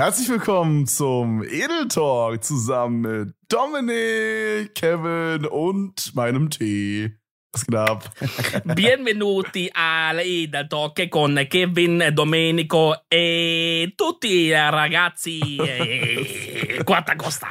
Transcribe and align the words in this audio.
Herzlich 0.00 0.30
willkommen 0.30 0.86
zum 0.86 1.42
Edel 1.42 1.86
Talk 1.88 2.42
zusammen 2.42 3.00
mit 3.02 3.34
Dominik, 3.50 4.74
Kevin 4.74 5.44
und 5.44 6.14
meinem 6.14 6.48
Tee. 6.48 7.18
Was 7.52 7.66
geht 7.66 7.74
ab? 7.74 8.10
Benvenuti 8.64 9.70
alle 9.74 10.24
Edel 10.24 10.66
Talk 10.70 11.10
con 11.10 11.36
Kevin, 11.50 12.02
Domenico 12.14 12.94
e 13.12 13.92
tutti 13.94 14.50
ragazzi. 14.54 15.58
eh, 15.60 16.82
Quarta 16.86 17.14
Costa. 17.14 17.48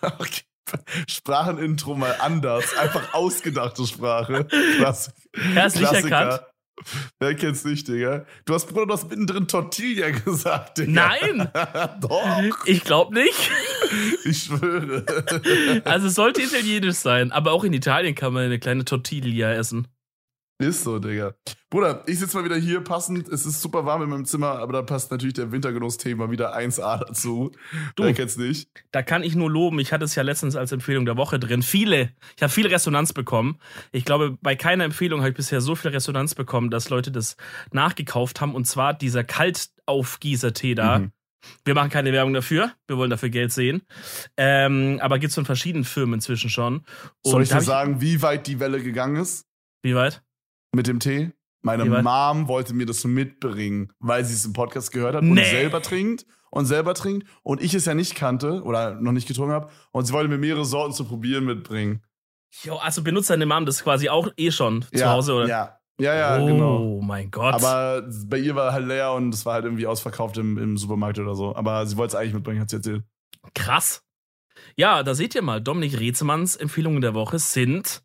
Okay. 0.00 0.42
Sprachenintro 1.08 1.96
mal 1.96 2.14
anders. 2.20 2.76
Einfach 2.76 3.12
ausgedachte 3.12 3.84
Sprache. 3.88 4.44
Klassik 4.76 5.14
Herzlich 5.34 5.90
erkannt. 5.90 6.42
Wer 7.20 7.34
kennt's 7.34 7.64
nicht, 7.64 7.86
Digga? 7.86 8.26
Du 8.44 8.54
hast, 8.54 8.66
Bruder, 8.66 8.86
du 8.86 8.92
hast 8.94 9.08
mittendrin 9.08 9.46
Tortilla 9.46 10.10
gesagt, 10.24 10.78
Digga. 10.78 11.10
Nein. 11.20 11.48
Doch, 12.00 12.66
Ich 12.66 12.82
glaube 12.84 13.14
nicht. 13.14 13.50
ich 14.24 14.44
schwöre. 14.44 15.04
Also 15.84 16.08
es 16.08 16.14
sollte 16.14 16.42
italienisch 16.42 16.96
sein, 16.96 17.30
aber 17.32 17.52
auch 17.52 17.64
in 17.64 17.72
Italien 17.72 18.14
kann 18.14 18.32
man 18.32 18.44
eine 18.44 18.58
kleine 18.58 18.84
Tortilla 18.84 19.52
essen. 19.52 19.88
Ist 20.62 20.84
so, 20.84 21.00
Digga. 21.00 21.34
Bruder, 21.70 22.04
ich 22.06 22.20
sitze 22.20 22.36
mal 22.36 22.44
wieder 22.44 22.56
hier 22.56 22.82
passend. 22.82 23.28
Es 23.28 23.46
ist 23.46 23.60
super 23.60 23.84
warm 23.84 24.02
in 24.02 24.10
meinem 24.10 24.24
Zimmer, 24.24 24.60
aber 24.60 24.72
da 24.74 24.82
passt 24.82 25.10
natürlich 25.10 25.34
der 25.34 25.50
Wintergenuss-Thema 25.50 26.30
wieder 26.30 26.56
1A 26.56 26.98
dazu. 27.04 27.50
Du. 27.96 28.04
Wer 28.04 28.14
kennt's 28.14 28.36
nicht? 28.36 28.68
Da 28.92 29.02
kann 29.02 29.24
ich 29.24 29.34
nur 29.34 29.50
loben. 29.50 29.80
Ich 29.80 29.92
hatte 29.92 30.04
es 30.04 30.14
ja 30.14 30.22
letztens 30.22 30.54
als 30.54 30.70
Empfehlung 30.70 31.04
der 31.04 31.16
Woche 31.16 31.40
drin. 31.40 31.62
Viele, 31.62 32.12
ich 32.36 32.42
habe 32.42 32.52
viel 32.52 32.68
Resonanz 32.68 33.12
bekommen. 33.12 33.58
Ich 33.90 34.04
glaube, 34.04 34.38
bei 34.40 34.54
keiner 34.54 34.84
Empfehlung 34.84 35.20
habe 35.20 35.30
ich 35.30 35.36
bisher 35.36 35.60
so 35.60 35.74
viel 35.74 35.90
Resonanz 35.90 36.36
bekommen, 36.36 36.70
dass 36.70 36.90
Leute 36.90 37.10
das 37.10 37.36
nachgekauft 37.72 38.40
haben. 38.40 38.54
Und 38.54 38.66
zwar 38.66 38.94
dieser 38.94 39.24
Kaltaufgießer-Tee 39.24 40.76
da. 40.76 41.00
Mhm. 41.00 41.12
Wir 41.64 41.74
machen 41.74 41.90
keine 41.90 42.12
Werbung 42.12 42.34
dafür. 42.34 42.72
Wir 42.86 42.96
wollen 42.96 43.10
dafür 43.10 43.30
Geld 43.30 43.52
sehen. 43.52 43.82
Ähm, 44.36 44.98
aber 45.02 45.18
gibt's 45.18 45.34
von 45.34 45.44
verschiedenen 45.44 45.84
Firmen 45.84 46.14
inzwischen 46.14 46.50
schon. 46.50 46.84
Und 47.22 47.32
Soll 47.32 47.42
ich 47.42 47.48
dir 47.48 47.60
sagen, 47.60 48.00
wie 48.00 48.22
weit 48.22 48.46
die 48.46 48.60
Welle 48.60 48.80
gegangen 48.80 49.16
ist 49.16 49.46
Wie 49.82 49.96
weit? 49.96 50.22
Mit 50.72 50.86
dem 50.86 51.00
Tee? 51.00 51.32
Meine? 51.62 51.84
Mom 51.84 52.48
wollte 52.48 52.74
mir 52.74 52.86
das 52.86 53.04
mitbringen, 53.04 53.92
weil 54.00 54.24
sie 54.24 54.34
es 54.34 54.44
im 54.44 54.52
Podcast 54.52 54.90
gehört 54.92 55.14
hat 55.14 55.22
und 55.22 55.34
Nee. 55.34 55.44
selber 55.44 55.80
trinkt 55.80 56.26
und 56.50 56.66
selber 56.66 56.94
trinkt 56.94 57.26
und 57.42 57.62
ich 57.62 57.72
es 57.74 57.84
ja 57.84 57.94
nicht 57.94 58.16
kannte 58.16 58.62
oder 58.62 58.94
noch 59.00 59.12
nicht 59.12 59.28
getrunken 59.28 59.52
habe 59.52 59.70
und 59.92 60.04
sie 60.04 60.12
wollte 60.12 60.28
mir 60.28 60.38
mehrere 60.38 60.64
Sorten 60.64 60.92
zu 60.92 61.04
probieren 61.04 61.44
mitbringen. 61.44 62.02
Jo, 62.64 62.76
also 62.76 63.02
benutzt 63.02 63.30
deine 63.30 63.46
Mom 63.46 63.64
das 63.64 63.82
quasi 63.84 64.08
auch 64.08 64.28
eh 64.36 64.50
schon 64.50 64.82
zu 64.82 64.98
ja, 64.98 65.12
Hause, 65.12 65.34
oder? 65.34 65.46
Ja, 65.48 65.78
ja, 66.00 66.14
ja 66.14 66.42
oh 66.42 66.46
genau. 66.46 67.00
mein 67.00 67.30
Gott. 67.30 67.54
Aber 67.54 68.02
bei 68.26 68.38
ihr 68.38 68.56
war 68.56 68.72
halt 68.72 68.86
leer 68.86 69.12
und 69.12 69.32
es 69.32 69.46
war 69.46 69.54
halt 69.54 69.64
irgendwie 69.64 69.86
ausverkauft 69.86 70.36
im, 70.38 70.58
im 70.58 70.76
Supermarkt 70.76 71.18
oder 71.18 71.34
so. 71.34 71.54
Aber 71.54 71.86
sie 71.86 71.96
wollte 71.96 72.16
es 72.16 72.20
eigentlich 72.20 72.34
mitbringen, 72.34 72.60
hat 72.60 72.70
sie 72.70 72.76
erzählt. 72.76 73.04
Krass. 73.54 74.02
Ja, 74.76 75.02
da 75.02 75.14
seht 75.14 75.34
ihr 75.34 75.42
mal, 75.42 75.60
Dominik 75.62 75.98
Rezemanns 75.98 76.56
Empfehlungen 76.56 77.00
der 77.00 77.14
Woche 77.14 77.38
sind 77.38 78.02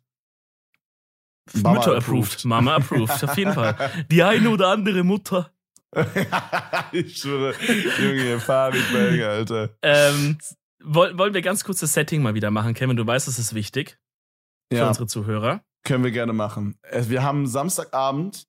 Mama 1.54 1.78
Mütter 1.78 1.96
approved. 1.96 2.32
approved. 2.32 2.44
Mama 2.44 2.74
approved, 2.76 3.24
auf 3.24 3.36
jeden 3.36 3.52
Fall. 3.54 3.76
Die 4.10 4.22
eine 4.22 4.50
oder 4.50 4.68
andere 4.68 5.02
Mutter. 5.04 5.50
ich 6.92 7.16
schwöre, 7.16 7.54
Junge, 8.00 8.38
Panikbang, 8.44 9.20
Alter. 9.22 9.70
Ähm, 9.82 10.38
woll, 10.84 11.16
wollen 11.16 11.34
wir 11.34 11.42
ganz 11.42 11.64
kurz 11.64 11.80
das 11.80 11.92
Setting 11.94 12.22
mal 12.22 12.34
wieder 12.34 12.50
machen, 12.50 12.74
Kevin? 12.74 12.96
Du 12.96 13.06
weißt, 13.06 13.26
das 13.28 13.38
ist 13.38 13.54
wichtig 13.54 13.98
für 14.70 14.78
Ja, 14.80 14.88
unsere 14.88 15.06
Zuhörer. 15.06 15.62
können 15.84 16.04
wir 16.04 16.10
gerne 16.10 16.32
machen. 16.32 16.78
Wir 16.92 17.22
haben 17.22 17.46
Samstagabend. 17.46 18.46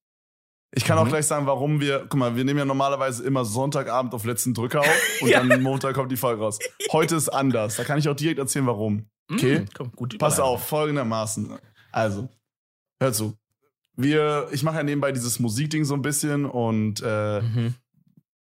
Ich 0.75 0.85
kann 0.85 0.97
auch 0.99 1.05
Mhm. 1.05 1.09
gleich 1.09 1.25
sagen, 1.25 1.47
warum 1.47 1.79
wir. 1.81 2.01
Guck 2.09 2.15
mal, 2.19 2.35
wir 2.35 2.43
nehmen 2.43 2.59
ja 2.59 2.65
normalerweise 2.65 3.23
immer 3.23 3.43
Sonntagabend 3.45 4.13
auf 4.13 4.23
letzten 4.25 4.53
Drücker 4.53 4.81
auf 4.81 4.87
und 5.21 5.29
Ja. 5.29 5.41
dann 5.43 5.63
Montag 5.63 5.95
kommt 5.95 6.11
die 6.11 6.17
Folge 6.17 6.41
raus. 6.43 6.59
Heute 6.91 7.15
ist 7.15 7.29
anders. 7.29 7.77
Da 7.77 7.83
kann 7.85 7.97
ich 7.97 8.07
auch 8.07 8.15
direkt 8.15 8.37
erzählen, 8.39 8.67
warum. 8.67 9.05
Okay. 9.31 9.61
Mm, 9.61 9.65
komm, 9.75 9.91
gut 9.93 10.17
Pass 10.19 10.39
auf, 10.39 10.67
folgendermaßen. 10.67 11.57
Also, 11.91 12.29
hör 12.99 13.13
zu. 13.13 13.35
Wir, 13.95 14.47
ich 14.51 14.63
mache 14.63 14.77
ja 14.77 14.83
nebenbei 14.83 15.11
dieses 15.11 15.39
Musikding 15.39 15.83
so 15.85 15.93
ein 15.93 16.01
bisschen 16.01 16.45
und 16.45 17.01
äh, 17.01 17.41
Mhm. 17.41 17.73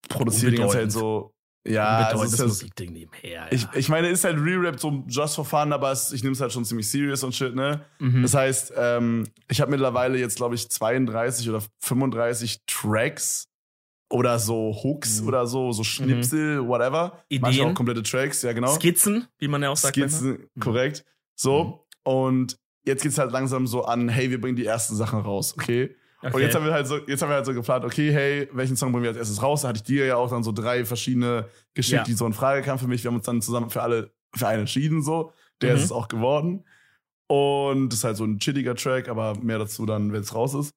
produziere 0.08 0.50
die 0.52 0.58
ganze 0.58 0.76
Zeit 0.78 0.92
so. 0.92 1.32
Ja, 1.66 1.96
also 2.10 2.22
ist 2.22 2.38
ja, 2.38 2.44
Musikding 2.46 2.92
nebenher. 2.92 3.30
Ja. 3.32 3.46
ich, 3.50 3.66
ich 3.74 3.88
meine, 3.88 4.08
ist 4.08 4.22
halt 4.22 4.36
Re-Rap 4.38 4.78
so 4.78 5.02
just 5.08 5.34
for 5.34 5.44
fun, 5.44 5.72
aber 5.72 5.90
es, 5.90 6.12
ich 6.12 6.22
nehme 6.22 6.34
es 6.34 6.40
halt 6.40 6.52
schon 6.52 6.64
ziemlich 6.64 6.88
serious 6.88 7.24
und 7.24 7.34
shit, 7.34 7.56
ne? 7.56 7.84
mhm. 7.98 8.22
Das 8.22 8.34
heißt, 8.34 8.72
ähm, 8.76 9.26
ich 9.48 9.60
habe 9.60 9.72
mittlerweile 9.72 10.16
jetzt, 10.16 10.36
glaube 10.36 10.54
ich, 10.54 10.68
32 10.68 11.48
oder 11.50 11.60
35 11.80 12.60
Tracks 12.68 13.48
oder 14.10 14.38
so 14.38 14.76
Hooks 14.84 15.22
Mhm. 15.22 15.28
oder 15.28 15.46
so, 15.48 15.72
so 15.72 15.82
Schnipsel, 15.82 16.68
whatever. 16.68 17.24
Manchmal 17.30 17.52
Ideen. 17.54 17.68
auch 17.70 17.74
komplette 17.74 18.04
Tracks, 18.04 18.42
ja 18.42 18.52
genau. 18.52 18.72
Skizzen, 18.76 19.26
wie 19.38 19.48
man 19.48 19.60
ja 19.62 19.70
auch 19.70 19.76
sagt. 19.76 19.96
manchmal. 19.96 20.20
Skizzen, 20.36 20.48
korrekt. 20.60 21.04
So, 21.34 21.84
und 22.04 22.58
jetzt 22.86 23.02
geht's 23.02 23.18
halt 23.18 23.32
langsam 23.32 23.66
so 23.66 23.84
an, 23.84 24.08
hey, 24.08 24.30
wir 24.30 24.40
bringen 24.40 24.56
die 24.56 24.64
ersten 24.66 24.94
Sachen 24.96 25.20
raus, 25.20 25.54
okay? 25.56 25.94
Und 26.22 26.32
Okay. 26.32 26.42
jetzt 26.44 26.54
haben 26.54 26.64
wir 26.64 26.72
halt 26.72 26.86
so, 26.86 26.96
jetzt 27.06 27.20
haben 27.22 27.28
wir 27.28 27.34
halt 27.36 27.46
so 27.46 27.52
geplant, 27.54 27.84
okay, 27.84 28.10
hey, 28.12 28.48
welchen 28.52 28.76
Song 28.76 28.90
bringen 28.90 29.04
wir 29.04 29.10
als 29.10 29.18
erstes 29.18 29.42
raus? 29.42 29.62
Da 29.62 29.68
hatte 29.68 29.78
ich 29.78 29.82
dir 29.84 30.06
ja 30.06 30.16
auch 30.16 30.30
dann 30.30 30.42
so 30.42 30.50
drei 30.50 30.84
verschiedene 30.84 31.48
geschickt, 31.74 31.98
Ja. 31.98 32.04
die 32.04 32.14
so 32.14 32.26
in 32.26 32.32
Frage 32.32 32.62
kamen 32.62 32.78
für 32.78 32.88
mich. 32.88 33.04
Wir 33.04 33.10
haben 33.10 33.16
uns 33.16 33.26
dann 33.26 33.42
zusammen 33.42 33.70
für 33.70 33.82
alle, 33.82 34.12
für 34.34 34.48
einen 34.48 34.60
entschieden, 34.60 35.02
so. 35.02 35.32
Der 35.60 35.70
Mhm. 35.72 35.76
ist 35.76 35.84
es 35.84 35.92
auch 35.92 36.08
geworden. 36.08 36.64
Und 37.28 37.90
das 37.90 37.98
ist 38.00 38.04
halt 38.04 38.16
so 38.16 38.24
ein 38.24 38.38
chilliger 38.38 38.74
Track, 38.74 39.08
aber 39.08 39.34
mehr 39.40 39.58
dazu 39.58 39.84
dann, 39.86 40.12
wenn 40.12 40.22
es 40.22 40.34
raus 40.34 40.54
ist. 40.54 40.74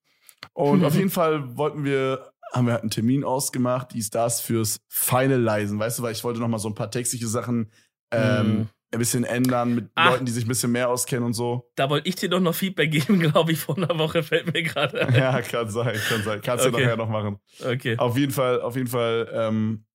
Und 0.53 0.83
auf 0.83 0.93
jeden 0.95 1.09
Fall 1.09 1.57
wollten 1.57 1.83
wir, 1.83 2.31
haben 2.53 2.65
wir 2.65 2.73
halt 2.73 2.81
einen 2.83 2.91
Termin 2.91 3.23
ausgemacht, 3.23 3.93
dies, 3.93 4.09
das 4.09 4.41
fürs 4.41 4.79
Finalizen, 4.89 5.79
weißt 5.79 5.99
du, 5.99 6.03
weil 6.03 6.11
ich 6.13 6.23
wollte 6.23 6.39
noch 6.39 6.47
mal 6.47 6.57
so 6.59 6.67
ein 6.69 6.75
paar 6.75 6.91
textliche 6.91 7.27
Sachen 7.27 7.71
ähm, 8.11 8.57
Mhm. 8.57 8.69
Ein 8.91 8.99
bisschen 8.99 9.23
ändern 9.23 9.75
mit 9.75 9.89
Ach. 9.95 10.11
Leuten, 10.11 10.25
die 10.25 10.31
sich 10.31 10.45
ein 10.45 10.47
bisschen 10.47 10.71
mehr 10.71 10.89
auskennen 10.89 11.23
und 11.25 11.33
so. 11.33 11.69
Da 11.75 11.89
wollte 11.89 12.09
ich 12.09 12.15
dir 12.15 12.29
doch 12.29 12.39
noch 12.39 12.55
Feedback 12.55 12.91
geben, 12.91 13.19
glaube 13.31 13.51
ich, 13.51 13.59
vor 13.59 13.77
einer 13.77 13.97
Woche 13.99 14.23
fällt 14.23 14.51
mir 14.51 14.63
gerade 14.63 15.07
ein. 15.07 15.13
Ja, 15.15 15.41
kann 15.41 15.69
sein, 15.69 15.95
kann 16.09 16.23
sein. 16.23 16.41
Kannst 16.43 16.65
du 16.65 16.69
Okay. 16.69 16.83
nachher 16.83 16.97
noch 16.97 17.09
machen. 17.09 17.39
Okay. 17.63 17.97
Auf 17.97 18.17
jeden 18.17 18.31
Fall, 18.31 18.61
auf 18.61 18.75
jeden 18.75 18.87
Fall 18.87 19.29
ähm, 19.31 19.85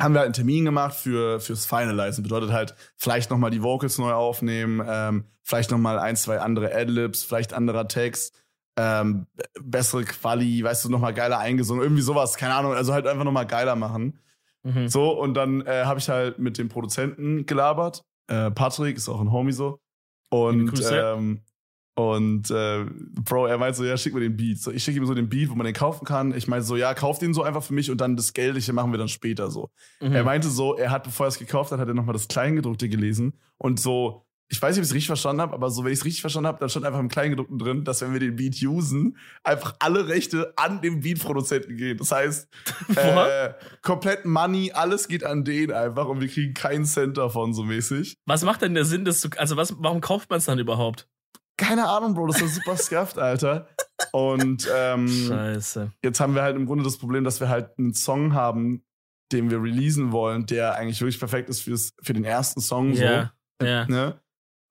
haben 0.00 0.14
wir 0.14 0.20
halt 0.20 0.26
einen 0.26 0.34
Termin 0.34 0.64
gemacht 0.64 0.94
für 0.94 1.40
fürs 1.40 1.66
Finalizen. 1.66 2.22
Bedeutet 2.22 2.52
halt 2.52 2.74
vielleicht 2.96 3.30
noch 3.30 3.38
mal 3.38 3.50
die 3.50 3.62
Vocals 3.62 3.98
neu 3.98 4.12
aufnehmen, 4.12 4.82
ähm, 4.86 5.24
vielleicht 5.42 5.70
noch 5.70 5.78
mal 5.78 5.98
ein, 5.98 6.16
zwei 6.16 6.40
andere 6.40 6.74
Adlibs, 6.74 7.22
vielleicht 7.22 7.52
anderer 7.52 7.86
Text, 7.88 8.34
ähm, 8.78 9.26
bessere 9.62 10.04
Quali, 10.04 10.62
weißt 10.62 10.84
du, 10.84 10.90
noch 10.90 11.00
mal 11.00 11.14
geiler 11.14 11.38
eingesungen, 11.38 11.82
irgendwie 11.82 12.02
sowas, 12.02 12.36
keine 12.36 12.54
Ahnung. 12.54 12.74
Also 12.74 12.92
halt 12.92 13.06
einfach 13.06 13.24
noch 13.24 13.32
mal 13.32 13.44
geiler 13.44 13.76
machen. 13.76 14.18
Mhm. 14.66 14.88
So 14.88 15.10
und 15.10 15.34
dann 15.34 15.60
äh, 15.62 15.84
habe 15.84 16.00
ich 16.00 16.08
halt 16.08 16.38
mit 16.38 16.58
dem 16.58 16.68
Produzenten 16.68 17.46
gelabert. 17.46 18.02
Äh, 18.28 18.50
Patrick 18.50 18.96
ist 18.96 19.08
auch 19.08 19.20
ein 19.20 19.30
Homie 19.30 19.52
so. 19.52 19.78
Und 20.30 20.82
ähm, 20.90 21.42
und 21.98 22.50
äh, 22.50 22.84
Bro, 23.24 23.46
er 23.46 23.56
meint 23.56 23.74
so, 23.74 23.82
ja, 23.82 23.96
schick 23.96 24.12
mir 24.12 24.20
den 24.20 24.36
Beat. 24.36 24.58
So, 24.58 24.70
ich 24.70 24.84
schicke 24.84 24.98
ihm 24.98 25.06
so 25.06 25.14
den 25.14 25.30
Beat, 25.30 25.48
wo 25.48 25.54
man 25.54 25.64
den 25.64 25.74
kaufen 25.74 26.04
kann. 26.04 26.34
Ich 26.34 26.46
meinte 26.46 26.66
so, 26.66 26.76
ja, 26.76 26.92
kauf 26.92 27.18
den 27.18 27.32
so 27.32 27.42
einfach 27.42 27.62
für 27.62 27.72
mich 27.72 27.90
und 27.90 28.02
dann 28.02 28.16
das 28.16 28.34
Geldliche 28.34 28.74
machen 28.74 28.92
wir 28.92 28.98
dann 28.98 29.08
später 29.08 29.50
so. 29.50 29.70
Mhm. 30.02 30.12
Er 30.12 30.22
meinte 30.22 30.50
so, 30.50 30.76
er 30.76 30.90
hat, 30.90 31.04
bevor 31.04 31.24
er 31.24 31.28
es 31.28 31.38
gekauft 31.38 31.72
hat, 31.72 31.80
hat 31.80 31.88
er 31.88 31.94
nochmal 31.94 32.12
das 32.12 32.28
Kleingedruckte 32.28 32.90
gelesen 32.90 33.38
und 33.56 33.80
so, 33.80 34.25
ich 34.48 34.62
weiß 34.62 34.76
nicht, 34.76 34.80
ob 34.80 34.84
ich 34.84 34.90
es 34.90 34.94
richtig 34.94 35.08
verstanden 35.08 35.42
habe, 35.42 35.54
aber 35.54 35.70
so, 35.70 35.84
wenn 35.84 35.92
ich 35.92 35.98
es 35.98 36.04
richtig 36.04 36.20
verstanden 36.20 36.46
habe, 36.46 36.58
dann 36.60 36.68
stand 36.68 36.86
einfach 36.86 37.00
im 37.00 37.08
Kleingedruckten 37.08 37.58
drin, 37.58 37.84
dass 37.84 38.00
wenn 38.00 38.12
wir 38.12 38.20
den 38.20 38.36
Beat 38.36 38.62
usen, 38.62 39.16
einfach 39.42 39.74
alle 39.80 40.06
Rechte 40.08 40.52
an 40.56 40.80
den 40.80 41.00
Beat-Produzenten 41.00 41.76
gehen. 41.76 41.98
Das 41.98 42.12
heißt, 42.12 42.48
äh, 42.96 43.54
komplett 43.82 44.24
Money, 44.24 44.70
alles 44.72 45.08
geht 45.08 45.24
an 45.24 45.44
den 45.44 45.72
einfach 45.72 46.06
und 46.06 46.20
wir 46.20 46.28
kriegen 46.28 46.54
keinen 46.54 46.84
Cent 46.84 47.16
davon 47.16 47.54
so 47.54 47.64
mäßig. 47.64 48.16
Was 48.24 48.44
macht 48.44 48.62
denn 48.62 48.74
der 48.74 48.84
Sinn, 48.84 49.04
das 49.04 49.20
zu, 49.20 49.30
also 49.36 49.56
was, 49.56 49.74
warum 49.78 50.00
kauft 50.00 50.30
man 50.30 50.38
es 50.38 50.44
dann 50.44 50.58
überhaupt? 50.60 51.08
Keine 51.56 51.88
Ahnung, 51.88 52.14
Bro, 52.14 52.28
das 52.28 52.40
ist 52.40 52.54
super 52.54 52.76
scuffed, 52.76 53.18
Alter. 53.18 53.66
Und 54.12 54.68
ähm, 54.72 55.08
Scheiße. 55.08 55.90
jetzt 56.04 56.20
haben 56.20 56.34
wir 56.34 56.42
halt 56.42 56.54
im 56.54 56.66
Grunde 56.66 56.84
das 56.84 56.98
Problem, 56.98 57.24
dass 57.24 57.40
wir 57.40 57.48
halt 57.48 57.70
einen 57.78 57.94
Song 57.94 58.34
haben, 58.34 58.84
den 59.32 59.50
wir 59.50 59.60
releasen 59.60 60.12
wollen, 60.12 60.46
der 60.46 60.76
eigentlich 60.76 61.00
wirklich 61.00 61.18
perfekt 61.18 61.48
ist 61.48 61.62
fürs, 61.62 61.94
für 62.00 62.12
den 62.12 62.24
ersten 62.24 62.60
Song 62.60 62.92
Ja, 62.92 63.32
so. 63.60 63.66
ja. 63.66 63.86
Ne? 63.86 64.20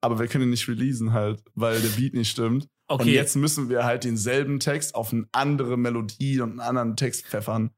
Aber 0.02 0.20
wir 0.20 0.28
können 0.28 0.46
ihn 0.46 0.50
nicht 0.52 0.68
releasen 0.68 1.14
halt, 1.14 1.44
weil 1.56 1.82
der 1.82 1.90
Beat 1.90 2.14
nicht 2.14 2.30
stimmt. 2.30 2.64
Und 2.88 3.02
Okay, 3.02 3.14
jetzt 3.14 3.36
müssen 3.36 3.70
wir 3.70 3.84
halt 3.84 4.04
denselben 4.04 4.60
Text 4.60 4.94
auf 4.94 5.12
eine 5.12 5.28
andere 5.32 5.78
Melodie 5.78 6.40
und 6.42 6.52
einen 6.52 6.60
anderen 6.60 6.96
Text 6.96 7.26
pfeffern. 7.26 7.72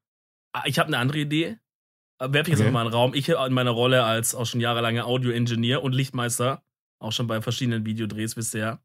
Ah, 0.54 0.64
ich 0.66 0.80
habe 0.80 0.88
eine 0.88 0.98
andere 0.98 1.20
Idee. 1.20 1.58
Werfe 2.20 2.40
ich 2.42 2.48
jetzt 2.50 2.60
Okay. 2.60 2.70
auch 2.70 2.74
mal 2.74 2.82
in 2.82 2.88
den 2.88 2.94
Raum. 2.94 3.14
Ich 3.14 3.30
in 3.30 3.54
meiner 3.54 3.72
Rolle 3.72 4.04
als 4.04 4.36
auch 4.36 4.46
schon 4.46 4.60
jahrelanger 4.60 5.06
Audio-Engineer 5.06 5.84
und 5.84 5.94
Lichtmeister, 5.94 6.64
auch 7.00 7.12
schon 7.12 7.28
bei 7.28 7.42
verschiedenen 7.42 7.86
Videodrehs, 7.86 8.36
ja. 8.54 8.80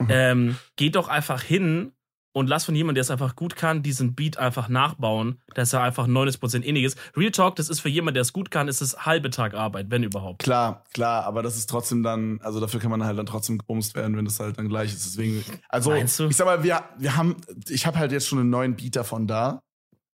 ähm, 0.08 0.56
geht 0.76 0.96
doch 0.96 1.08
einfach 1.08 1.42
hin 1.42 1.92
und 2.36 2.48
lass 2.48 2.66
von 2.66 2.74
jemandem, 2.74 2.96
der 2.96 3.00
es 3.00 3.10
einfach 3.10 3.34
gut 3.34 3.56
kann, 3.56 3.82
diesen 3.82 4.14
Beat 4.14 4.36
einfach 4.36 4.68
nachbauen, 4.68 5.40
dass 5.54 5.72
er 5.72 5.80
einfach 5.80 6.06
90% 6.06 6.64
ähnlich 6.64 6.84
ist. 6.84 6.98
Real 7.16 7.30
Talk, 7.30 7.56
das 7.56 7.70
ist 7.70 7.80
für 7.80 7.88
jemanden, 7.88 8.16
der 8.16 8.20
es 8.20 8.34
gut 8.34 8.50
kann, 8.50 8.68
ist 8.68 8.82
es 8.82 9.06
halbe 9.06 9.30
Tag 9.30 9.54
Arbeit, 9.54 9.86
wenn 9.88 10.02
überhaupt. 10.02 10.42
Klar, 10.42 10.84
klar, 10.92 11.24
aber 11.24 11.42
das 11.42 11.56
ist 11.56 11.70
trotzdem 11.70 12.02
dann, 12.02 12.38
also 12.42 12.60
dafür 12.60 12.78
kann 12.78 12.90
man 12.90 13.02
halt 13.04 13.18
dann 13.18 13.24
trotzdem 13.24 13.56
gebumst 13.56 13.94
werden, 13.94 14.18
wenn 14.18 14.26
das 14.26 14.38
halt 14.38 14.58
dann 14.58 14.68
gleich 14.68 14.92
ist. 14.92 15.06
Deswegen, 15.06 15.42
also 15.70 15.94
ich 15.94 16.12
sag 16.12 16.44
mal, 16.44 16.62
wir, 16.62 16.84
wir 16.98 17.16
haben, 17.16 17.36
ich 17.70 17.86
habe 17.86 17.98
halt 17.98 18.12
jetzt 18.12 18.28
schon 18.28 18.38
einen 18.38 18.50
neuen 18.50 18.76
Beat 18.76 18.96
davon 18.96 19.26
da. 19.26 19.62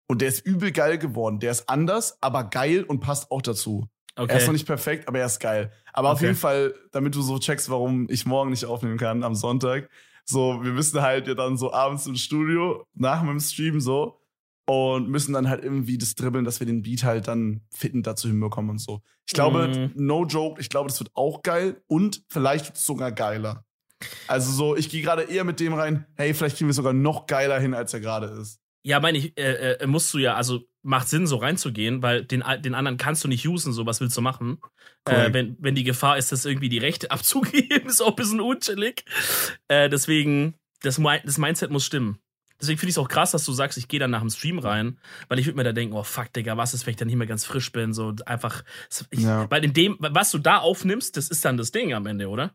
Und 0.07 0.21
der 0.21 0.27
ist 0.27 0.45
übel 0.45 0.71
geil 0.71 0.99
geworden. 0.99 1.39
Der 1.39 1.49
ist 1.49 1.69
anders, 1.69 2.19
aber 2.21 2.43
geil 2.43 2.83
und 2.83 2.99
passt 2.99 3.31
auch 3.31 3.41
dazu. 3.41 3.87
Okay. 4.15 4.31
Er 4.31 4.37
ist 4.37 4.45
noch 4.45 4.53
nicht 4.53 4.67
perfekt, 4.67 5.07
aber 5.07 5.17
er 5.17 5.25
ist 5.25 5.39
geil. 5.39 5.71
Aber 5.91 6.09
auf 6.11 6.17
Okay. 6.19 6.27
jeden 6.27 6.37
Fall, 6.37 6.75
damit 6.91 7.15
du 7.15 7.23
so 7.23 7.39
checkst, 7.39 7.67
warum 7.71 8.07
ich 8.11 8.27
morgen 8.27 8.51
nicht 8.51 8.65
aufnehmen 8.65 8.99
kann 8.99 9.23
am 9.23 9.33
Sonntag. 9.33 9.89
So, 10.31 10.63
wir 10.63 10.71
müssen 10.71 11.01
halt 11.01 11.27
ja 11.27 11.33
dann 11.35 11.57
so 11.57 11.71
abends 11.71 12.07
im 12.07 12.15
Studio, 12.15 12.83
nach 12.93 13.21
meinem 13.23 13.39
Stream 13.39 13.79
so, 13.79 14.19
und 14.65 15.09
müssen 15.09 15.33
dann 15.33 15.49
halt 15.49 15.63
irgendwie 15.63 15.97
das 15.97 16.15
dribbeln, 16.15 16.45
dass 16.45 16.59
wir 16.59 16.67
den 16.67 16.81
Beat 16.81 17.03
halt 17.03 17.27
dann 17.27 17.61
fitten 17.73 18.03
dazu 18.03 18.27
hinbekommen 18.27 18.71
und 18.71 18.77
so. 18.79 19.01
Ich 19.27 19.33
glaube, 19.33 19.67
Mhm. 19.67 19.91
no 19.95 20.25
joke, 20.25 20.59
ich 20.61 20.69
glaube, 20.69 20.89
das 20.89 20.99
wird 20.99 21.11
auch 21.13 21.41
geil 21.41 21.81
und 21.87 22.23
vielleicht 22.29 22.65
wird 22.67 22.77
es 22.77 22.85
sogar 22.85 23.11
geiler. 23.11 23.65
Also 24.27 24.51
so, 24.51 24.75
ich 24.75 24.89
gehe 24.89 25.01
gerade 25.01 25.23
eher 25.23 25.43
mit 25.43 25.59
dem 25.59 25.73
rein, 25.73 26.05
hey, 26.15 26.33
vielleicht 26.33 26.57
kriegen 26.57 26.67
wir 26.67 26.71
es 26.71 26.77
sogar 26.77 26.93
noch 26.93 27.27
geiler 27.27 27.59
hin, 27.59 27.73
als 27.73 27.93
er 27.93 27.99
gerade 27.99 28.27
ist. 28.27 28.59
Ja, 28.83 28.99
meine 28.99 29.17
ich, 29.19 29.37
äh, 29.37 29.73
äh, 29.73 29.87
musst 29.87 30.11
du 30.13 30.17
ja, 30.17 30.35
also 30.35 30.61
macht 30.83 31.07
Sinn, 31.09 31.27
so 31.27 31.37
reinzugehen, 31.37 32.01
weil 32.01 32.25
den, 32.25 32.43
den 32.59 32.75
anderen 32.75 32.97
kannst 32.97 33.23
du 33.23 33.27
nicht 33.27 33.47
usen, 33.47 33.73
so 33.73 33.85
was 33.85 34.01
willst 34.01 34.17
du 34.17 34.21
machen? 34.21 34.59
Äh, 35.05 35.33
wenn, 35.33 35.55
wenn 35.59 35.75
die 35.75 35.83
Gefahr 35.83 36.17
ist, 36.17 36.31
dass 36.31 36.45
irgendwie 36.45 36.69
die 36.69 36.77
Rechte 36.77 37.11
abzugeben, 37.11 37.87
ist 37.87 38.01
auch 38.01 38.09
ein 38.09 38.15
bisschen 38.15 38.41
unchillig. 38.41 39.05
Äh, 39.67 39.89
deswegen, 39.89 40.55
das, 40.81 40.99
das 41.23 41.37
Mindset 41.37 41.71
muss 41.71 41.85
stimmen. 41.85 42.19
Deswegen 42.59 42.77
finde 42.77 42.91
ich 42.91 42.95
es 42.95 42.99
auch 42.99 43.07
krass, 43.07 43.31
dass 43.31 43.43
du 43.43 43.53
sagst, 43.53 43.79
ich 43.79 43.87
gehe 43.87 43.99
dann 43.99 44.11
nach 44.11 44.19
dem 44.19 44.29
Stream 44.29 44.59
rein, 44.59 44.99
weil 45.27 45.39
ich 45.39 45.47
würde 45.47 45.57
mir 45.57 45.63
da 45.63 45.71
denken, 45.71 45.95
oh 45.95 46.03
fuck, 46.03 46.31
Digga, 46.31 46.57
was 46.57 46.75
ist, 46.75 46.85
wenn 46.85 46.91
ich 46.91 46.97
dann 46.97 47.07
nicht 47.07 47.17
mehr 47.17 47.25
ganz 47.25 47.43
frisch 47.43 47.71
bin? 47.71 47.91
So 47.91 48.13
einfach. 48.27 48.63
Ich, 49.09 49.19
Ja. 49.19 49.49
Weil 49.49 49.65
in 49.65 49.73
dem, 49.73 49.97
was 49.99 50.29
du 50.29 50.37
da 50.37 50.59
aufnimmst, 50.59 51.17
das 51.17 51.29
ist 51.29 51.43
dann 51.43 51.57
das 51.57 51.71
Ding 51.71 51.93
am 51.93 52.05
Ende, 52.05 52.29
oder? 52.29 52.53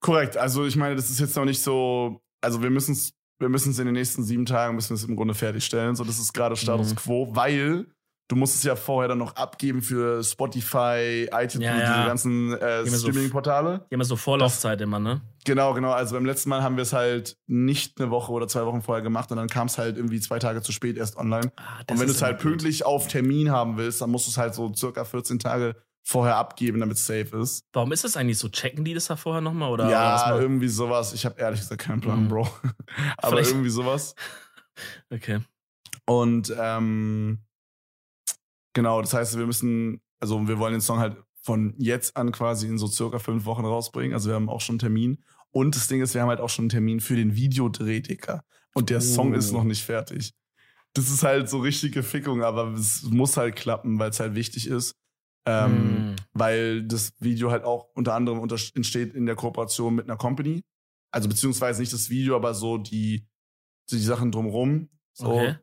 Korrekt, 0.00 0.38
also 0.38 0.64
ich 0.64 0.76
meine, 0.76 0.96
das 0.96 1.10
ist 1.10 1.20
jetzt 1.20 1.36
noch 1.36 1.44
nicht 1.44 1.62
so, 1.62 2.22
also 2.40 2.62
wir 2.62 2.70
müssen 2.70 2.92
es 2.92 3.14
wir 3.38 3.48
müssen 3.48 3.70
es 3.72 3.78
in 3.78 3.86
den 3.86 3.94
nächsten 3.94 4.22
sieben 4.24 4.46
Tagen 4.46 4.74
müssen 4.76 4.90
wir 4.90 4.94
es 4.96 5.04
im 5.04 5.16
Grunde 5.16 5.34
fertigstellen. 5.34 5.96
So, 5.96 6.04
das 6.04 6.18
ist 6.18 6.32
gerade 6.32 6.56
Status 6.56 6.90
Mhm. 6.92 6.96
quo, 6.96 7.28
weil 7.34 7.86
du 8.28 8.36
musst 8.36 8.54
es 8.56 8.62
ja 8.62 8.74
vorher 8.76 9.08
dann 9.08 9.18
noch 9.18 9.36
abgeben 9.36 9.82
für 9.82 10.22
Spotify, 10.58 11.28
iTunes, 11.32 11.64
Ja, 11.64 11.72
diese 11.74 11.82
ja. 11.82 12.06
ganzen 12.06 12.52
äh, 12.54 12.80
Immer 12.82 12.90
so- 12.96 13.08
Streaming-Portale. 13.10 13.86
Die 13.90 13.94
haben 13.94 14.00
ja 14.00 14.04
so 14.04 14.16
Vorlaufzeit 14.16 14.80
immer, 14.80 14.98
ne? 14.98 15.20
Genau, 15.44 15.74
genau. 15.74 15.90
Also 15.92 16.14
beim 16.14 16.24
letzten 16.24 16.48
Mal 16.48 16.62
haben 16.62 16.76
wir 16.76 16.82
es 16.82 16.92
halt 16.92 17.36
nicht 17.46 18.00
eine 18.00 18.10
Woche 18.10 18.32
oder 18.32 18.48
zwei 18.48 18.64
Wochen 18.66 18.80
vorher 18.82 19.02
gemacht 19.02 19.30
und 19.30 19.36
dann 19.36 19.48
kam 19.48 19.66
es 19.66 19.76
halt 19.78 19.96
irgendwie 19.96 20.20
zwei 20.20 20.38
Tage 20.38 20.62
zu 20.62 20.72
spät 20.72 20.96
erst 20.96 21.16
online. 21.16 21.52
Ah, 21.56 21.82
das 21.86 21.94
und 21.96 22.00
wenn 22.00 22.06
du 22.06 22.14
es 22.14 22.22
halt 22.22 22.38
pünktlich 22.38 22.86
auf 22.86 23.08
Termin 23.08 23.50
haben 23.50 23.76
willst, 23.76 24.00
dann 24.00 24.10
musst 24.10 24.26
du 24.26 24.30
es 24.30 24.38
halt 24.38 24.54
so 24.54 24.72
circa 24.74 25.04
14 25.04 25.38
Tage 25.38 25.76
vorher 26.06 26.36
abgeben, 26.36 26.80
damit 26.80 26.98
es 26.98 27.06
safe 27.06 27.36
ist. 27.38 27.64
Warum 27.72 27.90
ist 27.92 28.04
das 28.04 28.16
eigentlich 28.16 28.38
so? 28.38 28.48
Checken 28.50 28.84
die 28.84 28.92
das 28.94 29.06
da 29.06 29.16
vorher 29.16 29.40
nochmal? 29.40 29.70
Oder, 29.70 29.84
oder 29.84 29.92
ja, 29.92 30.14
machen- 30.28 30.42
irgendwie 30.42 30.68
sowas. 30.68 31.12
Ich 31.14 31.24
habe 31.24 31.40
ehrlich 31.40 31.60
gesagt 31.60 31.80
keinen 31.80 32.00
Plan, 32.02 32.24
Mhm. 32.24 32.28
Bro. 32.28 32.48
Aber 33.16 33.28
Vielleicht- 33.36 33.50
irgendwie 33.50 33.70
sowas. 33.70 34.14
Okay. 35.10 35.38
Und 36.04 36.52
ähm, 36.58 37.38
genau, 38.72 39.00
das 39.00 39.14
heißt, 39.14 39.38
wir 39.38 39.46
müssen, 39.46 40.00
also 40.20 40.46
wir 40.48 40.58
wollen 40.58 40.72
den 40.72 40.80
Song 40.80 40.98
halt 40.98 41.16
von 41.42 41.74
jetzt 41.78 42.16
an 42.16 42.32
quasi 42.32 42.66
in 42.66 42.78
so 42.78 42.86
circa 42.86 43.18
fünf 43.18 43.44
Wochen 43.44 43.64
rausbringen. 43.64 44.14
Also 44.14 44.30
wir 44.30 44.34
haben 44.34 44.48
auch 44.48 44.60
schon 44.60 44.74
einen 44.74 44.78
Termin. 44.80 45.22
Und 45.50 45.76
das 45.76 45.86
Ding 45.86 46.02
ist, 46.02 46.14
wir 46.14 46.22
haben 46.22 46.28
halt 46.30 46.40
auch 46.40 46.48
schon 46.48 46.64
einen 46.64 46.68
Termin 46.70 47.00
für 47.00 47.14
den 47.16 47.36
Videodreh, 47.36 48.00
Dicker. 48.00 48.42
Und 48.74 48.90
der 48.90 49.00
Song 49.00 49.32
Oh. 49.32 49.36
ist 49.36 49.52
noch 49.52 49.62
nicht 49.64 49.84
fertig. 49.84 50.34
Das 50.94 51.08
ist 51.10 51.22
halt 51.22 51.48
so 51.48 51.58
richtige 51.60 52.02
Fickung, 52.02 52.42
aber 52.42 52.72
es 52.74 53.02
muss 53.04 53.36
halt 53.36 53.54
klappen, 53.56 53.98
weil 53.98 54.10
es 54.10 54.18
halt 54.20 54.34
wichtig 54.34 54.66
ist. 54.66 54.96
Ähm, 55.46 56.12
Mm. 56.12 56.16
weil 56.32 56.82
das 56.84 57.12
Video 57.20 57.50
halt 57.50 57.64
auch 57.64 57.88
unter 57.94 58.14
anderem 58.14 58.38
unter 58.40 58.56
entsteht 58.74 59.14
in 59.14 59.26
der 59.26 59.36
Kooperation 59.36 59.94
mit 59.94 60.06
einer 60.06 60.16
Company. 60.16 60.64
Also 61.10 61.28
beziehungsweise 61.28 61.80
nicht 61.82 61.92
das 61.92 62.08
Video, 62.10 62.34
aber 62.34 62.54
so 62.54 62.78
die, 62.78 63.26
die 63.90 63.98
Sachen 63.98 64.32
drumrum. 64.32 64.88
So, 65.12 65.26
Okay. 65.32 65.56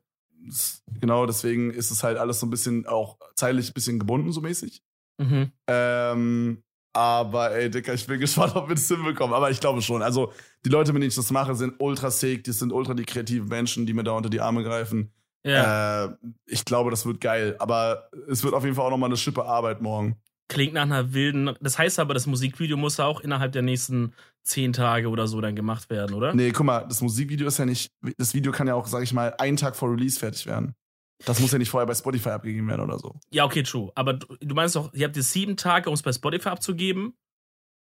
das, 0.48 0.84
genau, 1.00 1.26
deswegen 1.26 1.72
ist 1.72 1.90
es 1.92 2.04
halt 2.04 2.18
alles 2.18 2.40
so 2.40 2.46
ein 2.46 2.52
bisschen 2.52 2.86
auch 2.86 3.18
zeitlich 3.36 3.70
ein 3.70 3.74
bisschen 3.74 3.98
gebunden, 4.00 4.32
so 4.32 4.42
mäßig. 4.42 4.84
Mhm. 5.18 5.52
Ähm, 5.68 6.64
aber 6.94 7.52
ey, 7.52 7.70
Dicker, 7.70 7.94
ich 7.94 8.06
bin 8.06 8.20
gespannt, 8.20 8.56
ob 8.56 8.68
wir 8.70 8.76
das 8.76 8.88
hinbekommen. 8.88 9.34
Aber 9.36 9.50
ich 9.50 9.60
glaube 9.60 9.82
schon. 9.82 10.02
Also, 10.04 10.32
die 10.66 10.70
Leute, 10.70 10.94
mit 10.94 11.02
denen 11.02 11.10
ich 11.10 11.16
das 11.16 11.32
mache, 11.32 11.56
sind 11.56 11.76
ultra 11.80 12.12
sick, 12.12 12.44
die 12.44 12.52
sind 12.52 12.72
ultra 12.72 12.94
die 12.94 13.06
kreativen 13.06 13.48
Menschen, 13.48 13.86
die 13.86 13.94
mir 13.94 14.04
da 14.04 14.12
unter 14.12 14.30
die 14.30 14.42
Arme 14.42 14.64
greifen. 14.64 15.12
Ja. 15.44 16.06
Äh, 16.06 16.16
ich 16.46 16.66
glaube, 16.66 16.92
das 16.92 17.06
wird 17.06 17.22
geil. 17.22 17.56
Aber 17.60 18.10
es 18.28 18.44
wird 18.44 18.54
auf 18.54 18.64
jeden 18.64 18.76
Fall 18.76 18.86
auch 18.86 18.92
nochmal 18.92 19.10
eine 19.10 19.18
Schippe 19.18 19.46
Arbeit 19.46 19.82
morgen. 19.82 20.16
Klingt 20.48 20.74
nach 20.74 20.84
einer 20.84 21.14
wilden. 21.14 21.56
Das 21.62 21.78
heißt 21.78 22.00
aber, 22.00 22.14
das 22.14 22.28
Musikvideo 22.28 22.76
muss 22.76 23.00
auch 23.00 23.22
innerhalb 23.22 23.54
der 23.54 23.62
nächsten 23.62 24.14
zehn 24.44 24.74
Tage 24.74 25.10
oder 25.10 25.28
so 25.28 25.40
dann 25.40 25.56
gemacht 25.56 25.90
werden, 25.90 26.14
oder? 26.14 26.34
Nee, 26.34 26.52
guck 26.52 26.66
mal, 26.66 26.82
das 26.82 27.02
Musikvideo 27.02 27.48
ist 27.48 27.58
ja 27.58 27.66
nicht, 27.66 27.92
das 28.18 28.34
Video 28.34 28.52
kann 28.52 28.68
ja 28.68 28.76
auch, 28.76 28.86
sag 28.88 29.04
ich 29.04 29.14
mal, 29.14 29.34
einen 29.38 29.56
Tag 29.56 29.76
vor 29.76 29.90
Release 29.92 30.20
fertig 30.20 30.46
werden. 30.46 30.76
Das 31.26 31.40
muss 31.40 31.52
ja 31.52 31.58
nicht 31.58 31.70
vorher 31.70 31.86
bei 31.86 31.94
Spotify 31.94 32.30
abgegeben 32.30 32.68
werden 32.68 32.82
oder 32.82 32.98
so. 33.00 33.20
Ja, 33.32 33.46
okay, 33.46 33.64
true. 33.64 33.92
Aber 33.96 34.14
du, 34.14 34.36
du 34.40 34.56
meinst 34.56 34.76
doch, 34.76 34.94
ihr 34.94 35.06
habt 35.06 35.16
jetzt 35.16 35.32
sieben 35.32 35.56
Tage, 35.56 35.90
um 35.90 35.94
es 35.94 36.02
bei 36.02 36.12
Spotify 36.12 36.50
abzugeben, 36.50 37.14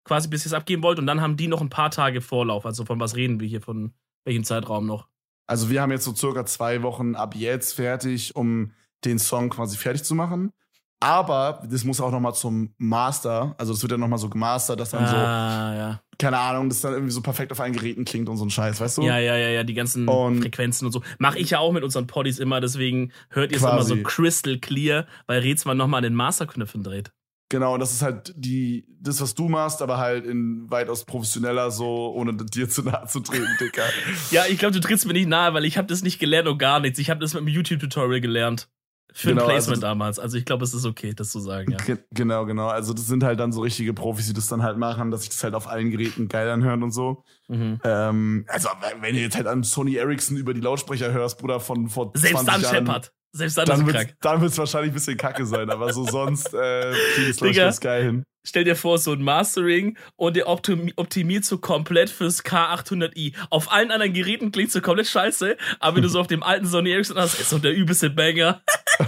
quasi 0.04 0.28
bis 0.28 0.44
ihr 0.44 0.46
es 0.46 0.52
abgeben 0.52 0.82
wollt, 0.82 0.98
und 0.98 1.06
dann 1.06 1.20
haben 1.20 1.36
die 1.36 1.48
noch 1.48 1.60
ein 1.60 1.68
paar 1.68 1.90
Tage 1.90 2.20
Vorlauf. 2.20 2.64
Also 2.64 2.84
von 2.84 3.00
was 3.00 3.16
reden 3.16 3.40
wir 3.40 3.48
hier? 3.48 3.60
Von 3.60 3.92
welchem 4.24 4.44
Zeitraum 4.44 4.86
noch? 4.86 5.08
Also 5.46 5.70
wir 5.70 5.80
haben 5.82 5.92
jetzt 5.92 6.04
so 6.04 6.14
circa 6.14 6.44
zwei 6.44 6.82
Wochen 6.82 7.14
ab 7.14 7.34
jetzt 7.34 7.74
fertig, 7.74 8.34
um 8.34 8.72
den 9.04 9.18
Song 9.18 9.50
quasi 9.50 9.76
fertig 9.76 10.02
zu 10.04 10.14
machen. 10.14 10.52
Aber 10.98 11.62
das 11.70 11.84
muss 11.84 12.00
auch 12.00 12.10
noch 12.10 12.20
mal 12.20 12.32
zum 12.32 12.74
Master. 12.78 13.54
Also 13.58 13.74
das 13.74 13.82
wird 13.82 13.92
ja 13.92 13.98
noch 13.98 14.08
mal 14.08 14.16
so 14.16 14.30
gemastert, 14.30 14.80
dass 14.80 14.90
dann 14.90 15.04
ah, 15.04 15.74
ja. 15.74 15.92
so, 15.92 15.98
keine 16.18 16.38
Ahnung, 16.38 16.70
das 16.70 16.80
dann 16.80 16.94
irgendwie 16.94 17.12
so 17.12 17.20
perfekt 17.20 17.52
auf 17.52 17.60
allen 17.60 17.74
Geräten 17.74 18.06
klingt 18.06 18.30
und 18.30 18.38
so 18.38 18.46
ein 18.46 18.50
Scheiß, 18.50 18.80
weißt 18.80 18.98
du? 18.98 19.02
Ja, 19.02 19.18
ja, 19.18 19.36
ja, 19.36 19.50
ja, 19.50 19.62
die 19.62 19.74
ganzen 19.74 20.08
Und- 20.08 20.40
Frequenzen 20.40 20.86
und 20.86 20.92
so. 20.92 21.02
Mache 21.18 21.38
ich 21.38 21.50
ja 21.50 21.58
auch 21.58 21.72
mit 21.72 21.84
unseren 21.84 22.06
Poddies 22.06 22.38
immer, 22.38 22.60
deswegen 22.62 23.12
hört 23.28 23.52
ihr 23.52 23.58
es 23.58 23.62
immer 23.62 23.82
so 23.82 23.96
crystal 23.96 24.58
clear, 24.58 25.06
weil 25.26 25.40
Rätsmann 25.42 25.76
nochmal 25.76 25.98
an 25.98 26.04
den 26.04 26.14
Masterknöpfen 26.14 26.82
dreht. 26.82 27.12
Genau, 27.48 27.74
und 27.74 27.80
das 27.80 27.92
ist 27.92 28.02
halt 28.02 28.34
die, 28.36 28.86
das, 29.00 29.20
was 29.20 29.34
du 29.34 29.48
machst, 29.48 29.80
aber 29.80 29.98
halt 29.98 30.26
in 30.26 30.68
weitaus 30.68 31.04
professioneller, 31.04 31.70
so, 31.70 32.12
ohne 32.12 32.34
dir 32.34 32.68
zu 32.68 32.82
nahe 32.82 33.06
zu 33.06 33.20
treten, 33.20 33.46
Dicker. 33.60 33.84
Ja, 34.32 34.44
ich 34.48 34.58
glaube, 34.58 34.74
du 34.74 34.80
trittst 34.80 35.06
mir 35.06 35.12
nicht 35.12 35.28
nahe, 35.28 35.54
weil 35.54 35.64
ich 35.64 35.78
habe 35.78 35.86
das 35.86 36.02
nicht 36.02 36.18
gelernt 36.18 36.48
und 36.48 36.58
gar 36.58 36.80
nichts. 36.80 36.98
Ich 36.98 37.08
habe 37.08 37.20
das 37.20 37.34
mit 37.34 37.42
einem 37.42 37.48
YouTube-Tutorial 37.48 38.20
gelernt. 38.20 38.68
Für 39.12 39.28
Genau, 39.30 39.42
ein 39.44 39.48
Placement 39.48 39.76
also- 39.76 39.86
damals. 39.86 40.18
Also 40.18 40.36
ich 40.36 40.44
glaube, 40.44 40.64
es 40.64 40.74
ist 40.74 40.84
okay, 40.84 41.14
das 41.14 41.30
zu 41.30 41.38
sagen, 41.40 41.70
ja. 41.70 41.78
Ge- 41.78 41.98
Genau, 42.10 42.44
genau. 42.44 42.66
Also 42.68 42.92
das 42.92 43.06
sind 43.06 43.22
halt 43.22 43.38
dann 43.40 43.50
so 43.52 43.60
richtige 43.62 43.94
Profis, 43.94 44.26
die 44.26 44.34
das 44.34 44.48
dann 44.48 44.62
halt 44.62 44.76
machen, 44.76 45.10
dass 45.10 45.20
sich 45.22 45.30
das 45.30 45.42
halt 45.42 45.54
auf 45.54 45.68
allen 45.68 45.90
Geräten 45.90 46.28
geil 46.28 46.50
anhört 46.50 46.82
und 46.82 46.90
so. 46.90 47.22
Mhm. 47.48 47.80
Ähm, 47.84 48.44
also 48.48 48.68
wenn 49.00 49.14
du 49.14 49.20
jetzt 49.20 49.36
halt 49.36 49.46
an 49.46 49.62
Sony 49.62 49.94
Ericsson 49.94 50.36
über 50.36 50.52
die 50.52 50.60
Lautsprecher 50.60 51.12
hörst, 51.12 51.38
Bruder, 51.38 51.60
von 51.60 51.88
vor 51.88 52.10
Selbst 52.14 52.44
20 52.44 52.52
dann 52.52 52.60
Jahren, 52.62 52.74
scheppert. 52.86 53.12
Selbst 53.36 53.58
dann, 53.58 53.66
dann 53.66 53.80
es 53.80 53.86
wird's, 53.86 54.14
dann 54.20 54.40
wird's 54.40 54.58
wahrscheinlich 54.58 54.90
ein 54.92 54.94
bisschen 54.94 55.16
kacke 55.16 55.44
sein, 55.46 55.70
aber 55.70 55.92
so 55.92 56.04
sonst 56.04 56.52
äh, 56.54 56.90
es 57.28 57.36
Digga. 57.36 57.64
ganz 57.64 57.80
geil 57.80 58.02
hin. 58.04 58.22
Stell 58.46 58.62
dir 58.64 58.76
vor, 58.76 58.98
so 58.98 59.12
ein 59.12 59.22
Mastering 59.22 59.98
und 60.14 60.36
der 60.36 60.48
optimi 60.48 60.92
optimiert 60.96 61.44
so 61.44 61.58
komplett 61.58 62.10
fürs 62.10 62.44
K800i. 62.44 63.34
Auf 63.50 63.72
allen 63.72 63.90
anderen 63.90 64.12
Geräten 64.12 64.52
klingt 64.52 64.70
so 64.70 64.80
komplett 64.80 65.08
scheiße, 65.08 65.56
aber 65.80 65.96
wenn 65.96 66.02
du 66.04 66.08
so 66.08 66.20
auf 66.20 66.28
dem 66.28 66.44
alten 66.44 66.66
Sony 66.66 66.92
Ericsson 66.92 67.18
hast, 67.18 67.40
ist 67.40 67.50
so 67.50 67.58
der 67.58 67.74
übelste 67.74 68.08
Banger. 68.08 68.62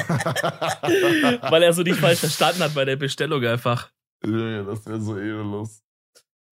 Weil 1.50 1.62
er 1.62 1.72
so 1.72 1.82
dich 1.82 1.94
falsch 1.96 2.18
verstanden 2.20 2.62
hat 2.62 2.74
bei 2.74 2.84
der 2.84 2.96
Bestellung 2.96 3.44
einfach. 3.44 3.90
Ja, 4.26 4.62
das 4.64 4.84
wäre 4.86 5.00
so 5.00 5.16
ehrenlos. 5.16 5.82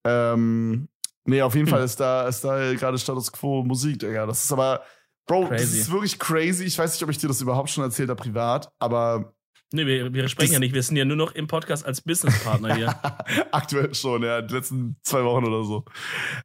Ähm, 0.06 0.88
nee, 1.24 1.42
auf 1.42 1.54
jeden 1.54 1.66
Hm. 1.66 1.72
Fall 1.72 1.82
ist 1.84 1.98
da, 1.98 2.28
ist 2.28 2.44
da 2.44 2.72
gerade 2.74 2.98
Status 2.98 3.32
Quo 3.32 3.64
Musik, 3.64 3.98
Digga. 3.98 4.26
Das 4.26 4.44
ist 4.44 4.52
aber, 4.52 4.82
Bro, 5.26 5.48
das 5.48 5.60
Crazy. 5.62 5.80
ist 5.80 5.90
wirklich 5.90 6.18
crazy. 6.18 6.64
Ich 6.64 6.78
weiß 6.78 6.92
nicht, 6.92 7.02
ob 7.02 7.10
ich 7.10 7.18
dir 7.18 7.28
das 7.28 7.40
überhaupt 7.40 7.68
schon 7.70 7.82
erzählt 7.84 8.08
habe 8.10 8.22
privat, 8.22 8.70
aber 8.78 9.32
Nee, 9.72 9.84
wir, 9.84 10.14
wir 10.14 10.28
sprechen 10.28 10.50
Das- 10.50 10.54
ja 10.54 10.60
nicht, 10.60 10.74
wir 10.74 10.82
sind 10.84 10.96
ja 10.96 11.04
nur 11.04 11.16
noch 11.16 11.32
im 11.34 11.48
Podcast 11.48 11.84
als 11.84 12.00
Businesspartner 12.00 12.76
hier. 12.76 12.88
Aktuell 13.50 13.92
schon, 13.96 14.22
ja, 14.22 14.40
die 14.40 14.54
letzten 14.54 14.96
zwei 15.02 15.24
Wochen 15.24 15.44
oder 15.44 15.64
so. 15.64 15.84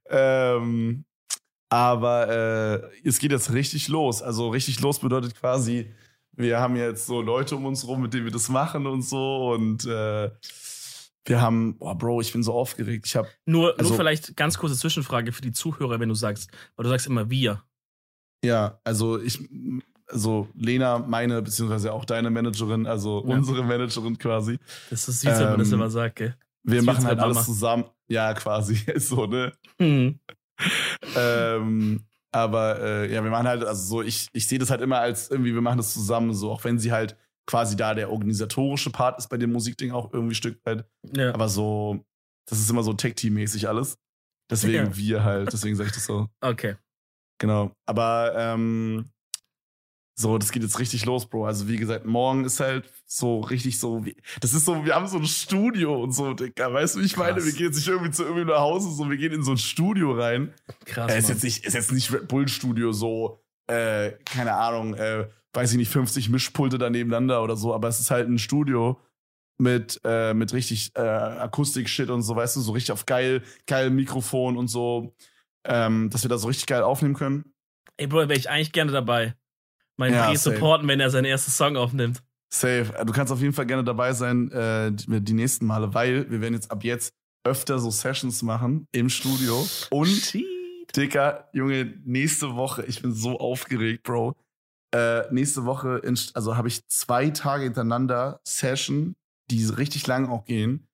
Ähm, 0.09 1.05
aber 1.69 2.27
äh, 3.03 3.07
es 3.07 3.19
geht 3.19 3.31
jetzt 3.31 3.53
richtig 3.53 3.87
los. 3.87 4.21
Also 4.23 4.49
richtig 4.49 4.79
los 4.81 4.99
bedeutet 4.99 5.35
quasi, 5.35 5.93
wir 6.33 6.59
haben 6.59 6.75
jetzt 6.75 7.05
so 7.05 7.21
Leute 7.21 7.55
um 7.55 7.65
uns 7.65 7.85
rum, 7.87 8.01
mit 8.01 8.13
denen 8.13 8.25
wir 8.25 8.31
das 8.31 8.49
machen 8.49 8.87
und 8.87 9.03
so. 9.03 9.51
Und 9.53 9.85
äh, 9.85 10.31
wir 11.25 11.39
haben, 11.41 11.77
boah, 11.77 11.95
Bro, 11.95 12.21
ich 12.21 12.33
bin 12.33 12.41
so 12.41 12.53
aufgeregt. 12.53 13.05
Ich 13.05 13.15
habe, 13.15 13.27
Nur, 13.45 13.77
Also- 13.77 13.89
nur 13.91 13.97
vielleicht 13.99 14.35
ganz 14.35 14.57
kurze 14.57 14.75
Zwischenfrage 14.75 15.31
für 15.31 15.43
die 15.43 15.51
Zuhörer, 15.53 15.99
wenn 15.99 16.09
du 16.09 16.15
sagst, 16.15 16.49
weil 16.75 16.83
du 16.85 16.89
sagst 16.89 17.05
immer 17.05 17.29
wir. 17.29 17.63
Ja, 18.43 18.79
also 18.83 19.19
ich, 19.19 19.39
also 20.07 20.47
Lena, 20.55 20.99
meine, 20.99 21.41
beziehungsweise 21.41 21.93
auch 21.93 22.05
deine 22.05 22.29
Managerin, 22.29 22.85
also 22.87 23.23
Ja. 23.27 23.35
unsere 23.35 23.63
Managerin 23.63 24.17
quasi. 24.17 24.57
Das 24.89 25.07
ist 25.07 25.21
süß, 25.21 25.31
wenn 25.39 25.49
man 25.51 25.59
das 25.59 25.67
Ähm, 25.69 25.73
immer 25.75 25.89
sagt, 25.89 26.15
gell? 26.17 26.35
Wir 26.63 26.75
Das 26.75 26.83
wie 26.83 26.85
machen 26.85 27.05
halt 27.05 27.19
alles 27.19 27.35
Mama. 27.35 27.45
zusammen. 27.45 27.85
Ja, 28.07 28.33
quasi. 28.33 28.73
Ist 28.93 29.07
so, 29.09 29.25
ne? 29.25 29.53
Hm. 29.79 30.19
ähm, 31.15 32.03
aber 32.31 32.79
äh, 32.79 33.13
ja, 33.13 33.23
wir 33.23 33.31
machen 33.31 33.47
halt, 33.47 33.63
also 33.63 33.83
so, 33.83 34.01
ich, 34.01 34.27
ich 34.33 34.47
sehe 34.47 34.59
das 34.59 34.69
halt 34.69 34.81
immer 34.81 34.99
als 34.99 35.29
irgendwie, 35.31 35.53
wir 35.53 35.61
machen 35.61 35.77
das 35.77 35.93
zusammen, 35.93 36.33
so, 36.33 36.51
auch 36.51 36.63
wenn 36.63 36.79
sie 36.79 36.91
halt 36.91 37.17
quasi 37.47 37.75
da 37.75 37.93
der 37.93 38.11
organisatorische 38.11 38.91
Part 38.91 39.17
ist 39.17 39.27
bei 39.27 39.37
dem 39.37 39.51
Musikding 39.51 39.91
auch 39.91 40.13
irgendwie 40.13 40.31
ein 40.33 40.35
Stück 40.35 40.59
weit. 40.65 40.85
Ja. 41.15 41.33
Aber 41.33 41.49
so, 41.49 42.05
das 42.47 42.59
ist 42.59 42.69
immer 42.69 42.83
so 42.83 42.93
Tech-Team-mäßig 42.93 43.67
alles. 43.67 43.97
Deswegen 44.49 44.85
Ja. 44.87 44.95
wir 44.97 45.23
halt, 45.23 45.51
deswegen 45.51 45.75
sage 45.75 45.89
ich 45.89 45.95
das 45.95 46.05
so. 46.05 46.27
Okay. 46.41 46.75
Genau. 47.41 47.71
Aber 47.87 48.33
ähm, 48.37 49.05
So, 50.15 50.37
das 50.37 50.51
geht 50.51 50.61
jetzt 50.61 50.77
richtig 50.77 51.05
los, 51.05 51.25
Bro. 51.25 51.47
Also, 51.47 51.67
wie 51.67 51.77
gesagt, 51.77 52.05
morgen 52.05 52.45
ist 52.45 52.59
halt 52.59 52.87
so 53.07 53.39
richtig 53.39 53.79
so, 53.79 54.05
wie, 54.05 54.15
das 54.39 54.53
ist 54.53 54.65
so, 54.65 54.85
wir 54.85 54.93
haben 54.93 55.07
so 55.07 55.17
ein 55.17 55.25
Studio 55.25 56.03
und 56.03 56.11
so, 56.11 56.33
Digga. 56.35 56.71
Weißt 56.71 56.95
du, 56.95 56.99
wie 56.99 57.05
ich 57.05 57.17
meine? 57.17 57.33
Krass. 57.33 57.45
Wir 57.45 57.53
gehen 57.53 57.65
jetzt 57.67 57.77
nicht 57.77 57.87
irgendwie 57.87 58.11
zu 58.11 58.23
irgendwie 58.23 58.45
nach 58.45 58.59
Hause, 58.59 58.91
so, 58.91 59.09
wir 59.09 59.17
gehen 59.17 59.33
in 59.33 59.41
so 59.43 59.51
ein 59.51 59.57
Studio 59.57 60.11
rein. 60.13 60.53
Krass. 60.85 61.11
Äh, 61.11 61.17
ist 61.17 61.29
jetzt 61.29 61.43
nicht, 61.43 61.65
ist 61.65 61.73
jetzt 61.73 61.91
nicht 61.91 62.13
Red 62.13 62.27
Bull 62.27 62.47
Studio, 62.47 62.91
so, 62.91 63.41
äh, 63.67 64.11
keine 64.25 64.53
Ahnung, 64.53 64.93
äh, 64.93 65.27
weiß 65.53 65.71
ich 65.71 65.77
nicht, 65.77 65.89
50 65.89 66.29
Mischpulte 66.29 66.77
da 66.77 66.89
nebeneinander 66.91 67.41
oder 67.41 67.55
so, 67.55 67.73
aber 67.73 67.87
es 67.87 67.99
ist 67.99 68.11
halt 68.11 68.29
ein 68.29 68.37
Studio 68.37 68.99
mit, 69.57 69.99
äh, 70.03 70.33
mit 70.35 70.53
richtig 70.53 70.91
äh, 70.95 71.01
Akustik-Shit 71.01 72.09
und 72.11 72.21
so, 72.21 72.35
weißt 72.35 72.55
du, 72.57 72.61
so 72.61 72.73
richtig 72.73 72.91
auf 72.91 73.05
geil, 73.07 73.41
geil 73.65 73.89
Mikrofon 73.89 74.57
und 74.57 74.67
so, 74.67 75.15
ähm, 75.65 76.09
dass 76.09 76.23
wir 76.23 76.29
da 76.29 76.37
so 76.37 76.47
richtig 76.47 76.65
geil 76.67 76.83
aufnehmen 76.83 77.15
können. 77.15 77.53
Ey, 77.97 78.07
Bro, 78.07 78.29
wäre 78.29 78.35
ich 78.35 78.49
eigentlich 78.49 78.71
gerne 78.71 78.91
dabei. 78.91 79.35
Meinen 79.97 80.15
Ja, 80.15 80.35
supporten, 80.35 80.87
wenn 80.87 80.99
er 80.99 81.09
seinen 81.09 81.25
ersten 81.25 81.51
Song 81.51 81.77
aufnimmt. 81.77 82.23
Safe. 82.53 82.93
Äh, 82.97 83.05
Du 83.05 83.13
kannst 83.13 83.31
auf 83.31 83.41
jeden 83.41 83.53
Fall 83.53 83.65
gerne 83.65 83.83
dabei 83.83 84.13
sein, 84.13 84.51
äh, 84.51 84.91
die, 84.91 85.21
die 85.21 85.33
nächsten 85.33 85.65
Male, 85.65 85.93
weil 85.93 86.29
wir 86.29 86.41
werden 86.41 86.53
jetzt 86.53 86.71
ab 86.71 86.83
jetzt 86.83 87.13
öfter 87.43 87.79
so 87.79 87.89
Sessions 87.91 88.41
machen 88.41 88.87
im 88.91 89.09
Studio. 89.09 89.67
Und, 89.89 90.07
Shit. 90.07 90.45
Dicker, 90.95 91.49
Junge, 91.53 91.93
nächste 92.03 92.55
Woche, 92.55 92.83
ich 92.85 93.01
bin 93.01 93.13
so 93.13 93.39
aufgeregt, 93.39 94.03
Bro. 94.03 94.35
Äh, 94.93 95.31
nächste 95.31 95.63
Woche, 95.65 96.01
in, 96.03 96.19
also 96.33 96.57
habe 96.57 96.67
ich 96.67 96.85
zwei 96.89 97.29
Tage 97.29 97.63
hintereinander 97.63 98.41
Session, 98.43 99.15
die 99.49 99.63
richtig 99.65 100.05
lang 100.07 100.27
auch 100.27 100.43
gehen, 100.43 100.87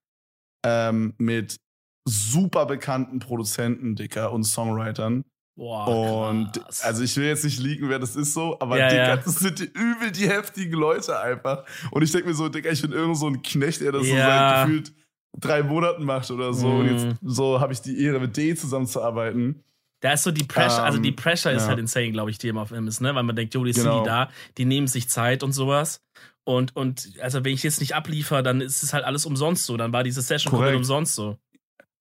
ähm, 0.64 1.16
mit 1.18 1.58
super 2.08 2.66
bekannten 2.66 3.20
Produzenten, 3.20 3.96
Dicker, 3.96 4.32
und 4.32 4.44
Songwritern. 4.44 5.24
Boah, 5.56 6.30
Und 6.30 6.54
krass. 6.54 6.82
also 6.84 7.04
ich 7.04 7.18
will 7.18 7.26
jetzt 7.26 7.44
nicht 7.44 7.60
leaken, 7.60 7.90
wer 7.90 7.98
das 7.98 8.16
ist 8.16 8.34
so, 8.36 8.60
aber 8.60 8.78
Ja, 8.78 8.90
Digga, 8.90 9.08
ja. 9.08 9.16
das 9.18 9.40
sind 9.40 9.58
die, 9.60 9.66
übel 9.66 10.12
die 10.12 10.30
heftigen 10.30 10.74
Leute 10.80 11.20
einfach. 11.20 11.66
Und 11.90 12.04
ich 12.04 12.12
denke 12.12 12.28
mir 12.28 12.36
so, 12.36 12.48
Digga, 12.48 12.70
ich 12.70 12.82
bin 12.82 12.92
irgend 12.92 13.18
so 13.18 13.28
ein 13.28 13.42
Knecht, 13.42 13.82
der 13.82 13.92
das 13.92 14.06
so 14.08 14.14
Ja. 14.14 14.28
seit 14.28 14.68
gefühlt 14.68 14.94
drei 15.40 15.64
Monaten 15.64 16.04
macht 16.04 16.30
oder 16.30 16.54
so. 16.54 16.68
Und 16.68 16.86
Mhm. 16.86 16.92
jetzt 16.92 17.18
so 17.24 17.60
habe 17.60 17.74
ich 17.74 17.82
die 17.82 18.00
Ehre, 18.04 18.20
mit 18.20 18.38
denen 18.38 18.56
zusammenzuarbeiten. 18.56 19.64
Da 20.00 20.14
ist 20.14 20.24
so 20.24 20.32
die 20.32 20.44
Pressure, 20.44 20.84
also 20.84 21.00
die 21.00 21.10
Ähm, 21.10 21.16
Pressure 21.16 21.52
ist 21.52 21.68
halt 21.68 21.80
insane, 21.80 22.12
glaube 22.12 22.30
ich, 22.30 22.38
die 22.38 22.50
immer 22.50 22.62
auf 22.62 22.72
ihm 22.72 22.88
ist, 22.88 23.02
ne? 23.02 23.16
Weil 23.16 23.24
man 23.24 23.36
denkt, 23.36 23.56
jo, 23.56 23.64
die 23.64 23.74
sind 23.74 23.86
Genau. 23.86 24.04
die 24.04 24.06
da, 24.08 24.30
die 24.60 24.66
nehmen 24.66 24.86
sich 24.86 25.10
Zeit 25.10 25.42
und 25.42 25.54
sowas. 25.54 26.02
Und, 26.44 26.76
und 26.76 27.14
also 27.20 27.44
wenn 27.44 27.54
ich 27.54 27.64
jetzt 27.64 27.80
nicht 27.82 27.96
abliefer, 27.96 28.44
dann 28.44 28.62
ist 28.62 28.84
es 28.84 28.94
halt 28.94 29.04
alles 29.06 29.26
umsonst 29.26 29.66
so. 29.66 29.76
Dann 29.76 29.92
war 29.92 30.04
diese 30.04 30.22
Session 30.22 30.52
komplett 30.52 30.76
umsonst 30.76 31.16
so. 31.16 31.38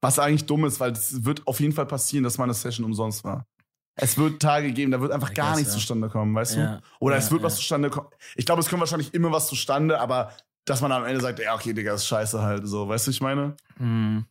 Was 0.03 0.19
eigentlich 0.19 0.47
dumm 0.47 0.65
ist, 0.65 0.79
weil 0.81 0.93
es 0.93 1.25
wird 1.25 1.47
auf 1.47 1.59
jeden 1.61 1.73
Fall 1.73 1.87
passieren, 1.87 2.23
dass 2.25 2.39
meine 2.39 2.55
Session 2.55 2.85
umsonst 2.85 3.25
war. 3.25 3.47
Es 3.99 4.19
wird 4.19 4.43
Tage 4.43 4.73
geben, 4.73 4.93
da 4.93 5.01
wird 5.01 5.11
einfach 5.11 5.33
gar 5.33 5.51
guess, 5.53 5.59
nichts 5.61 5.73
ja. 5.73 5.79
zustande 5.79 6.09
kommen, 6.11 6.35
weißt 6.35 6.57
du? 6.57 6.61
Ja. 6.61 6.81
Oder 7.01 7.15
Ja, 7.17 7.21
es 7.23 7.31
wird 7.31 7.43
was 7.43 7.57
zustande 7.57 7.89
kommen. 7.89 8.09
Ich 8.35 8.45
glaube, 8.45 8.61
es 8.61 8.69
kommt 8.69 8.81
wahrscheinlich 8.81 9.15
immer 9.15 9.33
was 9.33 9.47
zustande, 9.49 9.99
aber 9.99 10.33
dass 10.67 10.83
man 10.83 10.93
am 10.93 11.05
Ende 11.07 11.21
sagt, 11.21 11.39
ja, 11.39 11.55
okay, 11.55 11.73
Digga, 11.73 11.95
ist 11.95 12.07
scheiße 12.07 12.43
halt. 12.43 12.67
So, 12.69 12.87
weißt 12.89 13.07
du, 13.07 13.11
ich 13.11 13.21
meine? 13.23 13.57
Hm. 13.79 14.27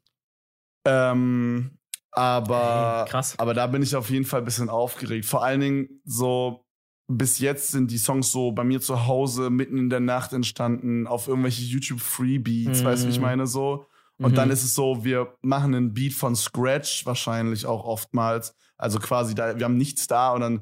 Ähm, 0.85 1.71
aber, 2.11 3.01
Hey, 3.05 3.09
krass. 3.11 3.33
aber 3.39 3.53
da 3.53 3.67
bin 3.67 3.81
ich 3.81 3.95
auf 3.95 4.09
jeden 4.09 4.25
Fall 4.25 4.41
ein 4.41 4.45
bisschen 4.45 4.69
aufgeregt. 4.69 5.25
Vor 5.25 5.43
allen 5.43 5.59
Dingen 5.61 6.01
so, 6.05 6.63
bis 7.07 7.39
jetzt 7.39 7.71
sind 7.71 7.91
die 7.91 7.97
Songs 7.97 8.31
so 8.31 8.51
bei 8.51 8.63
mir 8.63 8.81
zu 8.81 9.07
Hause 9.07 9.49
mitten 9.49 9.77
in 9.77 9.89
der 9.89 9.99
Nacht 9.99 10.33
entstanden, 10.33 11.07
auf 11.07 11.27
irgendwelche 11.27 11.63
YouTube 11.63 11.99
Freebeats, 12.01 12.81
Mhm. 12.81 12.85
weißt 12.85 13.03
du, 13.03 13.07
wie 13.07 13.11
ich 13.11 13.19
meine, 13.19 13.47
so. 13.47 13.87
Und 14.17 14.31
Mhm. 14.31 14.35
dann 14.35 14.49
ist 14.51 14.63
es 14.63 14.73
so, 14.75 15.03
wir 15.03 15.35
machen 15.41 15.75
einen 15.75 15.93
Beat 15.93 16.13
von 16.13 16.35
Scratch 16.35 17.05
wahrscheinlich 17.05 17.65
auch 17.65 17.83
oftmals. 17.83 18.53
Also 18.77 18.99
quasi 18.99 19.35
da, 19.35 19.57
wir 19.57 19.65
haben 19.65 19.77
nichts 19.77 20.07
da 20.07 20.31
und 20.31 20.41
dann 20.41 20.61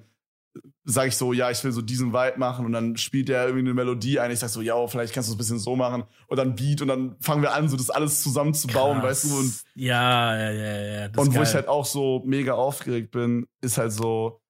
sage 0.86 1.07
ich 1.10 1.17
so, 1.17 1.33
ja, 1.33 1.50
ich 1.50 1.63
will 1.63 1.72
so 1.72 1.81
diesen 1.81 2.13
Vibe 2.13 2.38
machen 2.38 2.65
und 2.65 2.74
dann 2.74 2.95
spielt 2.98 3.27
der 3.29 3.43
irgendwie 3.45 3.62
eine 3.65 3.74
Melodie 3.74 4.19
ein. 4.19 4.29
Ich 4.31 4.39
sag 4.39 4.50
so, 4.50 4.62
ja, 4.62 4.86
vielleicht 4.88 5.13
kannst 5.13 5.29
du 5.29 5.31
es 5.31 5.36
ein 5.36 5.38
bisschen 5.39 5.60
so 5.60 5.75
machen 5.75 6.03
und 6.27 6.38
dann 6.38 6.55
Beat 6.55 6.81
und 6.81 6.89
dann 6.89 7.15
fangen 7.22 7.41
wir 7.41 7.53
an, 7.53 7.69
so 7.69 7.77
das 7.77 7.89
alles 7.89 8.22
zusammenzubauen, 8.22 9.00
Krass. 9.00 9.24
weißt 9.24 9.31
du, 9.31 9.38
und 9.39 9.62
ja, 9.75 10.36
ja, 10.38 10.51
ja, 10.51 10.81
ja. 10.81 11.05
Und 11.17 11.29
wo 11.29 11.31
geil. 11.39 11.43
ich 11.43 11.53
halt 11.55 11.67
auch 11.67 11.86
so 11.86 12.22
mega 12.25 12.53
aufgeregt 12.53 13.12
bin, 13.12 13.48
ist 13.62 13.77
halt 13.79 13.91
so, 13.93 14.41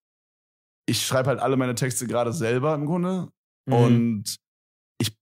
ich 0.86 1.05
schreibe 1.05 1.29
halt 1.29 1.39
alle 1.39 1.55
meine 1.55 1.75
Texte 1.75 2.05
gerade 2.07 2.33
selber 2.33 2.75
im 2.75 2.86
Grunde. 2.86 3.29
Mhm. 3.65 3.74
Und 3.74 4.36
ich 5.00 5.15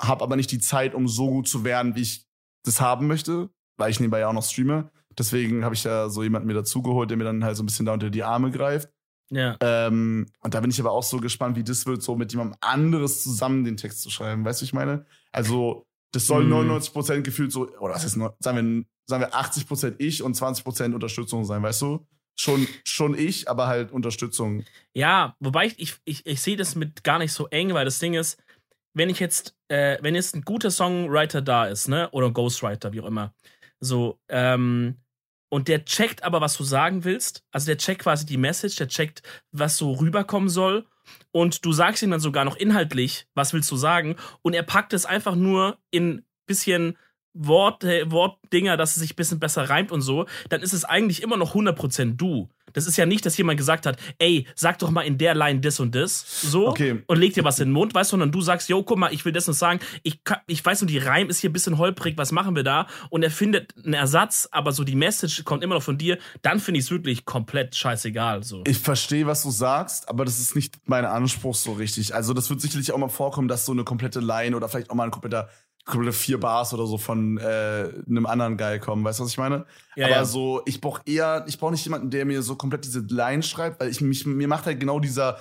habe 0.00 0.22
aber 0.22 0.36
nicht 0.36 0.50
die 0.50 0.58
Zeit, 0.58 0.94
um 0.94 1.08
so 1.08 1.30
gut 1.30 1.48
zu 1.48 1.64
werden, 1.64 1.94
wie 1.94 2.02
ich 2.02 2.25
das 2.66 2.80
haben 2.80 3.06
möchte, 3.06 3.48
weil 3.76 3.90
ich 3.90 4.00
nebenbei 4.00 4.20
ja 4.20 4.28
auch 4.28 4.32
noch 4.32 4.44
streame. 4.44 4.90
Deswegen 5.18 5.64
habe 5.64 5.74
ich 5.74 5.82
da 5.82 6.10
so 6.10 6.22
jemanden 6.22 6.46
mir 6.46 6.54
dazugeholt, 6.54 7.08
der 7.08 7.16
mir 7.16 7.24
dann 7.24 7.42
halt 7.44 7.56
so 7.56 7.62
ein 7.62 7.66
bisschen 7.66 7.86
da 7.86 7.92
unter 7.94 8.10
die 8.10 8.22
Arme 8.22 8.50
greift. 8.50 8.90
ja. 9.30 9.56
Ähm, 9.60 10.26
und 10.42 10.54
da 10.54 10.60
bin 10.60 10.70
ich 10.70 10.78
aber 10.78 10.92
auch 10.92 11.02
so 11.02 11.18
gespannt, 11.18 11.56
wie 11.56 11.64
das 11.64 11.86
wird, 11.86 12.02
so 12.02 12.16
mit 12.16 12.32
jemandem 12.32 12.56
anderes 12.60 13.22
zusammen 13.22 13.64
den 13.64 13.76
Text 13.76 14.02
zu 14.02 14.10
schreiben. 14.10 14.44
Weißt 14.44 14.60
du, 14.60 14.64
ich 14.64 14.72
meine? 14.72 15.06
Also, 15.32 15.86
das 16.12 16.26
soll 16.26 16.44
Mhm. 16.44 16.52
99% 16.70 17.22
gefühlt 17.22 17.50
so, 17.50 17.68
oder 17.80 17.94
was 17.94 18.04
ist, 18.04 18.12
sagen 18.12 18.36
wir, 18.40 18.84
sagen 19.06 19.22
wir 19.22 19.34
80% 19.34 19.94
ich 19.98 20.22
und 20.22 20.36
20% 20.36 20.94
Unterstützung 20.94 21.44
sein, 21.44 21.62
weißt 21.62 21.82
du? 21.82 22.06
Schon, 22.38 22.68
schon 22.84 23.18
ich, 23.18 23.48
aber 23.48 23.66
halt 23.66 23.90
Unterstützung. 23.92 24.64
Ja, 24.92 25.34
wobei 25.40 25.66
ich, 25.66 25.78
ich, 25.78 25.94
ich, 26.04 26.26
ich 26.26 26.40
sehe 26.42 26.56
das 26.56 26.74
mit 26.74 27.02
gar 27.02 27.18
nicht 27.18 27.32
so 27.32 27.46
eng, 27.48 27.72
weil 27.72 27.86
das 27.86 27.98
Ding 27.98 28.12
ist, 28.14 28.36
wenn 28.96 29.10
ich 29.10 29.20
jetzt, 29.20 29.54
äh, 29.68 29.98
wenn 30.00 30.14
jetzt 30.14 30.34
ein 30.34 30.40
guter 30.40 30.70
Songwriter 30.70 31.42
da 31.42 31.66
ist, 31.66 31.86
ne, 31.86 32.08
oder 32.12 32.30
Ghostwriter, 32.30 32.94
wie 32.94 33.02
auch 33.02 33.06
immer, 33.06 33.34
so, 33.78 34.18
ähm, 34.28 34.96
und 35.50 35.68
der 35.68 35.84
checkt 35.84 36.24
aber, 36.24 36.40
was 36.40 36.56
du 36.56 36.64
sagen 36.64 37.04
willst, 37.04 37.44
also 37.52 37.66
der 37.66 37.76
checkt 37.76 38.02
quasi 38.02 38.24
die 38.24 38.38
Message, 38.38 38.76
der 38.76 38.88
checkt, 38.88 39.22
was 39.52 39.76
so 39.76 39.92
rüberkommen 39.92 40.48
soll, 40.48 40.86
und 41.30 41.64
du 41.64 41.72
sagst 41.72 42.02
ihm 42.02 42.10
dann 42.10 42.20
sogar 42.20 42.46
noch 42.46 42.56
inhaltlich, 42.56 43.26
was 43.34 43.52
willst 43.52 43.70
du 43.70 43.76
sagen, 43.76 44.16
und 44.40 44.54
er 44.54 44.62
packt 44.62 44.94
es 44.94 45.04
einfach 45.04 45.34
nur 45.34 45.78
in 45.90 46.24
bisschen 46.46 46.96
Wort, 47.34 47.84
Wortdinger, 47.84 48.78
dass 48.78 48.96
es 48.96 49.02
sich 49.02 49.12
ein 49.12 49.16
bisschen 49.16 49.38
besser 49.38 49.68
reimt 49.68 49.92
und 49.92 50.00
so, 50.00 50.24
dann 50.48 50.62
ist 50.62 50.72
es 50.72 50.86
eigentlich 50.86 51.22
immer 51.22 51.36
noch 51.36 51.54
100% 51.54 52.16
du. 52.16 52.48
Das 52.76 52.86
ist 52.86 52.96
ja 52.98 53.06
nicht, 53.06 53.24
dass 53.24 53.36
jemand 53.38 53.56
gesagt 53.56 53.86
hat, 53.86 53.98
ey, 54.18 54.46
sag 54.54 54.78
doch 54.78 54.90
mal 54.90 55.00
in 55.02 55.16
der 55.18 55.34
Line 55.34 55.60
das 55.60 55.80
und 55.80 55.94
das, 55.94 56.42
so, 56.42 56.68
Okay. 56.68 57.02
und 57.06 57.18
leg 57.18 57.32
dir 57.34 57.42
was 57.42 57.58
in 57.58 57.68
den 57.68 57.72
Mund, 57.72 57.94
weißt 57.94 58.10
du, 58.10 58.12
sondern 58.12 58.30
du 58.32 58.40
sagst, 58.42 58.68
yo, 58.68 58.82
guck 58.82 58.98
mal, 58.98 59.12
ich 59.14 59.24
will 59.24 59.32
das 59.32 59.48
und 59.48 59.54
sagen, 59.54 59.80
ich, 60.02 60.22
kann- 60.24 60.40
ich 60.46 60.62
weiß 60.64 60.82
nur, 60.82 60.88
die 60.88 60.98
Reim 60.98 61.28
ist 61.30 61.38
hier 61.40 61.48
ein 61.48 61.54
bisschen 61.54 61.78
holprig, 61.78 62.18
was 62.18 62.32
machen 62.32 62.54
wir 62.54 62.62
da? 62.64 62.86
Und 63.10 63.22
er 63.22 63.30
findet 63.30 63.74
einen 63.82 63.94
Ersatz, 63.94 64.46
aber 64.52 64.72
so 64.72 64.84
die 64.84 64.94
Message 64.94 65.42
kommt 65.44 65.64
immer 65.64 65.74
noch 65.76 65.82
von 65.82 65.96
dir, 65.96 66.18
dann 66.42 66.60
finde 66.60 66.78
ich 66.78 66.84
es 66.86 66.90
wirklich 66.90 67.24
komplett 67.24 67.74
scheißegal, 67.74 68.42
so. 68.44 68.62
Ich 68.66 68.78
verstehe, 68.78 69.26
was 69.26 69.42
du 69.42 69.50
sagst, 69.50 70.08
aber 70.10 70.26
das 70.26 70.38
ist 70.38 70.54
nicht 70.54 70.74
mein 70.84 71.06
Anspruch 71.06 71.54
so 71.54 71.72
richtig. 71.72 72.14
Also, 72.14 72.34
das 72.34 72.50
wird 72.50 72.60
sicherlich 72.60 72.92
auch 72.92 72.98
mal 72.98 73.08
vorkommen, 73.08 73.48
dass 73.48 73.64
so 73.64 73.72
eine 73.72 73.84
komplette 73.84 74.20
Line 74.20 74.54
oder 74.54 74.68
vielleicht 74.68 74.90
auch 74.90 74.94
mal 74.94 75.04
ein 75.04 75.10
kompletter, 75.10 75.48
komplette 75.86 76.16
vier 76.16 76.38
Bars 76.38 76.74
oder 76.74 76.86
so 76.86 76.98
von 76.98 77.38
äh, 77.38 77.90
einem 78.06 78.26
anderen 78.26 78.56
Guy 78.58 78.78
kommen. 78.80 79.04
Weißt 79.04 79.20
du, 79.20 79.24
was 79.24 79.30
ich 79.30 79.38
meine? 79.38 79.64
Ja, 79.94 80.06
aber 80.06 80.16
ja. 80.16 80.24
so, 80.24 80.60
ich 80.66 80.80
brauche 80.80 81.00
eher, 81.06 81.44
ich 81.46 81.58
brauche 81.58 81.70
nicht 81.72 81.84
jemanden, 81.84 82.10
der 82.10 82.24
mir 82.26 82.42
so 82.42 82.56
komplett 82.56 82.84
diese 82.84 83.00
Line 83.08 83.42
schreibt, 83.42 83.80
weil 83.80 83.88
ich 83.88 84.00
mich, 84.00 84.26
mir 84.26 84.48
macht 84.48 84.66
halt 84.66 84.80
genau 84.80 85.00
dieser, 85.00 85.38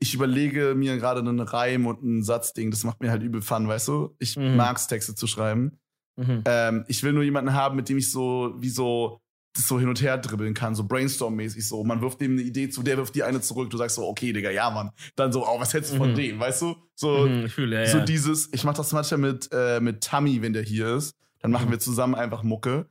ich 0.00 0.14
überlege 0.14 0.74
mir 0.76 0.96
gerade 0.96 1.20
einen 1.20 1.40
Reim 1.40 1.86
und 1.86 2.02
ein 2.02 2.22
Satzding, 2.22 2.70
das 2.70 2.84
macht 2.84 3.02
mir 3.02 3.10
halt 3.10 3.22
übel 3.22 3.42
Fun, 3.42 3.66
weißt 3.68 3.88
du? 3.88 4.14
Ich 4.20 4.36
Mhm. 4.36 4.56
mag's, 4.56 4.86
Texte 4.86 5.14
zu 5.16 5.26
schreiben. 5.26 5.78
Mhm. 6.16 6.42
Ähm, 6.46 6.84
ich 6.88 7.02
will 7.02 7.12
nur 7.12 7.24
jemanden 7.24 7.52
haben, 7.52 7.76
mit 7.76 7.88
dem 7.88 7.98
ich 7.98 8.10
so, 8.10 8.54
wie 8.58 8.70
so, 8.70 9.20
das 9.54 9.66
so 9.66 9.78
hin 9.80 9.88
und 9.88 10.00
her 10.02 10.18
dribbeln 10.18 10.54
kann, 10.54 10.74
so 10.74 10.84
Brainstorm-mäßig 10.84 11.66
so. 11.66 11.82
Man 11.84 12.00
wirft 12.00 12.20
dem 12.20 12.32
eine 12.32 12.42
Idee 12.42 12.68
zu, 12.68 12.82
der 12.82 12.96
wirft 12.96 13.14
die 13.14 13.22
eine 13.24 13.40
zurück, 13.40 13.70
du 13.70 13.76
sagst 13.76 13.96
so, 13.96 14.06
okay, 14.06 14.32
Digga, 14.32 14.50
ja, 14.50 14.70
Mann. 14.70 14.90
Dann 15.16 15.32
so, 15.32 15.46
oh, 15.46 15.58
was 15.58 15.72
hättest 15.74 15.94
du 15.94 15.96
von 15.98 16.10
Mhm. 16.12 16.16
dem, 16.16 16.40
weißt 16.40 16.62
du? 16.62 16.76
So, 16.94 17.26
Mhm, 17.26 17.48
fühle, 17.48 17.80
ja, 17.84 17.90
so 17.90 17.98
ja. 17.98 18.04
dieses, 18.04 18.52
ich 18.52 18.64
mach 18.64 18.74
das 18.74 18.92
manchmal 18.92 19.18
mit, 19.20 19.48
äh, 19.52 19.80
mit 19.80 20.02
Tammy, 20.02 20.42
wenn 20.42 20.52
der 20.52 20.62
hier 20.62 20.94
ist. 20.96 21.16
Dann 21.40 21.50
machen 21.50 21.66
Mhm. 21.68 21.72
wir 21.72 21.78
zusammen 21.80 22.14
einfach 22.14 22.42
Mucke. 22.42 22.88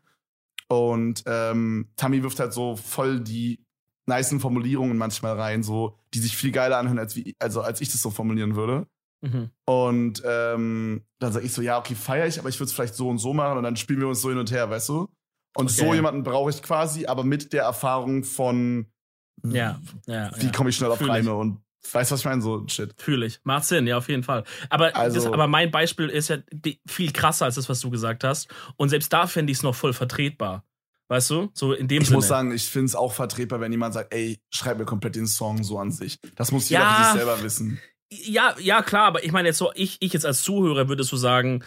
Und 0.68 1.24
ähm, 1.26 1.90
Tammy 1.96 2.24
wirft 2.24 2.40
halt 2.40 2.54
so 2.54 2.76
voll 2.76 3.20
die 3.22 3.60
nicen 4.06 4.40
Formulierungen 4.40 4.98
manchmal 4.98 5.40
rein, 5.40 5.64
so, 5.64 5.98
die 6.14 6.20
sich 6.20 6.36
viel 6.36 6.52
geiler 6.52 6.78
anhören, 6.78 7.00
als, 7.00 7.16
wie, 7.16 7.36
also, 7.40 7.62
als 7.62 7.82
ich 7.82 7.90
das 7.92 8.02
so 8.02 8.10
formulieren 8.10 8.56
würde. 8.56 8.88
Mhm. 9.22 9.50
Und 9.66 10.22
ähm, 10.26 11.02
dann 11.20 11.32
sage 11.34 11.46
ich 11.46 11.54
so, 11.54 11.62
ja, 11.62 11.78
okay, 11.80 11.96
feiere 11.96 12.28
ich, 12.28 12.40
aber 12.40 12.50
ich 12.50 12.60
würde 12.60 12.66
es 12.68 12.74
vielleicht 12.74 12.96
so 12.96 13.10
und 13.10 13.18
so 13.18 13.34
machen 13.34 13.58
und 13.58 13.64
dann 13.64 13.76
spielen 13.76 14.00
wir 14.00 14.08
uns 14.08 14.22
so 14.22 14.30
hin 14.30 14.38
und 14.38 14.52
her, 14.52 14.70
weißt 14.70 14.90
du? 14.90 15.08
Und 15.58 15.66
Okay. 15.72 15.74
so 15.86 15.94
jemanden 15.94 16.24
brauche 16.24 16.50
ich 16.52 16.62
quasi, 16.62 17.06
aber 17.08 17.24
mit 17.24 17.52
der 17.54 17.64
Erfahrung 17.64 18.24
von, 18.24 18.86
Ja, 19.44 19.80
ja. 20.06 20.32
wie 20.38 20.46
ja. 20.46 20.52
komme 20.52 20.70
ich 20.70 20.76
schnell 20.76 20.92
auf. 20.92 21.02
Reime 21.08 21.34
und 21.34 21.62
weißt 21.92 22.12
du, 22.12 22.14
was 22.14 22.20
ich 22.22 22.26
meine? 22.26 22.42
So 22.42 22.68
Shit. 22.68 22.94
Fühle 22.98 23.26
ich. 23.26 23.40
Macht 23.44 23.66
Sinn, 23.66 23.88
ja, 23.88 23.98
auf 23.98 24.08
jeden 24.10 24.24
Fall. 24.24 24.44
Aber, 24.70 24.96
Also- 24.96 25.16
das, 25.16 25.26
aber 25.26 25.48
mein 25.48 25.72
Beispiel 25.72 26.10
ist 26.10 26.28
ja 26.30 26.38
viel 26.88 27.12
krasser 27.12 27.46
als 27.46 27.56
das, 27.56 27.70
was 27.70 27.80
du 27.80 27.90
gesagt 27.90 28.24
hast. 28.24 28.48
Und 28.76 28.90
selbst 28.90 29.12
da 29.14 29.26
fände 29.28 29.52
ich 29.52 29.58
es 29.60 29.64
noch 29.64 29.74
voll 29.76 29.94
vertretbar. 29.94 30.64
Weißt 31.10 31.30
du? 31.30 31.50
So 31.54 31.72
in 31.74 31.88
dem 31.88 32.02
Ich 32.02 32.10
Sinne. 32.10 32.18
muss 32.18 32.28
sagen, 32.28 32.52
ich 32.52 32.66
finde 32.66 32.88
es 32.88 32.96
auch 32.96 33.14
vertretbar, 33.14 33.62
wenn 33.62 33.72
jemand 33.72 33.94
sagt, 33.94 34.14
ey, 34.14 34.40
schreib 34.54 34.78
mir 34.78 34.86
komplett 34.86 35.16
den 35.16 35.26
Song 35.26 35.64
so 35.64 35.80
an 35.80 35.90
sich. 35.92 36.20
Das 36.36 36.52
muss 36.52 36.68
jeder 36.70 36.82
Ja. 36.82 36.94
für 36.96 37.04
sich 37.04 37.14
selber 37.24 37.44
wissen. 37.44 37.80
ja, 38.12 38.56
ja, 38.60 38.82
klar, 38.82 39.08
aber 39.08 39.24
ich 39.24 39.32
meine 39.32 39.48
jetzt 39.48 39.58
so, 39.58 39.72
ich, 39.74 39.98
ich 40.02 40.12
jetzt 40.14 40.26
als 40.26 40.42
Zuhörer 40.42 40.90
würde 40.90 41.04
so 41.06 41.16
sagen, 41.18 41.64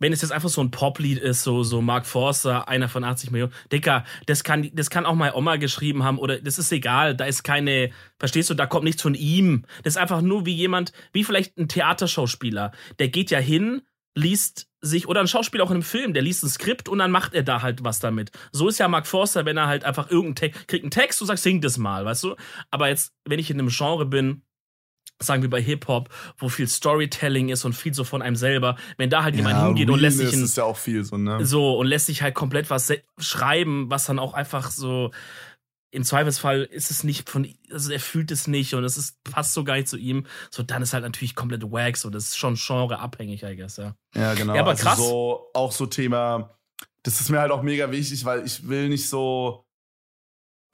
wenn 0.00 0.12
es 0.12 0.22
jetzt 0.22 0.32
einfach 0.32 0.48
so 0.48 0.60
ein 0.60 0.72
Poplied 0.72 1.18
ist, 1.18 1.44
so, 1.44 1.62
so 1.62 1.80
Mark 1.80 2.06
Forster, 2.06 2.68
einer 2.68 2.88
von 2.88 3.04
80 3.04 3.30
Millionen, 3.30 3.52
Dicker, 3.70 4.04
das 4.26 4.42
kann, 4.42 4.68
das 4.72 4.90
kann 4.90 5.06
auch 5.06 5.14
mal 5.14 5.32
Oma 5.34 5.56
geschrieben 5.56 6.02
haben 6.02 6.18
oder 6.18 6.40
das 6.40 6.58
ist 6.58 6.72
egal, 6.72 7.14
da 7.14 7.26
ist 7.26 7.44
keine, 7.44 7.90
verstehst 8.18 8.50
du, 8.50 8.54
da 8.54 8.66
kommt 8.66 8.84
nichts 8.84 9.02
von 9.02 9.14
ihm. 9.14 9.64
Das 9.84 9.94
ist 9.94 9.98
einfach 9.98 10.22
nur 10.22 10.46
wie 10.46 10.54
jemand, 10.54 10.92
wie 11.12 11.22
vielleicht 11.22 11.56
ein 11.58 11.68
Theaterschauspieler, 11.68 12.72
der 12.98 13.08
geht 13.08 13.30
ja 13.30 13.38
hin, 13.38 13.82
liest 14.16 14.68
sich, 14.80 15.06
oder 15.06 15.20
ein 15.20 15.28
Schauspieler 15.28 15.64
auch 15.64 15.70
in 15.70 15.76
einem 15.76 15.82
Film, 15.82 16.14
der 16.14 16.22
liest 16.22 16.42
ein 16.42 16.48
Skript 16.48 16.88
und 16.88 16.98
dann 16.98 17.10
macht 17.10 17.34
er 17.34 17.42
da 17.42 17.62
halt 17.62 17.84
was 17.84 18.00
damit. 18.00 18.30
So 18.50 18.68
ist 18.68 18.78
ja 18.78 18.88
Mark 18.88 19.06
Forster, 19.06 19.44
wenn 19.44 19.56
er 19.56 19.66
halt 19.66 19.84
einfach 19.84 20.10
irgendeinen 20.10 20.52
Text, 20.52 20.68
kriegt 20.68 20.84
einen 20.84 20.90
Text 20.90 21.20
und 21.20 21.26
sagt, 21.26 21.40
sing 21.40 21.60
das 21.60 21.78
mal, 21.78 22.04
weißt 22.04 22.24
du? 22.24 22.36
Aber 22.70 22.88
jetzt, 22.88 23.12
wenn 23.26 23.38
ich 23.38 23.50
in 23.50 23.58
einem 23.58 23.68
Genre 23.68 24.06
bin, 24.06 24.42
sagen 25.22 25.42
wir 25.42 25.50
bei 25.50 25.62
Hip-Hop, 25.62 26.08
wo 26.38 26.48
viel 26.48 26.66
Storytelling 26.66 27.50
ist 27.50 27.64
und 27.64 27.74
viel 27.74 27.94
so 27.94 28.04
von 28.04 28.22
einem 28.22 28.36
selber, 28.36 28.76
wenn 28.96 29.10
da 29.10 29.22
halt 29.22 29.36
jemand 29.36 29.56
Ja, 29.56 29.66
hingeht 29.66 29.90
und 29.90 30.00
lässt 30.00 30.18
sich 30.18 30.32
ein, 30.32 30.44
ist 30.44 30.56
ja 30.56 30.64
auch 30.64 30.76
viel 30.78 31.04
so, 31.04 31.16
ne? 31.18 31.44
so 31.44 31.78
und 31.78 31.86
lässt 31.86 32.06
sich 32.06 32.22
halt 32.22 32.34
komplett 32.34 32.70
was 32.70 32.92
schreiben, 33.18 33.90
was 33.90 34.06
dann 34.06 34.18
auch 34.18 34.34
einfach 34.34 34.70
so 34.70 35.10
im 35.92 36.04
Zweifelsfall 36.04 36.62
ist 36.62 36.90
es 36.90 37.02
nicht 37.02 37.28
von 37.28 37.52
also 37.70 37.90
er 37.92 37.98
fühlt 38.00 38.30
es 38.30 38.46
nicht 38.46 38.74
und 38.74 38.84
es 38.84 38.96
ist 38.96 39.22
passt 39.24 39.54
so 39.54 39.64
gar 39.64 39.74
nicht 39.74 39.88
zu 39.88 39.96
ihm, 39.96 40.24
so 40.50 40.62
dann 40.62 40.82
ist 40.82 40.92
halt 40.92 41.02
natürlich 41.02 41.34
komplett 41.34 41.64
wack, 41.64 41.96
so 41.96 42.10
das 42.10 42.28
ist 42.28 42.36
schon 42.38 42.54
genreabhängig, 42.54 43.42
I 43.42 43.56
guess, 43.56 43.76
ja. 43.76 43.94
Ja, 44.14 44.34
genau. 44.34 44.54
Ja, 44.54 44.60
aber 44.60 44.70
also 44.70 44.84
krass. 44.84 44.98
So, 44.98 45.50
auch 45.52 45.72
so 45.72 45.86
Thema, 45.86 46.56
das 47.02 47.20
ist 47.20 47.28
mir 47.28 47.40
halt 47.40 47.50
auch 47.50 47.62
mega 47.62 47.90
wichtig, 47.90 48.24
weil 48.24 48.46
ich 48.46 48.68
will 48.68 48.88
nicht 48.88 49.08
so, 49.08 49.64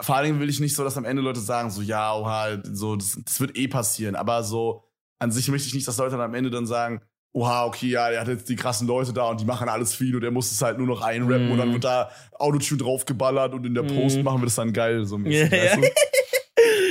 vor 0.02 0.16
allen 0.16 0.26
Dingen 0.26 0.40
will 0.40 0.48
ich 0.48 0.60
nicht 0.60 0.74
so, 0.76 0.84
dass 0.84 0.96
am 0.96 1.04
Ende 1.04 1.22
Leute 1.22 1.40
sagen, 1.40 1.70
so, 1.70 1.80
ja, 1.82 2.14
oha, 2.14 2.58
so, 2.64 2.96
das, 2.96 3.18
das 3.24 3.40
wird 3.40 3.56
eh 3.56 3.68
passieren. 3.68 4.14
Aber 4.14 4.42
so, 4.42 4.84
an 5.18 5.30
sich 5.32 5.48
möchte 5.48 5.68
ich 5.68 5.74
nicht, 5.74 5.88
dass 5.88 5.96
Leute 5.98 6.12
dann 6.12 6.20
am 6.20 6.34
Ende 6.34 6.50
dann 6.50 6.66
sagen, 6.66 7.00
oha, 7.34 7.64
okay, 7.66 7.88
ja, 7.88 8.10
der 8.10 8.20
hat 8.20 8.28
jetzt 8.28 8.48
die 8.48 8.56
krassen 8.56 8.86
Leute 8.86 9.12
da 9.12 9.28
und 9.30 9.40
die 9.40 9.44
machen 9.44 9.68
alles 9.68 9.94
viel 9.94 10.16
und 10.16 10.22
er 10.24 10.30
muss 10.30 10.50
es 10.52 10.62
halt 10.62 10.78
nur 10.78 10.86
noch 10.86 11.02
einrappen 11.02 11.46
Mhm. 11.46 11.52
und 11.52 11.58
dann 11.58 11.72
wird 11.72 11.84
da 11.84 12.10
Autotune 12.32 12.78
draufgeballert 12.82 13.52
und 13.54 13.64
in 13.66 13.74
der 13.74 13.82
Post 13.82 14.16
Mhm. 14.18 14.22
machen 14.24 14.40
wir 14.40 14.46
das 14.46 14.54
dann 14.54 14.72
geil, 14.72 15.04
so 15.06 15.18
mäßig, 15.18 15.50
Ja, 15.50 15.58
weißt 15.64 15.76
du? 15.76 15.82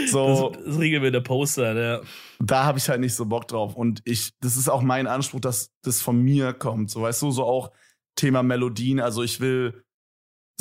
So, 0.07 0.51
Das, 0.51 0.63
das 0.65 0.79
regeln 0.79 1.01
wir 1.01 1.07
in 1.07 1.13
der 1.13 1.21
Poster, 1.21 1.73
ja. 1.75 2.01
da 2.39 2.63
habe 2.65 2.77
ich 2.77 2.87
halt 2.87 3.01
nicht 3.01 3.15
so 3.15 3.25
Bock 3.25 3.47
drauf. 3.47 3.75
Und 3.75 4.01
ich, 4.05 4.31
das 4.39 4.55
ist 4.55 4.69
auch 4.69 4.81
mein 4.83 5.07
Anspruch, 5.07 5.39
dass 5.41 5.71
das 5.83 5.99
von 6.01 6.21
mir 6.21 6.53
kommt. 6.53 6.91
So, 6.91 7.01
weißt 7.01 7.23
du, 7.23 7.31
so 7.31 7.43
auch 7.43 7.71
Thema 8.15 8.43
Melodien. 8.43 8.99
Also 8.99 9.23
ich 9.23 9.39
will 9.41 9.83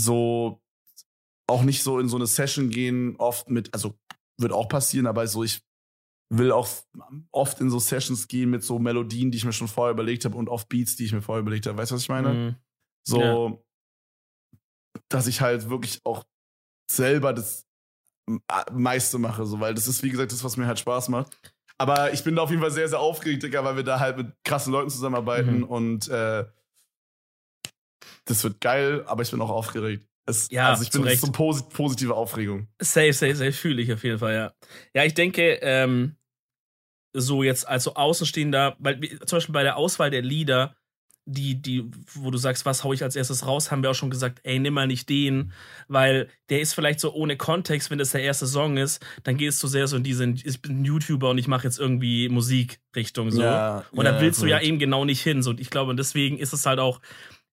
so 0.00 0.60
auch 1.46 1.62
nicht 1.62 1.82
so 1.82 1.98
in 1.98 2.08
so 2.08 2.16
eine 2.16 2.26
Session 2.26 2.70
gehen, 2.70 3.16
oft 3.16 3.50
mit, 3.50 3.72
also 3.74 3.94
wird 4.38 4.52
auch 4.52 4.68
passieren, 4.68 5.06
aber 5.06 5.26
so 5.26 5.44
ich 5.44 5.62
will 6.30 6.52
auch 6.52 6.68
oft 7.30 7.60
in 7.60 7.70
so 7.70 7.78
Sessions 7.78 8.28
gehen 8.28 8.50
mit 8.50 8.64
so 8.64 8.78
Melodien, 8.78 9.30
die 9.30 9.38
ich 9.38 9.44
mir 9.44 9.52
schon 9.52 9.68
vorher 9.68 9.92
überlegt 9.92 10.24
habe 10.24 10.36
und 10.36 10.48
oft 10.48 10.68
Beats, 10.68 10.96
die 10.96 11.04
ich 11.04 11.12
mir 11.12 11.22
vorher 11.22 11.42
überlegt 11.42 11.66
habe. 11.66 11.78
Weißt 11.78 11.90
du, 11.90 11.96
was 11.96 12.02
ich 12.02 12.08
meine? 12.08 12.34
Mhm. 12.34 12.56
So, 13.06 13.64
dass 15.08 15.26
ich 15.26 15.40
halt 15.40 15.68
wirklich 15.68 16.00
auch 16.04 16.24
selber 16.90 17.32
das 17.32 17.68
meiste 18.72 19.18
mache, 19.18 19.44
so, 19.44 19.60
weil 19.60 19.74
das 19.74 19.86
ist, 19.86 20.02
wie 20.02 20.10
gesagt, 20.10 20.32
das, 20.32 20.42
was 20.42 20.56
mir 20.56 20.66
halt 20.66 20.78
Spaß 20.78 21.10
macht. 21.10 21.38
Aber 21.76 22.12
ich 22.12 22.24
bin 22.24 22.36
da 22.36 22.42
auf 22.42 22.50
jeden 22.50 22.62
Fall 22.62 22.70
sehr, 22.70 22.88
sehr 22.88 23.00
aufgeregt, 23.00 23.42
Digga, 23.42 23.64
weil 23.64 23.76
wir 23.76 23.82
da 23.82 24.00
halt 24.00 24.16
mit 24.16 24.32
krassen 24.44 24.72
Leuten 24.72 24.90
zusammenarbeiten 24.90 25.58
Mhm. 25.58 25.64
und 25.64 26.08
äh, 26.08 26.46
das 28.24 28.42
wird 28.42 28.60
geil, 28.60 29.04
aber 29.06 29.22
ich 29.22 29.30
bin 29.30 29.40
auch 29.40 29.50
aufgeregt. 29.50 30.08
Es, 30.26 30.48
Ja, 30.50 30.70
also 30.70 30.82
ich 30.82 30.90
bin 30.90 31.02
Recht. 31.02 31.20
so 31.20 31.30
posit 31.30 31.68
positive 31.70 32.14
Aufregung. 32.14 32.68
Safe, 32.80 33.12
safe, 33.12 33.36
safe 33.36 33.52
fühle 33.52 33.82
ich 33.82 33.92
auf 33.92 34.02
jeden 34.04 34.18
Fall, 34.18 34.34
ja. 34.34 34.52
Ja, 34.94 35.04
ich 35.04 35.14
denke, 35.14 35.58
ähm, 35.62 36.16
so 37.12 37.42
jetzt 37.42 37.68
als 37.68 37.84
so 37.84 37.94
Außenstehender, 37.94 38.76
weil 38.78 39.00
zum 39.26 39.36
Beispiel 39.36 39.52
bei 39.52 39.62
der 39.62 39.76
Auswahl 39.76 40.10
der 40.10 40.22
Lieder, 40.22 40.74
die, 41.26 41.60
die, 41.60 41.90
wo 42.14 42.30
du 42.30 42.36
sagst, 42.36 42.66
was 42.66 42.84
hau 42.84 42.92
ich 42.92 43.02
als 43.02 43.16
erstes 43.16 43.46
raus, 43.46 43.70
haben 43.70 43.82
wir 43.82 43.90
auch 43.90 43.94
schon 43.94 44.10
gesagt, 44.10 44.40
ey, 44.42 44.58
nimm 44.58 44.74
mal 44.74 44.86
nicht 44.86 45.08
den, 45.08 45.52
weil 45.88 46.28
der 46.50 46.60
ist 46.60 46.74
vielleicht 46.74 47.00
so 47.00 47.14
ohne 47.14 47.36
Kontext, 47.36 47.90
wenn 47.90 47.98
das 47.98 48.10
der 48.10 48.22
erste 48.22 48.46
Song 48.46 48.76
ist, 48.76 49.02
dann 49.22 49.38
gehst 49.38 49.62
du 49.62 49.66
sehr 49.66 49.86
so 49.86 49.96
in 49.96 50.02
diese, 50.02 50.26
ich 50.28 50.60
bin 50.60 50.82
ein 50.82 50.84
YouTuber 50.84 51.30
und 51.30 51.38
ich 51.38 51.48
mache 51.48 51.64
jetzt 51.64 51.78
irgendwie 51.78 52.28
Musikrichtung 52.28 53.30
so. 53.30 53.42
Ja, 53.42 53.84
Und 53.92 54.04
da 54.04 54.12
ja, 54.14 54.20
willst 54.20 54.42
du 54.42 54.46
ja 54.46 54.60
eben 54.60 54.78
genau 54.78 55.04
nicht 55.06 55.22
hin. 55.22 55.42
So, 55.42 55.50
und 55.50 55.60
ich 55.60 55.70
glaube, 55.70 55.94
deswegen 55.94 56.36
ist 56.38 56.52
es 56.52 56.66
halt 56.66 56.78
auch, 56.78 57.00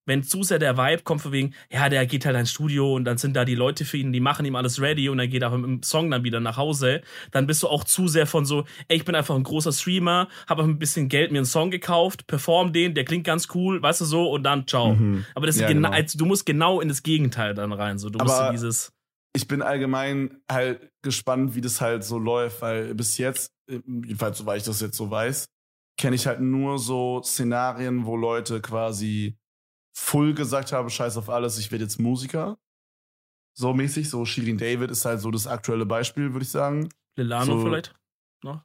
wenn 0.05 0.23
zu 0.23 0.43
sehr 0.43 0.59
der 0.59 0.77
Vibe 0.77 1.03
kommt, 1.03 1.21
von 1.21 1.31
wegen, 1.31 1.53
ja, 1.71 1.89
der 1.89 2.05
geht 2.05 2.25
halt 2.25 2.35
ins 2.35 2.51
Studio 2.51 2.95
und 2.95 3.05
dann 3.05 3.17
sind 3.17 3.35
da 3.35 3.45
die 3.45 3.55
Leute 3.55 3.85
für 3.85 3.97
ihn, 3.97 4.11
die 4.11 4.19
machen 4.19 4.45
ihm 4.45 4.55
alles 4.55 4.81
ready 4.81 5.09
und 5.09 5.19
er 5.19 5.27
geht 5.27 5.43
auch 5.43 5.53
im 5.53 5.83
Song 5.83 6.09
dann 6.09 6.23
wieder 6.23 6.39
nach 6.39 6.57
Hause, 6.57 7.01
dann 7.31 7.45
bist 7.47 7.61
du 7.63 7.67
auch 7.67 7.83
zu 7.83 8.07
sehr 8.07 8.25
von 8.27 8.45
so, 8.45 8.65
ey, 8.87 8.97
ich 8.97 9.05
bin 9.05 9.15
einfach 9.15 9.35
ein 9.35 9.43
großer 9.43 9.71
Streamer, 9.71 10.27
habe 10.47 10.63
auch 10.63 10.65
ein 10.67 10.79
bisschen 10.79 11.07
Geld 11.09 11.31
mir 11.31 11.37
einen 11.39 11.45
Song 11.45 11.69
gekauft, 11.71 12.27
perform 12.27 12.73
den, 12.73 12.93
der 12.95 13.05
klingt 13.05 13.25
ganz 13.25 13.47
cool, 13.53 13.81
weißt 13.81 14.01
du 14.01 14.05
so, 14.05 14.29
und 14.31 14.43
dann 14.43 14.67
ciao. 14.67 14.95
Mhm. 14.95 15.25
Aber 15.35 15.45
das 15.45 15.55
ist 15.55 15.61
Ja, 15.61 15.67
genau, 15.67 15.89
also, 15.89 16.17
du 16.17 16.25
musst 16.25 16.45
genau 16.45 16.81
in 16.81 16.87
das 16.89 17.03
Gegenteil 17.03 17.53
dann 17.53 17.71
rein. 17.71 17.97
So, 17.97 18.09
du 18.09 18.19
musst 18.19 18.33
Aber- 18.35 18.47
in 18.47 18.53
dieses. 18.53 18.91
ich 19.35 19.47
bin 19.47 19.61
allgemein 19.61 20.41
halt 20.51 20.89
gespannt, 21.03 21.55
wie 21.55 21.61
das 21.61 21.79
halt 21.79 22.03
so 22.03 22.17
läuft, 22.17 22.61
weil 22.61 22.93
bis 22.95 23.17
jetzt, 23.17 23.51
jedenfalls 23.69 24.37
soweit 24.39 24.57
ich 24.57 24.63
das 24.65 24.81
jetzt 24.81 24.97
so 24.97 25.09
weiß, 25.09 25.45
kenne 25.97 26.15
ich 26.15 26.25
halt 26.27 26.41
nur 26.41 26.79
so 26.79 27.21
Szenarien, 27.23 28.05
wo 28.05 28.15
Leute 28.15 28.59
quasi 28.61 29.37
full 29.93 30.33
gesagt 30.33 30.71
haben, 30.71 30.89
scheiß 30.89 31.17
auf 31.17 31.29
alles, 31.29 31.57
ich 31.57 31.71
werde 31.71 31.83
jetzt 31.85 31.99
Musiker. 31.99 32.57
So 33.53 33.73
mäßig, 33.73 34.09
so 34.09 34.23
Shirin 34.25 34.57
David 34.57 34.91
ist 34.91 35.03
halt 35.05 35.19
so 35.19 35.29
das 35.31 35.45
aktuelle 35.47 35.85
Beispiel, 35.85 36.31
würde 36.33 36.43
ich 36.43 36.49
sagen. 36.51 36.89
Lilano 37.17 37.57
so- 37.59 37.65
vielleicht? 37.65 37.93
Noch? 38.43 38.63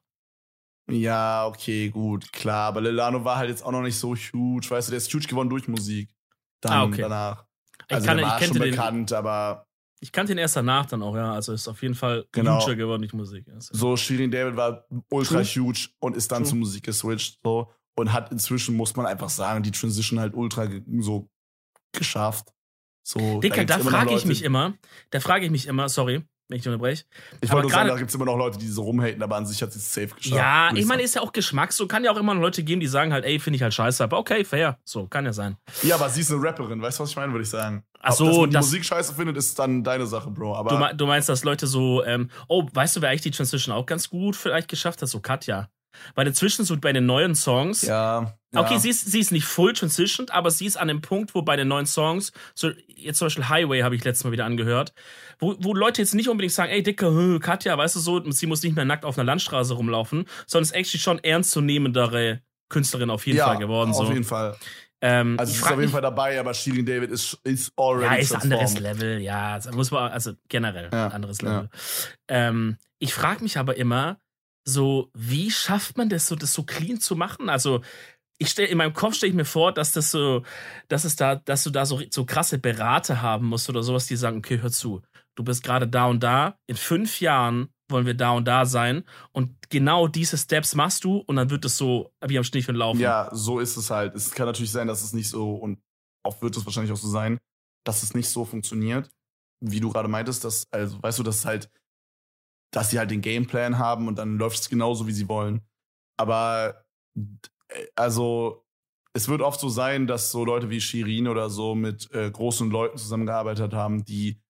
Ja, 0.89 1.47
okay, 1.47 1.91
gut, 1.91 2.33
klar, 2.33 2.69
aber 2.69 2.81
Lilano 2.81 3.25
war 3.25 3.37
halt 3.39 3.51
jetzt 3.51 3.65
auch 3.65 3.73
noch 3.73 3.83
nicht 3.83 3.99
so 3.99 4.15
huge, 4.15 4.71
weißt 4.71 4.89
du, 4.89 4.91
der 4.93 4.99
ist 4.99 5.12
huge 5.12 5.27
geworden 5.27 5.49
durch 5.51 5.67
Musik. 5.67 6.15
Dann 6.61 6.73
Ah, 6.73 6.85
okay. 6.85 7.03
danach. 7.03 7.45
Ich, 7.89 7.95
Also 7.95 8.07
kann, 8.07 8.17
der 8.19 8.27
ich, 8.27 8.33
war 8.33 8.39
schon 8.39 8.47
kannte 8.49 8.62
den, 8.65 8.71
bekannt, 8.71 9.12
aber 9.12 9.67
ich 10.01 10.12
kannte 10.12 10.33
ihn 10.33 10.39
erst 10.39 10.55
danach 10.57 10.87
dann 10.87 11.03
auch, 11.03 11.17
ja. 11.17 11.33
Also 11.33 11.53
ist 11.53 11.67
auf 11.69 11.83
jeden 11.83 11.95
Fall 11.95 12.27
Genau. 12.33 12.61
huger 12.62 12.77
geworden, 12.77 13.01
nicht 13.01 13.15
Musik. 13.15 13.49
Also. 13.49 13.75
So, 13.75 13.97
Shirin 13.97 14.31
David 14.31 14.57
war 14.57 14.85
ultra 15.11 15.43
True. 15.43 15.65
huge 15.67 15.89
und 15.99 16.17
ist 16.17 16.31
dann 16.31 16.43
True. 16.43 16.51
zur 16.51 16.59
Musik 16.59 16.85
geswitcht. 16.85 17.41
So. 17.43 17.73
Und 17.98 18.12
hat 18.12 18.30
inzwischen, 18.30 18.76
muss 18.76 18.94
man 18.94 19.06
einfach 19.06 19.30
sagen, 19.30 19.62
die 19.62 19.70
Transition 19.72 20.20
halt 20.20 20.35
ultra 20.35 20.68
so 20.98 21.28
geschafft. 21.92 22.52
So, 23.02 23.40
Dicker, 23.40 23.64
da 23.64 23.78
noch 23.78 23.88
frage 23.90 24.14
ich 24.14 24.24
mich 24.26 24.42
immer, 24.42 24.74
da 25.11 25.20
frage 25.20 25.44
ich 25.46 25.50
mich 25.50 25.66
immer, 25.66 25.88
sorry, 25.88 26.24
wenn 26.48 26.56
ich 26.56 26.62
dich 26.64 26.68
unterbreche. 26.72 27.04
Ich 27.40 27.50
wollte 27.50 27.62
nur 27.68 27.70
sagen, 27.70 27.88
da 27.88 27.96
gibt 27.96 28.09
es 28.11 28.14
immer 28.16 28.24
noch 28.24 28.37
Leute, 28.37 28.59
die 28.59 28.66
so 28.68 28.82
rumhaten, 28.82 29.22
aber 29.22 29.37
an 29.37 29.46
sich 29.46 29.62
hat 29.62 29.72
sie 29.72 29.78
es 29.78 29.94
safe 29.94 30.09
geschafft. 30.09 30.35
Ja, 30.37 30.70
ich 30.74 30.85
meine, 30.87 31.02
ist 31.02 31.14
ja 31.14 31.22
auch 31.22 31.32
Geschmack, 31.32 31.72
so 31.72 31.87
kann 31.87 32.02
ja 32.04 32.11
auch 32.11 32.16
immer 32.16 32.35
noch 32.35 32.40
Leute 32.42 32.64
geben, 32.64 32.80
die 32.80 32.87
sagen 32.88 33.12
halt, 33.12 33.24
ey, 33.24 33.38
finde 33.38 33.56
ich 33.56 33.62
halt 33.62 33.72
scheiße, 33.74 34.02
aber 34.04 34.18
okay, 34.18 34.44
fair, 34.44 34.78
so, 34.85 35.06
kann 35.06 35.24
ja 35.24 35.32
sein. 35.32 35.56
Ja, 35.82 35.94
aber 35.94 36.09
sie 36.11 36.20
ist 36.20 36.32
eine 36.32 36.42
Rapperin, 36.42 36.82
weißt 36.82 36.98
du, 36.98 37.04
was 37.04 37.11
ich 37.11 37.16
meine, 37.16 37.32
würde 37.32 37.44
ich 37.44 37.48
sagen. 37.50 37.85
Ach 38.00 38.11
Ob, 38.11 38.16
so, 38.16 38.24
dass 38.26 38.37
man 38.38 38.50
die 38.50 38.54
das- 38.54 38.66
Musik 38.66 38.85
scheiße 38.85 39.14
findet, 39.14 39.37
ist 39.37 39.59
dann 39.59 39.82
deine 39.85 40.06
Sache, 40.06 40.30
Bro. 40.30 40.54
Aber 40.56 40.90
Du, 40.90 40.96
du 40.96 41.06
meinst, 41.06 41.28
dass 41.28 41.44
Leute 41.44 41.66
so, 41.66 42.04
ähm, 42.04 42.30
oh, 42.48 42.66
weißt 42.72 42.96
du, 42.96 43.00
wer 43.02 43.11
eigentlich 43.11 43.22
die 43.22 43.30
Transition 43.30 43.74
auch 43.74 43.87
ganz 43.87 44.11
gut 44.11 44.35
vielleicht 44.37 44.68
geschafft 44.68 45.00
hat? 45.02 45.09
So 45.09 45.20
Katja. 45.20 45.68
Weil 46.14 46.26
inzwischen 46.26 46.64
so 46.64 46.76
bei 46.76 46.92
den 46.92 47.06
neuen 47.06 47.35
Songs, 47.35 47.82
ja, 47.82 48.35
ja. 48.52 48.61
Okay, 48.61 48.78
sie 48.78 48.88
ist, 48.90 49.11
sie 49.11 49.20
ist 49.20 49.32
nicht 49.32 49.44
full 49.44 49.72
transitioned, 49.74 50.30
aber 50.32 50.50
sie 50.50 50.66
ist 50.66 50.76
an 50.76 50.88
dem 50.88 51.00
Punkt, 51.02 51.35
wo 51.35 51.42
bei 51.42 51.56
den 51.56 51.68
neuen 51.68 51.87
Songs, 51.87 52.32
so 52.54 52.70
jetzt 52.88 53.18
zum 53.18 53.26
Beispiel 53.26 53.48
Highway 53.48 53.82
habe 53.82 53.94
ich 53.96 54.04
letztes 54.04 54.24
Mal 54.24 54.32
wieder 54.32 54.46
angehört, 54.46 54.94
wo, 55.38 55.56
wo 55.59 55.74
Leute 55.74 56.00
jetzt 56.00 56.14
nicht 56.14 56.28
unbedingt 56.28 56.54
sagen, 56.54 56.72
ey, 56.72 56.82
Dicke, 56.82 57.38
Katja, 57.40 57.76
weißt 57.76 57.96
du 57.96 58.00
so, 58.00 58.30
sie 58.30 58.46
muss 58.46 58.62
nicht 58.62 58.74
mehr 58.76 58.85
nackt 58.87 59.04
auf 59.04 59.18
einer 59.18 59.24
Landstraße 59.26 59.74
rumlaufen, 59.74 60.24
sondern 60.46 60.62
ist 60.64 60.72
actually 60.72 61.00
schon 61.00 61.18
ernstzunehmendere 61.22 62.40
Künstlerin 62.68 63.11
auf 63.11 63.26
jeden 63.26 63.38
ja, 63.38 63.46
Fall 63.46 63.59
geworden. 63.59 63.90
Auf 63.90 64.06
so. 64.06 64.12
jeden 64.12 64.24
Fall. 64.24 64.56
Ähm, 65.02 65.37
Also 65.38 65.52
ist 65.52 65.62
auf 65.62 65.70
jeden 65.70 65.82
mich- 65.82 65.90
Fall 65.90 66.00
dabei, 66.00 66.40
aber 66.40 66.54
Shirin 66.54 66.87
David 66.87 67.11
ist, 67.11 67.38
ist 67.44 67.72
already 67.76 68.04
ja, 68.06 68.14
ist 68.14 68.35
ein 68.35 68.40
anderes. 68.42 68.78
Level, 68.78 69.20
ja, 69.20 69.56
das 69.56 69.70
muss 69.72 69.90
man, 69.90 70.11
also 70.11 70.32
generell 70.48 70.88
Ja, 70.92 71.06
ein 71.06 71.12
anderes 71.12 71.40
ja. 71.42 71.48
Level. 71.48 71.70
Ähm, 72.28 72.76
ich 72.98 73.12
frage 73.12 73.42
mich 73.42 73.59
aber 73.59 73.76
immer, 73.76 74.18
so, 74.68 75.11
wie 75.14 75.50
schafft 75.50 75.96
man 75.96 76.09
das 76.09 76.26
so, 76.26 76.35
das 76.37 76.52
so 76.52 76.64
clean 76.64 77.00
zu 77.00 77.16
machen? 77.16 77.48
Also, 77.48 77.83
ich 78.38 78.50
stell, 78.50 78.66
in 78.66 78.79
meinem 78.79 78.92
Kopf 78.92 79.14
stelle 79.14 79.31
ich 79.31 79.37
mir 79.37 79.44
vor, 79.46 79.72
dass 79.72 79.92
das 79.92 80.11
so, 80.11 80.42
dass 80.88 81.05
es 81.05 81.16
da, 81.16 81.37
dass 81.37 81.64
du 81.64 81.70
da 81.70 81.87
so, 81.87 82.02
so 82.11 82.26
krasse 82.26 82.59
Berater 82.59 83.22
haben 83.22 83.46
musst 83.46 83.70
oder 83.70 83.83
sowas, 83.83 84.07
die 84.07 84.16
sagen, 84.16 84.38
okay, 84.38 84.61
hör 84.61 84.70
zu, 84.70 85.02
du 85.37 85.44
bist 85.44 85.62
gerade 85.62 85.88
da 85.88 86.07
und 86.07 86.22
da, 86.22 86.59
in 86.66 86.76
fünf 86.76 87.20
Jahren 87.20 87.68
wollen 87.88 88.05
wir 88.05 88.14
da 88.14 88.33
und 88.33 88.46
da 88.46 88.66
sein 88.66 89.05
und 89.33 89.70
genau 89.70 90.09
diese 90.09 90.37
Steps 90.37 90.74
machst 90.74 91.05
du 91.05 91.18
und 91.18 91.37
dann 91.37 91.50
wird 91.50 91.64
es 91.64 91.79
so 91.79 92.12
wie 92.26 92.37
am 92.37 92.44
Stiefel 92.44 92.74
laufen. 92.74 93.00
Ja, 93.00 93.31
so 93.33 93.61
ist 93.61 93.76
es 93.76 93.90
halt. 93.90 94.14
Es 94.14 94.33
kann 94.33 94.46
natürlich 94.46 94.72
sein, 94.72 94.88
dass 94.88 95.02
es 95.02 95.12
nicht 95.12 95.31
so, 95.31 95.55
und 95.55 95.79
oft 96.24 96.42
wird 96.42 96.57
es 96.57 96.66
wahrscheinlich 96.66 96.92
auch 96.92 96.96
so 96.96 97.09
sein, 97.09 97.38
dass 97.85 98.02
es 98.02 98.14
nicht 98.14 98.29
so 98.29 98.44
funktioniert, 98.44 99.09
wie 99.61 99.81
du 99.81 99.90
gerade 99.90 100.09
meintest, 100.09 100.44
dass, 100.44 100.64
also 100.72 101.02
weißt 101.02 101.20
du, 101.20 101.22
dass 101.22 101.46
halt, 101.46 101.70
dass 102.70 102.90
sie 102.90 102.98
halt 102.98 103.11
den 103.11 103.20
Gameplan 103.20 103.79
haben 103.79 104.09
und 104.09 104.18
dann 104.18 104.38
läuft 104.38 104.59
es 104.59 104.68
genauso, 104.68 105.07
wie 105.07 105.12
sie 105.12 105.29
wollen. 105.29 105.62
Aber 106.16 106.85
äh, 107.14 107.87
also 107.94 108.64
es 109.12 109.29
wird 109.29 109.40
oft 109.40 109.61
so 109.61 109.68
sein, 109.68 110.07
dass 110.07 110.31
so 110.31 110.44
Leute 110.44 110.68
wie 110.68 110.81
Shirin 110.81 111.29
oder 111.29 111.48
so 111.48 111.74
mit 111.74 112.11
äh, 112.12 112.31
großen 112.31 112.70
Leuten 112.70 112.98
zusammengearbeitet 112.98 113.72
haben, 113.72 114.05
die 114.05 114.40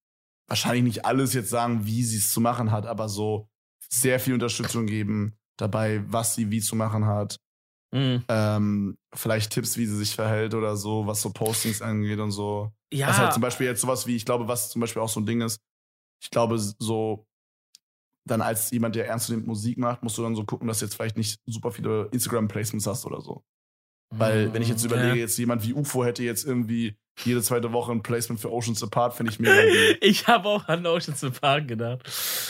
wahrscheinlich 0.48 0.84
nicht 0.84 1.04
alles 1.04 1.34
jetzt 1.34 1.50
sagen, 1.50 1.86
wie 1.86 2.02
sie 2.02 2.18
es 2.18 2.32
zu 2.32 2.40
machen 2.40 2.70
hat, 2.70 2.86
aber 2.86 3.08
so 3.08 3.48
sehr 3.88 4.18
viel 4.18 4.34
Unterstützung 4.34 4.86
geben 4.86 5.36
dabei, 5.56 6.02
was 6.08 6.34
sie 6.34 6.50
wie 6.50 6.60
zu 6.60 6.76
machen 6.76 7.06
hat. 7.06 7.38
Mhm. 7.92 8.24
Ähm, 8.28 8.98
vielleicht 9.14 9.52
Tipps, 9.52 9.76
wie 9.76 9.86
sie 9.86 9.96
sich 9.96 10.14
verhält 10.14 10.54
oder 10.54 10.76
so, 10.76 11.06
was 11.06 11.22
so 11.22 11.30
Postings 11.30 11.80
angeht 11.80 12.18
und 12.18 12.32
so. 12.32 12.72
Ja, 12.92 13.08
Was 13.08 13.18
halt 13.18 13.32
zum 13.32 13.42
Beispiel 13.42 13.66
jetzt 13.66 13.80
sowas 13.80 14.06
wie, 14.06 14.16
ich 14.16 14.24
glaube, 14.24 14.48
was 14.48 14.70
zum 14.70 14.80
Beispiel 14.80 15.02
auch 15.02 15.08
so 15.08 15.20
ein 15.20 15.26
Ding 15.26 15.40
ist, 15.40 15.60
ich 16.22 16.30
glaube, 16.30 16.58
so 16.58 17.26
dann 18.26 18.42
als 18.42 18.70
jemand, 18.70 18.96
der 18.96 19.06
ernstzunehmend 19.08 19.46
Musik 19.46 19.78
macht, 19.78 20.02
musst 20.02 20.18
du 20.18 20.22
dann 20.22 20.34
so 20.34 20.44
gucken, 20.44 20.68
dass 20.68 20.80
du 20.80 20.84
jetzt 20.86 20.94
vielleicht 20.94 21.16
nicht 21.16 21.40
super 21.46 21.70
viele 21.70 22.08
Instagram-Placements 22.12 22.86
hast 22.86 23.06
oder 23.06 23.20
so. 23.20 23.44
Weil, 24.10 24.52
wenn 24.54 24.62
ich 24.62 24.68
jetzt 24.68 24.82
Mhm, 24.84 24.90
überlege, 24.90 25.08
ja. 25.08 25.14
jetzt 25.22 25.36
jemand 25.38 25.66
wie 25.66 25.72
UFO 25.74 26.04
hätte 26.04 26.22
jetzt 26.22 26.44
irgendwie 26.46 26.96
jede 27.24 27.40
zweite 27.42 27.72
Woche 27.72 27.92
ein 27.92 28.02
Placement 28.02 28.38
für 28.40 28.52
Oceans 28.52 28.82
Apart, 28.82 29.14
finde 29.14 29.32
ich 29.32 29.38
mega. 29.40 29.54
Ich 30.02 30.28
habe 30.28 30.48
auch 30.48 30.68
an 30.68 30.86
Oceans 30.86 31.18
to 31.20 31.30
Park 31.30 31.66
gedacht. 31.66 32.06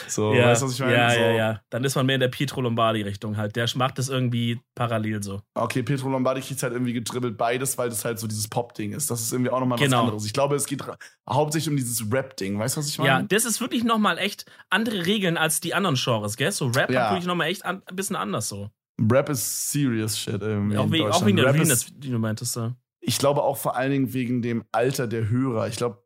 So, 0.08 0.34
ja, 0.34 0.48
weißt 0.48 0.62
du, 0.62 0.66
was 0.66 0.72
ich 0.74 0.80
meine? 0.80 0.92
ja, 0.92 1.10
so, 1.10 1.20
ja, 1.20 1.30
ja. 1.30 1.60
Dann 1.70 1.84
ist 1.84 1.94
man 1.94 2.04
mehr 2.04 2.16
in 2.16 2.20
der 2.20 2.28
Pietro 2.28 2.60
Lombardi-Richtung 2.60 3.36
halt. 3.36 3.54
Der 3.56 3.66
macht 3.76 3.98
das 3.98 4.08
irgendwie 4.08 4.60
parallel 4.74 5.22
so. 5.22 5.40
Okay, 5.54 5.82
Petro 5.84 6.08
Lombardi 6.08 6.40
kriegt 6.40 6.62
halt 6.64 6.72
irgendwie 6.72 6.92
getribbelt 6.92 7.38
beides, 7.38 7.78
weil 7.78 7.88
das 7.88 8.04
halt 8.04 8.18
so 8.18 8.26
dieses 8.26 8.48
Pop-Ding 8.48 8.92
ist. 8.92 9.08
Das 9.10 9.20
ist 9.22 9.32
irgendwie 9.32 9.50
auch 9.50 9.60
nochmal 9.60 9.78
Genau. 9.78 9.98
was 9.98 10.02
anderes. 10.06 10.26
Ich 10.26 10.32
glaube, 10.32 10.56
es 10.56 10.66
geht 10.66 10.82
hauptsächlich 11.30 11.70
um 11.70 11.76
dieses 11.76 12.04
Rap-Ding. 12.12 12.58
Weißt 12.58 12.76
du, 12.76 12.80
was 12.80 12.88
ich 12.88 12.98
meine? 12.98 13.08
Ja, 13.10 13.22
das 13.22 13.44
ist 13.44 13.60
wirklich 13.60 13.84
nochmal 13.84 14.18
echt 14.18 14.46
andere 14.68 15.06
Regeln 15.06 15.36
als 15.38 15.60
die 15.60 15.74
anderen 15.74 15.96
Genres, 15.96 16.36
gell? 16.36 16.50
So 16.50 16.66
Rap 16.66 16.90
Ja. 16.90 17.04
hat 17.04 17.10
wirklich 17.12 17.26
nochmal 17.26 17.48
echt 17.48 17.64
an, 17.64 17.82
ein 17.86 17.94
bisschen 17.96 18.16
anders 18.16 18.48
so. 18.48 18.68
Rap 19.00 19.28
ist 19.28 19.70
serious 19.70 20.18
shit 20.18 20.40
irgendwie. 20.40 20.76
Auch, 20.76 20.86
in 20.86 20.92
wegen, 20.92 21.10
auch 21.10 21.26
wegen 21.26 21.36
der 21.36 21.46
Rap 21.46 21.60
ist, 21.60 21.92
die 21.96 22.10
du 22.10 22.18
meintest. 22.18 22.56
Ja. 22.56 22.74
Ich 23.00 23.18
glaube 23.18 23.42
auch 23.42 23.56
vor 23.56 23.76
allen 23.76 23.90
Dingen 23.90 24.12
wegen 24.12 24.42
dem 24.42 24.64
Alter 24.72 25.06
der 25.06 25.28
Hörer. 25.28 25.68
Ich 25.68 25.76
glaube, 25.76 26.02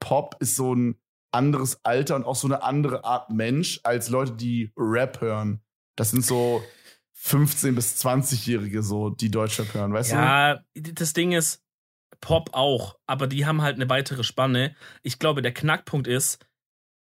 Pop 0.00 0.36
ist 0.40 0.56
so 0.56 0.74
ein 0.74 0.96
anderes 1.30 1.84
Alter 1.84 2.16
und 2.16 2.24
auch 2.24 2.36
so 2.36 2.46
eine 2.46 2.62
andere 2.62 3.04
Art 3.04 3.30
Mensch 3.30 3.80
als 3.84 4.08
Leute, 4.08 4.32
die 4.32 4.72
Rap 4.76 5.20
hören. 5.20 5.62
Das 5.96 6.10
sind 6.10 6.24
so 6.24 6.62
15- 7.24 7.72
bis 7.74 8.04
20-Jährige, 8.04 8.82
so, 8.82 9.10
die 9.10 9.30
Deutschrap 9.30 9.72
hören, 9.74 9.92
weißt 9.92 10.12
du? 10.12 10.16
Ja, 10.16 10.60
das 10.74 11.12
Ding 11.12 11.32
ist, 11.32 11.62
Pop 12.20 12.50
auch, 12.52 12.98
aber 13.06 13.26
die 13.26 13.46
haben 13.46 13.62
halt 13.62 13.76
eine 13.76 13.88
weitere 13.88 14.24
Spanne. 14.24 14.74
Ich 15.02 15.18
glaube, 15.18 15.42
der 15.42 15.54
Knackpunkt 15.54 16.06
ist, 16.06 16.44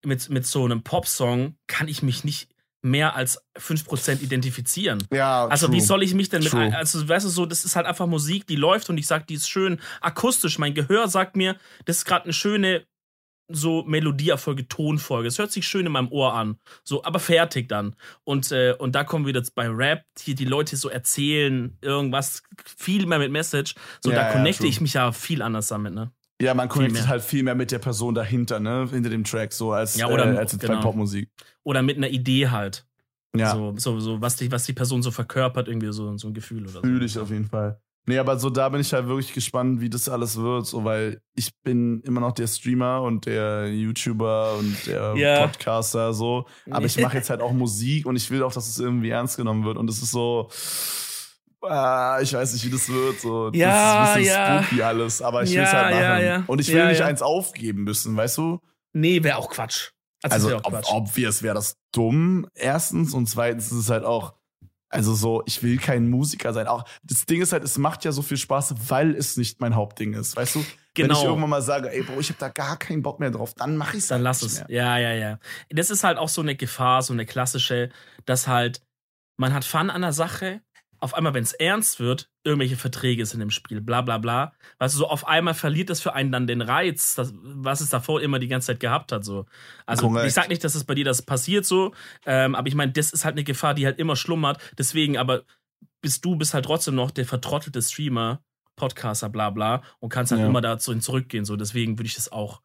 mit, 0.04 0.28
mit 0.28 0.46
so 0.46 0.64
einem 0.64 0.82
Pop-Song 0.82 1.56
kann 1.66 1.88
ich 1.88 2.02
mich 2.02 2.24
nicht 2.24 2.53
mehr 2.84 3.16
als 3.16 3.42
5% 3.58 4.20
identifizieren. 4.22 5.02
Ja, 5.12 5.46
Also, 5.46 5.66
true. 5.66 5.76
wie 5.76 5.80
soll 5.80 6.02
ich 6.02 6.14
mich 6.14 6.28
denn 6.28 6.42
mit. 6.42 6.52
True. 6.52 6.76
Also, 6.76 7.08
weißt 7.08 7.24
du, 7.24 7.30
so, 7.30 7.46
das 7.46 7.64
ist 7.64 7.76
halt 7.76 7.86
einfach 7.86 8.06
Musik, 8.06 8.46
die 8.46 8.56
läuft 8.56 8.90
und 8.90 8.98
ich 8.98 9.06
sag, 9.06 9.26
die 9.26 9.34
ist 9.34 9.48
schön 9.48 9.80
akustisch. 10.00 10.58
Mein 10.58 10.74
Gehör 10.74 11.08
sagt 11.08 11.34
mir, 11.34 11.56
das 11.86 11.98
ist 11.98 12.04
gerade 12.04 12.24
eine 12.24 12.32
schöne 12.34 12.84
so 13.48 13.82
Melodieerfolge, 13.84 14.68
Tonfolge. 14.68 15.28
Es 15.28 15.38
hört 15.38 15.52
sich 15.52 15.66
schön 15.68 15.84
in 15.84 15.92
meinem 15.92 16.08
Ohr 16.10 16.32
an. 16.34 16.56
So, 16.82 17.04
aber 17.04 17.18
fertig 17.20 17.68
dann. 17.68 17.94
Und, 18.24 18.50
äh, 18.52 18.74
und 18.78 18.94
da 18.94 19.04
kommen 19.04 19.26
wir 19.26 19.34
jetzt 19.34 19.54
bei 19.54 19.68
Rap, 19.68 20.02
hier 20.18 20.34
die 20.34 20.46
Leute 20.46 20.76
so 20.78 20.88
erzählen, 20.88 21.76
irgendwas, 21.82 22.42
viel 22.64 23.04
mehr 23.06 23.18
mit 23.18 23.30
Message. 23.32 23.74
So, 24.02 24.10
Ja, 24.10 24.16
da 24.16 24.26
ja, 24.28 24.32
connecte 24.32 24.60
true. 24.60 24.68
ich 24.70 24.80
mich 24.80 24.94
ja 24.94 25.12
viel 25.12 25.42
anders 25.42 25.68
damit, 25.68 25.92
ne? 25.94 26.10
Ja, 26.42 26.52
man 26.54 26.68
connectet 26.68 27.06
halt 27.08 27.22
viel 27.22 27.42
mehr 27.44 27.54
mit 27.54 27.70
der 27.70 27.78
Person 27.78 28.14
dahinter, 28.14 28.58
ne? 28.60 28.88
Hinter 28.90 29.10
dem 29.10 29.22
Track, 29.24 29.52
so 29.52 29.72
als, 29.72 29.96
Ja, 29.96 30.08
oder- 30.08 30.26
äh, 30.34 30.36
als 30.36 30.52
jetzt 30.52 30.62
bei 30.62 30.68
genau. 30.68 30.80
Popmusik. 30.80 31.30
Oder 31.62 31.82
mit 31.82 31.96
einer 31.96 32.08
Idee 32.08 32.48
halt. 32.48 32.84
Ja, 33.36 33.52
So, 33.52 33.74
so, 33.76 34.00
so 34.00 34.20
was, 34.20 34.36
die, 34.36 34.50
was 34.52 34.64
die 34.64 34.72
Person 34.72 35.02
so 35.02 35.10
verkörpert, 35.10 35.68
irgendwie 35.68 35.92
so, 35.92 36.16
so 36.16 36.28
ein 36.28 36.34
Gefühl 36.34 36.62
oder 36.64 36.70
so. 36.72 36.80
fühle 36.82 37.04
ich 37.04 37.18
auf 37.18 37.30
jeden 37.30 37.46
Fall. 37.46 37.80
Nee, 38.06 38.18
aber 38.18 38.38
so 38.38 38.50
da 38.50 38.68
bin 38.68 38.80
ich 38.82 38.92
halt 38.92 39.06
wirklich 39.06 39.32
gespannt, 39.32 39.80
wie 39.80 39.88
das 39.88 40.08
alles 40.10 40.36
wird, 40.36 40.66
so 40.66 40.84
weil 40.84 41.20
ich 41.34 41.50
bin 41.62 42.02
immer 42.02 42.20
noch 42.20 42.32
der 42.32 42.46
Streamer 42.46 43.00
und 43.00 43.24
der 43.24 43.72
YouTuber 43.72 44.56
und 44.58 44.86
der 44.86 45.14
Ja. 45.16 45.46
Podcaster 45.46 46.12
so, 46.12 46.44
aber 46.70 46.84
ich 46.84 47.00
mache 47.00 47.16
jetzt 47.16 47.30
halt 47.30 47.40
auch 47.40 47.52
Musik 47.52 48.04
und 48.06 48.16
ich 48.16 48.30
will 48.30 48.42
auch, 48.42 48.52
dass 48.52 48.68
es 48.68 48.78
irgendwie 48.78 49.08
ernst 49.08 49.38
genommen 49.38 49.64
wird 49.64 49.78
und 49.78 49.88
es 49.88 50.02
ist 50.02 50.10
so 50.10 50.50
ah, 51.66 52.18
ich 52.20 52.32
weiß 52.32 52.52
nicht, 52.52 52.64
wie 52.64 52.70
das 52.70 52.88
wird, 52.88 53.20
so 53.20 53.50
Ja, 53.52 53.68
das 53.68 54.10
ist 54.10 54.16
ein 54.16 54.22
bisschen 54.22 54.36
ja. 54.36 54.62
spooky 54.62 54.82
alles, 54.82 55.22
aber 55.22 55.42
ich 55.42 55.50
will 55.50 55.56
Ja, 55.56 55.62
es 55.64 55.72
halt 55.72 55.94
machen 55.94 56.24
ja, 56.26 56.44
und 56.46 56.60
ich 56.60 56.72
will 56.72 56.86
nicht 56.88 57.02
eins 57.02 57.22
aufgeben 57.22 57.84
müssen, 57.84 58.16
weißt 58.16 58.38
du? 58.38 58.60
Nee, 58.92 59.22
wäre 59.22 59.38
auch 59.38 59.50
Quatsch. 59.50 59.90
Also, 60.22 60.48
wär 60.48 60.56
auch 60.56 60.64
ob, 60.64 60.72
Quatsch. 60.72 60.88
obvious 60.90 61.42
wäre 61.42 61.54
das 61.54 61.76
dumm, 61.92 62.46
erstens. 62.54 63.12
Und 63.12 63.26
zweitens 63.28 63.66
ist 63.66 63.78
es 63.78 63.90
halt 63.90 64.04
auch, 64.04 64.34
also 64.88 65.14
so, 65.14 65.42
ich 65.46 65.62
will 65.62 65.76
kein 65.78 66.08
Musiker 66.08 66.52
sein. 66.52 66.66
Auch 66.66 66.84
das 67.02 67.26
Ding 67.26 67.42
ist 67.42 67.52
halt, 67.52 67.64
es 67.64 67.76
macht 67.76 68.04
ja 68.04 68.12
so 68.12 68.22
viel 68.22 68.36
Spaß, 68.36 68.74
weil 68.88 69.14
es 69.16 69.36
nicht 69.36 69.60
mein 69.60 69.74
Hauptding 69.74 70.14
ist. 70.14 70.36
Weißt 70.36 70.54
du? 70.54 70.60
Wenn 70.96 71.08
Genau. 71.08 71.18
ich 71.18 71.24
irgendwann 71.24 71.50
mal 71.50 71.60
sage, 71.62 71.90
ey, 71.92 72.02
Bro, 72.02 72.20
ich 72.20 72.28
habe 72.28 72.38
da 72.38 72.48
gar 72.48 72.78
keinen 72.78 73.02
Bock 73.02 73.18
mehr 73.18 73.32
drauf, 73.32 73.52
dann 73.54 73.76
mache 73.76 73.96
ich 73.96 74.04
es 74.04 74.08
Dann 74.08 74.18
halt 74.18 74.24
lass 74.24 74.42
es. 74.42 74.58
Mehr. 74.60 74.66
Ja, 74.70 74.98
ja, 74.98 75.12
ja. 75.12 75.38
Das 75.70 75.90
ist 75.90 76.04
halt 76.04 76.16
auch 76.18 76.28
so 76.28 76.40
eine 76.40 76.54
Gefahr, 76.54 77.02
so 77.02 77.12
eine 77.12 77.26
klassische, 77.26 77.90
dass 78.26 78.46
halt, 78.46 78.80
man 79.36 79.52
hat 79.52 79.64
Fun 79.64 79.90
an 79.90 80.02
der 80.02 80.12
Sache, 80.12 80.60
auf 81.04 81.12
einmal, 81.12 81.34
wenn 81.34 81.42
es 81.42 81.52
ernst 81.52 82.00
wird, 82.00 82.30
irgendwelche 82.44 82.76
Verträge 82.76 83.26
sind 83.26 83.42
im 83.42 83.50
Spiel, 83.50 83.82
bla 83.82 84.00
bla 84.00 84.16
bla. 84.16 84.54
Weißt 84.78 84.94
du, 84.94 84.98
so 85.00 85.06
auf 85.06 85.28
einmal 85.28 85.52
verliert 85.52 85.90
es 85.90 86.00
für 86.00 86.14
einen 86.14 86.32
dann 86.32 86.46
den 86.46 86.62
Reiz, 86.62 87.14
das, 87.14 87.34
was 87.42 87.82
es 87.82 87.90
davor 87.90 88.22
immer 88.22 88.38
die 88.38 88.48
ganze 88.48 88.68
Zeit 88.68 88.80
gehabt 88.80 89.12
hat. 89.12 89.22
So. 89.22 89.44
Also 89.84 90.08
Korrekt. 90.08 90.28
ich 90.28 90.32
sag 90.32 90.48
nicht, 90.48 90.64
dass 90.64 90.74
es 90.74 90.84
bei 90.84 90.94
dir 90.94 91.04
das 91.04 91.20
passiert 91.20 91.66
so, 91.66 91.92
ähm, 92.24 92.54
aber 92.54 92.68
ich 92.68 92.74
meine, 92.74 92.90
das 92.92 93.12
ist 93.12 93.26
halt 93.26 93.34
eine 93.34 93.44
Gefahr, 93.44 93.74
die 93.74 93.84
halt 93.84 93.98
immer 93.98 94.16
schlummert. 94.16 94.58
Deswegen, 94.78 95.18
aber 95.18 95.42
bist 96.00 96.24
du 96.24 96.36
bist 96.36 96.54
halt 96.54 96.64
trotzdem 96.64 96.94
noch 96.94 97.10
der 97.10 97.26
vertrottelte 97.26 97.82
Streamer, 97.82 98.42
Podcaster, 98.74 99.28
bla 99.28 99.50
bla, 99.50 99.82
und 100.00 100.08
kannst 100.08 100.32
halt 100.32 100.40
Ja. 100.40 100.46
immer 100.46 100.62
dazu 100.62 100.98
zurückgehen. 100.98 101.44
So, 101.44 101.56
deswegen 101.56 101.98
würde 101.98 102.06
ich 102.06 102.14
das 102.14 102.32
auch 102.32 102.62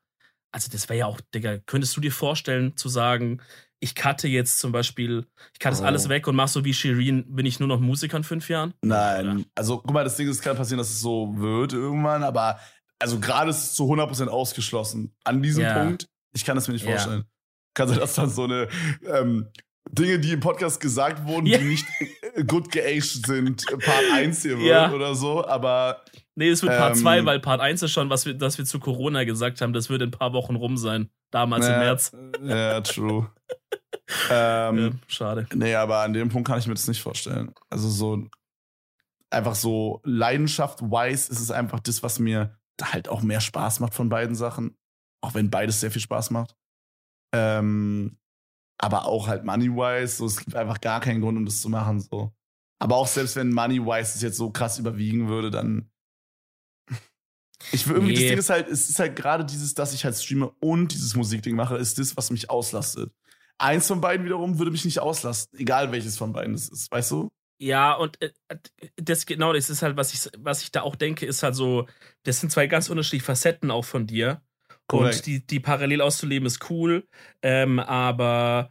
also 0.51 0.71
das 0.71 0.89
wäre 0.89 0.99
ja 0.99 1.05
auch, 1.05 1.21
Digga, 1.35 1.59
könntest 1.59 1.95
du 1.95 2.01
dir 2.01 2.11
vorstellen 2.11 2.75
zu 2.75 2.89
sagen, 2.89 3.39
ich 3.79 3.95
cutte 3.95 4.27
jetzt 4.27 4.59
zum 4.59 4.71
Beispiel, 4.71 5.25
ich 5.53 5.59
cutte 5.59 5.71
das 5.71 5.81
Oh. 5.81 5.85
alles 5.85 6.09
weg 6.09 6.27
und 6.27 6.35
mach 6.35 6.47
so 6.47 6.65
wie 6.65 6.73
Shirin, 6.73 7.25
bin 7.35 7.45
ich 7.45 7.59
nur 7.59 7.67
noch 7.67 7.79
Musiker 7.79 8.17
in 8.17 8.23
fünf 8.23 8.49
Jahren? 8.49 8.73
Nein, 8.81 9.45
also 9.55 9.77
guck 9.77 9.91
mal, 9.91 10.03
das 10.03 10.17
Ding 10.17 10.27
ist, 10.27 10.37
es 10.37 10.41
kann 10.41 10.57
passieren, 10.57 10.77
dass 10.79 10.89
es 10.89 10.99
so 11.01 11.33
wird 11.37 11.73
irgendwann, 11.73 12.23
aber 12.23 12.59
also 12.99 13.19
gerade 13.19 13.49
ist 13.51 13.63
es 13.63 13.73
zu 13.75 13.83
100% 13.85 14.27
ausgeschlossen. 14.27 15.15
An 15.23 15.41
diesem 15.41 15.63
Ja. 15.63 15.73
Punkt, 15.79 16.07
ich 16.33 16.43
kann 16.45 16.57
es 16.57 16.67
mir 16.67 16.73
nicht 16.73 16.85
Ja. 16.85 16.91
vorstellen. 16.91 17.23
Kann 17.73 17.87
sein, 17.87 17.99
dass 17.99 18.15
dann 18.15 18.29
so 18.29 18.43
eine 18.43 18.67
ähm, 19.07 19.47
Dinge, 19.91 20.19
die 20.19 20.33
im 20.33 20.39
Podcast 20.41 20.81
gesagt 20.81 21.25
wurden, 21.25 21.45
Ja. 21.45 21.57
die 21.59 21.63
nicht 21.65 21.85
äh, 22.35 22.43
gut 22.43 22.71
geaged 22.71 23.25
sind, 23.25 23.65
Part 23.65 24.03
1 24.13 24.41
hier 24.41 24.57
wird 24.57 24.67
Ja. 24.67 24.91
oder 24.91 25.15
so, 25.15 25.45
aber 25.47 26.03
Nee, 26.35 26.49
es 26.49 26.61
wird 26.61 26.77
Part 26.77 26.95
Ähm, 26.95 27.01
2, 27.01 27.25
weil 27.25 27.39
Part 27.39 27.59
1 27.61 27.81
ist 27.83 27.91
schon, 27.91 28.09
was 28.09 28.25
wir, 28.25 28.33
das 28.33 28.57
wir 28.57 28.65
zu 28.65 28.79
Corona 28.79 29.23
gesagt 29.23 29.61
haben, 29.61 29.73
das 29.73 29.89
wird 29.89 30.01
in 30.01 30.09
ein 30.09 30.11
paar 30.11 30.33
Wochen 30.33 30.55
rum 30.55 30.77
sein. 30.77 31.09
Damals 31.31 31.65
im 31.67 31.71
Ja, 31.73 31.79
März. 31.79 32.11
Ja, 32.43 32.81
true. 32.81 33.29
ähm, 34.29 34.77
Ja, 34.77 34.91
schade. 35.07 35.47
Nee, 35.53 35.75
aber 35.75 35.99
an 35.99 36.13
dem 36.13 36.29
Punkt 36.29 36.47
kann 36.47 36.59
ich 36.59 36.67
mir 36.67 36.73
das 36.73 36.87
nicht 36.87 37.01
vorstellen. 37.01 37.53
Also 37.69 37.89
so 37.89 38.27
einfach 39.31 39.55
so 39.55 40.01
Leidenschaft-wise 40.03 41.31
ist 41.31 41.39
es 41.39 41.51
einfach 41.51 41.79
das, 41.79 42.01
was 42.03 42.19
mir 42.19 42.57
halt 42.81 43.09
auch 43.09 43.21
mehr 43.21 43.41
Spaß 43.41 43.79
macht 43.79 43.93
von 43.93 44.09
beiden 44.09 44.35
Sachen. 44.35 44.77
Auch 45.21 45.33
wenn 45.33 45.49
beides 45.49 45.79
sehr 45.79 45.91
viel 45.91 46.01
Spaß 46.01 46.31
macht. 46.31 46.55
Ähm, 47.33 48.17
aber 48.79 49.05
auch 49.05 49.27
halt 49.27 49.43
money-wise, 49.43 50.17
so 50.17 50.25
es 50.25 50.37
gibt 50.37 50.55
einfach 50.55 50.79
gar 50.79 51.01
keinen 51.01 51.21
Grund, 51.21 51.37
um 51.37 51.45
das 51.45 51.61
zu 51.61 51.69
machen. 51.69 51.99
So. 51.99 52.31
Aber 52.79 52.95
auch 52.95 53.07
selbst 53.07 53.35
wenn 53.35 53.51
money-wise 53.51 54.15
es 54.15 54.21
jetzt 54.21 54.37
so 54.37 54.49
krass 54.51 54.79
überwiegen 54.79 55.27
würde, 55.27 55.51
dann. 55.51 55.91
Ich 57.73 57.85
will 57.87 57.95
irgendwie, 57.95 58.13
das 58.13 58.21
Nee. 58.21 58.29
Ding 58.29 58.39
ist 58.39 58.49
halt, 58.49 58.69
es 58.69 58.89
ist 58.89 58.99
halt 58.99 59.17
gerade 59.17 59.43
dieses, 59.45 59.73
dass 59.73 59.93
ich 59.93 60.05
halt 60.05 60.15
streame 60.15 60.49
und 60.61 60.93
dieses 60.93 61.15
Musikding 61.15 61.55
mache, 61.57 61.75
ist 61.75 61.99
das, 61.99 62.15
was 62.15 62.31
mich 62.31 62.49
auslastet. 62.49 63.11
Eins 63.59 63.87
von 63.87 64.01
beiden 64.01 64.25
wiederum 64.25 64.57
würde 64.57 64.71
mich 64.71 64.85
nicht 64.85 64.99
auslasten, 64.99 65.59
egal 65.59 65.91
welches 65.91 66.17
von 66.17 66.33
beiden 66.33 66.53
es 66.53 66.69
ist, 66.69 66.91
weißt 66.91 67.11
du? 67.11 67.29
Ja, 67.61 67.93
und 67.93 68.21
äh, 68.21 68.31
das 68.95 69.25
genau, 69.25 69.51
das 69.51 69.69
ist 69.69 69.81
halt, 69.81 69.97
was 69.97 70.13
ich, 70.13 70.31
was 70.37 70.63
ich 70.63 70.71
da 70.71 70.81
auch 70.81 70.95
denke, 70.95 71.25
ist 71.25 71.43
halt 71.43 71.55
so, 71.55 71.87
das 72.23 72.39
sind 72.39 72.51
zwei 72.51 72.67
ganz 72.67 72.89
unterschiedliche 72.89 73.25
Facetten 73.25 73.69
auch 73.69 73.83
von 73.83 74.07
dir. 74.07 74.41
Korrekt. 74.87 75.17
Und 75.17 75.25
die, 75.25 75.45
die 75.45 75.59
parallel 75.59 76.01
auszuleben 76.01 76.47
ist 76.47 76.69
cool, 76.69 77.05
ähm, 77.43 77.79
aber, 77.79 78.69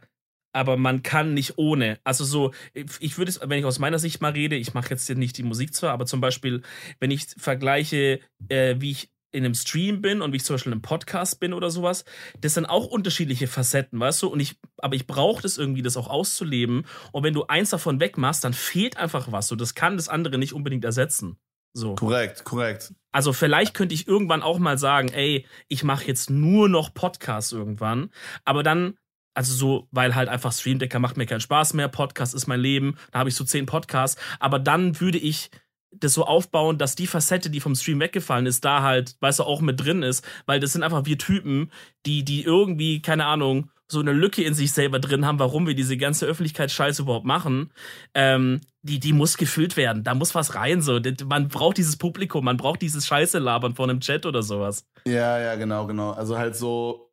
aber 0.53 0.75
man 0.75 1.03
kann 1.03 1.35
nicht 1.35 1.57
ohne. 1.57 1.99
Also 2.03 2.25
so, 2.25 2.51
ich 2.73 3.17
würde 3.17 3.29
es, 3.29 3.39
wenn 3.41 3.59
ich 3.59 3.65
aus 3.65 3.79
meiner 3.79 3.99
Sicht 3.99 4.21
mal 4.21 4.31
rede, 4.31 4.55
ich 4.55 4.73
mache 4.73 4.89
jetzt 4.89 5.05
hier 5.05 5.15
nicht 5.15 5.37
die 5.37 5.43
Musik 5.43 5.73
zwar, 5.73 5.91
aber 5.91 6.07
zum 6.07 6.19
Beispiel, 6.19 6.63
wenn 6.99 7.11
ich 7.11 7.27
vergleiche, 7.37 8.19
äh, 8.49 8.75
wie 8.79 8.91
ich 8.91 9.09
in 9.31 9.45
einem 9.45 9.53
Stream 9.53 10.01
bin 10.01 10.21
und 10.21 10.31
wie 10.31 10.37
ich 10.37 10.45
zum 10.45 10.55
Beispiel 10.55 10.71
in 10.71 10.75
einem 10.75 10.81
Podcast 10.81 11.39
bin 11.39 11.53
oder 11.53 11.69
sowas, 11.69 12.05
das 12.41 12.55
sind 12.55 12.65
auch 12.65 12.87
unterschiedliche 12.87 13.47
Facetten, 13.47 13.99
weißt 13.99 14.23
du? 14.23 14.27
Und 14.27 14.39
ich, 14.39 14.55
aber 14.77 14.95
ich 14.95 15.07
brauche 15.07 15.41
das 15.41 15.57
irgendwie, 15.57 15.81
das 15.81 15.97
auch 15.97 16.07
auszuleben. 16.07 16.85
Und 17.11 17.23
wenn 17.23 17.33
du 17.33 17.45
eins 17.45 17.69
davon 17.69 17.99
wegmachst, 17.99 18.43
dann 18.43 18.53
fehlt 18.53 18.97
einfach 18.97 19.31
was. 19.31 19.47
So, 19.47 19.55
das 19.55 19.75
kann 19.75 19.97
das 19.97 20.09
andere 20.09 20.37
nicht 20.37 20.53
unbedingt 20.53 20.85
ersetzen. 20.85 21.37
So. 21.73 21.95
Korrekt, 21.95 22.43
korrekt. 22.43 22.93
Also 23.11 23.31
vielleicht 23.31 23.73
könnte 23.73 23.93
ich 23.93 24.07
irgendwann 24.07 24.41
auch 24.41 24.59
mal 24.59 24.77
sagen, 24.77 25.09
ey, 25.09 25.45
ich 25.67 25.83
mache 25.83 26.05
jetzt 26.05 26.29
nur 26.29 26.67
noch 26.67 26.93
Podcasts 26.93 27.51
irgendwann, 27.51 28.09
aber 28.43 28.63
dann 28.63 28.97
also 29.35 29.53
so, 29.53 29.87
weil 29.91 30.15
halt 30.15 30.27
einfach 30.27 30.51
Streamdecker 30.51 30.99
macht 30.99 31.15
mir 31.15 31.25
keinen 31.25 31.39
Spaß 31.39 31.73
mehr, 31.73 31.87
Podcast 31.87 32.33
ist 32.35 32.47
mein 32.47 32.59
Leben, 32.59 32.97
da 33.11 33.19
habe 33.19 33.29
ich 33.29 33.35
so 33.35 33.45
zehn 33.45 33.67
Podcasts, 33.67 34.19
aber 34.39 34.59
dann 34.59 34.99
würde 34.99 35.17
ich 35.17 35.49
das 35.91 36.13
so 36.13 36.25
aufbauen, 36.25 36.77
dass 36.77 36.95
die 36.95 37.07
Facette, 37.07 37.49
die 37.49 37.59
vom 37.59 37.75
Stream 37.75 37.99
weggefallen 37.99 38.45
ist, 38.45 38.63
da 38.63 38.83
halt, 38.83 39.15
weißt 39.21 39.39
du, 39.39 39.43
auch 39.43 39.61
mit 39.61 39.79
drin 39.83 40.03
ist, 40.03 40.23
weil 40.45 40.59
das 40.59 40.73
sind 40.73 40.83
einfach 40.83 41.05
wir 41.05 41.17
Typen, 41.17 41.71
die, 42.05 42.23
die 42.23 42.43
irgendwie, 42.43 43.01
keine 43.01 43.25
Ahnung, 43.25 43.69
so 43.91 43.99
eine 43.99 44.13
Lücke 44.13 44.43
in 44.43 44.53
sich 44.53 44.71
selber 44.71 44.99
drin 44.99 45.25
haben, 45.25 45.39
warum 45.39 45.65
wir 45.65 45.73
diese 45.73 45.97
ganze 45.97 46.27
Öffentlichkeitsscheiße 46.27 47.01
überhaupt 47.01 47.25
machen, 47.25 47.71
ähm, 48.13 48.61
die, 48.83 48.99
die 48.99 49.13
muss 49.13 49.37
gefüllt 49.37 49.77
werden. 49.77 50.03
Da 50.03 50.13
muss 50.13 50.35
was 50.35 50.53
rein. 50.53 50.81
So. 50.81 50.99
Man 51.25 51.47
braucht 51.47 51.77
dieses 51.77 51.97
Publikum, 51.97 52.45
man 52.45 52.57
braucht 52.57 52.83
dieses 52.83 53.07
Scheiße 53.07 53.39
labern 53.39 53.73
vor 53.73 53.89
einem 53.89 53.99
Chat 53.99 54.27
oder 54.27 54.43
sowas. 54.43 54.85
Ja, 55.05 55.39
ja, 55.39 55.55
genau, 55.55 55.87
genau. 55.87 56.11
Also 56.11 56.37
halt 56.37 56.55
so, 56.55 57.11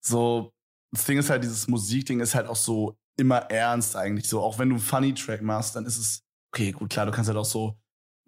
so, 0.00 0.54
das 0.90 1.04
Ding 1.04 1.18
ist 1.18 1.28
halt, 1.28 1.44
dieses 1.44 1.68
Musikding 1.68 2.20
ist 2.20 2.34
halt 2.34 2.48
auch 2.48 2.56
so 2.56 2.96
immer 3.18 3.36
ernst 3.50 3.94
eigentlich. 3.94 4.26
So, 4.26 4.40
auch 4.40 4.58
wenn 4.58 4.70
du 4.70 4.76
einen 4.76 4.84
Funny-Track 4.84 5.42
machst, 5.42 5.76
dann 5.76 5.84
ist 5.84 5.98
es, 5.98 6.24
okay, 6.50 6.72
gut, 6.72 6.88
klar, 6.88 7.04
du 7.04 7.12
kannst 7.12 7.28
halt 7.28 7.38
auch 7.38 7.44
so 7.44 7.76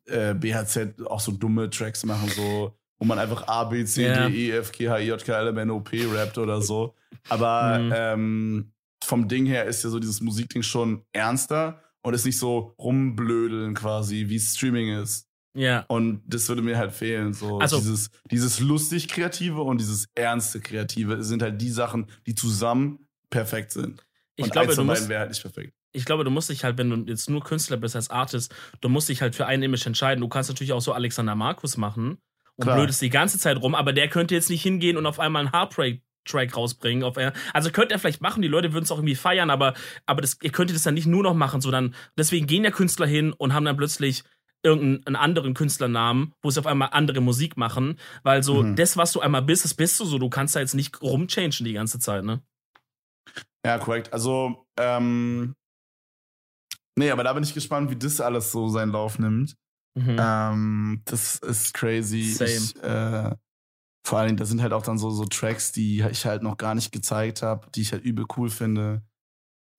äh, 0.09 0.35
BHZ, 0.35 1.01
auch 1.07 1.21
so 1.21 1.33
dumme 1.33 1.71
Tracks 1.71 2.05
machen, 2.05 2.29
so 2.29 2.75
wo 2.99 3.05
man 3.05 3.19
einfach 3.19 3.47
A, 3.47 3.65
B, 3.65 3.85
C, 3.85 4.03
yeah. 4.03 4.29
D, 4.29 4.49
E, 4.49 4.51
F, 4.51 4.73
G, 4.73 4.89
H, 4.89 4.99
I, 4.99 5.07
J, 5.07 5.25
K, 5.25 5.33
L, 5.33 5.49
M, 5.49 5.59
N, 5.59 5.71
O, 5.71 5.81
P 5.81 6.05
rappt 6.07 6.39
oder 6.39 6.61
so. 6.61 6.95
Aber 7.29 7.79
mhm. 7.79 7.93
ähm, 7.95 8.73
vom 9.05 9.29
Ding 9.29 9.47
her 9.47 9.65
ist 9.67 9.85
ja 9.85 9.91
so 9.91 9.99
dieses 9.99 10.21
Musikding 10.21 10.63
schon 10.63 11.05
ernster 11.13 11.81
und 12.03 12.15
ist 12.15 12.27
nicht 12.27 12.39
so 12.39 12.75
rumblödeln 12.79 13.75
quasi, 13.75 14.29
wie 14.29 14.41
Streaming 14.41 15.01
ist. 15.01 15.29
Ja. 15.55 15.85
Und 15.89 16.23
das 16.27 16.49
würde 16.49 16.63
mir 16.63 16.77
halt 16.77 16.93
fehlen. 16.93 17.33
So 17.33 17.59
also, 17.59 17.79
dieses, 17.79 18.11
dieses 18.31 18.61
lustig 18.61 19.09
Kreative 19.09 19.63
und 19.63 19.81
dieses 19.81 20.09
ernste 20.15 20.61
Kreative 20.61 21.23
sind 21.23 21.43
halt 21.43 21.61
die 21.61 21.71
Sachen, 21.71 22.07
die 22.27 22.35
zusammen 22.35 23.09
perfekt 23.31 23.73
sind. 23.73 24.05
Ich 24.37 24.45
und 24.45 24.53
glaube, 24.53 24.75
du 24.75 24.85
musst, 24.85 25.09
wäre 25.09 25.21
halt 25.21 25.31
nicht 25.31 25.43
perfekt. 25.43 25.75
Ich 25.99 26.05
glaube, 26.05 26.25
du 26.25 26.31
musst 26.31 26.49
dich 26.49 26.65
halt, 26.65 26.79
wenn 26.79 26.91
du 26.91 27.11
jetzt 27.11 27.29
nur 27.29 27.43
Künstler 27.43 27.77
bist 27.77 27.97
als 27.97 28.11
Artist, 28.11 28.55
du 28.81 28.89
musst 28.89 29.09
dich 29.09 29.21
halt 29.21 29.35
für 29.35 29.47
ein 29.47 29.63
Image 29.63 29.87
entscheiden. 29.87 30.21
Du 30.21 30.29
kannst 30.29 30.49
natürlich 30.49 30.73
auch 30.73 30.81
so 30.81 30.93
Alexander 30.93 31.35
Markus 31.35 31.77
machen 31.77 32.19
und 32.57 32.65
Klar. 32.65 32.77
blödest 32.77 33.03
die 33.03 33.11
ganze 33.11 33.39
Zeit 33.39 33.61
rum, 33.61 33.75
aber 33.75 33.93
der 33.93 34.09
könnte 34.09 34.35
jetzt 34.35 34.51
nicht 34.51 34.63
hingehen 34.63 34.97
und 34.97 35.07
auf 35.07 35.21
einmal 35.21 35.41
einen 35.41 35.53
Heartbreak 35.53 36.03
Track 36.25 36.57
rausbringen. 36.57 37.03
Auf, 37.03 37.17
also 37.53 37.71
könnte 37.71 37.95
er 37.95 37.99
vielleicht 37.99 38.21
machen, 38.21 38.43
die 38.43 38.49
Leute 38.49 38.73
würden 38.73 38.85
es 38.85 38.91
auch 38.93 38.99
irgendwie 38.99 39.15
feiern, 39.15 39.51
aber, 39.51 39.75
aber 40.07 40.21
das, 40.21 40.37
ihr 40.43 40.53
könntet 40.53 40.77
das 40.77 40.83
dann 40.83 40.95
nicht 40.95 41.07
nur 41.07 41.23
noch 41.23 41.35
machen, 41.35 41.61
sondern 41.61 41.95
deswegen 42.17 42.47
gehen 42.47 42.65
ja 42.65 42.71
Künstler 42.71 43.07
hin 43.07 43.33
und 43.33 43.55
haben 43.55 43.65
dann 43.65 43.77
plötzlich 43.77 44.25
irgendeinen 44.63 45.17
anderen 45.17 45.55
Künstlernamen, 45.55 46.35
wo 46.43 46.51
sie 46.51 46.61
auf 46.61 46.67
einmal 46.67 46.91
andere 46.93 47.21
Musik 47.21 47.57
machen, 47.57 47.99
weil 48.23 48.43
so 48.43 48.63
mhm. 48.63 48.77
das, 48.77 48.97
was 48.97 49.13
du 49.13 49.21
einmal 49.21 49.43
bist, 49.43 49.65
das 49.65 49.75
bist 49.75 49.99
du 50.01 50.05
so. 50.05 50.19
Du 50.19 50.29
kannst 50.29 50.57
da 50.57 50.61
jetzt 50.61 50.75
nicht 50.75 51.01
rumchangen 51.01 51.53
die 51.61 51.73
ganze 51.73 51.99
Zeit, 51.99 52.25
ne? 52.25 52.43
Ja, 53.65 53.79
korrekt. 53.79 54.13
Also, 54.13 54.67
ähm, 54.77 55.55
nee, 56.99 57.11
aber 57.11 57.25
da 57.25 57.33
bin 57.33 57.43
ich 57.43 57.55
gespannt, 57.55 57.91
wie 57.91 57.97
das 57.97 58.21
alles 58.21 58.53
so 58.53 58.69
seinen 58.69 58.93
Lauf 58.93 59.19
nimmt. 59.19 59.55
Mhm. 59.95 60.17
Ähm, 60.19 61.03
das 61.05 61.37
ist 61.39 61.75
crazy. 61.75 62.23
Same. 62.23 62.51
Ich, 62.51 62.83
äh, 62.83 63.35
vor 64.07 64.19
allem, 64.19 64.37
da 64.37 64.45
sind 64.45 64.63
halt 64.63 64.73
auch 64.73 64.83
dann 64.83 64.99
so, 64.99 65.11
so 65.11 65.25
Tracks, 65.25 65.73
die 65.73 66.03
ich 66.03 66.25
halt 66.25 66.43
noch 66.43 66.57
gar 66.57 66.75
nicht 66.75 66.93
gezeigt 66.93 67.43
habe, 67.43 67.69
die 67.75 67.83
ich 67.83 67.93
halt 67.93 68.05
übel 68.05 68.27
cool 68.37 68.51
finde. 68.51 69.03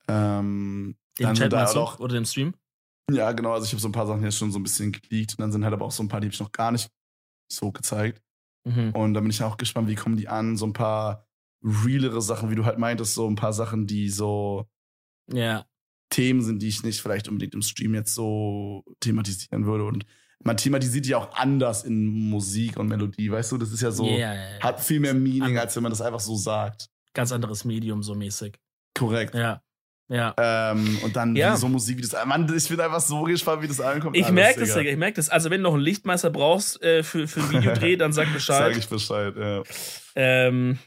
Ähm, 0.08 0.97
Den 1.17 1.34
Chat 1.36 1.53
da 1.53 1.65
auch, 1.71 1.99
oder 1.99 2.15
dem 2.15 2.25
Stream? 2.25 2.53
Ja, 3.12 3.32
genau. 3.32 3.53
Also 3.53 3.65
ich 3.65 3.71
habe 3.71 3.82
so 3.82 3.88
ein 3.88 3.93
paar 3.93 4.08
Sachen 4.08 4.23
jetzt 4.23 4.38
schon 4.38 4.51
so 4.51 4.60
ein 4.60 4.63
bisschen 4.63 4.91
geleakt 4.91 5.32
und 5.32 5.41
dann 5.41 5.51
sind 5.51 5.63
halt 5.63 5.73
aber 5.73 5.86
auch 5.86 5.91
so 5.91 6.03
ein 6.03 6.08
paar, 6.08 6.19
die 6.19 6.27
habe 6.27 6.34
ich 6.34 6.39
noch 6.39 6.51
gar 6.51 6.71
nicht 6.71 6.89
so 7.51 7.71
gezeigt. 7.71 8.21
Mhm. 8.65 8.91
Und 8.91 9.13
da 9.13 9.21
bin 9.21 9.29
ich 9.29 9.41
auch 9.41 9.58
gespannt, 9.58 9.88
wie 9.88 9.95
kommen 9.95 10.17
die 10.17 10.27
an. 10.27 10.58
So 10.58 10.65
ein 10.65 10.73
paar 10.73 11.25
realere 11.63 12.21
Sachen, 12.21 12.51
wie 12.51 12.55
du 12.55 12.65
halt 12.65 12.77
meintest, 12.77 13.15
so 13.15 13.27
ein 13.27 13.36
paar 13.36 13.53
Sachen, 13.53 13.88
die 13.88 14.10
so 14.10 14.67
ja. 15.32 15.65
Themen 16.10 16.41
sind, 16.41 16.62
die 16.62 16.67
ich 16.67 16.84
nicht 16.84 17.02
vielleicht 17.02 17.28
unbedingt 17.28 17.54
im 17.54 17.62
Stream 17.62 17.93
jetzt 17.93 18.13
so 18.13 18.84
thematisieren 19.00 19.65
würde. 19.65 19.86
Und 19.86 20.06
man 20.43 20.58
thematisiert 20.58 21.06
die 21.06 21.15
auch 21.15 21.34
anders 21.36 21.84
in 21.84 22.30
Musik 22.30 22.78
und 22.78 22.88
Melodie, 22.88 23.32
weißt 23.32 23.52
du? 23.52 23.58
Das 23.58 23.72
ist 23.72 23.82
ja 23.82 23.91
so, 23.91 24.06
yeah, 24.06 24.34
yeah. 24.34 24.60
hat 24.62 24.80
viel 24.80 25.00
mehr 25.00 25.13
Meaning, 25.13 25.58
als 25.58 25.76
wenn 25.76 25.84
man 25.84 25.91
das 25.91 26.02
einfach 26.02 26.19
so 26.19 26.36
sagt. 26.36 26.89
Ganz 27.13 27.32
anderes 27.32 27.65
Medium, 27.65 28.04
so 28.04 28.15
mäßig. 28.15 28.58
Korrekt. 28.95 29.36
Ja. 29.36 29.62
Ja. 30.08 30.34
Ähm, 30.39 30.98
und 31.04 31.15
dann 31.15 31.36
ja. 31.36 31.56
so 31.56 31.69
Musik, 31.69 31.98
wie 31.98 32.02
das. 32.02 32.15
Mann, 32.26 32.52
ich 32.56 32.67
bin 32.67 32.80
einfach 32.80 33.00
so 33.00 33.24
gespannt, 33.24 33.62
wie 33.62 33.67
das 33.67 33.80
ankommt. 33.80 34.17
Ich 34.17 34.30
merke 34.32 34.62
das, 34.62 34.74
Digga. 34.74 34.89
Ich 34.89 34.98
merke 34.98 35.17
das. 35.17 35.30
Also, 35.30 35.52
wenn 35.52 35.62
du 35.62 35.69
noch 35.69 35.76
einen 35.76 35.84
Lichtmeister 35.84 36.32
brauchst 36.32 36.82
äh, 36.82 37.04
für, 37.04 37.28
für 37.28 37.41
ein 37.41 37.52
Videodreh, 37.52 37.95
dann 37.95 38.12
sag 38.12 38.34
Bescheid. 38.34 38.74
sag 38.74 38.78
ich 38.78 38.89
Bescheid, 38.89 39.36
ja. 39.38 39.62
Ähm, 40.15 40.80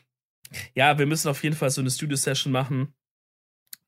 ja, 0.75 0.99
wir 0.99 1.07
müssen 1.07 1.29
auf 1.29 1.41
jeden 1.45 1.55
Fall 1.55 1.71
so 1.71 1.81
eine 1.81 1.91
Studio-Session 1.91 2.53
machen 2.53 2.95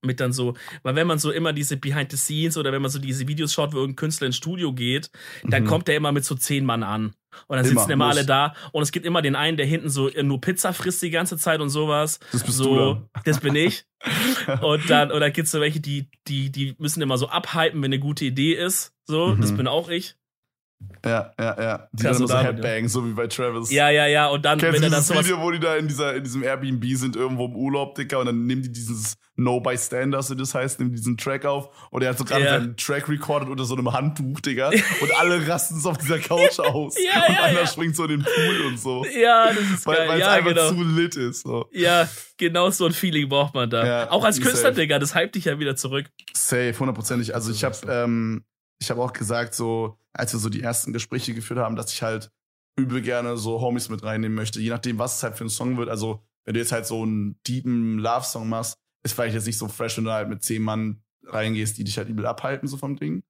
mit 0.04 0.20
dann 0.20 0.32
so, 0.32 0.54
weil 0.82 0.94
wenn 0.94 1.06
man 1.06 1.18
so 1.18 1.30
immer 1.30 1.52
diese 1.52 1.76
Behind 1.76 2.10
the 2.10 2.16
Scenes 2.16 2.56
oder 2.56 2.72
wenn 2.72 2.82
man 2.82 2.90
so 2.90 2.98
diese 2.98 3.26
Videos 3.28 3.52
schaut, 3.52 3.72
wo 3.72 3.78
irgendein 3.78 3.96
Künstler 3.96 4.26
ins 4.26 4.36
Studio 4.36 4.72
geht, 4.72 5.10
dann 5.44 5.64
mhm. 5.64 5.68
kommt 5.68 5.88
der 5.88 5.96
immer 5.96 6.12
mit 6.12 6.24
so 6.24 6.34
zehn 6.34 6.64
Mann 6.64 6.82
an. 6.82 7.14
Und 7.48 7.56
dann 7.56 7.66
immer, 7.66 7.80
sitzen 7.80 7.92
immer 7.92 8.06
muss. 8.06 8.16
alle 8.16 8.26
da 8.26 8.54
und 8.70 8.82
es 8.82 8.92
gibt 8.92 9.04
immer 9.04 9.20
den 9.20 9.34
einen, 9.34 9.56
der 9.56 9.66
hinten 9.66 9.90
so 9.90 10.08
nur 10.22 10.40
Pizza 10.40 10.72
frisst 10.72 11.02
die 11.02 11.10
ganze 11.10 11.36
Zeit 11.36 11.60
und 11.60 11.68
sowas. 11.68 12.20
Das 12.30 12.44
bist 12.44 12.58
so, 12.58 12.64
du 12.64 12.76
dann. 12.76 13.08
Das 13.24 13.40
bin 13.40 13.56
ich. 13.56 13.84
und 14.62 14.88
dann, 14.88 15.10
oder 15.10 15.30
gibt's 15.30 15.50
so 15.50 15.60
welche, 15.60 15.80
die, 15.80 16.08
die, 16.28 16.50
die 16.50 16.76
müssen 16.78 17.02
immer 17.02 17.18
so 17.18 17.28
abhypen, 17.28 17.82
wenn 17.82 17.92
eine 17.92 17.98
gute 17.98 18.24
Idee 18.24 18.54
ist. 18.54 18.92
So, 19.06 19.28
mhm. 19.28 19.40
das 19.40 19.52
bin 19.56 19.66
auch 19.66 19.88
ich. 19.88 20.16
Ja, 21.04 21.32
ja, 21.38 21.62
ja. 21.62 21.88
Die 21.92 22.02
dann 22.02 22.14
so 22.14 22.38
Headbang, 22.38 22.88
so 22.88 23.06
wie 23.06 23.12
bei 23.12 23.26
Travis. 23.26 23.70
Ja, 23.70 23.90
ja, 23.90 24.06
ja. 24.06 24.28
Und 24.28 24.44
dann, 24.44 24.58
Kennst 24.58 24.80
wenn 24.80 24.90
du 24.90 24.96
dieses 24.96 25.14
Video, 25.14 25.40
wo 25.40 25.50
die 25.50 25.60
da 25.60 25.76
in, 25.76 25.86
dieser, 25.86 26.14
in 26.14 26.24
diesem 26.24 26.42
Airbnb 26.42 26.84
sind, 26.96 27.16
irgendwo 27.16 27.46
im 27.46 27.54
Urlaub, 27.54 27.94
Dicker, 27.94 28.20
und 28.20 28.26
dann 28.26 28.46
nehmen 28.46 28.62
die 28.62 28.72
dieses 28.72 29.14
No 29.36 29.60
Bystanders, 29.60 30.30
wie 30.30 30.36
das 30.36 30.54
heißt, 30.54 30.80
nehmen 30.80 30.92
diesen 30.92 31.16
Track 31.16 31.44
auf 31.44 31.68
und 31.90 32.02
er 32.02 32.10
hat 32.10 32.18
so 32.18 32.24
gerade 32.24 32.44
yeah. 32.44 32.58
seinen 32.58 32.76
Track 32.76 33.08
recorded 33.08 33.48
unter 33.48 33.64
so 33.64 33.74
einem 33.74 33.92
Handtuch, 33.92 34.40
Digga. 34.40 34.70
und 35.00 35.14
alle 35.18 35.46
rasten 35.46 35.78
so 35.78 35.90
auf 35.90 35.98
dieser 35.98 36.20
Couch 36.20 36.58
aus. 36.58 36.94
ja, 36.96 37.26
und 37.26 37.34
ja, 37.34 37.42
einer 37.42 37.60
ja. 37.60 37.66
springt 37.66 37.96
so 37.96 38.04
in 38.04 38.10
den 38.10 38.22
Pool 38.22 38.66
und 38.66 38.78
so. 38.78 39.04
Ja, 39.06 39.48
das 39.52 39.58
ist 39.58 39.86
weil, 39.86 39.96
geil. 39.96 40.08
Weil 40.08 40.20
es 40.20 40.26
ja, 40.26 40.32
einfach 40.32 40.50
genau. 40.50 40.68
zu 40.68 40.82
lit 40.82 41.16
ist. 41.16 41.42
So. 41.42 41.68
Ja, 41.72 42.08
genau 42.38 42.70
so 42.70 42.86
ein 42.86 42.92
Feeling 42.92 43.28
braucht 43.28 43.54
man 43.54 43.68
da. 43.68 44.08
Auch 44.08 44.24
als 44.24 44.40
Künstler, 44.40 44.70
safe. 44.70 44.80
Digga, 44.80 44.98
das 44.98 45.14
hypt 45.14 45.34
dich 45.34 45.46
ja 45.46 45.58
wieder 45.58 45.76
zurück. 45.76 46.06
Safe, 46.32 46.74
hundertprozentig. 46.78 47.34
Also 47.34 47.50
ich 47.50 47.64
habe 47.64 47.76
ähm, 47.88 48.44
ich 48.84 48.90
habe 48.90 49.02
auch 49.02 49.12
gesagt, 49.12 49.54
so, 49.54 49.98
als 50.14 50.32
wir 50.32 50.40
so 50.40 50.48
die 50.48 50.62
ersten 50.62 50.92
Gespräche 50.92 51.34
geführt 51.34 51.58
haben, 51.58 51.76
dass 51.76 51.92
ich 51.92 52.02
halt 52.02 52.30
übel 52.76 53.02
gerne 53.02 53.36
so 53.36 53.60
Homies 53.60 53.88
mit 53.88 54.02
reinnehmen 54.02 54.34
möchte, 54.34 54.60
je 54.60 54.70
nachdem, 54.70 54.98
was 54.98 55.16
es 55.16 55.22
halt 55.22 55.36
für 55.36 55.44
ein 55.44 55.50
Song 55.50 55.76
wird. 55.76 55.88
Also, 55.88 56.24
wenn 56.44 56.54
du 56.54 56.60
jetzt 56.60 56.72
halt 56.72 56.86
so 56.86 57.02
einen 57.02 57.38
deepen 57.46 57.98
Love-Song 57.98 58.48
machst, 58.48 58.78
ist 59.04 59.14
vielleicht 59.14 59.34
jetzt 59.34 59.46
nicht 59.46 59.58
so 59.58 59.68
fresh, 59.68 59.96
wenn 59.96 60.04
du 60.04 60.12
halt 60.12 60.28
mit 60.28 60.42
zehn 60.42 60.62
Mann 60.62 61.02
reingehst, 61.26 61.78
die 61.78 61.84
dich 61.84 61.98
halt 61.98 62.08
übel 62.08 62.26
abhalten, 62.26 62.68
so 62.68 62.76
vom 62.76 62.96
Ding. 62.96 63.22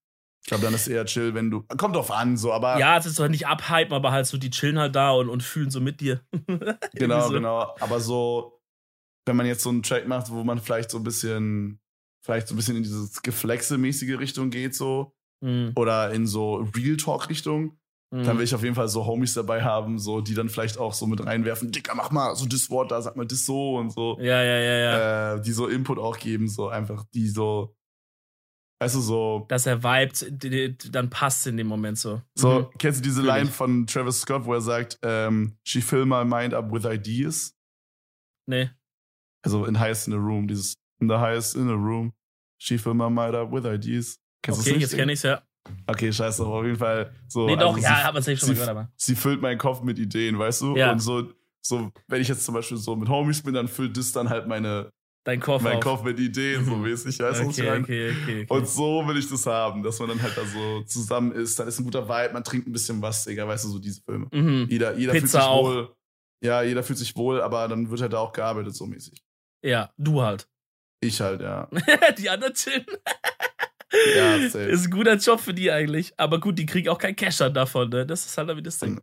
Ich 0.42 0.48
glaube, 0.48 0.62
dann 0.62 0.74
ist 0.74 0.82
es 0.82 0.88
eher 0.88 1.06
chill, 1.06 1.34
wenn 1.34 1.50
du. 1.50 1.62
Kommt 1.62 1.96
drauf 1.96 2.10
an, 2.10 2.36
so, 2.36 2.52
aber. 2.52 2.78
Ja, 2.78 2.98
es 2.98 3.06
ist 3.06 3.18
doch 3.18 3.28
nicht 3.28 3.46
abhypen, 3.46 3.94
aber 3.94 4.12
halt 4.12 4.26
so, 4.26 4.36
die 4.36 4.50
chillen 4.50 4.78
halt 4.78 4.94
da 4.94 5.12
und, 5.12 5.30
und 5.30 5.42
fühlen 5.42 5.70
so 5.70 5.80
mit 5.80 6.00
dir. 6.00 6.20
genau, 6.94 7.28
so. 7.28 7.32
genau. 7.32 7.74
Aber 7.80 8.00
so, 8.00 8.60
wenn 9.24 9.36
man 9.36 9.46
jetzt 9.46 9.62
so 9.62 9.70
einen 9.70 9.82
Track 9.82 10.06
macht, 10.06 10.30
wo 10.30 10.44
man 10.44 10.60
vielleicht 10.60 10.90
so 10.90 10.98
ein 10.98 11.04
bisschen, 11.04 11.80
vielleicht 12.22 12.48
so 12.48 12.54
ein 12.54 12.56
bisschen 12.56 12.76
in 12.76 12.82
dieses 12.82 13.22
Geflexe-mäßige 13.22 14.18
Richtung 14.18 14.50
geht, 14.50 14.74
so, 14.74 15.16
mhm. 15.40 15.72
oder 15.76 16.10
in 16.12 16.26
so 16.26 16.66
Real 16.76 16.96
Talk-Richtung, 16.96 17.78
mhm. 18.10 18.24
dann 18.24 18.38
will 18.38 18.44
ich 18.44 18.54
auf 18.54 18.62
jeden 18.62 18.74
Fall 18.74 18.88
so 18.88 19.06
Homies 19.06 19.34
dabei 19.34 19.62
haben, 19.62 19.98
so 19.98 20.20
die 20.20 20.34
dann 20.34 20.48
vielleicht 20.48 20.78
auch 20.78 20.94
so 20.94 21.06
mit 21.06 21.24
reinwerfen, 21.24 21.72
Dicker, 21.72 21.94
mach 21.94 22.10
mal 22.10 22.34
so 22.36 22.46
das 22.46 22.70
Wort 22.70 22.90
da, 22.90 23.00
sag 23.02 23.16
mal 23.16 23.26
das 23.26 23.44
so 23.46 23.76
und 23.76 23.92
so. 23.92 24.16
Ja, 24.20 24.42
ja, 24.42 24.58
ja, 24.58 24.76
ja. 24.76 25.34
Äh, 25.34 25.42
die 25.42 25.52
so 25.52 25.66
Input 25.66 25.98
auch 25.98 26.18
geben, 26.18 26.48
so 26.48 26.68
einfach, 26.68 27.04
die 27.14 27.28
so, 27.28 27.76
weißt 28.80 28.94
du, 28.96 29.00
so. 29.00 29.46
Dass 29.48 29.66
er 29.66 29.82
vibet, 29.82 30.94
dann 30.94 31.10
passt 31.10 31.46
in 31.46 31.56
dem 31.56 31.66
Moment 31.66 31.98
so. 31.98 32.22
So, 32.34 32.60
mhm. 32.60 32.66
kennst 32.78 33.00
du 33.00 33.02
diese 33.02 33.22
Line 33.22 33.46
von 33.46 33.86
Travis 33.86 34.20
Scott, 34.20 34.44
wo 34.44 34.54
er 34.54 34.60
sagt, 34.60 34.98
ähm, 35.02 35.56
she 35.64 35.80
fill 35.80 36.06
my 36.06 36.24
mind 36.24 36.54
up 36.54 36.72
with 36.72 36.84
ideas? 36.84 37.54
Nee. 38.46 38.70
Also 39.44 39.66
in 39.66 39.78
Highest 39.78 40.08
in 40.08 40.12
the 40.12 40.18
Room, 40.18 40.48
dieses 40.48 40.76
in 41.00 41.08
the 41.08 41.16
Highest 41.16 41.54
in 41.54 41.66
the 41.68 41.74
Room, 41.74 42.14
she 42.58 42.78
fill 42.78 42.94
my 42.94 43.10
mind 43.10 43.34
up 43.34 43.52
with 43.52 43.66
ideas. 43.66 44.18
Kennst 44.44 44.60
okay, 44.60 44.78
jetzt 44.78 44.94
kenne 44.94 45.12
ich's, 45.12 45.22
ja. 45.22 45.42
Okay, 45.86 46.12
scheiße, 46.12 46.42
aber 46.42 46.56
auf 46.56 46.64
jeden 46.64 46.76
Fall 46.76 47.14
so. 47.28 47.46
Nee, 47.46 47.56
doch, 47.56 47.74
also 47.74 47.82
ja, 47.82 48.04
aber 48.04 48.20
safe 48.20 48.36
schon 48.36 48.48
mal 48.48 48.54
gehört, 48.54 48.68
aber. 48.68 48.92
Sie 48.96 49.14
füllt 49.14 49.40
meinen 49.40 49.56
Kopf 49.56 49.82
mit 49.82 49.98
Ideen, 49.98 50.38
weißt 50.38 50.60
du? 50.60 50.76
Ja. 50.76 50.92
Und 50.92 50.98
so, 50.98 51.32
so, 51.62 51.90
wenn 52.08 52.20
ich 52.20 52.28
jetzt 52.28 52.44
zum 52.44 52.54
Beispiel 52.54 52.76
so 52.76 52.94
mit 52.94 53.08
Homies 53.08 53.42
bin, 53.42 53.54
dann 53.54 53.68
füllt 53.68 53.96
das 53.96 54.12
dann 54.12 54.28
halt 54.28 54.46
meine, 54.46 54.90
Dein 55.24 55.40
Kopf 55.40 55.62
mein 55.62 55.78
auf. 55.78 55.82
Kopf 55.82 56.02
mit 56.02 56.20
Ideen, 56.20 56.62
so 56.66 56.76
mäßig, 56.76 57.18
weißt 57.18 57.40
du, 57.40 57.46
okay, 57.46 57.70
okay, 57.70 58.10
okay, 58.10 58.42
okay. 58.42 58.46
Und 58.50 58.68
so 58.68 59.08
will 59.08 59.16
ich 59.16 59.26
das 59.30 59.46
haben, 59.46 59.82
dass 59.82 59.98
man 59.98 60.10
dann 60.10 60.20
halt 60.20 60.36
da 60.36 60.44
so 60.44 60.82
zusammen 60.82 61.32
ist, 61.32 61.58
dann 61.58 61.66
ist 61.66 61.78
ein 61.78 61.84
guter 61.84 62.06
Vibe, 62.06 62.34
man 62.34 62.44
trinkt 62.44 62.66
ein 62.68 62.72
bisschen 62.72 63.00
was, 63.00 63.24
Digga, 63.24 63.48
weißt 63.48 63.64
du, 63.64 63.68
so 63.70 63.78
diese 63.78 64.02
Filme. 64.02 64.26
Mhm. 64.30 64.66
Jeder, 64.68 64.94
jeder 64.98 65.12
fühlt 65.12 65.30
sich 65.30 65.40
auch. 65.40 65.64
wohl. 65.64 65.96
Ja, 66.42 66.62
jeder 66.62 66.82
fühlt 66.82 66.98
sich 66.98 67.16
wohl, 67.16 67.40
aber 67.40 67.66
dann 67.68 67.88
wird 67.88 68.02
halt 68.02 68.12
da 68.12 68.18
auch 68.18 68.34
gearbeitet, 68.34 68.74
so 68.74 68.84
mäßig. 68.84 69.24
Ja, 69.64 69.90
du 69.96 70.20
halt. 70.20 70.46
Ich 71.00 71.18
halt, 71.22 71.40
ja. 71.40 71.70
Die 72.18 72.28
anderen 72.28 72.52
chillen. 72.52 72.84
Ja, 74.16 74.38
safe. 74.48 74.64
Ist 74.64 74.86
ein 74.86 74.90
guter 74.90 75.16
Job 75.16 75.40
für 75.40 75.54
die 75.54 75.70
eigentlich. 75.70 76.12
Aber 76.16 76.40
gut, 76.40 76.58
die 76.58 76.66
kriegen 76.66 76.88
auch 76.88 76.98
kein 76.98 77.16
Cash 77.16 77.38
davon, 77.38 77.90
ne? 77.90 78.06
Das 78.06 78.26
ist 78.26 78.36
halt 78.38 78.56
wie 78.56 78.62
das 78.62 78.78
Ding. 78.78 79.00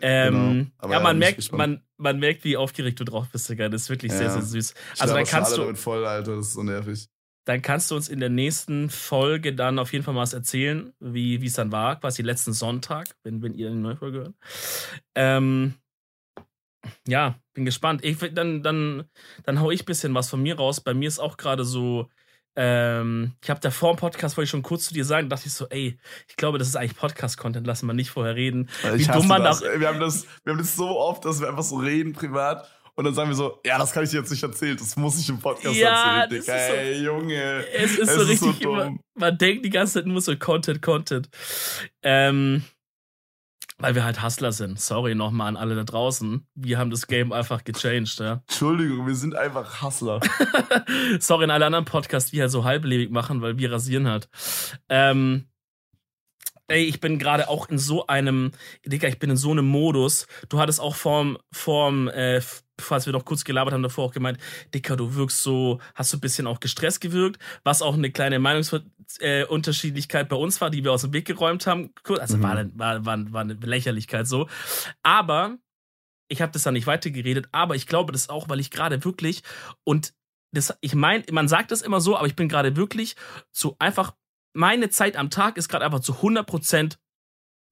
Ähm, 0.00 0.70
genau. 0.80 0.94
Ja, 0.94 1.00
man 1.00 1.16
ja, 1.16 1.26
merkt, 1.26 1.52
man, 1.52 1.82
man 1.96 2.18
merkt, 2.18 2.44
wie 2.44 2.56
aufgeregt 2.56 3.00
du 3.00 3.04
drauf 3.04 3.28
bist, 3.32 3.48
Digga. 3.48 3.68
Das 3.68 3.82
ist 3.82 3.90
wirklich 3.90 4.12
ja. 4.12 4.18
sehr, 4.18 4.30
sehr 4.30 4.42
süß. 4.42 4.74
Ich 4.94 5.02
also 5.02 5.14
dann 5.14 5.24
kannst 5.24 5.56
du. 5.56 5.74
Voll, 5.74 6.04
Alter, 6.06 6.36
das 6.36 6.48
ist 6.48 6.52
so 6.54 6.62
nervig. 6.62 7.08
Dann 7.46 7.62
kannst 7.62 7.90
du 7.90 7.96
uns 7.96 8.08
in 8.08 8.20
der 8.20 8.28
nächsten 8.28 8.90
Folge 8.90 9.54
dann 9.54 9.78
auf 9.78 9.92
jeden 9.92 10.04
Fall 10.04 10.12
mal 10.12 10.20
was 10.20 10.34
erzählen, 10.34 10.92
wie 11.00 11.42
es 11.44 11.54
dann 11.54 11.72
war, 11.72 11.98
quasi 11.98 12.22
letzten 12.22 12.52
Sonntag, 12.52 13.08
wenn, 13.22 13.42
wenn 13.42 13.54
ihr 13.54 13.68
eine 13.68 13.76
neue 13.76 13.96
Folge 13.96 14.18
hört. 14.18 14.34
Ähm, 15.14 15.74
Ja, 17.06 17.38
bin 17.54 17.64
gespannt. 17.64 18.04
Ich, 18.04 18.18
dann, 18.34 18.62
dann, 18.62 19.04
dann 19.44 19.60
hau 19.60 19.70
ich 19.70 19.82
ein 19.82 19.86
bisschen 19.86 20.14
was 20.14 20.28
von 20.28 20.42
mir 20.42 20.56
raus. 20.56 20.80
Bei 20.80 20.94
mir 20.94 21.08
ist 21.08 21.18
auch 21.18 21.36
gerade 21.36 21.64
so, 21.64 22.08
ähm, 22.60 23.34
ich 23.40 23.50
habe 23.50 23.60
da 23.60 23.70
vor 23.70 23.94
dem 23.94 23.98
Podcast, 23.98 24.36
wollte 24.36 24.46
ich 24.46 24.50
schon 24.50 24.64
kurz 24.64 24.86
zu 24.86 24.94
dir 24.94 25.04
sagen, 25.04 25.28
dachte 25.28 25.46
ich 25.46 25.52
so, 25.52 25.68
ey, 25.68 25.96
ich 26.28 26.36
glaube, 26.36 26.58
das 26.58 26.66
ist 26.66 26.74
eigentlich 26.74 26.96
Podcast-Content, 26.96 27.64
lassen 27.64 27.86
wir 27.86 27.94
nicht 27.94 28.10
vorher 28.10 28.34
reden. 28.34 28.68
Wie 28.94 29.04
dumm 29.04 29.28
man 29.28 29.44
das. 29.44 29.62
Ey, 29.62 29.78
wir, 29.78 29.86
haben 29.86 30.00
das, 30.00 30.26
wir 30.42 30.54
haben 30.54 30.58
das 30.58 30.74
so 30.74 30.98
oft, 30.98 31.24
dass 31.24 31.40
wir 31.40 31.48
einfach 31.48 31.62
so 31.62 31.76
reden 31.76 32.14
privat 32.14 32.68
und 32.96 33.04
dann 33.04 33.14
sagen 33.14 33.30
wir 33.30 33.36
so, 33.36 33.60
ja, 33.64 33.78
das 33.78 33.92
kann 33.92 34.02
ich 34.02 34.10
dir 34.10 34.18
jetzt 34.18 34.32
nicht 34.32 34.42
erzählen, 34.42 34.76
das 34.76 34.96
muss 34.96 35.20
ich 35.20 35.28
im 35.28 35.38
Podcast 35.38 35.76
ja, 35.76 36.22
erzählen. 36.22 36.42
Digga, 36.42 36.66
so, 36.66 36.74
ey, 36.74 37.00
Junge. 37.00 37.64
Es 37.72 37.92
ist 37.92 38.00
es 38.00 38.14
so 38.16 38.22
ist 38.22 38.28
richtig, 38.28 38.64
so 38.64 38.72
man, 38.72 38.98
man, 39.14 39.38
denkt 39.38 39.64
die 39.64 39.70
ganze 39.70 39.92
Zeit 39.92 40.06
nur 40.06 40.20
so 40.20 40.36
Content, 40.36 40.82
Content. 40.82 41.28
Ähm, 42.02 42.64
weil 43.78 43.94
wir 43.94 44.04
halt 44.04 44.22
Hustler 44.22 44.52
sind. 44.52 44.80
Sorry 44.80 45.14
nochmal 45.14 45.48
an 45.48 45.56
alle 45.56 45.74
da 45.74 45.84
draußen. 45.84 46.46
Wir 46.54 46.78
haben 46.78 46.90
das 46.90 47.06
Game 47.06 47.32
einfach 47.32 47.64
gechanged, 47.64 48.18
ja. 48.18 48.42
Entschuldigung, 48.48 49.06
wir 49.06 49.14
sind 49.14 49.34
einfach 49.34 49.82
Hustler. 49.82 50.20
Sorry 51.20 51.44
an 51.44 51.50
alle 51.50 51.66
anderen 51.66 51.84
Podcasts, 51.84 52.30
die 52.30 52.40
halt 52.40 52.50
so 52.50 52.64
halblebig 52.64 53.10
machen, 53.10 53.40
weil 53.40 53.58
wir 53.58 53.72
rasieren 53.72 54.08
halt. 54.08 54.28
Ähm, 54.88 55.48
ey, 56.66 56.84
ich 56.84 57.00
bin 57.00 57.18
gerade 57.18 57.48
auch 57.48 57.68
in 57.68 57.78
so 57.78 58.06
einem, 58.06 58.52
Digga, 58.84 59.08
ich 59.08 59.18
bin 59.18 59.30
in 59.30 59.36
so 59.36 59.52
einem 59.52 59.66
Modus. 59.66 60.26
Du 60.48 60.58
hattest 60.58 60.80
auch 60.80 60.94
vorm, 60.94 61.38
vorm, 61.52 62.08
äh, 62.08 62.40
falls 62.80 63.06
wir 63.06 63.12
noch 63.12 63.24
kurz 63.24 63.44
gelabert 63.44 63.74
haben, 63.74 63.82
davor 63.82 64.04
auch 64.04 64.12
gemeint, 64.12 64.38
Dicker, 64.74 64.96
du 64.96 65.14
wirkst 65.14 65.42
so, 65.42 65.80
hast 65.94 66.12
du 66.12 66.16
ein 66.16 66.20
bisschen 66.20 66.46
auch 66.46 66.60
gestresst 66.60 67.00
gewirkt, 67.00 67.40
was 67.64 67.82
auch 67.82 67.94
eine 67.94 68.10
kleine 68.10 68.38
Meinungsunterschiedlichkeit 68.38 70.26
äh, 70.26 70.28
bei 70.28 70.36
uns 70.36 70.60
war, 70.60 70.70
die 70.70 70.84
wir 70.84 70.92
aus 70.92 71.02
dem 71.02 71.12
Weg 71.12 71.26
geräumt 71.26 71.66
haben. 71.66 71.92
Also 72.18 72.36
mhm. 72.36 72.42
war, 72.42 72.64
war, 72.74 73.04
war, 73.04 73.32
war 73.32 73.40
eine 73.40 73.54
Lächerlichkeit 73.54 74.26
so. 74.26 74.48
Aber 75.02 75.58
ich 76.28 76.42
habe 76.42 76.52
das 76.52 76.62
dann 76.62 76.74
nicht 76.74 76.86
weitergeredet, 76.86 77.48
aber 77.52 77.74
ich 77.74 77.86
glaube 77.86 78.12
das 78.12 78.28
auch, 78.28 78.48
weil 78.48 78.60
ich 78.60 78.70
gerade 78.70 79.04
wirklich 79.04 79.42
und 79.84 80.14
das, 80.52 80.76
ich 80.80 80.94
meine, 80.94 81.24
man 81.30 81.48
sagt 81.48 81.70
das 81.72 81.82
immer 81.82 82.00
so, 82.00 82.16
aber 82.16 82.26
ich 82.26 82.36
bin 82.36 82.48
gerade 82.48 82.76
wirklich 82.76 83.16
so 83.52 83.76
einfach, 83.78 84.14
meine 84.54 84.88
Zeit 84.88 85.16
am 85.16 85.30
Tag 85.30 85.58
ist 85.58 85.68
gerade 85.68 85.84
einfach 85.84 86.00
zu 86.00 86.14
100% 86.14 86.96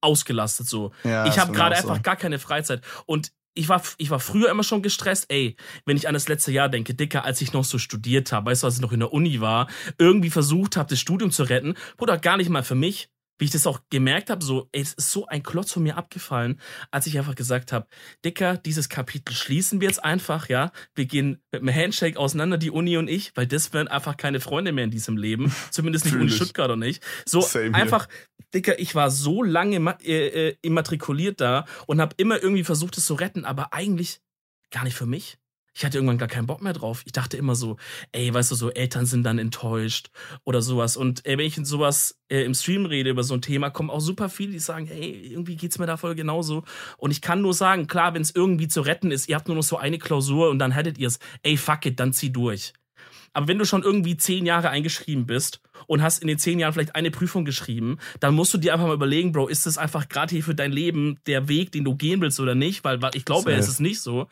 ausgelastet 0.01 0.67
so. 0.67 0.91
Ja, 1.03 1.25
ich 1.25 1.39
habe 1.39 1.51
gerade 1.53 1.75
einfach 1.75 2.01
gar 2.03 2.15
keine 2.15 2.39
Freizeit 2.39 2.81
und 3.05 3.31
ich 3.57 3.69
war, 3.69 3.81
ich 3.97 4.09
war 4.09 4.19
früher 4.19 4.49
immer 4.49 4.63
schon 4.63 4.81
gestresst, 4.81 5.25
ey, 5.29 5.55
wenn 5.85 5.97
ich 5.97 6.07
an 6.07 6.13
das 6.13 6.27
letzte 6.27 6.51
Jahr 6.51 6.69
denke, 6.69 6.93
Dicker, 6.93 7.25
als 7.25 7.41
ich 7.41 7.53
noch 7.53 7.63
so 7.63 7.77
studiert 7.77 8.31
habe, 8.31 8.51
weißt 8.51 8.63
du, 8.63 8.67
als 8.67 8.75
ich 8.75 8.81
noch 8.81 8.93
in 8.93 8.99
der 8.99 9.13
Uni 9.13 9.41
war, 9.41 9.67
irgendwie 9.97 10.29
versucht 10.29 10.77
habe, 10.77 10.89
das 10.89 10.99
Studium 10.99 11.31
zu 11.31 11.43
retten, 11.43 11.75
Bruder, 11.97 12.17
gar 12.17 12.37
nicht 12.37 12.49
mal 12.49 12.63
für 12.63 12.75
mich, 12.75 13.09
wie 13.37 13.45
ich 13.45 13.51
das 13.51 13.67
auch 13.67 13.81
gemerkt 13.89 14.29
habe, 14.29 14.43
so, 14.43 14.69
ey, 14.71 14.81
es 14.81 14.93
ist 14.93 15.11
so 15.11 15.27
ein 15.27 15.43
Klotz 15.43 15.71
von 15.71 15.83
mir 15.83 15.97
abgefallen, 15.97 16.59
als 16.91 17.07
ich 17.07 17.17
einfach 17.17 17.35
gesagt 17.35 17.71
habe, 17.71 17.87
Dicker, 18.25 18.57
dieses 18.57 18.89
Kapitel 18.89 19.33
schließen 19.33 19.81
wir 19.81 19.87
jetzt 19.87 20.03
einfach, 20.03 20.49
ja. 20.49 20.71
Wir 20.95 21.05
gehen 21.05 21.41
mit 21.51 21.61
einem 21.61 21.73
Handshake 21.73 22.17
auseinander, 22.17 22.57
die 22.57 22.71
Uni 22.71 22.97
und 22.97 23.09
ich, 23.09 23.31
weil 23.35 23.47
das 23.47 23.73
wären 23.73 23.87
einfach 23.87 24.17
keine 24.17 24.39
Freunde 24.39 24.71
mehr 24.71 24.83
in 24.83 24.91
diesem 24.91 25.17
Leben. 25.17 25.53
Zumindest 25.71 26.05
nicht 26.05 26.15
Uni 26.15 26.29
Stuttgart 26.29 26.71
und 26.71 26.81
ich. 26.81 27.01
So 27.25 27.41
Same 27.41 27.73
einfach, 27.73 28.07
here. 28.07 28.47
Dicker, 28.53 28.79
ich 28.79 28.95
war 28.95 29.11
so 29.11 29.43
lange 29.43 29.77
äh, 30.03 30.49
äh, 30.49 30.55
immatrikuliert 30.61 31.41
da 31.41 31.65
und 31.85 32.01
habe 32.01 32.15
immer 32.17 32.41
irgendwie 32.41 32.63
versucht, 32.63 32.97
es 32.97 33.05
zu 33.05 33.13
retten, 33.13 33.45
aber 33.45 33.73
eigentlich 33.73 34.21
gar 34.71 34.83
nicht 34.83 34.95
für 34.95 35.05
mich 35.05 35.37
ich 35.77 35.85
hatte 35.85 35.99
irgendwann 35.99 36.17
gar 36.17 36.27
keinen 36.27 36.47
Bock 36.47 36.63
mehr 36.63 36.73
drauf. 36.73 37.03
Ich 37.05 37.11
dachte 37.11 37.37
immer 37.37 37.53
so, 37.53 37.77
ey, 38.11 38.33
weißt 38.33 38.49
du, 38.49 38.55
so 38.55 38.71
Eltern 38.71 39.05
sind 39.05 39.21
dann 39.23 39.37
enttäuscht 39.37 40.09
oder 40.43 40.63
sowas. 40.63 40.97
Und 40.97 41.23
ey, 41.27 41.37
wenn 41.37 41.45
ich 41.45 41.59
sowas 41.61 42.19
äh, 42.29 42.41
im 42.41 42.55
Stream 42.55 42.87
rede 42.87 43.11
über 43.11 43.21
so 43.21 43.35
ein 43.35 43.43
Thema, 43.43 43.69
kommen 43.69 43.91
auch 43.91 43.99
super 43.99 44.27
viele, 44.27 44.53
die 44.53 44.59
sagen, 44.59 44.87
ey, 44.87 45.29
irgendwie 45.31 45.55
geht's 45.55 45.77
mir 45.77 45.85
da 45.85 45.95
voll 45.95 46.15
genauso. 46.15 46.63
Und 46.97 47.11
ich 47.11 47.21
kann 47.21 47.43
nur 47.43 47.53
sagen, 47.53 47.85
klar, 47.85 48.15
wenn 48.15 48.23
es 48.23 48.33
irgendwie 48.33 48.67
zu 48.67 48.81
retten 48.81 49.11
ist, 49.11 49.29
ihr 49.29 49.35
habt 49.35 49.49
nur 49.49 49.55
noch 49.55 49.63
so 49.63 49.77
eine 49.77 49.99
Klausur 49.99 50.49
und 50.49 50.57
dann 50.57 50.71
hättet 50.71 50.97
ihr 50.97 51.09
es, 51.09 51.19
ey, 51.43 51.57
fuck 51.57 51.85
it, 51.85 51.99
dann 51.99 52.11
zieh 52.11 52.31
durch. 52.31 52.73
Aber 53.37 53.47
wenn 53.47 53.59
du 53.59 53.65
schon 53.65 53.83
irgendwie 53.83 54.17
zehn 54.17 54.47
Jahre 54.47 54.71
eingeschrieben 54.71 55.27
bist 55.27 55.61
und 55.85 56.01
hast 56.01 56.23
in 56.23 56.27
den 56.27 56.39
zehn 56.39 56.57
Jahren 56.57 56.73
vielleicht 56.73 56.95
eine 56.95 57.11
Prüfung 57.11 57.45
geschrieben, 57.45 57.99
dann 58.19 58.33
musst 58.33 58.51
du 58.51 58.57
dir 58.57 58.73
einfach 58.73 58.87
mal 58.87 58.95
überlegen, 58.95 59.31
Bro, 59.31 59.45
ist 59.47 59.67
das 59.67 59.77
einfach 59.77 60.09
gerade 60.09 60.33
hier 60.33 60.43
für 60.43 60.55
dein 60.55 60.71
Leben 60.71 61.19
der 61.27 61.47
Weg, 61.47 61.71
den 61.71 61.85
du 61.85 61.95
gehen 61.95 62.19
willst 62.19 62.39
oder 62.39 62.55
nicht? 62.55 62.83
Weil, 62.83 62.99
weil 63.03 63.11
ich 63.13 63.25
glaube, 63.25 63.53
es 63.53 63.67
ist 63.67 63.79
nicht 63.79 64.01
so. 64.01 64.25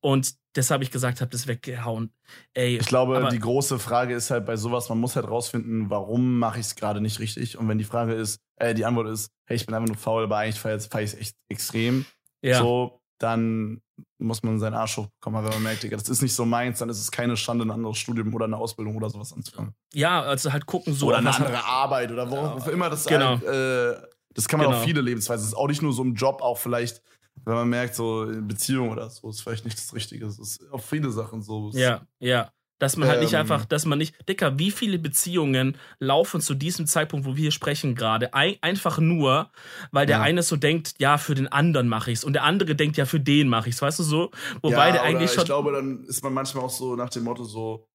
Und 0.00 0.34
deshalb 0.54 0.82
ich 0.82 0.90
gesagt 0.90 1.22
habe, 1.22 1.30
das 1.30 1.46
weggehauen. 1.46 2.12
Ey, 2.52 2.76
ich 2.76 2.84
glaube, 2.84 3.26
die 3.32 3.38
große 3.38 3.78
Frage 3.78 4.14
ist 4.14 4.30
halt 4.30 4.44
bei 4.44 4.56
sowas, 4.56 4.90
man 4.90 4.98
muss 4.98 5.16
halt 5.16 5.26
rausfinden, 5.28 5.88
warum 5.88 6.38
mache 6.38 6.60
ich 6.60 6.66
es 6.66 6.74
gerade 6.74 7.00
nicht 7.00 7.20
richtig. 7.20 7.56
Und 7.56 7.68
wenn 7.68 7.78
die 7.78 7.84
Frage 7.84 8.12
ist, 8.12 8.38
äh, 8.56 8.74
die 8.74 8.84
Antwort 8.84 9.08
ist, 9.08 9.30
hey, 9.46 9.56
ich 9.56 9.64
bin 9.64 9.74
einfach 9.74 9.88
nur 9.88 9.96
faul, 9.96 10.24
aber 10.24 10.36
eigentlich 10.36 10.60
feiere 10.60 10.76
ich 10.76 10.92
es 10.92 11.14
echt 11.14 11.36
extrem. 11.48 12.04
Ja. 12.42 12.58
So, 12.58 13.00
dann 13.22 13.80
muss 14.18 14.42
man 14.42 14.58
seinen 14.58 14.74
Arsch 14.74 14.96
hochbekommen, 14.96 15.44
wenn 15.44 15.50
man 15.50 15.62
merkt, 15.62 15.90
das 15.90 16.08
ist 16.08 16.22
nicht 16.22 16.34
so 16.34 16.44
meins, 16.44 16.78
dann 16.78 16.88
ist 16.88 17.00
es 17.00 17.10
keine 17.10 17.36
Schande, 17.36 17.64
ein 17.64 17.70
anderes 17.70 17.98
Studium 17.98 18.34
oder 18.34 18.46
eine 18.46 18.56
Ausbildung 18.56 18.96
oder 18.96 19.10
sowas 19.10 19.32
anzufangen. 19.32 19.74
Ja, 19.92 20.22
also 20.22 20.52
halt 20.52 20.66
gucken 20.66 20.94
so. 20.94 21.08
Oder 21.08 21.18
eine 21.18 21.34
andere 21.34 21.58
hat, 21.58 21.66
Arbeit 21.66 22.10
oder 22.10 22.30
worauf 22.30 22.66
ja, 22.66 22.72
immer 22.72 22.90
das 22.90 23.06
genau. 23.06 23.40
Halt, 23.40 23.44
äh, 23.44 24.02
das 24.34 24.48
kann 24.48 24.58
man 24.58 24.68
genau. 24.68 24.80
auch 24.80 24.84
viele 24.84 25.00
Lebensweisen. 25.00 25.42
Das 25.42 25.52
ist 25.52 25.56
auch 25.56 25.68
nicht 25.68 25.82
nur 25.82 25.92
so 25.92 26.02
im 26.02 26.14
Job, 26.14 26.40
auch 26.40 26.58
vielleicht 26.58 27.02
wenn 27.44 27.54
man 27.54 27.68
merkt, 27.68 27.94
so 27.94 28.26
Beziehung 28.42 28.90
oder 28.90 29.08
so 29.10 29.28
ist 29.30 29.40
vielleicht 29.40 29.64
nicht 29.64 29.78
das 29.78 29.94
Richtige. 29.94 30.26
Es 30.26 30.38
ist 30.38 30.70
auf 30.70 30.84
viele 30.84 31.10
Sachen 31.10 31.42
so. 31.42 31.70
Ja, 31.72 32.02
ja. 32.20 32.50
Dass 32.82 32.96
man 32.96 33.08
halt 33.08 33.20
nicht 33.20 33.34
ähm, 33.34 33.38
einfach, 33.38 33.64
dass 33.64 33.86
man 33.86 33.96
nicht, 33.96 34.28
Dicker, 34.28 34.58
wie 34.58 34.72
viele 34.72 34.98
Beziehungen 34.98 35.76
laufen 36.00 36.40
zu 36.40 36.54
diesem 36.54 36.88
Zeitpunkt, 36.88 37.24
wo 37.24 37.36
wir 37.36 37.42
hier 37.42 37.52
sprechen 37.52 37.94
gerade, 37.94 38.34
ein, 38.34 38.56
einfach 38.60 38.98
nur, 38.98 39.52
weil 39.92 40.04
der 40.04 40.16
ja. 40.16 40.22
eine 40.24 40.42
so 40.42 40.56
denkt, 40.56 40.96
ja, 40.98 41.16
für 41.16 41.36
den 41.36 41.46
anderen 41.46 41.86
mache 41.86 42.10
ich's 42.10 42.24
und 42.24 42.32
der 42.32 42.42
andere 42.42 42.74
denkt, 42.74 42.96
ja, 42.96 43.04
für 43.04 43.20
den 43.20 43.46
mache 43.46 43.68
ich's, 43.68 43.80
weißt 43.80 44.00
du 44.00 44.02
so? 44.02 44.32
Wobei 44.62 44.88
ja, 44.88 44.92
der 44.94 45.02
eigentlich 45.04 45.30
schon. 45.30 45.42
Ich 45.42 45.46
glaube, 45.46 45.70
dann 45.70 46.02
ist 46.08 46.24
man 46.24 46.34
manchmal 46.34 46.64
auch 46.64 46.70
so 46.70 46.96
nach 46.96 47.08
dem 47.10 47.22
Motto 47.22 47.44
so, 47.44 47.86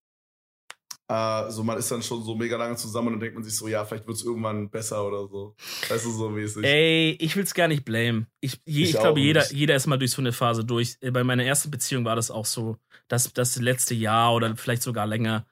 äh, 1.09 1.49
so 1.49 1.63
man 1.63 1.77
ist 1.77 1.89
dann 1.89 2.03
schon 2.03 2.23
so 2.23 2.35
mega 2.35 2.57
lange 2.57 2.75
zusammen 2.75 3.07
und 3.07 3.13
dann 3.13 3.19
denkt 3.21 3.35
man 3.35 3.43
sich 3.43 3.55
so, 3.55 3.67
ja, 3.67 3.85
vielleicht 3.85 4.07
wird 4.07 4.17
es 4.17 4.25
irgendwann 4.25 4.69
besser 4.69 5.05
oder 5.05 5.27
so. 5.27 5.55
Weißt 5.87 6.05
du, 6.05 6.11
so 6.11 6.29
mäßig. 6.29 6.65
Ey, 6.65 7.11
ich 7.19 7.35
will 7.35 7.43
es 7.43 7.53
gar 7.53 7.67
nicht 7.67 7.85
blamen. 7.85 8.27
Ich, 8.41 8.59
je, 8.65 8.83
ich, 8.83 8.89
ich 8.93 8.99
glaube, 8.99 9.19
jeder, 9.19 9.49
jeder 9.51 9.75
ist 9.75 9.87
mal 9.87 9.97
durch 9.97 10.11
so 10.11 10.21
eine 10.21 10.33
Phase 10.33 10.65
durch. 10.65 10.97
Bei 10.99 11.23
meiner 11.23 11.45
ersten 11.45 11.71
Beziehung 11.71 12.03
war 12.03 12.15
das 12.15 12.29
auch 12.29 12.45
so, 12.45 12.77
dass 13.07 13.31
das 13.31 13.55
letzte 13.57 13.95
Jahr 13.95 14.33
oder 14.33 14.55
vielleicht 14.57 14.83
sogar 14.83 15.07
länger, 15.07 15.45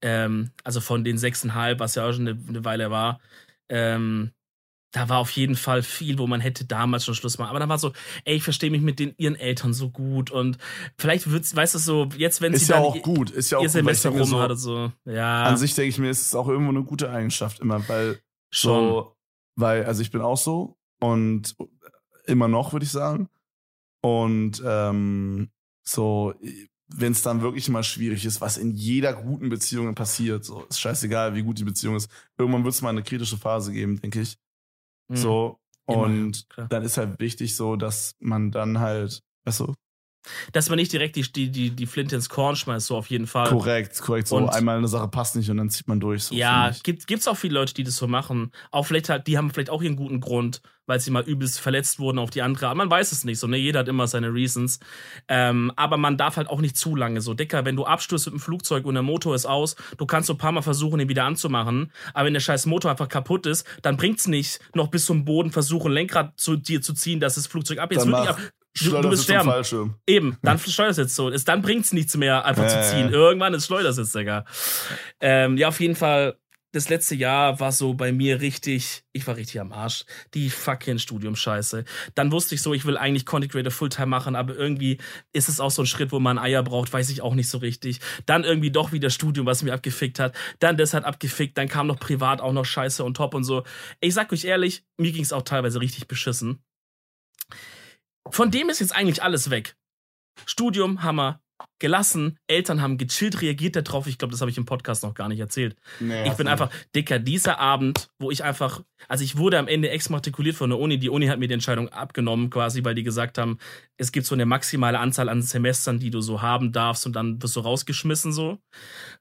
ähm, 0.00 0.50
also 0.64 0.80
von 0.80 1.04
den 1.04 1.18
sechseinhalb, 1.18 1.78
was 1.78 1.94
ja 1.94 2.08
auch 2.08 2.12
schon 2.12 2.28
eine, 2.28 2.38
eine 2.48 2.64
Weile 2.64 2.90
war, 2.90 3.20
ähm, 3.68 4.32
da 4.92 5.08
war 5.08 5.18
auf 5.18 5.30
jeden 5.30 5.56
Fall 5.56 5.82
viel, 5.82 6.18
wo 6.18 6.26
man 6.26 6.40
hätte 6.40 6.66
damals 6.66 7.04
schon 7.04 7.14
Schluss 7.14 7.38
machen. 7.38 7.50
Aber 7.50 7.58
da 7.58 7.68
war 7.68 7.78
so, 7.78 7.92
ey, 8.24 8.36
ich 8.36 8.42
verstehe 8.42 8.70
mich 8.70 8.82
mit 8.82 8.98
den, 8.98 9.14
ihren 9.16 9.34
Eltern 9.34 9.72
so 9.72 9.90
gut 9.90 10.30
und 10.30 10.58
vielleicht 10.96 11.30
wird's, 11.30 11.56
weißt 11.56 11.74
du 11.74 11.78
so, 11.78 12.08
jetzt 12.16 12.40
wenn 12.42 12.52
ist 12.52 12.66
sie 12.66 12.72
ja 12.72 12.78
dann 12.78 12.86
auch 12.86 13.02
gut, 13.02 13.30
ist 13.30 13.50
ja 13.50 13.58
auch 13.58 13.62
ihr 13.62 13.70
Semester 13.70 14.10
rum 14.10 14.24
so, 14.24 14.40
hat 14.40 14.56
so, 14.58 14.92
ja. 15.06 15.44
An 15.44 15.56
sich 15.56 15.74
denke 15.74 15.88
ich 15.88 15.98
mir, 15.98 16.10
ist 16.10 16.20
es 16.20 16.34
auch 16.34 16.46
irgendwo 16.46 16.70
eine 16.70 16.84
gute 16.84 17.10
Eigenschaft 17.10 17.60
immer, 17.60 17.88
weil 17.88 18.20
schon, 18.50 18.88
so, 18.88 19.16
weil 19.56 19.84
also 19.86 20.02
ich 20.02 20.10
bin 20.10 20.20
auch 20.20 20.36
so 20.36 20.76
und 21.00 21.56
immer 22.26 22.48
noch 22.48 22.72
würde 22.72 22.84
ich 22.84 22.92
sagen 22.92 23.28
und 24.02 24.62
ähm, 24.64 25.50
so 25.82 26.34
wenn 26.94 27.12
es 27.12 27.22
dann 27.22 27.40
wirklich 27.40 27.70
mal 27.70 27.82
schwierig 27.82 28.26
ist, 28.26 28.42
was 28.42 28.58
in 28.58 28.74
jeder 28.74 29.14
guten 29.14 29.48
Beziehung 29.48 29.94
passiert, 29.94 30.44
so 30.44 30.64
ist 30.68 30.78
scheißegal, 30.78 31.34
wie 31.34 31.42
gut 31.42 31.58
die 31.58 31.64
Beziehung 31.64 31.96
ist. 31.96 32.10
Irgendwann 32.36 32.64
wird 32.64 32.74
es 32.74 32.82
mal 32.82 32.90
eine 32.90 33.02
kritische 33.02 33.38
Phase 33.38 33.72
geben, 33.72 33.98
denke 33.98 34.20
ich. 34.20 34.36
Mhm. 35.12 35.16
So. 35.16 35.58
Und 35.84 36.46
Immer, 36.56 36.68
dann 36.68 36.82
ist 36.84 36.96
halt 36.96 37.20
wichtig 37.20 37.56
so, 37.56 37.76
dass 37.76 38.14
man 38.20 38.50
dann 38.50 38.78
halt, 38.80 39.20
du, 39.60 39.74
dass 40.52 40.68
man 40.68 40.76
nicht 40.76 40.92
direkt 40.92 41.16
die, 41.16 41.50
die, 41.50 41.70
die, 41.70 41.86
Flinte 41.86 42.16
ins 42.16 42.28
Korn 42.28 42.56
schmeißt, 42.56 42.86
so 42.86 42.96
auf 42.96 43.08
jeden 43.08 43.26
Fall. 43.26 43.48
Korrekt, 43.48 44.00
korrekt. 44.00 44.28
So 44.28 44.36
und 44.36 44.48
einmal 44.48 44.78
eine 44.78 44.88
Sache 44.88 45.08
passt 45.08 45.36
nicht 45.36 45.50
und 45.50 45.56
dann 45.56 45.70
zieht 45.70 45.88
man 45.88 46.00
durch. 46.00 46.24
So 46.24 46.34
ja, 46.34 46.72
gibt, 46.82 47.06
gibt's 47.06 47.28
auch 47.28 47.36
viele 47.36 47.54
Leute, 47.54 47.74
die 47.74 47.84
das 47.84 47.96
so 47.96 48.06
machen. 48.06 48.52
Auch 48.70 48.84
vielleicht 48.84 49.08
halt, 49.08 49.26
die 49.26 49.36
haben 49.36 49.50
vielleicht 49.50 49.70
auch 49.70 49.82
ihren 49.82 49.96
guten 49.96 50.20
Grund, 50.20 50.62
weil 50.86 51.00
sie 51.00 51.10
mal 51.10 51.22
übelst 51.22 51.60
verletzt 51.60 51.98
wurden 51.98 52.18
auf 52.18 52.30
die 52.30 52.42
andere. 52.42 52.66
Aber 52.66 52.76
man 52.76 52.90
weiß 52.90 53.12
es 53.12 53.24
nicht 53.24 53.38
so, 53.38 53.46
ne? 53.46 53.56
Jeder 53.56 53.80
hat 53.80 53.88
immer 53.88 54.06
seine 54.06 54.32
Reasons. 54.32 54.80
Ähm, 55.28 55.72
aber 55.76 55.96
man 55.96 56.16
darf 56.16 56.36
halt 56.36 56.48
auch 56.48 56.60
nicht 56.60 56.76
zu 56.76 56.96
lange 56.96 57.20
so. 57.20 57.34
Dicker, 57.34 57.64
wenn 57.64 57.76
du 57.76 57.84
abstürzt 57.84 58.26
mit 58.26 58.34
dem 58.34 58.40
Flugzeug 58.40 58.84
und 58.84 58.94
der 58.94 59.02
Motor 59.02 59.34
ist 59.34 59.46
aus, 59.46 59.76
du 59.96 60.06
kannst 60.06 60.26
so 60.26 60.34
ein 60.34 60.38
paar 60.38 60.52
Mal 60.52 60.62
versuchen, 60.62 61.00
ihn 61.00 61.08
wieder 61.08 61.24
anzumachen. 61.24 61.92
Aber 62.14 62.26
wenn 62.26 62.34
der 62.34 62.40
scheiß 62.40 62.66
Motor 62.66 62.90
einfach 62.90 63.08
kaputt 63.08 63.46
ist, 63.46 63.66
dann 63.82 63.96
bringt's 63.96 64.26
nicht, 64.26 64.60
noch 64.74 64.88
bis 64.88 65.04
zum 65.04 65.24
Boden 65.24 65.50
versuchen, 65.50 65.92
Lenkrad 65.92 66.38
zu 66.38 66.56
dir 66.56 66.82
zu 66.82 66.94
ziehen, 66.94 67.20
dass 67.20 67.36
das 67.36 67.46
Flugzeug 67.46 67.78
ab. 67.78 67.92
Jetzt 67.92 68.06
wirklich 68.06 68.28
ab 68.28 68.40
Du, 68.80 69.00
du 69.00 69.10
bist 69.10 69.24
sterben. 69.24 69.50
Fallschirm. 69.50 69.96
Eben, 70.06 70.38
dann. 70.42 70.58
Schleudersitz 70.58 71.14
so. 71.14 71.28
Ist, 71.28 71.46
dann 71.48 71.62
bringt's 71.62 71.92
nichts 71.92 72.16
mehr, 72.16 72.44
einfach 72.44 72.64
äh. 72.64 72.68
zu 72.68 72.82
ziehen. 72.90 73.10
Irgendwann 73.10 73.54
ist 73.54 73.66
Schleudersitz, 73.66 74.12
Digga. 74.12 74.44
Ähm, 75.20 75.56
ja, 75.58 75.68
auf 75.68 75.78
jeden 75.80 75.94
Fall, 75.94 76.38
das 76.72 76.88
letzte 76.88 77.14
Jahr 77.14 77.60
war 77.60 77.70
so 77.70 77.92
bei 77.92 78.12
mir 78.12 78.40
richtig, 78.40 79.04
ich 79.12 79.26
war 79.26 79.36
richtig 79.36 79.60
am 79.60 79.72
Arsch. 79.72 80.06
Die 80.32 80.48
fucking 80.48 80.98
Studium-Scheiße. 80.98 81.84
Dann 82.14 82.32
wusste 82.32 82.54
ich 82.54 82.62
so, 82.62 82.72
ich 82.72 82.86
will 82.86 82.96
eigentlich 82.96 83.26
Content 83.26 83.52
Creator 83.52 83.70
Fulltime 83.70 84.06
machen, 84.06 84.34
aber 84.34 84.56
irgendwie 84.56 84.96
ist 85.34 85.50
es 85.50 85.60
auch 85.60 85.70
so 85.70 85.82
ein 85.82 85.86
Schritt, 85.86 86.10
wo 86.10 86.18
man 86.18 86.38
Eier 86.38 86.62
braucht, 86.62 86.90
weiß 86.90 87.10
ich 87.10 87.20
auch 87.20 87.34
nicht 87.34 87.50
so 87.50 87.58
richtig. 87.58 88.00
Dann 88.24 88.42
irgendwie 88.42 88.70
doch 88.70 88.90
wieder 88.90 89.10
Studium, 89.10 89.44
was 89.44 89.62
mir 89.62 89.74
abgefickt 89.74 90.18
hat. 90.18 90.34
Dann 90.60 90.78
das 90.78 90.94
hat 90.94 91.04
abgefickt, 91.04 91.58
dann 91.58 91.68
kam 91.68 91.88
noch 91.88 91.98
privat 91.98 92.40
auch 92.40 92.54
noch 92.54 92.64
Scheiße 92.64 93.04
und 93.04 93.18
top 93.18 93.34
und 93.34 93.44
so. 93.44 93.64
Ich 94.00 94.14
sag 94.14 94.32
euch 94.32 94.44
ehrlich, 94.44 94.82
mir 94.96 95.12
ging's 95.12 95.34
auch 95.34 95.42
teilweise 95.42 95.78
richtig 95.78 96.08
beschissen. 96.08 96.62
Von 98.30 98.50
dem 98.50 98.68
ist 98.68 98.80
jetzt 98.80 98.94
eigentlich 98.94 99.22
alles 99.22 99.50
weg. 99.50 99.76
Studium 100.46 101.02
haben 101.02 101.16
wir 101.16 101.40
gelassen, 101.78 102.38
Eltern 102.48 102.80
haben 102.82 102.98
gechillt 102.98 103.40
reagiert 103.40 103.76
darauf. 103.76 104.06
Ich 104.08 104.18
glaube, 104.18 104.32
das 104.32 104.40
habe 104.40 104.50
ich 104.50 104.56
im 104.58 104.64
Podcast 104.64 105.02
noch 105.04 105.14
gar 105.14 105.28
nicht 105.28 105.38
erzählt. 105.38 105.76
Nee, 106.00 106.26
ich 106.26 106.32
bin 106.34 106.48
einfach, 106.48 106.70
Dicker, 106.94 107.18
dieser 107.20 107.58
Abend, 107.60 108.10
wo 108.18 108.30
ich 108.32 108.42
einfach, 108.42 108.82
also 109.08 109.22
ich 109.22 109.36
wurde 109.36 109.58
am 109.58 109.68
Ende 109.68 109.90
exmatrikuliert 109.90 110.56
von 110.56 110.70
der 110.70 110.78
Uni. 110.80 110.98
Die 110.98 111.08
Uni 111.10 111.26
hat 111.26 111.38
mir 111.38 111.46
die 111.48 111.54
Entscheidung 111.54 111.88
abgenommen, 111.88 112.50
quasi, 112.50 112.84
weil 112.84 112.94
die 112.96 113.04
gesagt 113.04 113.38
haben, 113.38 113.58
es 113.96 114.10
gibt 114.10 114.26
so 114.26 114.34
eine 114.34 114.46
maximale 114.46 114.98
Anzahl 114.98 115.28
an 115.28 115.42
Semestern, 115.42 115.98
die 116.00 116.10
du 116.10 116.20
so 116.20 116.42
haben 116.42 116.72
darfst 116.72 117.06
und 117.06 117.14
dann 117.14 117.40
wirst 117.42 117.54
du 117.56 117.60
rausgeschmissen 117.60 118.32
so. 118.32 118.58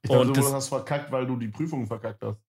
Ich 0.02 0.10
Und 0.10 0.30
du 0.30 0.34
das- 0.41 0.52
hast 0.54 0.70
verkackt, 0.70 1.12
weil 1.12 1.28
du 1.28 1.38
die 1.38 1.49
Prüfung 1.49 1.86
verkackt 1.86 2.24
hast. 2.24 2.39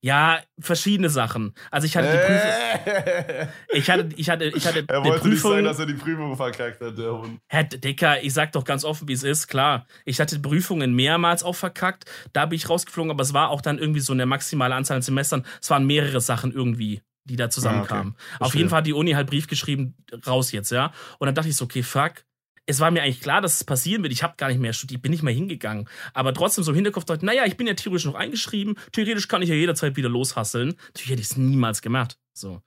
Ja, 0.00 0.40
verschiedene 0.58 1.10
Sachen. 1.10 1.54
Also 1.70 1.86
ich 1.86 1.96
hatte 1.96 2.10
die 2.12 2.18
Prüfung, 2.18 3.48
ich 3.72 3.90
hatte, 3.90 4.08
ich 4.16 4.30
hatte, 4.30 4.44
ich 4.44 4.66
hatte 4.66 4.84
er 4.88 5.04
wollte 5.04 5.28
nicht 5.28 5.40
Prüfung. 5.40 5.50
sagen, 5.52 5.64
dass 5.64 5.78
er 5.78 5.86
die 5.86 5.94
Prüfung 5.94 6.36
verkackt 6.36 6.80
hat, 6.80 6.96
der 6.96 7.12
Hund. 7.12 7.40
Herr 7.48 7.64
Dicker, 7.64 8.22
ich 8.22 8.32
sag 8.32 8.52
doch 8.52 8.64
ganz 8.64 8.84
offen, 8.84 9.08
wie 9.08 9.12
es 9.12 9.22
ist, 9.22 9.48
klar. 9.48 9.86
Ich 10.04 10.20
hatte 10.20 10.38
Prüfungen 10.38 10.94
mehrmals 10.94 11.42
auch 11.42 11.56
verkackt. 11.56 12.04
Da 12.32 12.46
bin 12.46 12.56
ich 12.56 12.68
rausgeflogen, 12.68 13.10
aber 13.10 13.22
es 13.22 13.34
war 13.34 13.50
auch 13.50 13.60
dann 13.60 13.78
irgendwie 13.78 14.00
so 14.00 14.12
eine 14.12 14.26
maximale 14.26 14.74
Anzahl 14.74 14.96
an 14.96 15.02
Semestern. 15.02 15.44
Es 15.60 15.70
waren 15.70 15.86
mehrere 15.86 16.20
Sachen 16.20 16.52
irgendwie, 16.52 17.02
die 17.24 17.36
da 17.36 17.50
zusammenkamen. 17.50 18.14
Auf 18.14 18.36
Verstehe. 18.38 18.58
jeden 18.60 18.70
Fall 18.70 18.78
hat 18.78 18.86
die 18.86 18.92
Uni 18.92 19.12
halt 19.12 19.28
Brief 19.28 19.48
geschrieben, 19.48 19.96
raus 20.26 20.52
jetzt, 20.52 20.70
ja. 20.70 20.92
Und 21.18 21.26
dann 21.26 21.34
dachte 21.34 21.48
ich 21.48 21.56
so, 21.56 21.64
okay, 21.64 21.82
fuck. 21.82 22.24
Es 22.68 22.80
war 22.80 22.90
mir 22.90 23.02
eigentlich 23.02 23.22
klar, 23.22 23.40
dass 23.40 23.54
es 23.54 23.64
passieren 23.64 24.02
wird. 24.02 24.12
Ich 24.12 24.22
habe 24.22 24.34
gar 24.36 24.48
nicht 24.48 24.60
mehr 24.60 24.74
studiert, 24.74 25.00
bin 25.00 25.10
nicht 25.10 25.22
mehr 25.22 25.32
hingegangen. 25.32 25.88
Aber 26.12 26.34
trotzdem 26.34 26.62
so 26.62 26.72
im 26.72 26.74
Hinterkopf 26.74 27.06
dachte, 27.06 27.24
naja, 27.24 27.46
ich 27.46 27.56
bin 27.56 27.66
ja 27.66 27.72
theoretisch 27.72 28.04
noch 28.04 28.14
eingeschrieben. 28.14 28.76
Theoretisch 28.92 29.26
kann 29.26 29.40
ich 29.40 29.48
ja 29.48 29.54
jederzeit 29.54 29.96
wieder 29.96 30.10
loshasseln. 30.10 30.74
Natürlich 30.88 31.10
hätte 31.10 31.22
ich 31.22 31.30
es 31.30 31.36
niemals 31.38 31.80
gemacht. 31.80 32.18
So. 32.34 32.60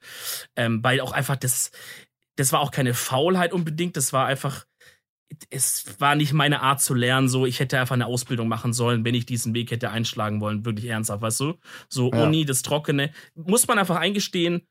Ähm, 0.56 0.84
weil 0.84 1.02
auch 1.02 1.12
einfach 1.12 1.36
das, 1.36 1.70
das 2.36 2.52
war 2.52 2.62
auch 2.62 2.72
keine 2.72 2.96
Faulheit 2.96 3.54
unbedingt. 3.54 3.96
Das 3.96 4.12
war 4.12 4.26
einfach, 4.26 4.66
es 5.52 5.86
war 6.00 6.16
nicht 6.16 6.34
meine 6.34 6.62
Art 6.62 6.82
zu 6.82 6.96
lernen. 6.96 7.30
So, 7.30 7.46
ich 7.46 7.60
hätte 7.60 7.80
einfach 7.80 7.94
eine 7.94 8.08
Ausbildung 8.08 8.48
machen 8.48 8.74
sollen, 8.74 9.06
wenn 9.06 9.14
ich 9.14 9.28
diesen 9.28 9.54
Weg 9.54 9.70
hätte 9.70 9.92
einschlagen 9.92 10.42
wollen. 10.42 10.66
Wirklich 10.66 10.88
ernsthaft, 10.88 11.22
weißt 11.22 11.40
du? 11.42 11.60
So 11.90 12.12
Ja. 12.12 12.24
Uni, 12.24 12.44
das 12.46 12.64
Trockene. 12.64 13.12
Muss 13.36 13.68
man 13.68 13.78
einfach 13.78 13.98
eingestehen, 13.98 14.68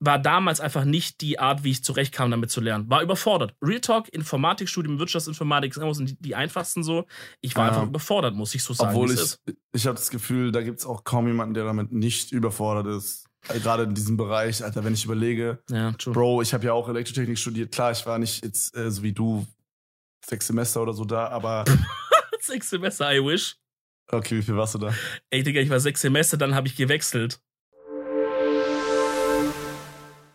war 0.00 0.18
damals 0.18 0.60
einfach 0.60 0.84
nicht 0.84 1.20
die 1.22 1.38
Art, 1.40 1.64
wie 1.64 1.72
ich 1.72 1.82
zurechtkam, 1.82 2.30
damit 2.30 2.50
zu 2.50 2.60
lernen. 2.60 2.88
War 2.88 3.02
überfordert. 3.02 3.54
Real 3.60 3.80
Talk, 3.80 4.08
Informatikstudium, 4.10 4.98
Wirtschaftsinformatik 5.00 5.74
sind 5.74 6.10
die, 6.10 6.16
die 6.20 6.34
einfachsten 6.36 6.84
so. 6.84 7.04
Ich 7.40 7.56
war 7.56 7.66
Ja. 7.66 7.72
einfach 7.72 7.88
überfordert, 7.88 8.34
muss 8.34 8.54
ich 8.54 8.62
so 8.62 8.74
sagen. 8.74 8.90
Obwohl 8.90 9.10
ich, 9.12 9.20
ist. 9.20 9.42
ich 9.72 9.86
habe 9.86 9.96
das 9.96 10.10
Gefühl, 10.10 10.52
da 10.52 10.62
gibt 10.62 10.78
es 10.78 10.86
auch 10.86 11.02
kaum 11.04 11.26
jemanden, 11.26 11.54
der 11.54 11.64
damit 11.64 11.90
nicht 11.92 12.30
überfordert 12.32 12.86
ist. 12.96 13.26
Äh, 13.48 13.58
Gerade 13.60 13.84
in 13.84 13.94
diesem 13.94 14.16
Bereich, 14.16 14.62
Alter, 14.62 14.84
wenn 14.84 14.94
ich 14.94 15.04
überlege, 15.04 15.62
Ja. 15.70 15.92
Bro, 16.06 16.42
ich 16.42 16.54
habe 16.54 16.64
ja 16.66 16.72
auch 16.72 16.88
Elektrotechnik 16.88 17.38
studiert. 17.38 17.72
Klar, 17.72 17.90
ich 17.92 18.06
war 18.06 18.18
nicht 18.18 18.44
jetzt 18.44 18.76
äh, 18.76 18.90
so 18.92 19.02
wie 19.02 19.12
du 19.12 19.46
sechs 20.24 20.46
Semester 20.46 20.82
oder 20.82 20.92
so 20.92 21.04
da, 21.04 21.28
aber 21.28 21.64
Sechs 22.40 22.70
Semester, 22.70 23.12
I 23.12 23.18
wish. 23.24 23.56
okay, 24.10 24.36
wie 24.38 24.42
viel 24.42 24.56
warst 24.56 24.74
du 24.74 24.78
da? 24.78 24.94
Ey, 25.30 25.42
Digga, 25.42 25.60
ich 25.60 25.70
war 25.70 25.80
sechs 25.80 26.00
Semester, 26.00 26.36
dann 26.36 26.54
habe 26.54 26.68
ich 26.68 26.76
gewechselt. 26.76 27.40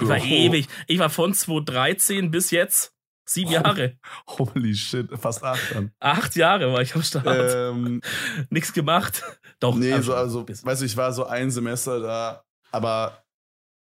Ich 0.00 0.08
war 0.08 0.18
ewig. 0.18 0.68
Ich 0.86 0.98
war 0.98 1.10
von 1.10 1.34
2013 1.34 2.30
bis 2.30 2.50
jetzt 2.50 2.92
sieben 3.28 3.50
Oh. 3.50 3.54
Jahre. 3.54 3.96
Holy 4.28 4.74
shit, 4.74 5.08
fast 5.18 5.42
acht 5.44 5.74
dann. 5.74 5.92
Acht 6.00 6.34
Jahre 6.36 6.72
war 6.72 6.80
ich 6.82 6.94
am 6.94 7.02
Start. 7.02 7.26
ähm, 7.54 8.00
Nichts 8.50 8.72
gemacht. 8.72 9.22
Doch. 9.60 9.74
nee, 9.76 9.98
so, 10.00 10.14
also, 10.14 10.46
weißt 10.48 10.80
du, 10.82 10.86
ich 10.86 10.96
war 10.96 11.12
so 11.12 11.26
ein 11.26 11.50
Semester 11.50 12.00
da, 12.00 12.42
aber 12.70 13.22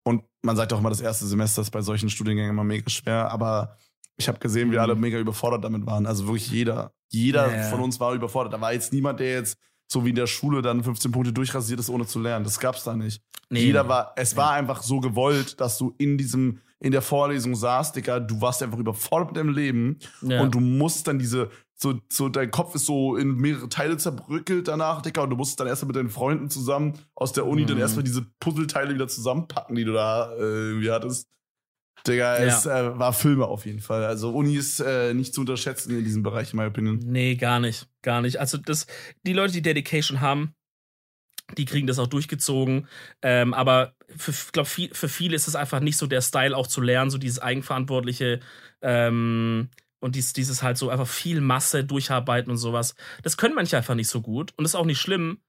und 0.05 0.24
man 0.42 0.57
sagt 0.57 0.72
auch 0.72 0.78
immer, 0.78 0.88
das 0.88 1.01
erste 1.01 1.26
Semester 1.26 1.62
ist 1.62 1.70
bei 1.70 1.82
solchen 1.82 2.09
Studiengängen 2.09 2.51
immer 2.51 2.64
mega 2.64 2.88
schwer, 2.88 3.30
aber 3.30 3.76
ich 4.16 4.28
habe 4.28 4.38
gesehen, 4.38 4.70
wie 4.70 4.76
Mhm. 4.76 4.80
alle 4.80 4.94
mega 4.94 5.18
überfordert 5.18 5.62
damit 5.64 5.84
waren. 5.86 6.07
Also 6.07 6.26
wirklich 6.26 6.51
jeder, 6.51 6.92
jeder 7.11 7.55
ja. 7.55 7.62
von 7.64 7.80
uns 7.80 8.01
war 8.01 8.14
überfordert. 8.14 8.53
Da 8.55 8.61
war 8.61 8.72
jetzt 8.72 8.92
niemand, 8.92 9.20
der 9.20 9.32
jetzt 9.32 9.59
so 9.90 10.05
wie 10.05 10.11
in 10.11 10.16
der 10.16 10.26
Schule 10.26 10.61
dann 10.62 10.82
15 10.82 11.12
Punkte 11.12 11.32
durchrasiert 11.32 11.80
ist, 11.80 11.88
ohne 11.90 12.07
zu 12.07 12.18
lernen. 12.20 12.44
Das 12.44 12.59
gab's 12.59 12.84
da 12.84 12.94
nicht. 12.96 13.22
Nee, 13.51 13.61
Jeder 13.64 13.88
war, 13.88 14.12
es 14.16 14.36
war 14.36 14.53
einfach 14.53 14.82
so 14.82 15.01
gewollt, 15.01 15.61
dass 15.61 15.78
du 15.78 15.94
in 15.99 16.18
diesem, 16.18 16.61
in 16.80 16.92
der 16.92 17.01
Vorlesung 17.03 17.55
saßt, 17.57 17.96
Digga, 17.96 18.20
du 18.20 18.40
warst 18.40 18.62
einfach 18.62 18.78
überfordert 18.78 19.28
mit 19.28 19.36
deinem 19.38 19.55
Leben 19.55 19.99
Ja. 20.22 20.42
und 20.42 20.55
du 20.55 20.61
musst 20.61 21.09
dann 21.09 21.18
diese, 21.18 21.49
so, 21.74 21.99
so 22.11 22.28
dein 22.28 22.51
Kopf 22.51 22.74
ist 22.74 22.84
so 22.86 23.16
in 23.16 23.36
mehrere 23.36 23.68
Teile 23.68 23.96
zerbröckelt 23.96 24.68
danach, 24.68 25.01
Digga, 25.01 25.22
und 25.22 25.30
du 25.30 25.36
musst 25.36 25.59
dann 25.61 25.66
erstmal 25.66 25.86
mit 25.88 25.96
deinen 25.96 26.11
Freunden 26.11 26.51
zusammen 26.51 26.94
aus 27.14 27.32
der 27.32 27.46
Uni 27.46 27.64
dann 27.64 27.76
Mhm. 27.76 27.80
erstmal 27.82 28.05
diese 28.05 28.26
Puzzleteile 28.40 28.94
wieder 28.94 29.09
zusammenpacken, 29.09 29.76
die 29.76 29.84
du 29.84 29.92
da 29.92 30.32
äh, 30.34 30.40
irgendwie 30.40 30.90
hattest. 30.90 31.26
Digga, 32.07 32.38
Ja. 32.38 32.44
es 32.46 32.66
äh, 32.66 32.99
war 32.99 33.12
Filme 33.12 33.46
auf 33.46 33.66
jeden 33.66 33.80
Fall. 33.80 34.05
Also 34.05 34.30
Uni 34.30 34.55
ist 34.57 34.80
äh, 34.80 35.14
nicht 35.14 35.34
zu 35.34 35.40
unterschätzen 35.40 35.90
in 35.96 36.05
diesem 36.05 36.22
Bereich, 36.22 36.53
in 36.53 36.57
meiner 36.59 36.68
Opinion. 36.70 36.99
Nee, 37.05 37.34
gar 37.36 37.61
nicht. 37.61 37.88
Gar 38.03 38.22
nicht. 38.22 38.38
Also 38.38 38.57
das, 38.59 38.86
die 39.26 39.32
Leute, 39.32 39.53
die 39.55 39.62
Dedication 39.62 40.20
haben, 40.20 40.55
die 41.57 41.64
kriegen 41.64 41.86
das 41.86 41.99
auch 41.99 42.07
durchgezogen. 42.07 42.88
Ähm, 43.22 43.55
aber 43.55 43.94
für, 44.16 44.32
glaub, 44.53 44.66
viel, 44.66 44.92
für 44.94 45.09
viele 45.09 45.36
ist 45.36 45.49
es 45.49 45.57
einfach 45.57 45.80
nicht 45.80 45.96
so 45.96 46.07
der 46.07 46.20
Style, 46.20 46.57
auch 46.57 46.66
zu 46.66 46.80
lernen, 46.80 47.11
so 47.11 47.18
dieses 47.18 47.40
eigenverantwortliche 47.40 48.40
ähm, 48.82 49.70
und 50.01 50.14
dies, 50.14 50.32
dieses 50.32 50.62
halt 50.62 50.78
so 50.78 50.90
einfach 50.90 51.09
viel 51.09 51.40
Masse 51.40 51.84
durcharbeiten 51.84 52.51
und 52.51 52.59
sowas. 52.59 52.94
Das 53.22 53.36
können 53.36 53.55
manche 53.55 53.76
einfach 53.76 53.94
nicht 53.94 54.09
so 54.09 54.20
gut 54.20 54.53
und 54.57 54.64
ist 54.64 54.74
auch 54.74 54.84
nicht 54.86 55.01
schlimm. 55.01 55.40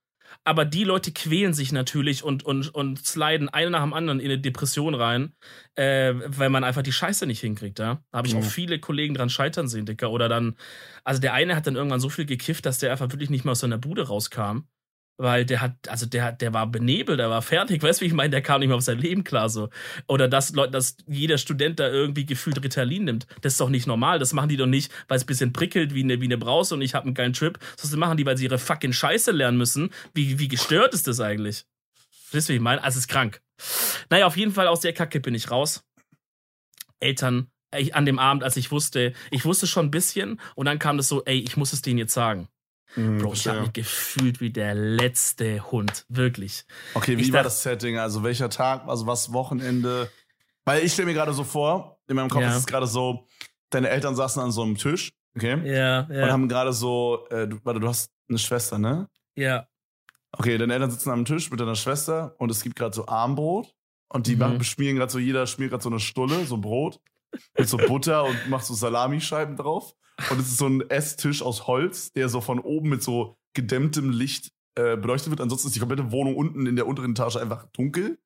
Aber 0.44 0.64
die 0.64 0.84
Leute 0.84 1.12
quälen 1.12 1.56
sich 1.56 1.72
natürlich 1.72 2.24
und, 2.24 2.44
und, 2.44 2.74
und 2.74 3.04
sliden 3.04 3.50
eine 3.50 3.72
nach 3.72 3.82
dem 3.82 3.94
anderen 3.94 4.20
in 4.20 4.28
eine 4.28 4.40
Depression 4.40 4.94
rein, 4.94 5.34
äh, 5.76 6.14
weil 6.28 6.50
man 6.52 6.64
einfach 6.64 6.84
die 6.84 6.92
Scheiße 6.92 7.26
nicht 7.26 7.40
hinkriegt, 7.42 7.80
ja. 7.80 8.04
Da 8.12 8.18
habe 8.18 8.28
ich 8.28 8.36
Mhm. 8.36 8.42
auch 8.42 8.46
viele 8.46 8.80
Kollegen 8.80 9.16
dran 9.16 9.32
scheitern 9.32 9.68
sehen, 9.68 9.88
Dicker. 9.88 10.12
Oder 10.12 10.30
dann, 10.30 10.56
also 11.04 11.20
der 11.20 11.34
eine 11.34 11.56
hat 11.56 11.66
dann 11.66 11.76
irgendwann 11.76 12.00
so 12.00 12.10
viel 12.10 12.26
gekifft, 12.28 12.66
dass 12.68 12.78
der 12.78 12.92
einfach 12.92 13.12
wirklich 13.12 13.32
nicht 13.32 13.44
mehr 13.44 13.54
aus 13.54 13.60
seiner 13.62 13.80
Bude 13.80 14.08
rauskam. 14.08 14.66
Weil 15.22 15.46
der 15.46 15.60
hat, 15.60 15.90
also 15.90 16.06
der, 16.06 16.32
der 16.32 16.54
war 16.54 16.66
benebelt, 16.66 17.20
der 17.20 17.30
war 17.30 17.42
fertig, 17.42 17.84
weißt 17.84 18.00
du, 18.00 18.06
wie 18.06 18.08
ich 18.08 18.14
meine, 18.14 18.30
der 18.30 18.42
kam 18.42 18.62
nicht 18.62 18.70
mehr 18.70 18.78
auf 18.78 18.84
sein 18.84 19.00
Leben 19.00 19.26
klar 19.26 19.50
so. 19.50 19.70
Oder 20.08 20.30
dass, 20.30 20.54
Leute, 20.54 20.72
dass 20.72 20.96
jeder 21.08 21.38
Student 21.38 21.78
da 21.78 21.90
irgendwie 21.90 22.26
gefühlt 22.26 22.64
Ritalin 22.64 23.04
nimmt. 23.04 23.28
Das 23.42 23.54
ist 23.54 23.60
doch 23.60 23.68
nicht 23.68 23.86
normal. 23.86 24.20
Das 24.20 24.32
machen 24.32 24.48
die 24.48 24.56
doch 24.56 24.66
nicht, 24.66 24.94
weil 25.10 25.18
es 25.18 25.24
ein 25.24 25.28
bisschen 25.28 25.52
prickelt 25.52 25.94
wie 25.94 26.04
eine, 26.04 26.22
wie 26.22 26.26
eine 26.26 26.38
Brause 26.38 26.74
und 26.74 26.82
ich 26.82 26.96
habe 26.96 27.06
einen 27.06 27.16
geilen 27.16 27.34
Trip. 27.34 27.60
Das 27.82 27.94
machen 27.98 28.16
die, 28.16 28.26
weil 28.26 28.38
sie 28.38 28.46
ihre 28.46 28.60
fucking 28.60 28.94
Scheiße 28.94 29.32
lernen 29.32 29.58
müssen. 29.58 29.90
Wie, 30.14 30.40
wie 30.40 30.48
gestört 30.48 30.94
ist 30.94 31.06
das 31.06 31.20
eigentlich? 31.20 31.66
Wisst 32.32 32.48
ihr, 32.48 32.54
wie 32.54 32.58
ich 32.58 32.64
meine? 32.64 32.82
Also 32.82 32.98
es 32.98 33.04
ist 33.04 33.10
krank. 33.10 33.42
Naja, 34.10 34.26
auf 34.26 34.38
jeden 34.38 34.54
Fall 34.54 34.68
aus 34.68 34.80
der 34.80 34.94
Kacke 34.94 35.20
bin 35.20 35.36
ich 35.36 35.52
raus. 35.52 35.84
Eltern, 37.02 37.52
ich, 37.76 37.94
an 37.94 38.06
dem 38.06 38.20
Abend, 38.20 38.44
als 38.44 38.56
ich 38.56 38.72
wusste, 38.72 39.12
ich 39.32 39.44
wusste 39.44 39.68
schon 39.68 39.88
ein 39.88 39.92
bisschen 39.92 40.40
und 40.56 40.66
dann 40.66 40.80
kam 40.80 40.96
das 40.96 41.10
so, 41.10 41.26
ey, 41.26 41.40
ich 41.40 41.58
muss 41.58 41.74
es 41.74 41.82
denen 41.82 42.00
jetzt 42.00 42.14
sagen. 42.14 42.48
Mhm, 42.96 43.18
Bro, 43.20 43.34
ich 43.34 43.48
habe 43.48 43.62
mich 43.62 43.74
gefühlt 43.74 44.42
wie 44.42 44.50
der 44.52 44.74
letzte 44.76 45.72
Hund. 45.72 46.06
Wirklich. 46.10 46.66
Okay, 46.96 47.18
wie 47.18 47.22
Ich 47.22 47.34
war 47.34 47.44
das 47.44 47.62
Setting? 47.64 47.98
Also 47.98 48.24
welcher 48.24 48.50
Tag, 48.50 48.88
also 48.88 49.06
was 49.08 49.32
Wochenende? 49.32 50.10
Weil 50.66 50.84
ich 50.84 50.94
stelle 50.94 51.08
mir 51.08 51.14
gerade 51.14 51.34
so 51.34 51.44
vor, 51.44 52.00
in 52.08 52.16
meinem 52.16 52.30
Kopf 52.30 52.42
Ja. 52.42 52.50
ist 52.50 52.58
es 52.58 52.68
gerade 52.68 52.88
so, 52.88 53.28
deine 53.70 53.90
Eltern 53.90 54.16
saßen 54.16 54.42
an 54.42 54.52
so 54.52 54.64
einem 54.64 54.76
Tisch, 54.78 55.12
okay? 55.36 55.62
Ja, 55.64 56.02
Und 56.02 56.14
ja. 56.16 56.32
haben 56.32 56.50
gerade 56.50 56.74
so, 56.74 57.28
äh, 57.30 57.48
du, 57.48 57.58
warte, 57.64 57.80
du 57.80 57.88
hast 57.88 58.12
eine 58.28 58.38
Schwester, 58.40 58.78
ne? 58.78 59.08
Ja. 59.36 59.68
Okay, 60.32 60.58
deine 60.58 60.74
Eltern 60.74 60.92
sitzen 60.92 61.10
am 61.12 61.26
Tisch 61.26 61.50
mit 61.50 61.60
deiner 61.60 61.76
Schwester 61.76 62.36
und 62.38 62.52
es 62.52 62.62
gibt 62.62 62.76
gerade 62.76 62.96
so 62.96 63.08
Armbrot 63.08 63.74
und 64.10 64.28
die 64.28 64.36
Mhm. 64.36 64.58
beschmieren 64.60 64.96
gerade 64.98 65.12
so, 65.12 65.18
jeder 65.20 65.48
schmiert 65.48 65.72
gerade 65.72 65.84
so 65.84 65.90
eine 65.90 66.00
Stulle, 66.00 66.46
so 66.46 66.58
Brot 66.58 67.00
mit 67.58 67.70
so 67.70 67.78
Butter 67.78 68.26
und 68.26 68.50
macht 68.50 68.66
so 68.66 68.74
Salamischeiben 68.74 69.56
drauf. 69.56 69.94
Und 70.30 70.40
es 70.40 70.48
ist 70.48 70.58
so 70.58 70.68
ein 70.68 70.90
Esstisch 70.90 71.42
aus 71.42 71.68
Holz, 71.68 72.12
der 72.12 72.28
so 72.30 72.42
von 72.42 72.60
oben 72.60 72.90
mit 72.90 73.02
so 73.04 73.38
gedämmtem 73.54 74.10
Licht 74.10 74.52
äh, 74.76 74.98
beleuchtet 74.98 75.30
wird. 75.30 75.42
Ansonsten 75.42 75.68
ist 75.70 75.76
die 75.76 75.80
komplette 75.80 76.12
Wohnung 76.12 76.36
unten 76.36 76.66
in 76.66 76.76
der 76.76 76.88
unteren 76.88 77.12
Etage 77.12 77.38
einfach 77.38 77.66
dunkel. 77.74 78.18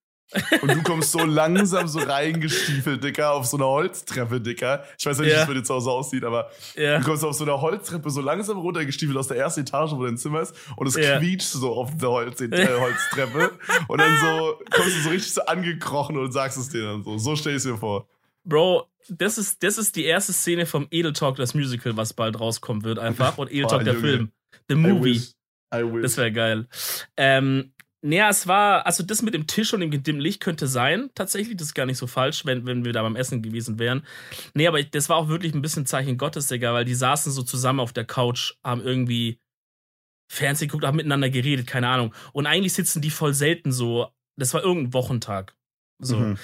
Und 0.61 0.71
du 0.73 0.81
kommst 0.81 1.11
so 1.11 1.19
langsam 1.25 1.87
so 1.87 1.99
reingestiefelt, 1.99 3.03
Dicker, 3.03 3.33
auf 3.33 3.45
so 3.45 3.57
einer 3.57 3.67
Holztreppe, 3.67 4.41
Dicker. 4.41 4.83
Ich 4.97 5.05
weiß 5.05 5.17
ja 5.19 5.23
nicht, 5.23 5.31
wie 5.33 5.35
Ja. 5.35 5.41
es 5.43 5.47
bei 5.47 5.53
dir 5.53 5.63
zu 5.63 5.73
Hause 5.75 5.91
aussieht, 5.91 6.23
aber 6.23 6.49
Ja. 6.75 6.97
Du 6.97 7.05
kommst 7.05 7.23
auf 7.23 7.35
so 7.35 7.43
einer 7.43 7.61
Holztreppe 7.61 8.09
so 8.09 8.21
langsam 8.21 8.57
runtergestiefelt 8.57 9.15
aus 9.17 9.27
der 9.27 9.37
ersten 9.37 9.61
Etage, 9.61 9.91
wo 9.91 10.03
dein 10.03 10.17
Zimmer 10.17 10.41
ist, 10.41 10.55
und 10.77 10.87
es 10.87 10.95
Ja. 10.95 11.19
quietscht 11.19 11.49
so 11.51 11.73
auf 11.73 11.95
der 11.97 12.09
Holz, 12.09 12.41
äh, 12.41 12.47
Holztreppe. 12.79 13.51
und 13.87 14.01
dann 14.01 14.17
so 14.21 14.55
kommst 14.71 14.97
du 14.97 15.01
so 15.01 15.09
richtig 15.09 15.33
so 15.33 15.41
angekrochen 15.45 16.17
und 16.17 16.31
sagst 16.31 16.57
es 16.57 16.69
dir 16.69 16.83
dann 16.83 17.03
so. 17.03 17.17
So 17.19 17.35
stell 17.35 17.51
ich 17.51 17.57
es 17.57 17.65
mir 17.65 17.77
vor. 17.77 18.07
Bro, 18.43 18.89
das 19.09 19.37
ist, 19.37 19.63
das 19.63 19.77
ist 19.77 19.95
die 19.95 20.05
erste 20.05 20.33
Szene 20.33 20.65
vom 20.65 20.87
Edel 20.91 21.13
Talk, 21.13 21.35
das 21.37 21.53
Musical, 21.53 21.95
was 21.97 22.13
bald 22.13 22.39
rauskommen 22.39 22.83
wird, 22.83 22.99
einfach. 22.99 23.37
Und 23.37 23.51
Edel 23.51 23.63
Talk, 23.67 23.79
Boah, 23.79 23.83
der 23.83 23.93
Junge. 23.93 24.07
Film. 24.07 24.31
The 24.69 24.75
I 24.75 24.77
Movie. 24.77 25.15
wish. 25.15 25.31
I 25.73 25.83
wish. 25.83 26.01
Das 26.03 26.17
wäre 26.17 26.31
geil. 26.31 26.67
Ähm, 27.17 27.73
naja, 28.05 28.29
es 28.29 28.47
war, 28.47 28.85
also 28.85 29.01
das 29.01 29.21
mit 29.21 29.33
dem 29.33 29.47
Tisch 29.47 29.73
und 29.73 29.79
dem, 29.79 30.03
dem 30.03 30.19
Licht 30.19 30.41
könnte 30.41 30.67
sein, 30.67 31.09
tatsächlich. 31.15 31.55
Das 31.55 31.67
ist 31.67 31.73
gar 31.73 31.85
nicht 31.85 31.97
so 31.97 32.05
falsch, 32.05 32.45
wenn, 32.45 32.65
wenn 32.65 32.83
wir 32.83 32.91
da 32.91 33.01
beim 33.01 33.15
Essen 33.15 33.41
gewesen 33.41 33.79
wären. 33.79 34.05
Nee, 34.53 34.67
aber 34.67 34.83
das 34.83 35.07
war 35.07 35.15
auch 35.15 35.29
wirklich 35.29 35.53
ein 35.53 35.61
bisschen 35.61 35.85
Zeichen 35.85 36.17
Gottes, 36.17 36.47
Digga, 36.47 36.73
weil 36.73 36.83
die 36.83 36.95
saßen 36.95 37.31
so 37.31 37.43
zusammen 37.43 37.79
auf 37.79 37.93
der 37.93 38.03
Couch, 38.03 38.55
haben 38.61 38.81
irgendwie 38.81 39.39
Fernsehen 40.29 40.67
geguckt, 40.67 40.85
haben 40.85 40.97
miteinander 40.97 41.29
geredet, 41.29 41.65
keine 41.65 41.87
Ahnung. 41.87 42.13
Und 42.33 42.45
eigentlich 42.45 42.73
sitzen 42.73 43.01
die 43.01 43.09
voll 43.09 43.33
selten 43.33 43.71
so. 43.71 44.09
Das 44.35 44.53
war 44.53 44.63
irgendein 44.63 44.93
Wochentag. 44.93 45.55
So. 45.99 46.17
Mhm. 46.17 46.37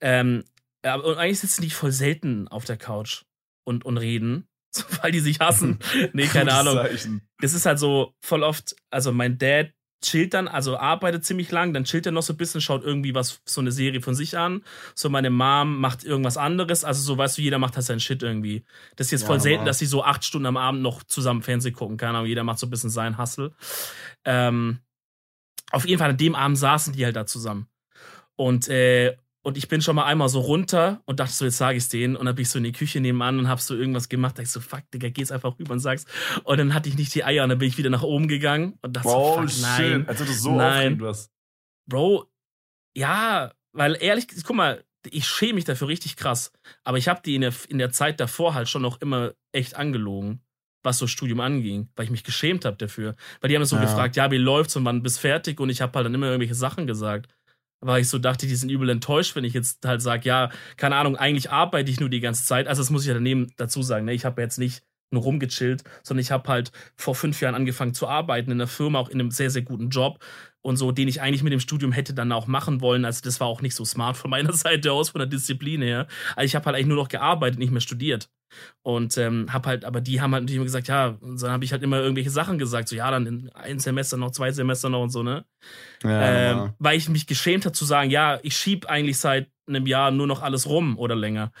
Ähm, 0.00 0.44
und 0.94 1.18
eigentlich 1.18 1.40
sitzen 1.40 1.62
die 1.62 1.70
voll 1.70 1.92
selten 1.92 2.48
auf 2.48 2.64
der 2.64 2.76
Couch 2.76 3.22
und, 3.64 3.84
und 3.84 3.98
reden, 3.98 4.48
weil 5.02 5.12
die 5.12 5.20
sich 5.20 5.40
hassen. 5.40 5.78
nee, 6.12 6.26
keine 6.26 6.52
Ahnung 6.54 6.78
das 7.40 7.52
ist 7.52 7.66
halt 7.66 7.78
so 7.78 8.14
voll 8.22 8.42
oft, 8.42 8.74
also 8.90 9.12
mein 9.12 9.36
Dad 9.38 9.72
chillt 10.02 10.34
dann, 10.34 10.46
also 10.46 10.76
arbeitet 10.76 11.24
ziemlich 11.24 11.50
lang, 11.50 11.72
dann 11.72 11.84
chillt 11.84 12.06
er 12.06 12.12
noch 12.12 12.22
so 12.22 12.34
ein 12.34 12.36
bisschen, 12.36 12.60
schaut 12.60 12.84
irgendwie 12.84 13.14
was, 13.14 13.40
so 13.46 13.60
eine 13.60 13.72
Serie 13.72 14.00
von 14.00 14.14
sich 14.14 14.36
an. 14.38 14.62
So 14.94 15.08
meine 15.08 15.30
Mom 15.30 15.80
macht 15.80 16.04
irgendwas 16.04 16.36
anderes, 16.36 16.84
also 16.84 17.02
so 17.02 17.18
weißt 17.18 17.38
du, 17.38 17.42
jeder 17.42 17.58
macht 17.58 17.76
halt 17.76 17.86
seinen 17.86 18.00
Shit 18.00 18.22
irgendwie. 18.22 18.64
Das 18.96 19.08
ist 19.08 19.10
jetzt 19.12 19.20
Ja, 19.22 19.26
voll 19.28 19.40
selten, 19.40 19.56
normal. 19.56 19.66
dass 19.70 19.78
sie 19.78 19.86
so 19.86 20.04
acht 20.04 20.24
Stunden 20.24 20.46
am 20.46 20.56
Abend 20.58 20.82
noch 20.82 21.02
zusammen 21.02 21.42
Fernsehen 21.42 21.74
gucken, 21.74 21.96
keine 21.96 22.18
Ahnung, 22.18 22.26
jeder 22.28 22.44
macht 22.44 22.58
so 22.58 22.66
ein 22.66 22.70
bisschen 22.70 22.90
seinen 22.90 23.18
Hustle. 23.18 23.54
Ähm, 24.24 24.80
auf 25.72 25.86
jeden 25.86 25.98
Fall 25.98 26.10
an 26.10 26.16
dem 26.18 26.34
Abend 26.34 26.58
saßen 26.58 26.92
die 26.92 27.04
halt 27.04 27.16
da 27.16 27.26
zusammen. 27.26 27.66
Und, 28.36 28.68
äh, 28.68 29.16
und 29.46 29.56
ich 29.56 29.68
bin 29.68 29.80
schon 29.80 29.94
mal 29.94 30.04
einmal 30.06 30.28
so 30.28 30.40
runter 30.40 31.02
und 31.06 31.20
dachte 31.20 31.32
so, 31.32 31.44
jetzt 31.44 31.56
sage 31.58 31.76
ich's 31.78 31.88
denen. 31.88 32.16
Und 32.16 32.26
dann 32.26 32.34
bin 32.34 32.42
ich 32.42 32.48
so 32.50 32.58
in 32.58 32.64
die 32.64 32.72
Küche 32.72 32.98
nebenan 33.00 33.38
und 33.38 33.48
hab 33.48 33.60
so 33.60 33.76
irgendwas 33.76 34.08
gemacht. 34.08 34.36
Da 34.36 34.42
ich 34.42 34.50
so, 34.50 34.58
fuck, 34.60 34.82
Digga, 34.92 35.08
geh's 35.10 35.30
einfach 35.30 35.56
rüber 35.56 35.72
und 35.72 35.78
sag's. 35.78 36.04
Und 36.42 36.58
dann 36.58 36.74
hatte 36.74 36.88
ich 36.88 36.96
nicht 36.96 37.14
die 37.14 37.22
Eier 37.22 37.44
und 37.44 37.50
dann 37.50 37.58
bin 37.58 37.68
ich 37.68 37.78
wieder 37.78 37.90
nach 37.90 38.02
oben 38.02 38.26
gegangen 38.26 38.76
und 38.82 38.96
dachte 38.96 39.06
Oh, 39.08 39.40
so, 39.42 39.46
fuck, 39.48 39.62
nein. 39.62 40.00
shit. 40.00 40.08
Als 40.08 40.20
ob 40.20 40.26
du 40.26 40.32
so 40.32 40.56
Nein. 40.56 41.00
warst. 41.00 41.30
Bro, 41.88 42.26
ja, 42.96 43.52
weil 43.72 43.96
ehrlich, 44.00 44.26
guck 44.44 44.56
mal, 44.56 44.84
ich 45.08 45.26
schäme 45.28 45.54
mich 45.54 45.64
dafür 45.64 45.86
richtig 45.86 46.16
krass. 46.16 46.50
Aber 46.82 46.98
ich 46.98 47.06
habe 47.06 47.20
die 47.24 47.36
in 47.36 47.42
der, 47.42 47.52
in 47.68 47.78
der 47.78 47.90
Zeit 47.92 48.18
davor 48.18 48.54
halt 48.54 48.68
schon 48.68 48.82
noch 48.82 49.00
immer 49.00 49.34
echt 49.52 49.76
angelogen, 49.76 50.40
was 50.82 50.98
so 50.98 51.06
Studium 51.06 51.38
anging, 51.38 51.88
weil 51.94 52.06
ich 52.06 52.10
mich 52.10 52.24
geschämt 52.24 52.64
habe 52.64 52.76
dafür. 52.76 53.14
Weil 53.40 53.50
die 53.50 53.54
haben 53.56 53.64
so 53.64 53.76
Ja. 53.76 53.82
gefragt, 53.82 54.16
ja, 54.16 54.28
wie 54.32 54.38
läuft's 54.38 54.74
und 54.74 54.84
wann 54.84 55.04
bist 55.04 55.20
fertig? 55.20 55.60
Und 55.60 55.70
ich 55.70 55.80
habe 55.80 55.92
halt 55.94 56.06
dann 56.06 56.14
immer 56.14 56.26
irgendwelche 56.26 56.56
Sachen 56.56 56.88
gesagt. 56.88 57.28
Weil 57.86 58.02
ich 58.02 58.08
so 58.08 58.18
dachte, 58.18 58.46
die 58.46 58.56
sind 58.56 58.70
übel 58.70 58.88
enttäuscht, 58.88 59.36
wenn 59.36 59.44
ich 59.44 59.54
jetzt 59.54 59.86
halt 59.86 60.02
sage, 60.02 60.28
ja, 60.28 60.50
keine 60.76 60.96
Ahnung, 60.96 61.16
eigentlich 61.16 61.50
arbeite 61.50 61.90
ich 61.90 62.00
nur 62.00 62.10
die 62.10 62.20
ganze 62.20 62.44
Zeit. 62.44 62.66
Also 62.66 62.82
das 62.82 62.90
muss 62.90 63.02
ich 63.02 63.08
ja 63.08 63.14
daneben 63.14 63.52
dazu 63.56 63.82
sagen, 63.82 64.06
ne? 64.06 64.12
Ich 64.12 64.24
habe 64.24 64.42
jetzt 64.42 64.58
nicht 64.58 64.82
nur 65.12 65.22
rumgechillt, 65.22 65.84
sondern 66.02 66.20
ich 66.20 66.32
habe 66.32 66.48
halt 66.48 66.72
vor 66.96 67.14
fünf 67.14 67.40
Jahren 67.40 67.54
angefangen 67.54 67.94
zu 67.94 68.08
arbeiten 68.08 68.50
in 68.50 68.60
einer 68.60 68.66
Firma, 68.66 68.98
auch 68.98 69.08
in 69.08 69.20
einem 69.20 69.30
sehr, 69.30 69.50
sehr 69.50 69.62
guten 69.62 69.88
Job 69.90 70.18
und 70.62 70.76
so, 70.76 70.90
den 70.90 71.06
ich 71.06 71.22
eigentlich 71.22 71.44
mit 71.44 71.52
dem 71.52 71.60
Studium 71.60 71.92
hätte 71.92 72.12
dann 72.12 72.32
auch 72.32 72.48
machen 72.48 72.80
wollen. 72.80 73.04
Also 73.04 73.20
das 73.22 73.38
war 73.38 73.46
auch 73.46 73.62
nicht 73.62 73.76
so 73.76 73.84
smart 73.84 74.16
von 74.16 74.30
meiner 74.30 74.52
Seite 74.54 74.92
aus, 74.92 75.10
von 75.10 75.20
der 75.20 75.28
Disziplin 75.28 75.80
her. 75.80 76.08
Also 76.34 76.46
ich 76.46 76.56
habe 76.56 76.66
halt 76.66 76.74
eigentlich 76.74 76.88
nur 76.88 76.96
noch 76.96 77.08
gearbeitet, 77.08 77.60
nicht 77.60 77.70
mehr 77.70 77.80
studiert. 77.80 78.28
Und 78.82 79.16
ähm, 79.18 79.52
habe 79.52 79.68
halt, 79.68 79.84
aber 79.84 80.00
die 80.00 80.20
haben 80.20 80.32
halt 80.32 80.44
natürlich 80.44 80.56
immer 80.56 80.64
gesagt, 80.64 80.88
ja, 80.88 81.16
und 81.20 81.42
dann 81.42 81.50
habe 81.50 81.64
ich 81.64 81.72
halt 81.72 81.82
immer 81.82 82.00
irgendwelche 82.00 82.30
Sachen 82.30 82.58
gesagt, 82.58 82.88
so 82.88 82.96
ja, 82.96 83.10
dann 83.10 83.26
in 83.26 83.50
ein 83.54 83.78
Semester 83.78 84.16
noch, 84.16 84.30
zwei 84.30 84.52
Semester 84.52 84.88
noch 84.88 85.02
und 85.02 85.10
so, 85.10 85.22
ne? 85.22 85.44
Ja, 86.02 86.52
ähm, 86.52 86.72
weil 86.78 86.96
ich 86.96 87.08
mich 87.08 87.26
geschämt 87.26 87.64
habe 87.64 87.72
zu 87.72 87.84
sagen, 87.84 88.10
ja, 88.10 88.38
ich 88.42 88.56
schieb 88.56 88.86
eigentlich 88.86 89.18
seit 89.18 89.50
einem 89.66 89.86
Jahr 89.86 90.10
nur 90.10 90.26
noch 90.26 90.42
alles 90.42 90.66
rum 90.66 90.98
oder 90.98 91.16
länger. 91.16 91.52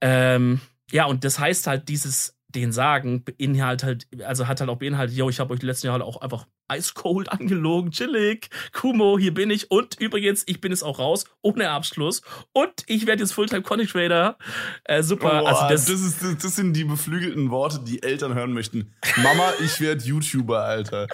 Ähm, 0.00 0.60
ja, 0.90 1.06
und 1.06 1.24
das 1.24 1.38
heißt 1.38 1.66
halt, 1.66 1.88
dieses 1.88 2.33
den 2.54 2.72
sagen, 2.72 3.24
beinhaltet 3.24 4.06
halt, 4.12 4.24
also 4.24 4.46
hat 4.46 4.60
halt 4.60 4.70
auch 4.70 4.78
beinhaltet, 4.78 5.16
yo, 5.16 5.28
ich 5.28 5.40
habe 5.40 5.52
euch 5.52 5.60
die 5.60 5.66
letzten 5.66 5.88
Jahre 5.88 6.04
auch 6.04 6.20
einfach 6.20 6.46
ice 6.72 6.92
cold 6.94 7.28
angelogen, 7.32 7.90
chillig, 7.90 8.48
Kumo, 8.72 9.18
hier 9.18 9.34
bin 9.34 9.50
ich 9.50 9.70
und 9.70 10.00
übrigens, 10.00 10.44
ich 10.46 10.60
bin 10.60 10.72
jetzt 10.72 10.82
auch 10.82 10.98
raus, 10.98 11.24
ohne 11.42 11.70
Abschluss 11.70 12.22
und 12.52 12.84
ich 12.86 13.06
werde 13.06 13.22
jetzt 13.22 13.32
Fulltime 13.32 13.62
Content 13.62 13.90
Trader. 13.90 14.38
Äh, 14.84 15.02
super, 15.02 15.40
Boah, 15.40 15.48
also 15.48 15.68
das, 15.68 15.84
das, 15.86 16.00
ist, 16.00 16.22
das, 16.22 16.38
das 16.38 16.56
sind 16.56 16.74
die 16.74 16.84
beflügelten 16.84 17.50
Worte, 17.50 17.80
die 17.84 18.02
Eltern 18.02 18.34
hören 18.34 18.52
möchten. 18.52 18.94
Mama, 19.22 19.52
ich 19.62 19.80
werde 19.80 20.04
YouTuber, 20.04 20.64
Alter. 20.64 21.08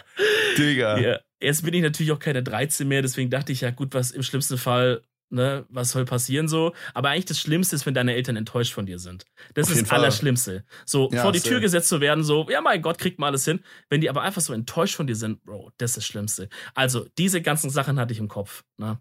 Digga. 0.57 0.99
Ja, 0.99 1.18
jetzt 1.41 1.64
bin 1.64 1.74
ich 1.74 1.82
natürlich 1.82 2.12
auch 2.12 2.18
keine 2.18 2.43
13 2.43 2.86
mehr, 2.86 3.03
deswegen 3.03 3.30
dachte 3.30 3.53
ich 3.53 3.62
ja, 3.62 3.70
gut, 3.70 3.95
was 3.95 4.11
im 4.11 4.22
schlimmsten 4.22 4.59
Fall, 4.59 5.03
ne, 5.30 5.64
was 5.68 5.90
soll 5.90 6.04
passieren 6.04 6.48
so. 6.48 6.74
Aber 6.94 7.10
eigentlich 7.10 7.24
das 7.26 7.40
Schlimmste 7.40 7.76
ist, 7.76 7.86
wenn 7.86 7.94
deine 7.94 8.14
Eltern 8.14 8.36
enttäuscht 8.36 8.72
von 8.72 8.86
dir 8.86 8.98
sind. 8.98 9.24
Das 9.54 9.68
Auf 9.68 9.76
ist 9.76 9.82
das. 9.82 9.92
Allerschlimmste. 9.92 10.64
So 10.84 11.08
Ja, 11.12 11.22
vor 11.22 11.32
die. 11.32 11.40
Tür 11.40 11.60
gesetzt 11.60 11.88
zu 11.88 12.00
werden, 12.00 12.22
so, 12.24 12.46
ja, 12.50 12.60
mein 12.60 12.82
Gott, 12.82 12.98
kriegt 12.98 13.18
mal 13.18 13.28
alles 13.28 13.44
hin. 13.44 13.60
Wenn 13.88 14.00
die 14.00 14.10
aber 14.10 14.22
einfach 14.22 14.42
so 14.42 14.52
enttäuscht 14.52 14.94
von 14.94 15.06
dir 15.06 15.16
sind, 15.16 15.42
Bro, 15.44 15.72
das 15.78 15.90
ist 15.92 15.96
das 15.98 16.06
Schlimmste. 16.06 16.48
Also, 16.74 17.06
diese 17.18 17.40
ganzen 17.40 17.70
Sachen 17.70 17.98
hatte 17.98 18.12
ich 18.12 18.18
im 18.18 18.28
Kopf, 18.28 18.64
ne. 18.76 19.00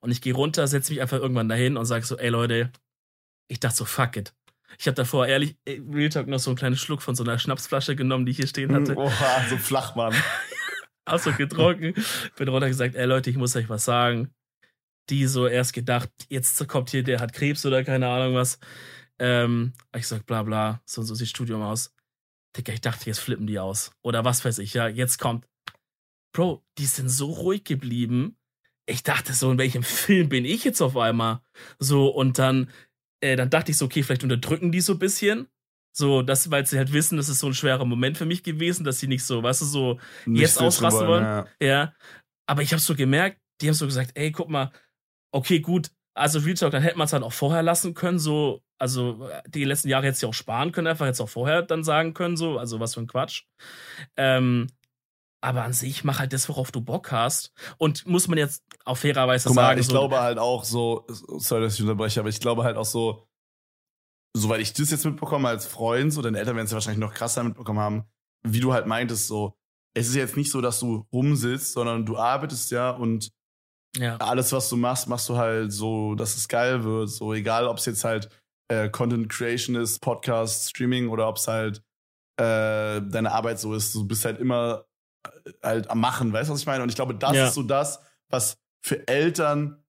Und 0.00 0.10
ich 0.10 0.20
gehe 0.20 0.34
runter, 0.34 0.66
setze 0.66 0.92
mich 0.92 1.00
einfach 1.00 1.18
irgendwann 1.18 1.48
dahin 1.48 1.76
und 1.76 1.86
sage 1.86 2.04
so, 2.04 2.18
ey 2.18 2.28
Leute, 2.28 2.70
ich 3.48 3.60
dachte 3.60 3.76
so, 3.76 3.84
fuck 3.84 4.16
it. 4.16 4.34
Ich 4.78 4.86
habe 4.86 4.94
davor 4.94 5.26
ehrlich, 5.26 5.56
Real 5.66 6.10
Talk, 6.10 6.26
noch 6.26 6.38
so 6.38 6.50
einen 6.50 6.56
kleinen 6.58 6.76
Schluck 6.76 7.00
von 7.00 7.14
so 7.14 7.24
einer 7.24 7.38
Schnapsflasche 7.38 7.96
genommen, 7.96 8.26
die 8.26 8.32
ich 8.32 8.36
hier 8.36 8.46
stehen 8.46 8.74
hatte. 8.74 8.94
Oha, 8.98 9.44
so 9.48 9.56
Flachmann. 9.56 10.14
Auch 11.06 11.18
so 11.20 11.32
getrunken. 11.32 11.94
Bin 12.36 12.48
runter 12.48 12.68
gesagt, 12.68 12.94
ey 12.94 13.06
Leute, 13.06 13.30
ich 13.30 13.36
muss 13.36 13.56
euch 13.56 13.68
was 13.68 13.84
sagen. 13.84 14.30
Die 15.10 15.26
so 15.26 15.46
erst 15.46 15.72
gedacht, 15.72 16.10
jetzt 16.28 16.66
kommt 16.68 16.90
hier, 16.90 17.02
der 17.02 17.20
hat 17.20 17.32
Krebs 17.32 17.64
oder 17.64 17.84
keine 17.84 18.08
Ahnung 18.08 18.34
was. 18.34 18.58
Ähm, 19.18 19.72
ich 19.96 20.06
sag, 20.06 20.26
bla 20.26 20.42
bla, 20.42 20.82
so 20.84 21.00
und 21.00 21.06
so 21.06 21.14
sieht 21.14 21.28
Studium 21.28 21.62
aus. 21.62 21.94
Digga, 22.56 22.72
ich 22.72 22.80
dachte, 22.80 23.06
jetzt 23.06 23.20
flippen 23.20 23.46
die 23.46 23.58
aus. 23.58 23.92
Oder 24.02 24.24
was 24.24 24.44
weiß 24.44 24.58
ich, 24.58 24.74
ja, 24.74 24.88
jetzt 24.88 25.18
kommt. 25.18 25.46
Bro, 26.32 26.64
die 26.78 26.86
sind 26.86 27.08
so 27.08 27.30
ruhig 27.30 27.64
geblieben. 27.64 28.36
Ich 28.86 29.02
dachte 29.02 29.32
so, 29.32 29.50
in 29.50 29.58
welchem 29.58 29.82
Film 29.82 30.28
bin 30.28 30.44
ich 30.44 30.64
jetzt 30.64 30.80
auf 30.80 30.96
einmal? 30.96 31.40
So, 31.78 32.08
und 32.08 32.38
dann, 32.38 32.70
äh, 33.20 33.36
dann 33.36 33.50
dachte 33.50 33.70
ich 33.70 33.76
so, 33.76 33.86
okay, 33.86 34.02
vielleicht 34.02 34.22
unterdrücken 34.22 34.72
die 34.72 34.80
so 34.80 34.94
ein 34.94 34.98
bisschen. 34.98 35.48
So, 35.92 36.20
das, 36.20 36.50
weil 36.50 36.66
sie 36.66 36.76
halt 36.76 36.92
wissen, 36.92 37.16
das 37.16 37.30
ist 37.30 37.38
so 37.38 37.46
ein 37.46 37.54
schwerer 37.54 37.86
Moment 37.86 38.18
für 38.18 38.26
mich 38.26 38.42
gewesen, 38.42 38.84
dass 38.84 38.98
sie 38.98 39.06
nicht 39.06 39.24
so, 39.24 39.42
weißt 39.42 39.62
du, 39.62 39.64
so, 39.64 40.00
Nicht 40.26 40.42
Jetzt 40.42 40.60
ausrasten 40.60 41.06
wollen? 41.08 41.24
Ja. 41.24 41.46
ja. 41.60 41.94
Aber 42.46 42.60
ich 42.60 42.72
habe 42.72 42.82
so 42.82 42.94
gemerkt, 42.94 43.40
die 43.60 43.68
haben 43.68 43.74
so 43.74 43.86
gesagt, 43.86 44.10
ey, 44.14 44.30
guck 44.30 44.50
mal, 44.50 44.70
okay, 45.36 45.60
gut, 45.60 45.90
also 46.14 46.38
Real 46.38 46.54
Talk, 46.54 46.72
dann 46.72 46.82
hätte 46.82 46.96
man 46.96 47.04
es 47.04 47.12
halt 47.12 47.22
auch 47.22 47.32
vorher 47.32 47.62
lassen 47.62 47.94
können, 47.94 48.18
so, 48.18 48.62
also 48.78 49.28
die 49.46 49.64
letzten 49.64 49.88
Jahre 49.88 50.06
hätte 50.06 50.18
sie 50.18 50.26
auch 50.26 50.34
sparen 50.34 50.72
können, 50.72 50.86
einfach 50.86 51.06
jetzt 51.06 51.20
auch 51.20 51.28
vorher 51.28 51.62
dann 51.62 51.84
sagen 51.84 52.14
können, 52.14 52.36
so, 52.36 52.58
also 52.58 52.80
was 52.80 52.94
für 52.94 53.00
ein 53.00 53.06
Quatsch. 53.06 53.44
Ähm, 54.16 54.68
aber 55.42 55.62
an 55.62 55.74
sich 55.74 56.02
mach 56.02 56.18
halt 56.18 56.32
das, 56.32 56.48
worauf 56.48 56.72
du 56.72 56.80
Bock 56.80 57.12
hast. 57.12 57.52
Und 57.76 58.06
muss 58.06 58.26
man 58.26 58.38
jetzt 58.38 58.64
auf 58.84 59.00
fairerweise 59.00 59.48
Guck 59.48 59.56
mal, 59.56 59.62
sagen, 59.62 59.80
ich 59.80 59.86
so, 59.86 59.92
glaube 59.92 60.18
halt 60.18 60.38
auch 60.38 60.64
so, 60.64 61.06
sorry, 61.08 61.62
dass 61.62 61.74
ich 61.74 61.82
unterbreche, 61.82 62.18
aber 62.20 62.30
ich 62.30 62.40
glaube 62.40 62.64
halt 62.64 62.76
auch 62.76 62.86
so, 62.86 63.28
soweit 64.34 64.60
ich 64.60 64.72
das 64.72 64.90
jetzt 64.90 65.04
mitbekomme 65.04 65.48
als 65.48 65.66
Freund, 65.66 66.12
so 66.12 66.22
deine 66.22 66.38
Eltern 66.38 66.56
werden 66.56 66.64
es 66.64 66.72
ja 66.72 66.76
wahrscheinlich 66.76 67.00
noch 67.00 67.14
krasser 67.14 67.44
mitbekommen 67.44 67.78
haben, 67.78 68.04
wie 68.42 68.60
du 68.60 68.72
halt 68.72 68.86
meintest, 68.86 69.28
so, 69.28 69.54
es 69.94 70.08
ist 70.08 70.14
jetzt 70.14 70.36
nicht 70.36 70.50
so, 70.50 70.60
dass 70.60 70.80
du 70.80 71.06
rumsitzt, 71.12 71.74
sondern 71.74 72.06
du 72.06 72.16
arbeitest 72.16 72.70
ja 72.70 72.90
und 72.90 73.30
ja, 73.98 74.16
alles, 74.18 74.52
was 74.52 74.68
du 74.68 74.76
machst, 74.76 75.08
machst 75.08 75.28
du 75.28 75.36
halt 75.36 75.72
so, 75.72 76.14
dass 76.14 76.36
es 76.36 76.48
geil 76.48 76.84
wird. 76.84 77.10
So, 77.10 77.32
egal, 77.34 77.66
ob 77.66 77.78
es 77.78 77.86
jetzt 77.86 78.04
halt 78.04 78.28
äh, 78.68 78.88
Content 78.88 79.28
Creation 79.28 79.76
ist, 79.76 80.00
Podcast, 80.00 80.70
Streaming 80.70 81.08
oder 81.08 81.28
ob 81.28 81.36
es 81.36 81.48
halt 81.48 81.82
äh, 82.38 83.00
deine 83.00 83.32
Arbeit 83.32 83.58
so 83.58 83.74
ist. 83.74 83.94
Du 83.94 84.06
bist 84.06 84.24
halt 84.24 84.38
immer 84.38 84.84
äh, 85.26 85.30
halt 85.62 85.88
am 85.90 86.00
Machen, 86.00 86.32
weißt 86.32 86.48
du, 86.50 86.54
was 86.54 86.60
ich 86.60 86.66
meine? 86.66 86.82
Und 86.82 86.88
ich 86.90 86.96
glaube, 86.96 87.14
das 87.14 87.34
Ja. 87.34 87.46
ist 87.48 87.54
so 87.54 87.62
das, 87.62 88.00
was 88.28 88.58
für 88.84 89.06
Eltern 89.08 89.82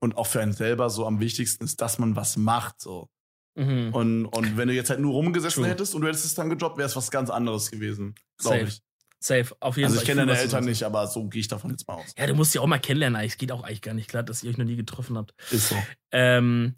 und 0.00 0.16
auch 0.16 0.26
für 0.26 0.40
einen 0.42 0.52
selber 0.52 0.90
so 0.90 1.06
am 1.06 1.20
wichtigsten 1.20 1.64
ist, 1.64 1.80
dass 1.80 1.98
man 1.98 2.14
was 2.16 2.36
macht. 2.36 2.80
So. 2.80 3.08
mhm. 3.56 3.94
Und, 3.94 4.26
und 4.26 4.56
wenn 4.56 4.68
du 4.68 4.74
jetzt 4.74 4.90
halt 4.90 5.00
nur 5.00 5.12
rumgesessen 5.12 5.62
True. 5.62 5.70
hättest 5.72 5.94
und 5.94 6.02
du 6.02 6.08
hättest 6.08 6.24
es 6.26 6.34
dann 6.34 6.50
gedroppt, 6.50 6.76
wäre 6.76 6.88
es 6.88 6.96
was 6.96 7.10
ganz 7.10 7.30
anderes 7.30 7.70
gewesen. 7.70 8.14
Glaube 8.38 8.64
ich. 8.64 8.82
Safe, 9.24 9.54
auf 9.60 9.76
jeden 9.76 9.86
Also 9.86 9.96
Fall. 9.96 10.02
ich 10.02 10.08
kenne 10.08 10.26
deine 10.26 10.38
Eltern 10.38 10.64
nicht, 10.64 10.82
aber 10.82 11.06
so 11.06 11.26
gehe 11.28 11.40
ich 11.40 11.48
davon 11.48 11.70
jetzt 11.70 11.86
mal 11.88 11.94
aus. 11.94 12.14
Ja, 12.18 12.26
du 12.26 12.34
musst 12.34 12.54
ja 12.54 12.60
auch 12.60 12.66
mal 12.66 12.78
kennenlernen, 12.78 13.16
eigentlich. 13.20 13.38
geht 13.38 13.52
auch 13.52 13.62
eigentlich 13.62 13.82
gar 13.82 13.94
nicht 13.94 14.08
klar, 14.08 14.22
dass 14.22 14.42
ihr 14.42 14.50
euch 14.50 14.58
noch 14.58 14.64
nie 14.64 14.76
getroffen 14.76 15.16
habt. 15.16 15.34
Ist 15.50 15.68
so. 15.70 15.76
Ähm, 16.12 16.74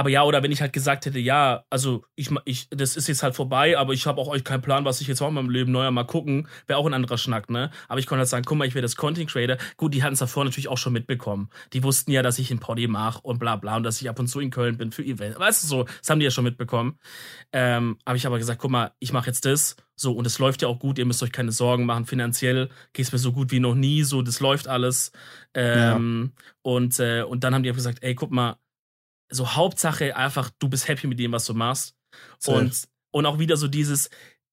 aber 0.00 0.08
ja, 0.08 0.24
oder 0.24 0.42
wenn 0.42 0.50
ich 0.50 0.62
halt 0.62 0.72
gesagt 0.72 1.04
hätte, 1.04 1.18
ja, 1.18 1.64
also 1.68 2.06
ich, 2.16 2.30
ich 2.46 2.70
das 2.70 2.96
ist 2.96 3.06
jetzt 3.06 3.22
halt 3.22 3.34
vorbei, 3.34 3.76
aber 3.76 3.92
ich 3.92 4.06
habe 4.06 4.18
auch 4.18 4.28
euch 4.28 4.44
keinen 4.44 4.62
Plan, 4.62 4.86
was 4.86 5.02
ich 5.02 5.08
jetzt 5.08 5.20
auch 5.20 5.28
in 5.28 5.34
meinem 5.34 5.50
Leben 5.50 5.72
neuer 5.72 5.90
mal 5.90 6.04
gucken, 6.04 6.48
wäre 6.66 6.78
auch 6.78 6.86
ein 6.86 6.94
anderer 6.94 7.18
Schnack, 7.18 7.50
ne? 7.50 7.70
Aber 7.86 8.00
ich 8.00 8.06
konnte 8.06 8.20
halt 8.20 8.30
sagen, 8.30 8.46
guck 8.46 8.56
mal, 8.56 8.66
ich 8.66 8.74
werde 8.74 8.86
das 8.86 8.96
Content 8.96 9.28
Creator. 9.28 9.58
Gut, 9.76 9.92
die 9.92 10.02
hatten 10.02 10.14
es 10.14 10.20
davor 10.20 10.46
natürlich 10.46 10.68
auch 10.68 10.78
schon 10.78 10.94
mitbekommen. 10.94 11.50
Die 11.74 11.82
wussten 11.82 12.12
ja, 12.12 12.22
dass 12.22 12.38
ich 12.38 12.50
in 12.50 12.60
Poddy 12.60 12.86
mache 12.86 13.20
und 13.20 13.38
bla 13.38 13.56
bla 13.56 13.76
und 13.76 13.82
dass 13.82 14.00
ich 14.00 14.08
ab 14.08 14.18
und 14.18 14.28
zu 14.28 14.40
in 14.40 14.48
Köln 14.48 14.78
bin 14.78 14.90
für 14.90 15.04
Events. 15.04 15.38
Weißt 15.38 15.64
du 15.64 15.66
so, 15.66 15.84
das 15.84 16.08
haben 16.08 16.18
die 16.18 16.24
ja 16.24 16.30
schon 16.30 16.44
mitbekommen. 16.44 16.98
Ähm, 17.52 17.98
habe 18.06 18.16
ich 18.16 18.26
aber 18.26 18.38
gesagt, 18.38 18.58
guck 18.62 18.70
mal, 18.70 18.92
ich 19.00 19.12
mache 19.12 19.26
jetzt 19.26 19.44
das. 19.44 19.76
So, 19.96 20.12
und 20.12 20.26
es 20.26 20.38
läuft 20.38 20.62
ja 20.62 20.68
auch 20.68 20.78
gut, 20.78 20.96
ihr 20.96 21.04
müsst 21.04 21.22
euch 21.22 21.32
keine 21.32 21.52
Sorgen 21.52 21.84
machen. 21.84 22.06
Finanziell 22.06 22.70
geht's 22.94 23.12
mir 23.12 23.18
so 23.18 23.32
gut 23.32 23.50
wie 23.50 23.60
noch 23.60 23.74
nie, 23.74 24.02
so, 24.02 24.22
das 24.22 24.40
läuft 24.40 24.66
alles. 24.66 25.12
Ähm, 25.52 26.32
und, 26.62 26.98
äh, 27.00 27.22
und 27.22 27.44
dann 27.44 27.54
haben 27.54 27.64
die 27.64 27.70
auch 27.70 27.74
gesagt, 27.74 27.98
ey, 28.00 28.14
guck 28.14 28.30
mal, 28.30 28.56
so 29.30 29.54
Hauptsache 29.54 30.16
einfach, 30.16 30.50
du 30.58 30.68
bist 30.68 30.88
happy 30.88 31.06
mit 31.06 31.18
dem, 31.18 31.32
was 31.32 31.44
du 31.44 31.54
machst. 31.54 31.96
Safe. 32.38 32.58
Und, 32.58 32.88
und 33.12 33.26
auch 33.26 33.38
wieder 33.38 33.56
so 33.56 33.68
dieses, 33.68 34.10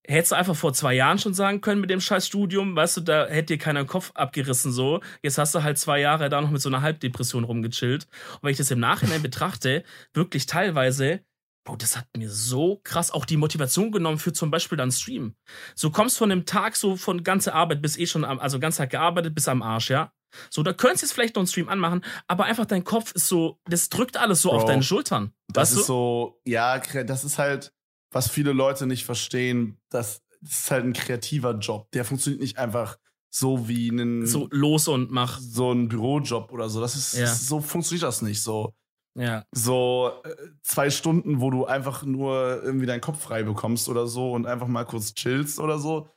hättest 0.07 0.31
du 0.31 0.35
einfach 0.35 0.55
vor 0.55 0.73
zwei 0.73 0.93
Jahren 0.93 1.19
schon 1.19 1.33
sagen 1.33 1.61
können 1.61 1.81
mit 1.81 1.89
dem 1.89 2.01
scheiß 2.01 2.25
Studium, 2.25 2.75
weißt 2.75 2.97
du, 2.97 3.01
da 3.01 3.27
hätte 3.27 3.53
dir 3.53 3.57
keiner 3.57 3.83
den 3.83 3.87
Kopf 3.87 4.11
abgerissen 4.15 4.71
so. 4.71 5.01
Jetzt 5.21 5.37
hast 5.37 5.53
du 5.53 5.63
halt 5.63 5.77
zwei 5.77 5.99
Jahre 5.99 6.29
da 6.29 6.41
noch 6.41 6.51
mit 6.51 6.61
so 6.61 6.69
einer 6.69 6.81
Halbdepression 6.81 7.43
rumgechillt. 7.43 8.07
Und 8.35 8.43
wenn 8.43 8.51
ich 8.51 8.57
das 8.57 8.71
im 8.71 8.79
Nachhinein 8.79 9.21
betrachte, 9.21 9.83
wirklich 10.13 10.45
teilweise, 10.45 11.21
Bro, 11.65 11.75
das 11.75 11.97
hat 11.97 12.07
mir 12.15 12.29
so 12.29 12.79
krass 12.85 13.11
auch 13.11 13.25
die 13.25 13.35
Motivation 13.35 13.91
genommen 13.91 14.19
für 14.19 14.31
zum 14.31 14.49
Beispiel 14.49 14.77
dann 14.77 14.89
Stream. 14.89 15.35
So 15.75 15.91
kommst 15.91 16.17
von 16.17 16.31
einem 16.31 16.45
Tag 16.45 16.77
so 16.77 16.95
von 16.95 17.23
ganzer 17.23 17.53
Arbeit 17.53 17.81
bis 17.81 17.97
eh 17.97 18.05
schon 18.05 18.23
am, 18.23 18.39
also 18.39 18.59
ganz 18.59 18.77
Tag 18.77 18.91
gearbeitet 18.91 19.35
bis 19.35 19.49
am 19.49 19.61
Arsch, 19.61 19.89
ja. 19.89 20.13
So, 20.49 20.63
da 20.63 20.73
könntest 20.73 21.03
du 21.03 21.05
jetzt 21.07 21.13
vielleicht 21.13 21.35
noch 21.35 21.41
einen 21.41 21.47
Stream 21.47 21.69
anmachen, 21.69 22.03
aber 22.27 22.45
einfach 22.45 22.65
dein 22.65 22.83
Kopf 22.83 23.11
ist 23.13 23.27
so, 23.27 23.59
das 23.65 23.89
drückt 23.89 24.17
alles 24.17 24.41
so 24.41 24.49
Bro, 24.49 24.57
auf 24.57 24.65
deine 24.65 24.83
Schultern. 24.83 25.33
Das 25.47 25.71
ist 25.71 25.85
so, 25.85 26.41
ja, 26.45 26.79
das 26.79 27.23
ist 27.23 27.37
halt, 27.37 27.73
was 28.11 28.29
viele 28.29 28.53
Leute 28.53 28.87
nicht 28.87 29.05
verstehen. 29.05 29.79
Das, 29.89 30.21
ist 30.41 30.69
halt 30.71 30.85
ein 30.85 30.93
kreativer 30.93 31.53
Job. 31.57 31.89
Der 31.91 32.05
funktioniert 32.05 32.41
nicht 32.41 32.57
einfach 32.57 32.97
so 33.29 33.67
wie 33.67 33.89
ein, 33.89 34.21
du? 34.21 34.27
So 34.27 34.47
los 34.51 34.87
und 34.87 35.11
mach. 35.11 35.39
so 35.39 35.71
ein 35.71 35.87
Bürojob 35.87 36.51
oder 36.51 36.69
so. 36.69 36.79
Das 36.81 36.95
ist, 36.95 37.13
Ja. 37.17 37.27
so 37.27 37.59
funktioniert 37.59 38.03
das 38.03 38.21
nicht. 38.21 38.41
So, 38.41 38.73
Ja. 39.15 39.45
so 39.51 40.11
äh, 40.23 40.35
zwei 40.61 40.89
Stunden, 40.89 41.41
wo 41.41 41.49
du 41.49 41.65
einfach 41.65 42.03
nur 42.03 42.61
irgendwie 42.63 42.85
deinen 42.85 43.01
Kopf 43.01 43.21
frei 43.21 43.43
bekommst 43.43 43.89
oder 43.89 44.07
so 44.07 44.31
und 44.31 44.45
einfach 44.45 44.67
mal 44.67 44.85
kurz 44.85 45.13
chillst 45.13 45.59
oder 45.59 45.79
so, 45.79 46.07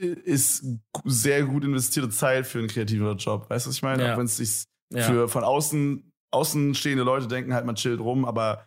ist 0.00 0.64
sehr 1.04 1.44
gut 1.44 1.64
investierte 1.64 2.10
Zeit 2.10 2.46
für 2.46 2.58
einen 2.58 2.68
kreativen 2.68 3.16
Job. 3.16 3.48
Weißt 3.50 3.66
du, 3.66 3.70
was 3.70 3.76
ich 3.76 3.82
meine? 3.82 4.04
Ja. 4.04 4.14
Auch 4.14 4.18
wenn 4.18 4.26
es 4.26 4.36
sich 4.36 4.64
Ja. 4.92 5.02
für 5.04 5.28
von 5.28 5.44
außen, 5.44 6.12
außenstehende 6.32 7.04
Leute 7.04 7.28
denken 7.28 7.54
halt, 7.54 7.66
man 7.66 7.76
chillt 7.76 8.00
rum, 8.00 8.24
aber 8.24 8.66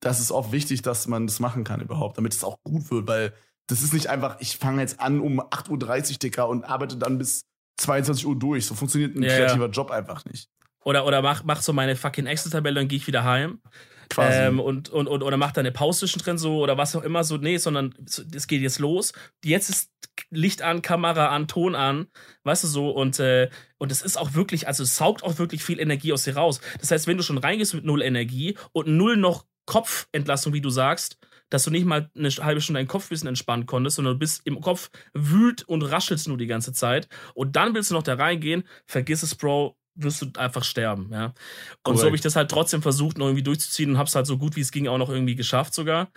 das 0.00 0.20
ist 0.20 0.30
auch 0.30 0.52
wichtig, 0.52 0.82
dass 0.82 1.06
man 1.08 1.26
das 1.26 1.40
machen 1.40 1.64
kann 1.64 1.80
überhaupt, 1.80 2.18
damit 2.18 2.34
es 2.34 2.44
auch 2.44 2.58
gut 2.62 2.90
wird, 2.90 3.06
weil 3.08 3.32
das 3.66 3.82
ist 3.82 3.92
nicht 3.92 4.08
einfach, 4.08 4.40
ich 4.40 4.56
fange 4.56 4.80
jetzt 4.80 5.00
an 5.00 5.20
um 5.20 5.40
8.30 5.40 6.12
Uhr, 6.12 6.18
Dicker, 6.18 6.48
und 6.48 6.64
arbeite 6.64 6.96
dann 6.96 7.18
bis 7.18 7.44
22 7.78 8.26
Uhr 8.26 8.38
durch. 8.38 8.66
So 8.66 8.74
funktioniert 8.74 9.16
ein 9.16 9.22
ja. 9.22 9.36
kreativer 9.36 9.68
Job 9.68 9.90
einfach 9.90 10.24
nicht. 10.24 10.48
Oder, 10.84 11.04
oder 11.04 11.20
mach, 11.20 11.44
mach 11.44 11.60
so 11.60 11.72
meine 11.72 11.96
fucking 11.96 12.26
Excel-Tabelle, 12.26 12.76
dann 12.80 12.88
gehe 12.88 12.96
ich 12.96 13.06
wieder 13.06 13.24
heim. 13.24 13.60
Quasi. 14.08 14.38
Ähm, 14.38 14.60
und, 14.60 14.88
und, 14.88 15.06
und, 15.06 15.22
oder 15.22 15.36
mach 15.36 15.52
da 15.52 15.60
eine 15.60 15.72
Pause 15.72 16.00
zwischendrin 16.00 16.38
so 16.38 16.58
oder 16.58 16.78
was 16.78 16.96
auch 16.96 17.02
immer 17.02 17.24
so. 17.24 17.36
Nee, 17.36 17.58
sondern 17.58 17.94
so, 18.06 18.22
es 18.34 18.46
geht 18.46 18.62
jetzt 18.62 18.78
los. 18.78 19.12
Jetzt 19.44 19.68
ist 19.68 19.90
Licht 20.30 20.62
an, 20.62 20.82
Kamera 20.82 21.28
an, 21.28 21.46
Ton 21.48 21.74
an, 21.74 22.08
weißt 22.44 22.64
du 22.64 22.68
so. 22.68 22.90
Und, 22.90 23.18
äh, 23.20 23.50
und 23.78 23.92
es 23.92 24.02
ist 24.02 24.16
auch 24.16 24.34
wirklich, 24.34 24.66
also 24.66 24.82
es 24.82 24.96
saugt 24.96 25.22
auch 25.22 25.38
wirklich 25.38 25.62
viel 25.62 25.80
Energie 25.80 26.12
aus 26.12 26.24
dir 26.24 26.36
raus. 26.36 26.60
Das 26.80 26.90
heißt, 26.90 27.06
wenn 27.06 27.16
du 27.16 27.22
schon 27.22 27.38
reingehst 27.38 27.74
mit 27.74 27.84
null 27.84 28.02
Energie 28.02 28.56
und 28.72 28.88
null 28.88 29.16
noch 29.16 29.44
Kopfentlastung, 29.66 30.52
wie 30.54 30.62
du 30.62 30.70
sagst, 30.70 31.18
dass 31.50 31.64
du 31.64 31.70
nicht 31.70 31.84
mal 31.84 32.10
eine 32.16 32.28
halbe 32.28 32.60
Stunde 32.60 32.78
deinen 32.78 32.88
Kopf 32.88 33.06
ein 33.06 33.10
bisschen 33.10 33.28
entspannen 33.28 33.66
konntest, 33.66 33.96
sondern 33.96 34.14
du 34.14 34.18
bist 34.18 34.42
im 34.44 34.60
Kopf 34.60 34.90
wühlt 35.14 35.62
und 35.62 35.82
raschelst 35.82 36.28
nur 36.28 36.38
die 36.38 36.46
ganze 36.46 36.72
Zeit. 36.72 37.08
Und 37.34 37.56
dann 37.56 37.74
willst 37.74 37.90
du 37.90 37.94
noch 37.94 38.02
da 38.02 38.14
reingehen, 38.14 38.64
vergiss 38.86 39.22
es, 39.22 39.34
Bro, 39.34 39.76
wirst 39.98 40.22
du 40.22 40.26
einfach 40.38 40.64
sterben, 40.64 41.10
ja. 41.12 41.26
Und 41.26 41.34
so 41.34 41.82
Korrekt. 41.82 42.04
habe 42.06 42.16
ich 42.16 42.22
das 42.22 42.36
halt 42.36 42.50
trotzdem 42.50 42.82
versucht, 42.82 43.18
noch 43.18 43.26
irgendwie 43.26 43.42
durchzuziehen 43.42 43.90
und 43.90 43.98
habe 43.98 44.08
es 44.08 44.14
halt 44.14 44.26
so 44.26 44.38
gut 44.38 44.56
wie 44.56 44.60
es 44.60 44.72
ging 44.72 44.88
auch 44.88 44.98
noch 44.98 45.10
irgendwie 45.10 45.34
geschafft 45.34 45.74
sogar. 45.74 46.10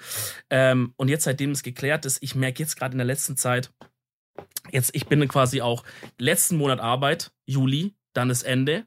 Ähm, 0.50 0.94
und 0.98 1.10
jetzt, 1.10 1.24
seitdem 1.24 1.52
es 1.52 1.64
geklärt 1.64 2.06
ist, 2.06 2.22
ich 2.22 2.36
merke 2.36 2.62
jetzt 2.62 2.78
gerade 2.78 2.94
in 2.94 3.00
der 3.00 3.08
letzten 3.08 3.38
Zeit, 3.38 3.72
jetzt, 4.72 4.92
ich 4.94 5.08
bin 5.08 5.28
quasi 5.28 5.62
auch 5.62 5.84
letzten 6.18 6.58
Monat 6.58 6.80
Arbeit, 6.80 7.32
Juli, 7.46 7.96
dann 8.14 8.30
ist 8.30 8.44
Ende 8.44 8.86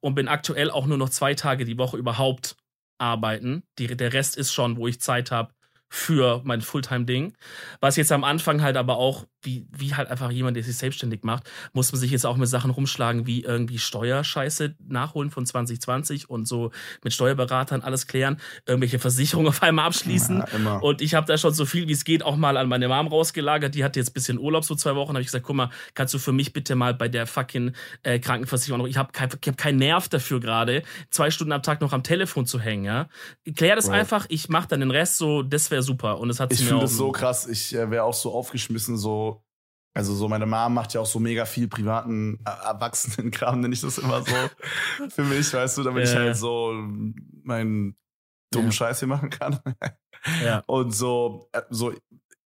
und 0.00 0.14
bin 0.14 0.28
aktuell 0.28 0.70
auch 0.70 0.86
nur 0.86 0.98
noch 0.98 1.10
zwei 1.10 1.34
Tage 1.34 1.64
die 1.64 1.78
Woche 1.78 1.96
überhaupt 1.96 2.56
arbeiten. 2.98 3.62
Die, 3.78 3.86
der 3.88 4.12
Rest 4.12 4.36
ist 4.36 4.52
schon, 4.52 4.76
wo 4.76 4.86
ich 4.88 5.00
Zeit 5.00 5.30
habe 5.30 5.52
für 5.88 6.40
mein 6.44 6.62
Fulltime-Ding. 6.62 7.36
Was 7.80 7.96
jetzt 7.96 8.12
am 8.12 8.24
Anfang 8.24 8.62
halt 8.62 8.76
aber 8.76 8.96
auch, 8.96 9.26
wie, 9.42 9.66
wie 9.70 9.94
halt 9.94 10.08
einfach 10.08 10.30
jemand, 10.30 10.56
der 10.56 10.64
sich 10.64 10.76
selbstständig 10.76 11.22
macht, 11.22 11.50
muss 11.72 11.92
man 11.92 12.00
sich 12.00 12.10
jetzt 12.10 12.26
auch 12.26 12.36
mit 12.36 12.48
Sachen 12.48 12.70
rumschlagen, 12.70 13.26
wie 13.26 13.42
irgendwie 13.42 13.78
Steuerscheiße 13.78 14.74
nachholen 14.88 15.30
von 15.30 15.46
2020 15.46 16.30
und 16.30 16.46
so 16.46 16.70
mit 17.02 17.12
Steuerberatern 17.12 17.82
alles 17.82 18.06
klären, 18.06 18.38
irgendwelche 18.66 18.98
Versicherungen 18.98 19.48
auf 19.48 19.62
einmal 19.62 19.86
abschließen. 19.86 20.44
Ja. 20.64 20.76
Und 20.78 21.00
ich 21.02 21.14
habe 21.14 21.26
da 21.26 21.36
schon 21.38 21.54
so 21.54 21.64
viel 21.64 21.88
wie 21.88 21.92
es 21.92 22.04
geht 22.04 22.22
auch 22.22 22.36
mal 22.36 22.56
an 22.56 22.68
meine 22.68 22.88
Mom 22.88 23.08
rausgelagert. 23.08 23.74
Die 23.74 23.84
hatte 23.84 23.98
jetzt 23.98 24.10
ein 24.10 24.14
bisschen 24.14 24.38
Urlaub, 24.38 24.64
so 24.64 24.74
zwei 24.74 24.94
Wochen. 24.94 25.10
habe 25.10 25.20
ich 25.20 25.26
gesagt, 25.26 25.44
guck 25.44 25.56
mal, 25.56 25.70
kannst 25.94 26.14
du 26.14 26.18
für 26.18 26.32
mich 26.32 26.52
bitte 26.52 26.74
mal 26.74 26.94
bei 26.94 27.08
der 27.08 27.26
fucking 27.26 27.72
äh, 28.02 28.18
Krankenversicherung, 28.18 28.86
ich 28.86 28.96
habe 28.96 29.12
kein, 29.12 29.28
ich 29.28 29.48
hab 29.48 29.56
keinen 29.56 29.78
Nerv 29.78 30.08
dafür 30.08 30.40
gerade, 30.40 30.82
zwei 31.10 31.30
Stunden 31.30 31.52
am 31.52 31.62
Tag 31.62 31.80
noch 31.80 31.92
am 31.92 32.02
Telefon 32.02 32.46
zu 32.46 32.60
hängen, 32.60 32.84
ja. 32.84 33.08
Klär 33.56 33.76
das 33.76 33.86
Bro. 33.86 33.94
einfach, 33.94 34.26
ich 34.28 34.48
mache 34.48 34.68
dann 34.68 34.80
den 34.80 34.90
Rest 34.90 35.18
so, 35.18 35.42
das 35.42 35.70
wäre 35.70 35.82
super. 35.82 36.18
Und 36.18 36.30
es 36.30 36.40
hat 36.40 36.52
Ich 36.52 36.64
finde 36.64 36.84
es 36.84 36.96
so 36.96 37.12
krass. 37.12 37.46
Ich 37.46 37.74
äh, 37.74 37.90
wäre 37.90 38.04
auch 38.04 38.14
so 38.14 38.32
aufgeschmissen, 38.32 38.96
so. 38.96 39.31
Also 39.94 40.14
so 40.14 40.26
meine 40.28 40.46
Mom 40.46 40.74
macht 40.74 40.94
ja 40.94 41.00
auch 41.02 41.06
so 41.06 41.18
mega 41.20 41.44
viel 41.44 41.68
privaten 41.68 42.38
äh, 42.46 42.66
Erwachsenenkram, 42.66 43.60
nenne 43.60 43.74
ich 43.74 43.80
das 43.82 43.98
immer 43.98 44.22
so 44.22 44.34
für 45.10 45.24
mich, 45.24 45.52
weißt 45.52 45.76
du, 45.78 45.82
damit 45.82 46.04
ich 46.04 46.14
Ja. 46.14 46.20
halt 46.20 46.36
so 46.36 46.72
meinen 47.42 47.96
dummen 48.50 48.70
Ja. 48.70 48.72
Scheiß 48.72 49.00
hier 49.00 49.08
machen 49.08 49.30
kann. 49.30 49.60
Ja. 50.42 50.62
Und 50.66 50.94
so, 50.94 51.48
äh, 51.52 51.62
so 51.70 51.92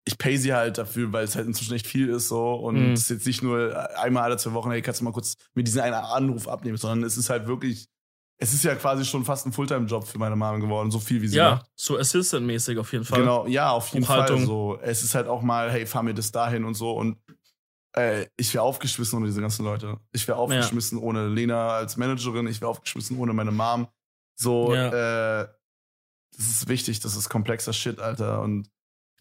ich 0.06 0.18
pay 0.18 0.38
sie 0.38 0.54
halt 0.54 0.78
dafür, 0.80 1.14
weil 1.14 1.24
es 1.26 1.36
halt 1.36 1.46
inzwischen 1.46 1.76
echt 1.76 1.86
viel 1.88 2.10
ist 2.10 2.30
so 2.30 2.56
und 2.56 2.76
Mhm. 2.88 2.94
es 2.94 3.02
ist 3.04 3.10
jetzt 3.10 3.28
nicht 3.28 3.44
nur 3.44 3.72
äh, 3.74 3.96
einmal 3.96 4.24
alle 4.24 4.38
zwei 4.38 4.54
Wochen, 4.54 4.72
hey, 4.72 4.82
kannst 4.82 5.02
du 5.02 5.06
mal 5.06 5.12
kurz 5.14 5.36
mir 5.54 5.64
diesen 5.64 5.82
einen 5.82 5.94
Anruf 5.94 6.48
abnehmen, 6.48 6.78
sondern 6.78 7.04
es 7.04 7.16
ist 7.16 7.30
halt 7.30 7.46
wirklich, 7.48 7.88
es 8.42 8.54
ist 8.54 8.64
ja 8.64 8.74
quasi 8.76 9.06
schon 9.06 9.24
fast 9.24 9.46
ein 9.46 9.52
Fulltime-Job 9.54 10.08
für 10.08 10.18
meine 10.18 10.36
Mom 10.36 10.62
geworden, 10.62 10.90
so 10.90 10.98
viel 11.00 11.22
wie 11.22 11.28
sie 11.28 11.38
Ja, 11.38 11.52
macht. 11.56 11.66
so 11.76 11.98
Assistant-mäßig 11.98 12.80
auf 12.80 12.92
jeden 12.92 13.04
Fall. 13.06 13.20
Genau, 13.20 13.46
ja, 13.46 13.70
auf 13.72 13.90
jeden 13.90 14.04
Buchhaltung. 14.06 14.38
Fall 14.40 14.46
so. 14.48 14.80
Es 14.82 15.04
ist 15.04 15.14
halt 15.14 15.28
auch 15.28 15.42
mal, 15.44 15.70
hey, 15.70 15.86
fahr 15.86 16.02
mir 16.02 16.14
das 16.16 16.32
dahin 16.32 16.64
und 16.66 16.74
so 16.74 16.92
und 16.94 17.18
äh, 17.96 18.28
ich 18.38 18.54
wäre 18.54 18.64
aufgeschmissen 18.64 19.18
ohne 19.18 19.28
diese 19.28 19.42
ganzen 19.42 19.66
Leute. 19.66 20.00
Ich 20.12 20.28
wäre 20.28 20.38
aufgeschmissen 20.38 20.98
ohne 20.98 21.28
Lena 21.28 21.70
als 21.70 21.98
Managerin, 21.98 22.48
ich 22.48 22.62
wäre 22.62 22.70
aufgeschmissen 22.70 23.18
ohne 23.18 23.34
meine 23.34 23.52
Mom. 23.52 23.88
So, 24.36 24.74
äh, 24.74 25.48
das 26.38 26.48
ist 26.48 26.68
wichtig, 26.70 27.00
das 27.02 27.16
ist 27.16 27.30
komplexer 27.30 27.74
Shit, 27.74 28.00
Alter. 28.00 28.42
Und 28.42 28.70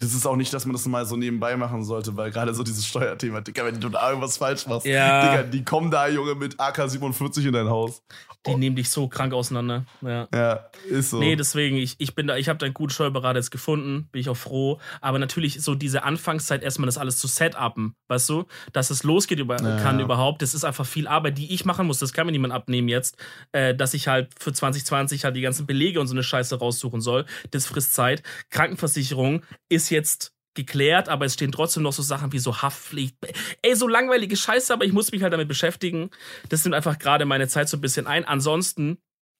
das 0.00 0.14
ist 0.14 0.26
auch 0.26 0.36
nicht, 0.36 0.52
dass 0.52 0.64
man 0.64 0.74
das 0.74 0.86
mal 0.86 1.04
so 1.06 1.16
nebenbei 1.16 1.56
machen 1.56 1.82
sollte, 1.82 2.16
weil 2.16 2.30
gerade 2.30 2.54
so 2.54 2.62
dieses 2.62 2.86
Steuerthema, 2.86 3.40
Digga, 3.40 3.64
wenn 3.64 3.80
du 3.80 3.88
da 3.88 4.08
irgendwas 4.10 4.36
falsch 4.38 4.66
machst, 4.66 4.86
Ja. 4.86 5.30
Digga, 5.36 5.42
die 5.44 5.64
kommen 5.64 5.90
da, 5.90 6.08
Junge, 6.08 6.34
mit 6.36 6.58
AK-47 6.60 7.46
in 7.46 7.52
dein 7.52 7.68
Haus. 7.68 8.02
Die 8.46 8.54
nehmen 8.54 8.76
dich 8.76 8.88
so 8.90 9.08
krank 9.08 9.34
auseinander. 9.34 9.84
Ja. 10.00 10.28
Ja, 10.32 10.70
ist 10.88 11.10
so. 11.10 11.18
Nee, 11.18 11.34
deswegen, 11.36 11.76
ich, 11.76 11.96
ich 11.98 12.14
bin 12.14 12.28
da, 12.28 12.36
ich 12.36 12.48
habe 12.48 12.58
da 12.58 12.66
einen 12.66 12.74
guten 12.74 12.90
Steuerberater 12.90 13.38
jetzt 13.38 13.50
gefunden, 13.50 14.08
bin 14.12 14.20
ich 14.20 14.28
auch 14.28 14.36
froh. 14.36 14.78
Aber 15.00 15.18
natürlich 15.18 15.60
so 15.62 15.74
diese 15.74 16.04
Anfangszeit, 16.04 16.62
erstmal 16.62 16.86
das 16.86 16.96
alles 16.98 17.18
zu 17.18 17.26
setupen, 17.26 17.94
weißt 18.06 18.28
du, 18.28 18.44
dass 18.72 18.90
es 18.90 19.02
losgeht 19.02 19.40
über, 19.40 19.60
Ja. 19.60 19.78
kann 19.82 19.98
überhaupt. 20.00 20.40
Das 20.40 20.54
ist 20.54 20.64
einfach 20.64 20.86
viel 20.86 21.08
Arbeit, 21.08 21.36
die 21.36 21.52
ich 21.52 21.64
machen 21.64 21.86
muss. 21.88 21.98
Das 21.98 22.12
kann 22.12 22.26
mir 22.26 22.32
niemand 22.32 22.54
abnehmen 22.54 22.88
jetzt, 22.88 23.16
äh, 23.52 23.74
dass 23.74 23.92
ich 23.92 24.06
halt 24.06 24.30
für 24.38 24.52
2020 24.52 25.24
halt 25.24 25.34
die 25.36 25.40
ganzen 25.40 25.66
Belege 25.66 26.00
und 26.00 26.06
so 26.06 26.14
eine 26.14 26.22
Scheiße 26.22 26.58
raussuchen 26.58 27.00
soll. 27.00 27.26
Das 27.50 27.66
frisst 27.66 27.92
Zeit. 27.94 28.22
Krankenversicherung 28.50 29.42
ist 29.68 29.87
jetzt 29.90 30.32
geklärt, 30.54 31.08
aber 31.08 31.24
es 31.24 31.34
stehen 31.34 31.52
trotzdem 31.52 31.84
noch 31.84 31.92
so 31.92 32.02
Sachen 32.02 32.32
wie 32.32 32.38
so 32.38 32.62
Haftpflicht. 32.62 33.16
Ey, 33.62 33.76
so 33.76 33.86
langweilige 33.86 34.36
Scheiße, 34.36 34.72
aber 34.72 34.84
ich 34.84 34.92
muss 34.92 35.12
mich 35.12 35.22
halt 35.22 35.32
damit 35.32 35.48
beschäftigen. 35.48 36.10
Das 36.48 36.64
nimmt 36.64 36.74
einfach 36.74 36.98
gerade 36.98 37.24
meine 37.26 37.48
Zeit 37.48 37.68
so 37.68 37.76
ein 37.76 37.80
bisschen 37.80 38.06
ein. 38.06 38.24
Ansonsten 38.24 38.98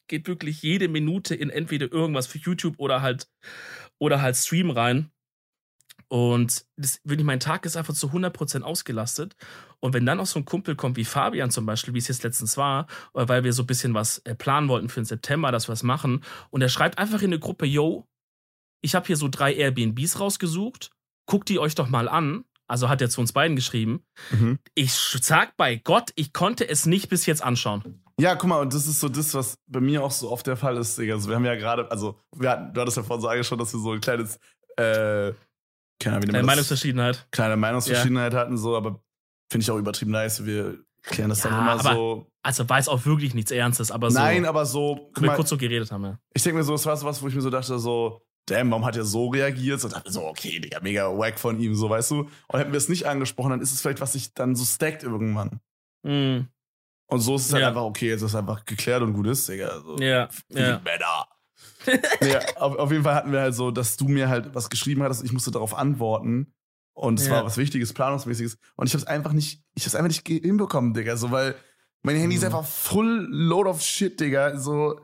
geht 0.08 0.28
wirklich 0.28 0.62
jede 0.62 0.88
Minute 0.88 1.34
in 1.34 1.50
entweder 1.50 1.90
irgendwas 1.90 2.26
für 2.26 2.38
YouTube 2.38 2.76
oder 2.78 3.02
halt 3.02 3.28
oder 3.98 4.22
halt 4.22 4.36
Stream 4.36 4.70
rein. 4.70 5.10
Und 6.10 6.64
das, 6.76 7.00
wirklich, 7.04 7.26
mein 7.26 7.40
Tag 7.40 7.66
ist 7.66 7.76
einfach 7.76 7.92
zu 7.92 8.08
100% 8.08 8.62
ausgelastet. 8.62 9.36
Und 9.80 9.92
wenn 9.92 10.06
dann 10.06 10.20
auch 10.20 10.26
so 10.26 10.38
ein 10.38 10.46
Kumpel 10.46 10.74
kommt 10.74 10.96
wie 10.96 11.04
Fabian 11.04 11.50
zum 11.50 11.66
Beispiel, 11.66 11.92
wie 11.92 11.98
es 11.98 12.08
jetzt 12.08 12.22
letztens 12.22 12.56
war, 12.56 12.86
weil 13.12 13.44
wir 13.44 13.52
so 13.52 13.64
ein 13.64 13.66
bisschen 13.66 13.92
was 13.92 14.18
äh, 14.20 14.34
planen 14.34 14.68
wollten 14.68 14.88
für 14.88 15.00
den 15.00 15.04
September, 15.04 15.52
dass 15.52 15.68
wir 15.68 15.72
was 15.72 15.82
machen, 15.82 16.24
und 16.50 16.62
er 16.62 16.70
schreibt 16.70 16.96
einfach 16.96 17.20
in 17.20 17.28
eine 17.28 17.38
Gruppe, 17.38 17.66
yo, 17.66 18.06
ich 18.80 18.94
habe 18.94 19.06
hier 19.06 19.16
so 19.16 19.28
drei 19.28 19.54
Airbnbs 19.54 20.20
rausgesucht, 20.20 20.90
guckt 21.26 21.48
die 21.48 21.58
euch 21.58 21.74
doch 21.74 21.88
mal 21.88 22.08
an. 22.08 22.44
Also 22.70 22.90
hat 22.90 23.00
er 23.00 23.08
zu 23.08 23.22
uns 23.22 23.32
beiden 23.32 23.56
geschrieben. 23.56 24.04
Mhm. 24.30 24.58
Ich 24.74 24.92
sag 24.92 25.56
bei 25.56 25.76
Gott, 25.76 26.10
ich 26.16 26.34
konnte 26.34 26.68
es 26.68 26.84
nicht 26.84 27.08
bis 27.08 27.24
jetzt 27.24 27.42
anschauen. 27.42 28.02
Ja, 28.20 28.34
guck 28.34 28.48
mal, 28.48 28.60
und 28.60 28.74
das 28.74 28.86
ist 28.86 29.00
so 29.00 29.08
das, 29.08 29.32
was 29.32 29.56
bei 29.66 29.80
mir 29.80 30.04
auch 30.04 30.10
so 30.10 30.30
oft 30.30 30.46
der 30.46 30.56
Fall 30.56 30.76
ist, 30.76 30.98
Digga. 30.98 31.14
Also 31.14 31.28
wir 31.28 31.36
haben 31.36 31.46
ja 31.46 31.54
gerade, 31.54 31.90
also 31.90 32.18
wir 32.36 32.50
hatten, 32.50 32.74
du 32.74 32.80
hattest 32.80 32.98
ja 32.98 33.02
vorhin 33.04 33.22
so 33.22 33.28
angeschaut, 33.28 33.60
dass 33.60 33.72
wir 33.72 33.80
so 33.80 33.92
ein 33.92 34.00
kleines, 34.00 34.36
äh, 34.76 35.32
keine 35.98 36.16
Ahnung, 36.16 36.22
wie 36.22 36.26
nennt 36.26 36.28
Eine 36.28 36.28
man 36.28 36.32
das? 36.32 36.44
Meinungsverschiedenheit. 36.46 37.26
kleine 37.30 37.56
Meinungsverschiedenheit 37.56 38.34
hatten, 38.34 38.58
so, 38.58 38.76
aber 38.76 39.02
finde 39.50 39.62
ich 39.62 39.70
auch 39.70 39.78
übertrieben 39.78 40.10
nice. 40.10 40.44
Wir 40.44 40.78
klären 41.02 41.30
das 41.30 41.44
Ja, 41.44 41.50
dann 41.50 41.60
immer 41.62 41.82
so. 41.82 42.26
Also 42.42 42.68
war 42.68 42.78
es 42.78 42.88
auch 42.88 43.06
wirklich 43.06 43.34
nichts 43.34 43.50
Ernstes, 43.50 43.90
aber 43.90 44.10
so. 44.10 44.18
Nein, 44.18 44.44
aber 44.44 44.66
so, 44.66 45.10
guck 45.14 45.22
wir 45.22 45.28
mal, 45.28 45.36
kurz 45.36 45.48
so 45.48 45.56
geredet 45.56 45.90
haben, 45.90 46.04
ja. 46.04 46.18
ich 46.34 46.42
denke 46.42 46.58
mir 46.58 46.64
so, 46.64 46.74
es 46.74 46.84
war 46.84 46.96
so 46.96 47.06
was, 47.06 47.22
wo 47.22 47.28
ich 47.28 47.34
mir 47.34 47.40
so 47.40 47.50
dachte, 47.50 47.78
so, 47.78 48.20
damn, 48.50 48.70
warum 48.70 48.84
hat 48.84 48.96
er 48.96 49.04
so 49.04 49.28
reagiert? 49.28 49.80
So, 49.80 49.88
dachte 49.88 50.10
so, 50.12 50.24
okay, 50.26 50.58
Digga, 50.60 50.80
mega 50.80 51.06
wack 51.16 51.38
von 51.38 51.58
ihm, 51.60 51.74
so, 51.74 51.88
weißt 51.90 52.10
du? 52.12 52.28
Und 52.48 52.58
hätten 52.58 52.72
wir 52.72 52.78
es 52.78 52.88
nicht 52.88 53.06
angesprochen, 53.06 53.50
dann 53.50 53.60
ist 53.60 53.72
es 53.72 53.80
vielleicht, 53.80 54.00
was 54.00 54.12
sich 54.12 54.34
dann 54.34 54.54
so 54.56 54.64
stackt 54.64 55.02
irgendwann. 55.02 55.60
Mhm. 56.02 56.48
Und 57.06 57.20
so 57.20 57.36
ist 57.36 57.46
es 57.46 57.52
halt 57.52 57.62
Ja. 57.62 57.68
einfach 57.68 57.82
okay, 57.84 58.08
jetzt 58.08 58.22
ist 58.22 58.30
es 58.30 58.34
einfach 58.34 58.64
geklärt 58.64 59.02
und 59.02 59.14
gut 59.14 59.26
ist, 59.28 59.48
Digga. 59.48 59.68
Also, 59.68 59.98
Ja, 59.98 60.28
ja. 60.50 60.80
Männer. 60.84 61.26
nee, 62.20 62.36
auf, 62.56 62.76
auf 62.76 62.90
jeden 62.90 63.04
Fall 63.04 63.14
hatten 63.14 63.32
wir 63.32 63.40
halt 63.40 63.54
so, 63.54 63.70
dass 63.70 63.96
du 63.96 64.06
mir 64.08 64.28
halt 64.28 64.54
was 64.54 64.68
geschrieben 64.68 65.02
hattest, 65.02 65.24
ich 65.24 65.32
musste 65.32 65.50
darauf 65.50 65.74
antworten. 65.74 66.52
Und 66.92 67.20
es 67.20 67.26
Ja. 67.28 67.34
war 67.34 67.44
was 67.44 67.56
Wichtiges, 67.56 67.92
Planungsmäßiges. 67.92 68.58
Und 68.76 68.86
ich 68.88 68.92
habe 68.92 69.02
es 69.02 69.06
einfach 69.06 69.32
nicht, 69.32 69.62
ich 69.74 69.84
habe 69.84 69.88
es 69.88 69.94
einfach 69.94 70.08
nicht 70.08 70.26
hinbekommen, 70.26 70.94
Digga. 70.94 71.16
So, 71.16 71.30
weil 71.30 71.54
mein 72.02 72.16
Handy 72.16 72.34
ist 72.36 72.42
Mhm. 72.42 72.46
einfach 72.46 72.64
full 72.64 73.26
load 73.30 73.68
of 73.70 73.80
shit, 73.82 74.18
Digga. 74.20 74.58
So, 74.58 75.00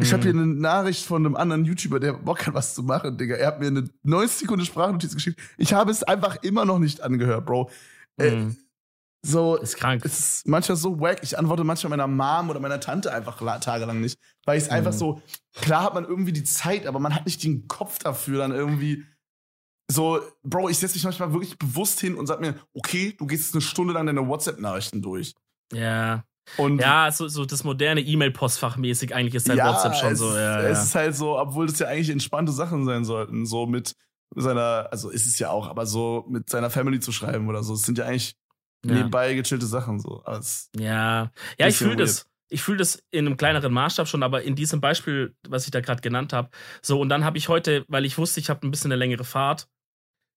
ich 0.00 0.12
habe 0.12 0.22
hier 0.22 0.34
Mhm. 0.34 0.40
eine 0.42 0.54
Nachricht 0.60 1.04
von 1.06 1.24
einem 1.24 1.36
anderen 1.36 1.64
YouTuber, 1.64 2.00
der 2.00 2.14
Bock 2.14 2.46
hat, 2.46 2.54
was 2.54 2.74
zu 2.74 2.82
machen, 2.82 3.16
Digga. 3.18 3.36
Er 3.36 3.46
hat 3.48 3.60
mir 3.60 3.68
eine 3.68 3.88
90 4.02 4.38
Sekunden 4.40 4.64
Sprachnotiz 4.66 5.14
geschickt. 5.14 5.40
Ich 5.58 5.72
habe 5.72 5.90
es 5.90 6.02
einfach 6.02 6.36
immer 6.42 6.64
noch 6.64 6.78
nicht 6.78 7.00
angehört, 7.02 7.46
Bro. 7.46 7.70
Äh, 8.18 8.30
Mhm. 8.36 8.56
so, 9.24 9.56
Ist 9.56 9.76
krank. 9.76 10.04
es 10.04 10.18
ist 10.18 10.48
manchmal 10.48 10.76
so 10.76 10.98
wack. 11.00 11.18
Ich 11.22 11.38
antworte 11.38 11.62
manchmal 11.64 11.90
meiner 11.90 12.06
Mom 12.08 12.50
oder 12.50 12.60
meiner 12.60 12.80
Tante 12.80 13.12
einfach 13.12 13.40
la- 13.40 13.58
tagelang 13.58 14.00
nicht. 14.00 14.18
Weil 14.44 14.58
es 14.58 14.68
einfach 14.68 14.92
Mhm. 14.92 14.96
so, 14.98 15.22
klar 15.54 15.84
hat 15.84 15.94
man 15.94 16.04
irgendwie 16.04 16.32
die 16.32 16.44
Zeit, 16.44 16.86
aber 16.86 16.98
man 16.98 17.14
hat 17.14 17.26
nicht 17.26 17.42
den 17.44 17.68
Kopf 17.68 17.98
dafür, 17.98 18.38
dann 18.38 18.52
irgendwie 18.52 19.04
so, 19.88 20.20
Bro, 20.42 20.68
ich 20.68 20.78
setze 20.78 20.94
mich 20.94 21.04
manchmal 21.04 21.32
wirklich 21.32 21.58
bewusst 21.58 22.00
hin 22.00 22.16
und 22.16 22.26
sag 22.26 22.40
mir, 22.40 22.54
okay, 22.74 23.14
du 23.16 23.26
gehst 23.26 23.44
jetzt 23.44 23.54
eine 23.54 23.60
Stunde 23.62 23.92
lang 23.94 24.06
deine 24.06 24.26
WhatsApp-Nachrichten 24.26 25.00
durch. 25.02 25.34
Ja. 25.72 26.24
Und 26.56 26.80
Ja, 26.80 27.10
so, 27.10 27.28
so 27.28 27.44
das 27.44 27.64
moderne 27.64 28.00
E-Mail-Postfach 28.00 28.76
mäßig 28.76 29.14
eigentlich 29.14 29.34
ist 29.34 29.48
dein 29.48 29.58
ja, 29.58 29.68
WhatsApp 29.68 29.94
schon 29.96 30.12
es, 30.12 30.18
so. 30.18 30.36
Ja, 30.36 30.60
es 30.60 30.78
ja. 30.78 30.82
ist 30.84 30.94
halt 30.94 31.16
so, 31.16 31.38
obwohl 31.38 31.66
das 31.66 31.78
ja 31.78 31.88
eigentlich 31.88 32.10
entspannte 32.10 32.52
Sachen 32.52 32.84
sein 32.84 33.04
sollten, 33.04 33.46
so 33.46 33.66
mit 33.66 33.94
seiner, 34.34 34.88
also 34.90 35.10
ist 35.10 35.26
es 35.26 35.38
ja 35.38 35.50
auch, 35.50 35.68
aber 35.68 35.86
so 35.86 36.24
mit 36.28 36.48
seiner 36.48 36.70
Family 36.70 37.00
zu 37.00 37.12
schreiben 37.12 37.48
oder 37.48 37.62
so. 37.62 37.74
Es 37.74 37.82
sind 37.82 37.98
ja 37.98 38.06
eigentlich 38.06 38.34
ja. 38.84 38.94
nebenbei 38.94 39.34
gechillte 39.34 39.66
Sachen 39.66 40.00
so. 40.00 40.22
Ja, 40.76 41.30
ja, 41.58 41.66
ich 41.66 41.76
fühle 41.76 41.96
das. 41.96 42.26
Ich 42.48 42.62
fühle 42.62 42.78
das 42.78 43.02
in 43.10 43.26
einem 43.26 43.36
kleineren 43.36 43.72
Maßstab 43.72 44.06
schon, 44.06 44.22
aber 44.22 44.42
in 44.42 44.54
diesem 44.54 44.80
Beispiel, 44.80 45.34
was 45.48 45.64
ich 45.64 45.72
da 45.72 45.80
gerade 45.80 46.00
genannt 46.00 46.32
habe, 46.32 46.50
so 46.80 47.00
und 47.00 47.08
dann 47.08 47.24
habe 47.24 47.38
ich 47.38 47.48
heute, 47.48 47.84
weil 47.88 48.04
ich 48.04 48.18
wusste, 48.18 48.38
ich 48.38 48.50
habe 48.50 48.64
ein 48.64 48.70
bisschen 48.70 48.92
eine 48.92 48.98
längere 49.00 49.24
Fahrt 49.24 49.66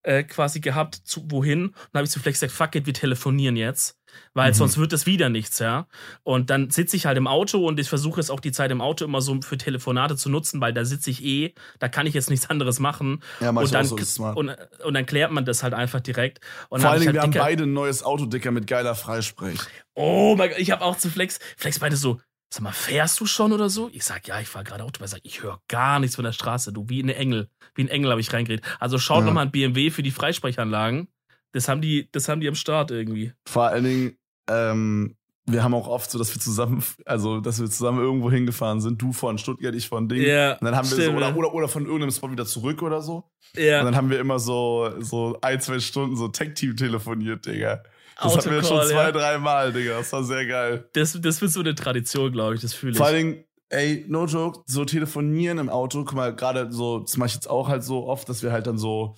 äh, 0.03 0.23
quasi 0.23 0.59
gehabt, 0.61 0.95
zu 0.95 1.29
wohin, 1.29 1.71
dann 1.91 1.99
habe 1.99 2.05
ich 2.05 2.11
zu 2.11 2.19
Flex 2.19 2.39
gesagt, 2.39 2.53
fuck 2.57 2.75
it, 2.75 2.85
wir 2.85 2.93
telefonieren 2.93 3.55
jetzt, 3.57 3.97
weil 4.33 4.51
Mhm. 4.51 4.55
sonst 4.55 4.77
wird 4.77 4.93
das 4.93 5.05
wieder 5.05 5.27
nichts, 5.29 5.59
ja. 5.59 5.87
Und 6.23 6.49
dann 6.49 6.69
sitze 6.69 6.95
ich 6.95 7.05
halt 7.05 7.17
im 7.17 7.27
Auto 7.27 7.65
und 7.67 7.79
ich 7.79 7.89
versuche 7.89 8.19
es 8.21 8.29
auch 8.29 8.39
die 8.39 8.51
Zeit 8.53 8.71
im 8.71 8.79
Auto 8.81 9.03
immer 9.05 9.21
so 9.21 9.41
für 9.41 9.57
Telefonate 9.57 10.15
zu 10.15 10.29
nutzen, 10.29 10.61
weil 10.61 10.73
da 10.73 10.85
sitze 10.85 11.09
ich 11.09 11.23
eh, 11.23 11.53
da 11.79 11.89
kann 11.89 12.07
ich 12.07 12.13
jetzt 12.13 12.29
nichts 12.29 12.49
anderes 12.49 12.79
machen. 12.79 13.21
ja, 13.41 13.49
Und 13.49 13.73
dann, 13.73 13.85
so 13.85 13.95
und, 14.23 14.55
und 14.85 14.93
dann 14.93 15.05
klärt 15.05 15.31
man 15.31 15.43
das 15.45 15.63
halt 15.63 15.73
einfach 15.73 15.99
direkt. 15.99 16.39
Und 16.69 16.81
Vor 16.81 16.91
allen 16.91 17.01
Dingen, 17.01 17.13
wir 17.13 17.21
halt 17.21 17.27
haben 17.27 17.33
dicke- 17.33 17.39
beide 17.43 17.63
ein 17.63 17.73
neues 17.73 18.01
Auto, 18.03 18.25
Dicker, 18.25 18.51
mit 18.51 18.67
geiler 18.67 18.95
Freisprech. 18.95 19.59
Oh 19.95 20.35
mein 20.37 20.49
Gott, 20.49 20.59
ich 20.59 20.71
habe 20.71 20.83
auch 20.85 20.97
zu 20.97 21.09
Flex. 21.09 21.39
Flex 21.57 21.81
meinte 21.81 21.97
so, 21.97 22.19
sag 22.51 22.61
mal, 22.63 22.71
fährst 22.71 23.19
du 23.19 23.25
schon 23.25 23.51
oder 23.53 23.69
so? 23.69 23.89
Ich 23.93 24.03
sag, 24.03 24.27
ja, 24.27 24.39
ich 24.39 24.47
fahr 24.47 24.63
gerade 24.63 24.83
Auto. 24.83 25.01
Er 25.03 25.07
sagt, 25.07 25.25
ich 25.25 25.43
höre 25.43 25.61
gar 25.67 25.99
nichts 25.99 26.15
von 26.15 26.25
der 26.25 26.31
Straße. 26.31 26.73
Du, 26.73 26.89
wie 26.89 27.01
ein 27.03 27.09
Engel. 27.09 27.49
Wie 27.75 27.83
ein 27.83 27.87
Engel 27.89 28.11
habe 28.11 28.21
ich 28.21 28.33
reingeredet. 28.33 28.65
Also 28.79 28.97
schaut 28.97 29.19
Ja. 29.19 29.25
noch 29.27 29.33
mal 29.33 29.41
ein 29.43 29.51
BMW 29.51 29.89
für 29.91 30.03
die 30.03 30.11
Freisprechanlagen. 30.11 31.07
Das 31.51 31.67
haben 31.67 31.81
die, 31.81 32.09
das 32.11 32.27
haben 32.29 32.41
die 32.41 32.47
am 32.47 32.55
Start 32.55 32.91
irgendwie. 32.91 33.33
Vor 33.47 33.67
allen 33.67 33.83
Dingen, 33.83 34.17
ähm, 34.49 35.15
wir 35.51 35.63
haben 35.63 35.73
auch 35.73 35.87
oft 35.87 36.09
so, 36.11 36.17
dass 36.17 36.33
wir 36.33 36.41
zusammen, 36.41 36.83
also 37.05 37.39
dass 37.39 37.59
wir 37.59 37.69
zusammen 37.69 37.99
irgendwo 37.99 38.31
hingefahren 38.31 38.81
sind. 38.81 39.01
Du 39.01 39.13
von 39.13 39.37
Stuttgart, 39.37 39.75
ich 39.75 39.87
von 39.87 40.07
Ding. 40.07 40.21
Ja, 40.21 40.53
Und 40.53 40.65
dann 40.65 40.75
haben 40.75 40.89
wir 40.89 40.95
so, 40.95 41.01
stimmt, 41.01 41.17
oder, 41.17 41.35
oder, 41.35 41.53
oder 41.53 41.67
von 41.67 41.85
irgendeinem 41.85 42.11
Spot 42.11 42.31
wieder 42.31 42.45
zurück 42.45 42.81
oder 42.81 43.01
so. 43.01 43.25
Und 43.55 43.63
Ja, 43.63 43.83
dann 43.83 43.95
haben 43.95 44.09
wir 44.09 44.19
immer 44.19 44.39
so, 44.39 44.91
so 44.99 45.37
ein, 45.41 45.59
zwei 45.59 45.79
Stunden 45.79 46.15
so 46.15 46.27
Tech-Team 46.27 46.75
telefoniert, 46.77 47.45
Digga. 47.45 47.83
Das 48.21 48.35
hatten 48.35 48.51
wir 48.51 48.63
schon 48.63 48.85
zwei, 48.85 49.03
ja. 49.03 49.11
drei 49.11 49.37
Mal, 49.37 49.71
Digga. 49.71 49.97
Das 49.97 50.11
war 50.11 50.23
sehr 50.23 50.45
geil. 50.45 50.89
Das, 50.93 51.17
das 51.21 51.41
wird 51.41 51.51
so 51.51 51.61
eine 51.61 51.73
Tradition, 51.75 52.31
glaube 52.31 52.55
ich. 52.55 52.61
Das 52.61 52.73
fühle 52.73 52.91
ich. 52.91 52.97
Vor 52.97 53.07
allen 53.07 53.15
Dingen, 53.15 53.43
ey, 53.69 54.05
no 54.07 54.25
joke, 54.25 54.61
so 54.65 54.83
telefonieren 54.83 55.57
im 55.57 55.69
Auto, 55.69 56.03
guck 56.03 56.15
mal, 56.15 56.35
gerade 56.35 56.71
so, 56.71 56.99
das 56.99 57.17
mache 57.17 57.27
ich 57.27 57.35
jetzt 57.35 57.49
auch 57.49 57.69
halt 57.69 57.83
so 57.83 58.07
oft, 58.07 58.27
dass 58.27 58.43
wir 58.43 58.51
halt 58.51 58.67
dann 58.67 58.77
so 58.77 59.15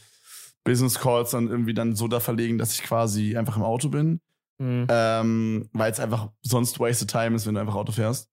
Business 0.63 0.99
Calls 0.99 1.31
dann 1.31 1.49
irgendwie 1.49 1.73
dann 1.73 1.95
so 1.95 2.07
da 2.07 2.19
verlegen, 2.19 2.57
dass 2.57 2.73
ich 2.73 2.83
quasi 2.83 3.35
einfach 3.35 3.57
im 3.57 3.63
Auto 3.63 3.89
bin. 3.89 4.19
Hm. 4.59 4.87
ähm, 4.89 5.69
weil 5.73 5.91
es 5.91 5.99
einfach 5.99 6.29
sonst 6.41 6.79
wasted 6.79 7.09
time 7.09 7.35
ist, 7.35 7.45
wenn 7.47 7.55
du 7.55 7.61
einfach 7.61 7.75
Auto 7.75 7.91
fährst. 7.91 8.29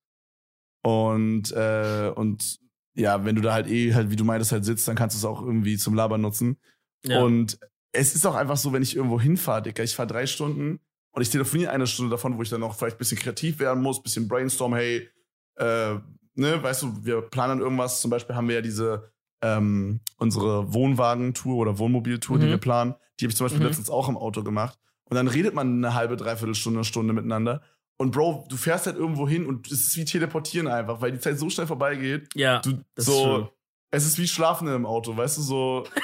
Und, 0.82 1.52
äh, 1.52 2.12
und 2.14 2.58
ja, 2.94 3.24
wenn 3.24 3.36
du 3.36 3.42
da 3.42 3.52
halt 3.52 3.68
eh 3.68 3.94
halt, 3.94 4.10
wie 4.10 4.16
du 4.16 4.24
meintest, 4.24 4.52
halt 4.52 4.64
sitzt, 4.64 4.86
dann 4.88 4.96
kannst 4.96 5.16
du 5.16 5.18
es 5.18 5.24
auch 5.24 5.40
irgendwie 5.42 5.76
zum 5.76 5.94
Labern 5.94 6.20
nutzen. 6.20 6.58
ja. 7.04 7.22
Und 7.22 7.58
es 7.92 8.14
ist 8.14 8.26
auch 8.26 8.34
einfach 8.34 8.56
so, 8.56 8.72
wenn 8.72 8.82
ich 8.82 8.94
irgendwo 8.96 9.20
hinfahre, 9.20 9.62
Dicker, 9.62 9.82
ich 9.82 9.96
fahre 9.96 10.08
drei 10.08 10.26
Stunden 10.26 10.78
und 11.12 11.22
ich 11.22 11.30
telefoniere 11.30 11.70
eine 11.72 11.86
Stunde 11.86 12.10
davon, 12.10 12.36
wo 12.36 12.42
ich 12.42 12.50
dann 12.50 12.60
noch 12.60 12.74
vielleicht 12.76 12.96
ein 12.96 12.98
bisschen 12.98 13.18
kreativ 13.18 13.58
werden 13.60 13.82
muss, 13.82 14.02
bisschen 14.02 14.28
brainstorm, 14.28 14.74
hey, 14.74 15.08
äh, 15.56 15.94
ne, 16.34 16.62
weißt 16.62 16.82
du, 16.82 17.04
wir 17.04 17.22
planen 17.22 17.60
irgendwas, 17.60 18.00
zum 18.02 18.10
Beispiel 18.10 18.36
haben 18.36 18.46
wir 18.48 18.56
ja 18.56 18.60
diese, 18.60 19.10
ähm, 19.42 20.00
unsere 20.18 20.72
Wohnwagentour 20.74 21.56
oder 21.56 21.78
Wohnmobiltour, 21.78 22.38
die 22.38 22.46
Mhm. 22.46 22.50
wir 22.50 22.58
planen, 22.58 22.94
die 23.18 23.24
habe 23.24 23.30
ich 23.30 23.36
zum 23.36 23.46
Beispiel 23.46 23.60
Mhm. 23.60 23.66
letztens 23.68 23.88
auch 23.90 24.08
im 24.08 24.16
Auto 24.18 24.42
gemacht. 24.44 24.78
Und 25.10 25.14
dann 25.16 25.28
redet 25.28 25.54
man 25.54 25.84
eine 25.84 25.94
halbe, 25.94 26.16
dreiviertel 26.16 26.54
Stunde, 26.54 26.84
Stunde 26.84 27.12
miteinander. 27.12 27.62
Und 27.96 28.12
Bro, 28.12 28.46
du 28.48 28.56
fährst 28.56 28.86
halt 28.86 28.96
irgendwo 28.96 29.28
hin 29.28 29.46
und 29.46 29.66
es 29.72 29.88
ist 29.88 29.96
wie 29.96 30.04
teleportieren 30.04 30.68
einfach, 30.68 31.00
weil 31.00 31.12
die 31.12 31.18
Zeit 31.18 31.38
so 31.38 31.50
schnell 31.50 31.66
vorbeigeht. 31.66 32.28
ja. 32.34 32.60
Du, 32.60 32.72
das 32.94 33.06
ist 33.08 33.12
so, 33.14 33.22
schön. 33.36 33.48
es 33.90 34.06
ist 34.06 34.18
wie 34.18 34.28
Schlafen 34.28 34.68
im 34.68 34.86
Auto, 34.86 35.16
weißt 35.16 35.38
du, 35.38 35.42
so. 35.42 35.86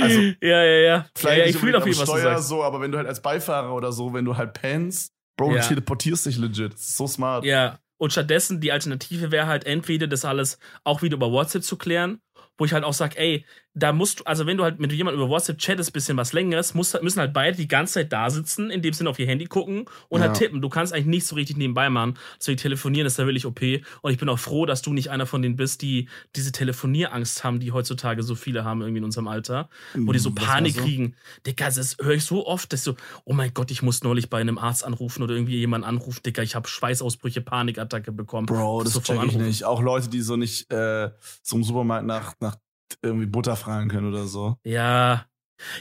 Also, 0.00 0.20
ja, 0.20 0.34
ja, 0.40 0.64
ja. 0.64 0.80
ja, 0.82 1.06
Vielleicht 1.16 1.38
ja 1.38 1.44
nicht 1.46 1.54
ich 1.56 1.60
fühle 1.60 1.78
auf 1.78 1.84
jeden 1.86 1.96
Fall, 1.96 2.06
Steuer 2.06 2.38
so, 2.40 2.62
aber 2.62 2.80
wenn 2.80 2.92
du 2.92 2.98
halt 2.98 3.08
als 3.08 3.20
Beifahrer 3.20 3.74
oder 3.74 3.90
so, 3.90 4.14
wenn 4.14 4.24
du 4.24 4.36
halt 4.36 4.52
pennst, 4.52 5.12
Bro, 5.36 5.52
Ja. 5.52 5.62
du 5.62 5.68
teleportierst 5.68 6.26
dich 6.26 6.38
legit. 6.38 6.72
Das 6.74 6.80
ist 6.80 6.96
so 6.96 7.08
smart. 7.08 7.44
Ja, 7.44 7.80
und 7.96 8.12
stattdessen 8.12 8.60
die 8.60 8.70
Alternative 8.70 9.32
wäre 9.32 9.46
halt 9.48 9.66
entweder 9.66 10.06
das 10.06 10.24
alles 10.24 10.58
auch 10.84 11.02
wieder 11.02 11.16
über 11.16 11.32
WhatsApp 11.32 11.64
zu 11.64 11.76
klären, 11.76 12.20
wo 12.56 12.64
ich 12.64 12.72
halt 12.72 12.84
auch 12.84 12.92
sage, 12.94 13.18
ey, 13.18 13.44
da 13.76 13.92
musst 13.92 14.20
du, 14.20 14.24
also 14.24 14.46
wenn 14.46 14.56
du 14.56 14.62
halt 14.62 14.78
mit 14.78 14.92
jemandem 14.92 15.20
über 15.20 15.28
WhatsApp 15.30 15.58
chattest, 15.58 15.92
bisschen 15.92 16.16
was 16.16 16.32
längeres, 16.32 16.74
muss, 16.74 16.96
müssen 17.02 17.18
halt 17.18 17.32
beide 17.32 17.56
die 17.56 17.66
ganze 17.66 17.94
Zeit 17.94 18.12
da 18.12 18.30
sitzen, 18.30 18.70
in 18.70 18.82
dem 18.82 18.92
Sinne 18.94 19.10
auf 19.10 19.18
ihr 19.18 19.26
Handy 19.26 19.46
gucken 19.46 19.86
und 20.08 20.20
halt 20.20 20.30
Ja. 20.32 20.38
tippen. 20.38 20.60
Du 20.62 20.68
kannst 20.68 20.92
eigentlich 20.92 21.06
nicht 21.06 21.26
so 21.26 21.34
richtig 21.34 21.56
nebenbei 21.56 21.90
machen. 21.90 22.16
Deswegen 22.38 22.56
telefonieren 22.58 23.06
ist 23.06 23.18
da 23.18 23.26
wirklich 23.26 23.46
OP. 23.46 23.60
Und 24.02 24.12
ich 24.12 24.18
bin 24.18 24.28
auch 24.28 24.38
froh, 24.38 24.64
dass 24.64 24.80
du 24.82 24.92
nicht 24.92 25.10
einer 25.10 25.26
von 25.26 25.42
denen 25.42 25.56
bist, 25.56 25.82
die 25.82 26.08
diese 26.36 26.52
Telefonierangst 26.52 27.42
haben, 27.44 27.58
die 27.60 27.72
heutzutage 27.72 28.22
so 28.22 28.34
viele 28.34 28.64
haben 28.64 28.80
irgendwie 28.80 28.98
in 28.98 29.04
unserem 29.04 29.26
Alter, 29.28 29.68
wo 29.94 30.12
die 30.12 30.18
so 30.18 30.34
Was 30.36 30.44
Panik 30.44 30.76
war 30.76 30.82
so? 30.82 30.86
kriegen. 30.88 31.16
Digga, 31.46 31.66
das 31.66 31.96
höre 32.00 32.14
ich 32.14 32.24
so 32.24 32.46
oft, 32.46 32.72
dass 32.72 32.84
so, 32.84 32.94
oh 33.24 33.32
mein 33.32 33.52
Gott, 33.54 33.70
ich 33.70 33.82
muss 33.82 34.02
neulich 34.04 34.30
bei 34.30 34.40
einem 34.40 34.58
Arzt 34.58 34.84
anrufen 34.84 35.22
oder 35.22 35.34
irgendwie 35.34 35.56
jemand 35.58 35.84
anrufen, 35.84 36.20
Digga, 36.24 36.42
ich 36.42 36.54
habe 36.54 36.68
Schweißausbrüche, 36.68 37.40
Panikattacke 37.40 38.12
bekommen. 38.12 38.46
Bro, 38.46 38.84
das 38.84 38.92
So 38.92 39.00
vom 39.00 39.18
check 39.20 39.28
ich 39.30 39.36
nicht. 39.36 39.64
Auch 39.64 39.82
Leute, 39.82 40.08
die 40.08 40.20
so 40.20 40.36
nicht 40.36 40.70
äh, 40.72 41.10
zum 41.42 41.64
Supermarkt 41.64 42.06
nach, 42.06 42.34
nach 42.40 42.56
irgendwie 43.02 43.26
Butter 43.26 43.56
fragen 43.56 43.88
können 43.88 44.08
oder 44.08 44.26
so. 44.26 44.56
Ja. 44.64 45.26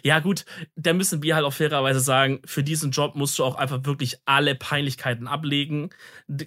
Ja, 0.03 0.19
gut, 0.19 0.45
da 0.75 0.93
müssen 0.93 1.23
wir 1.23 1.33
halt 1.35 1.45
auch 1.45 1.53
fairerweise 1.53 1.99
sagen, 1.99 2.41
für 2.45 2.63
diesen 2.63 2.91
Job 2.91 3.15
musst 3.15 3.39
du 3.39 3.43
auch 3.43 3.55
einfach 3.55 3.83
wirklich 3.85 4.17
alle 4.25 4.53
Peinlichkeiten 4.55 5.27
ablegen, 5.27 5.89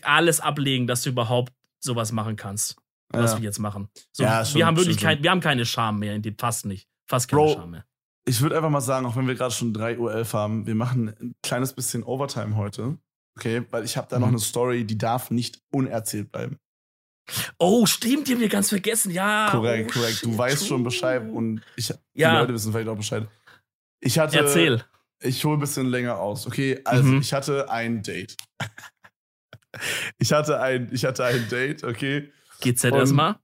alles 0.03 0.41
ablegen, 0.41 0.87
dass 0.87 1.03
du 1.03 1.11
überhaupt 1.11 1.53
sowas 1.81 2.13
machen 2.13 2.37
kannst, 2.37 2.77
was 3.11 3.33
Ja. 3.33 3.39
wir 3.39 3.45
jetzt 3.45 3.59
machen. 3.59 3.89
So, 4.13 4.23
Ja, 4.23 4.45
schon- 4.45 4.59
wir 4.59 4.67
haben 4.67 4.77
wirklich 4.77 4.97
kein, 4.99 5.23
wir 5.23 5.31
haben 5.31 5.41
keine 5.41 5.67
Scham 5.67 5.99
mehr, 5.99 6.15
in 6.15 6.23
dem, 6.23 6.37
fast 6.39 6.67
nicht. 6.67 6.89
Fast 7.09 7.29
keine 7.29 7.43
Bro. 7.43 7.55
Scham 7.55 7.71
mehr. 7.73 7.85
Ich 8.29 8.41
würde 8.41 8.57
einfach 8.57 8.71
mal 8.71 8.81
sagen, 8.81 9.07
auch 9.07 9.17
wenn 9.17 9.27
wir 9.27 9.35
gerade 9.35 9.53
schon 9.55 9.73
3.11 9.75 9.99
Uhr 10.35 10.41
haben, 10.41 10.67
wir 10.67 10.75
machen 10.77 11.09
ein 11.21 11.35
kleines 11.43 11.73
bisschen 11.73 12.05
Overtime 12.05 12.57
heute. 12.57 12.97
Okay, 13.39 13.65
weil 13.71 13.85
ich 13.85 13.97
habe 13.97 14.07
da 14.09 14.19
noch 14.19 14.29
Mhm. 14.29 14.35
eine 14.35 14.41
Story, 14.41 14.85
die 14.85 14.97
darf 14.99 15.31
nicht 15.31 15.61
unerzählt 15.73 16.33
bleiben. 16.33 16.59
Oh, 17.59 17.87
stimmt, 17.87 18.29
die 18.29 18.35
haben 18.35 18.41
wir 18.41 18.49
ganz 18.49 18.69
vergessen, 18.69 19.11
ja. 19.13 19.49
korrekt, 19.51 19.91
oh, 19.91 19.99
korrekt. 19.99 20.23
Du 20.25 20.37
weißt 20.39 20.67
schon 20.67 20.79
true. 20.79 20.85
Bescheid 20.85 21.23
und 21.31 21.61
ich, 21.77 21.89
die 21.89 21.95
Ja. 22.21 22.41
Leute 22.41 22.55
wissen 22.55 22.73
vielleicht 22.73 22.89
auch 22.89 22.97
Bescheid. 22.97 23.27
Ich 24.01 24.19
hatte, 24.19 24.39
Erzähl. 24.39 24.85
Ich 25.21 25.45
hole 25.45 25.57
ein 25.57 25.61
bisschen 25.61 25.87
länger 25.87 26.19
aus. 26.19 26.47
Okay, 26.47 26.81
also 26.85 27.03
Mhm. 27.03 27.21
ich 27.21 27.33
hatte 27.33 27.71
ein 27.71 28.03
Date. 28.03 28.37
ich 30.19 30.33
hatte 30.33 30.61
ein, 30.61 30.89
ich 30.93 31.05
hatte 31.05 31.25
ein 31.25 31.49
Date, 31.49 31.85
okay. 31.85 32.31
GZ 32.61 32.85
Und- 32.93 32.99
erstmal. 32.99 33.37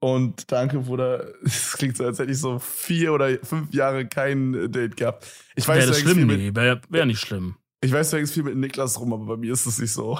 Und 0.00 0.52
danke, 0.52 0.80
Bruder. 0.80 1.32
Es 1.44 1.72
klingt 1.78 1.96
so, 1.96 2.04
als 2.04 2.18
hätte 2.18 2.30
ich 2.30 2.38
so 2.38 2.58
vier 2.58 3.14
oder 3.14 3.38
fünf 3.42 3.72
Jahre 3.72 4.06
kein 4.06 4.70
Date 4.70 4.96
gehabt. 4.98 5.26
Ich 5.56 5.66
weiß, 5.66 5.76
Wäre 5.78 5.86
du 5.86 5.92
das 5.92 6.00
schlimm? 6.02 6.26
Nee, 6.26 6.50
wäre 6.54 6.82
wär 6.90 7.06
nicht 7.06 7.20
schlimm. 7.20 7.56
Ich 7.84 7.92
weiß, 7.92 8.10
du 8.10 8.16
hängst 8.16 8.32
viel 8.32 8.42
mit 8.42 8.56
Niklas 8.56 8.98
rum, 8.98 9.12
aber 9.12 9.26
bei 9.26 9.36
mir 9.36 9.52
ist 9.52 9.66
es 9.66 9.78
nicht 9.78 9.92
so. 9.92 10.18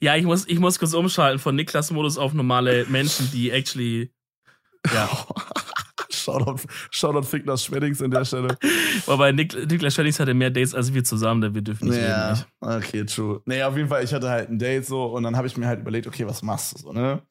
Ja, 0.00 0.16
ich 0.16 0.24
muss, 0.24 0.46
ich 0.46 0.58
muss 0.58 0.78
kurz 0.78 0.94
umschalten 0.94 1.38
von 1.38 1.54
Niklas-Modus 1.54 2.16
auf 2.16 2.32
normale 2.32 2.86
Menschen, 2.86 3.30
die 3.32 3.50
actually. 3.50 4.12
Ja. 4.92 5.08
Shoutout, 6.10 6.62
Shoutout 6.90 7.24
Fickners 7.24 7.64
Schweddings 7.64 8.00
an 8.00 8.10
der 8.10 8.24
Stelle. 8.24 8.56
Wobei 9.06 9.32
Nik 9.32 9.54
Niklas 9.68 9.94
Schwellings 9.94 10.20
hatte 10.20 10.34
mehr 10.34 10.50
Dates 10.50 10.74
als 10.74 10.94
wir 10.94 11.02
zusammen, 11.04 11.40
denn 11.40 11.54
wir 11.54 11.62
dürfen 11.62 11.88
nicht 11.88 11.98
reden. 11.98 12.30
Nicht. 12.30 12.46
okay, 12.60 13.04
true. 13.04 13.42
Nee, 13.44 13.62
auf 13.62 13.76
jeden 13.76 13.88
Fall, 13.88 14.04
ich 14.04 14.12
hatte 14.14 14.28
halt 14.28 14.48
ein 14.48 14.58
Date 14.58 14.86
so 14.86 15.04
und 15.06 15.24
dann 15.24 15.36
habe 15.36 15.46
ich 15.46 15.56
mir 15.56 15.66
halt 15.66 15.80
überlegt, 15.80 16.06
okay, 16.06 16.26
was 16.26 16.42
machst 16.42 16.74
du 16.74 16.78
so, 16.78 16.92
ne? 16.92 17.22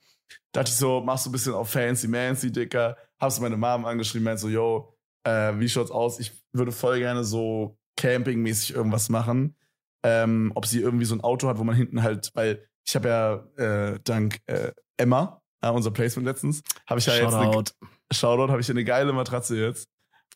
Dachte 0.52 0.70
ich 0.70 0.76
so, 0.76 1.02
machst 1.02 1.26
du 1.26 1.30
ein 1.30 1.34
bisschen 1.34 1.54
auf 1.54 1.70
Fancy 1.70 2.08
Mancy, 2.08 2.52
Dicker. 2.52 2.98
Hab's 3.20 3.40
meine 3.40 3.58
Mom 3.58 3.86
angeschrieben, 3.86 4.26
meint 4.26 4.40
so, 4.40 4.50
yo, 4.50 4.98
äh, 5.24 5.54
wie 5.58 5.70
schaut's 5.70 5.92
aus? 5.92 6.20
Ich 6.20 6.34
würde 6.52 6.72
voll 6.72 7.00
gerne 7.00 7.24
so 7.24 7.78
campingmäßig 8.02 8.74
irgendwas 8.76 9.10
machen. 9.10 9.56
ähm, 10.04 10.52
ob 10.56 10.66
sie 10.66 10.82
irgendwie 10.82 11.06
so 11.06 11.14
ein 11.14 11.22
Auto 11.22 11.48
hat, 11.48 11.60
wo 11.60 11.64
man 11.64 11.76
hinten 11.76 12.02
halt, 12.02 12.32
weil 12.34 12.68
ich 12.88 12.96
habe 12.96 13.08
ja 13.10 13.94
äh, 13.94 14.00
dank 14.04 14.40
äh, 14.48 14.72
Emma, 14.98 15.42
äh, 15.62 15.70
unser 15.70 15.92
Placement 15.92 16.26
letztens, 16.28 16.64
habe 16.90 17.00
ich 17.00 17.06
ja 17.06 17.14
jetzt 17.14 17.34
eine, 17.36 17.46
Shoutout. 17.54 17.72
Shoutout, 18.12 18.50
habe 18.52 18.62
ich 18.62 18.70
eine 18.72 18.84
geile 18.84 19.14
Matratze 19.14 19.56
jetzt. 19.58 19.88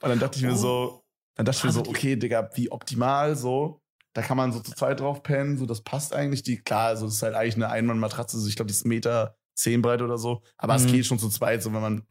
Und 0.01 0.09
dann 0.09 0.20
dachte 0.20 0.38
ich 0.38 0.43
mir 0.45 0.53
Oh. 0.53 0.55
so, 0.55 1.03
dann 1.34 1.47
dachte 1.47 1.57
ich 1.57 1.63
mir 1.63 1.72
so, 1.72 1.80
okay, 1.82 2.16
Digga, 2.16 2.47
wie 2.53 2.70
optimal 2.72 3.36
so. 3.36 3.82
Da 4.13 4.22
kann 4.22 4.38
man 4.38 4.51
so 4.53 4.59
zu 4.59 4.72
zweit 4.72 4.99
drauf 4.99 5.24
pennen, 5.24 5.57
so 5.57 5.66
das 5.66 5.82
passt 5.82 6.13
eigentlich. 6.13 6.43
Die, 6.43 6.57
klar, 6.61 6.89
also 6.89 7.05
das 7.07 7.16
ist 7.16 7.24
halt 7.24 7.34
eigentlich 7.34 7.55
eine 7.55 7.70
Einmann-Matratze, 7.70 8.39
so 8.39 8.47
ich 8.47 8.55
glaube, 8.55 8.68
die 8.68 8.74
ist 8.76 8.86
Meter 8.86 9.36
zehn 9.55 9.82
breit 9.82 10.03
oder 10.03 10.20
so. 10.20 10.43
Aber 10.57 10.76
es 10.76 10.84
Mhm. 10.84 10.91
geht 10.91 11.05
schon 11.07 11.18
zu 11.18 11.30
zweit, 11.30 11.63
so 11.63 11.74
wenn 11.74 11.82
man 11.82 12.03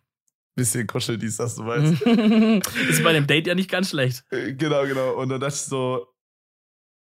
bisschen 0.55 0.87
kuschelt, 0.87 1.21
dies, 1.23 1.37
das, 1.37 1.57
du 1.57 1.67
weißt. 1.67 2.03
ist 2.91 3.03
bei 3.03 3.13
dem 3.13 3.27
Date 3.27 3.47
ja 3.47 3.55
nicht 3.55 3.71
ganz 3.71 3.91
schlecht. 3.91 4.25
Äh, 4.31 4.55
Genau, 4.55 4.85
genau. 4.87 5.15
Und 5.15 5.29
dann 5.31 5.41
dachte 5.41 5.55
ich 5.55 5.61
so, 5.63 6.07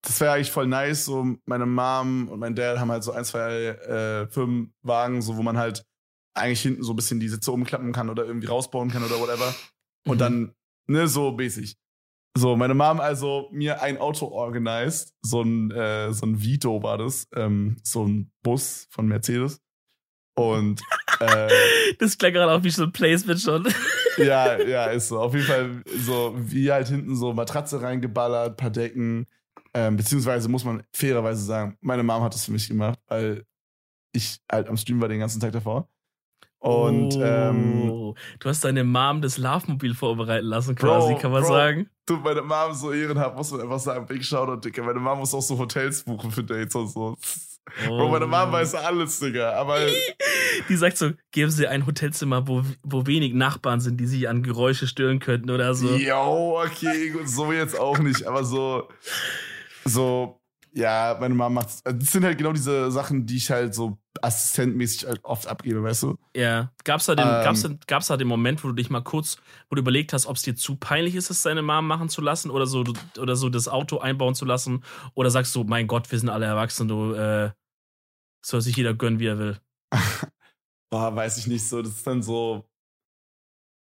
das 0.02 0.20
wäre 0.20 0.32
eigentlich 0.32 0.50
voll 0.50 0.66
nice. 0.66 1.04
So, 1.04 1.36
meine 1.46 1.66
Mom 1.66 2.28
und 2.28 2.38
mein 2.38 2.54
Dad 2.54 2.78
haben 2.78 2.90
halt 2.90 3.02
so 3.04 3.12
ein, 3.12 3.24
zwei 3.24 3.50
äh, 3.66 4.26
Firmenwagen, 4.28 5.20
so 5.22 5.36
wo 5.36 5.42
man 5.42 5.58
halt 5.58 5.84
eigentlich 6.34 6.62
hinten 6.62 6.82
so 6.84 6.92
ein 6.92 6.96
bisschen 6.96 7.20
die 7.20 7.28
Sitze 7.28 7.52
umklappen 7.52 7.92
kann 7.92 8.08
oder 8.08 8.24
irgendwie 8.24 8.46
rausbauen 8.46 8.90
kann 8.90 9.02
oder 9.04 9.20
whatever. 9.20 9.54
Und 10.06 10.14
Mhm. 10.16 10.18
dann, 10.18 10.54
ne, 10.86 11.08
so 11.08 11.32
mäßig. 11.32 11.76
So, 12.38 12.56
meine 12.56 12.74
Mom 12.74 13.00
also 13.00 13.48
mir 13.52 13.82
ein 13.82 13.98
Auto 13.98 14.26
organisiert, 14.28 15.10
so 15.20 15.42
ein, 15.42 15.70
äh, 15.72 16.12
so 16.12 16.24
ein 16.26 16.40
Vito 16.40 16.80
war 16.82 16.96
das, 16.96 17.26
ähm, 17.34 17.76
so 17.82 18.06
ein 18.06 18.30
Bus 18.42 18.86
von 18.90 19.06
Mercedes. 19.08 19.60
Und 20.36 20.80
äh, 21.20 21.48
Das 21.98 22.16
klang 22.18 22.32
gerade 22.32 22.52
auch 22.52 22.62
wie 22.64 22.70
so 22.70 22.84
ein 22.84 22.92
Placement 22.92 23.40
schon. 23.40 23.68
ja, 24.18 24.58
ja, 24.60 24.86
ist 24.86 25.08
so. 25.08 25.20
Auf 25.20 25.34
jeden 25.34 25.46
Fall 25.46 25.82
so, 25.98 26.34
wie 26.36 26.70
halt 26.72 26.88
hinten 26.88 27.16
so 27.16 27.32
Matratze 27.32 27.80
reingeballert, 27.80 28.56
paar 28.56 28.70
Decken. 28.70 29.26
Ähm, 29.72 29.96
beziehungsweise 29.96 30.48
muss 30.48 30.64
man 30.64 30.82
fairerweise 30.92 31.44
sagen, 31.44 31.76
meine 31.80 32.02
Mom 32.02 32.22
hat 32.22 32.34
das 32.34 32.44
für 32.44 32.52
mich 32.52 32.68
gemacht, 32.68 32.98
weil 33.06 33.44
ich 34.12 34.38
halt 34.50 34.68
am 34.68 34.76
Stream 34.76 35.00
war 35.00 35.08
den 35.08 35.20
ganzen 35.20 35.40
Tag 35.40 35.52
davor. 35.52 35.88
Und 36.58 37.16
ähm, 37.22 37.90
oh, 37.90 38.14
du 38.38 38.48
hast 38.48 38.64
deine 38.64 38.84
Mom 38.84 39.22
das 39.22 39.38
Love-Mobil 39.38 39.94
vorbereiten 39.94 40.44
lassen, 40.46 40.74
quasi, 40.74 41.12
Bro, 41.14 41.18
kann 41.20 41.32
man 41.32 41.42
Bro. 41.42 41.48
sagen. 41.48 41.90
tut 42.04 42.22
meine 42.22 42.42
Mom 42.42 42.74
so 42.74 42.92
ehrenhaft, 42.92 43.34
muss 43.36 43.50
man 43.52 43.62
einfach 43.62 43.78
sagen, 43.78 44.04
Big 44.06 44.22
Shoutout, 44.24 44.60
Digga. 44.60 44.82
Meine 44.82 45.00
Mom 45.00 45.20
muss 45.20 45.32
auch 45.32 45.40
so 45.40 45.56
Hotels 45.56 46.02
buchen 46.02 46.30
für 46.30 46.44
Dates 46.44 46.74
und 46.74 46.88
so. 46.88 47.16
Bro, 47.86 48.10
meine 48.10 48.26
Mom 48.26 48.52
weiß 48.52 48.74
alles, 48.74 49.20
Digga. 49.20 49.52
Aber 49.52 49.78
Die 50.68 50.76
sagt 50.76 50.98
so, 50.98 51.12
geben 51.30 51.50
Sie 51.50 51.66
ein 51.66 51.86
Hotelzimmer, 51.86 52.46
wo, 52.46 52.62
wo 52.82 53.06
wenig 53.06 53.34
Nachbarn 53.34 53.80
sind, 53.80 53.98
die 53.98 54.06
sich 54.06 54.28
an 54.28 54.42
Geräusche 54.42 54.86
stören 54.86 55.18
könnten 55.18 55.50
oder 55.50 55.74
so. 55.74 55.96
Jo, 55.96 56.60
okay, 56.64 57.10
gut, 57.10 57.28
so 57.28 57.52
jetzt 57.52 57.78
auch 57.78 57.98
nicht, 57.98 58.26
aber 58.26 58.44
so, 58.44 58.88
so, 59.84 60.40
ja, 60.72 61.16
meine 61.20 61.34
Mama 61.34 61.60
macht, 61.62 61.68
das 61.84 62.10
sind 62.10 62.24
halt 62.24 62.38
genau 62.38 62.52
diese 62.52 62.90
Sachen, 62.90 63.26
die 63.26 63.36
ich 63.36 63.50
halt 63.50 63.74
so 63.74 63.98
assistentmäßig 64.22 65.06
oft 65.22 65.46
abgebe, 65.46 65.82
weißt 65.82 66.02
du? 66.04 66.18
Ja. 66.36 66.72
Gab's 66.84 67.06
da, 67.06 67.14
den, 67.14 67.26
Ähm. 67.26 67.44
gab's, 67.44 67.62
da- 67.62 67.76
gab's 67.86 68.06
da 68.08 68.16
den 68.16 68.28
Moment, 68.28 68.62
wo 68.64 68.68
du 68.68 68.74
dich 68.74 68.90
mal 68.90 69.02
kurz, 69.02 69.36
wo 69.68 69.76
du 69.76 69.80
überlegt 69.80 70.12
hast, 70.12 70.26
ob 70.26 70.36
es 70.36 70.42
dir 70.42 70.54
zu 70.56 70.76
peinlich 70.76 71.14
ist, 71.14 71.30
es 71.30 71.42
deine 71.42 71.62
Mom 71.62 71.86
machen 71.86 72.08
zu 72.08 72.20
lassen 72.20 72.50
oder 72.50 72.66
so, 72.66 72.84
oder 73.18 73.36
so 73.36 73.48
das 73.48 73.68
Auto 73.68 73.98
einbauen 73.98 74.34
zu 74.34 74.44
lassen? 74.44 74.82
Oder 75.14 75.30
sagst 75.30 75.54
du, 75.54 75.64
mein 75.64 75.86
Gott, 75.86 76.10
wir 76.10 76.18
sind 76.18 76.28
alle 76.28 76.46
erwachsen, 76.46 76.88
du, 76.88 77.12
äh, 77.14 77.52
soll 78.44 78.60
sich 78.60 78.76
jeder 78.76 78.94
gönnen, 78.94 79.20
wie 79.20 79.26
er 79.26 79.38
will. 79.38 79.60
Boah, 80.90 81.14
weiß 81.14 81.38
ich 81.38 81.46
nicht 81.46 81.66
so, 81.68 81.80
das 81.82 81.92
ist 81.92 82.06
dann 82.06 82.22
so, 82.22 82.68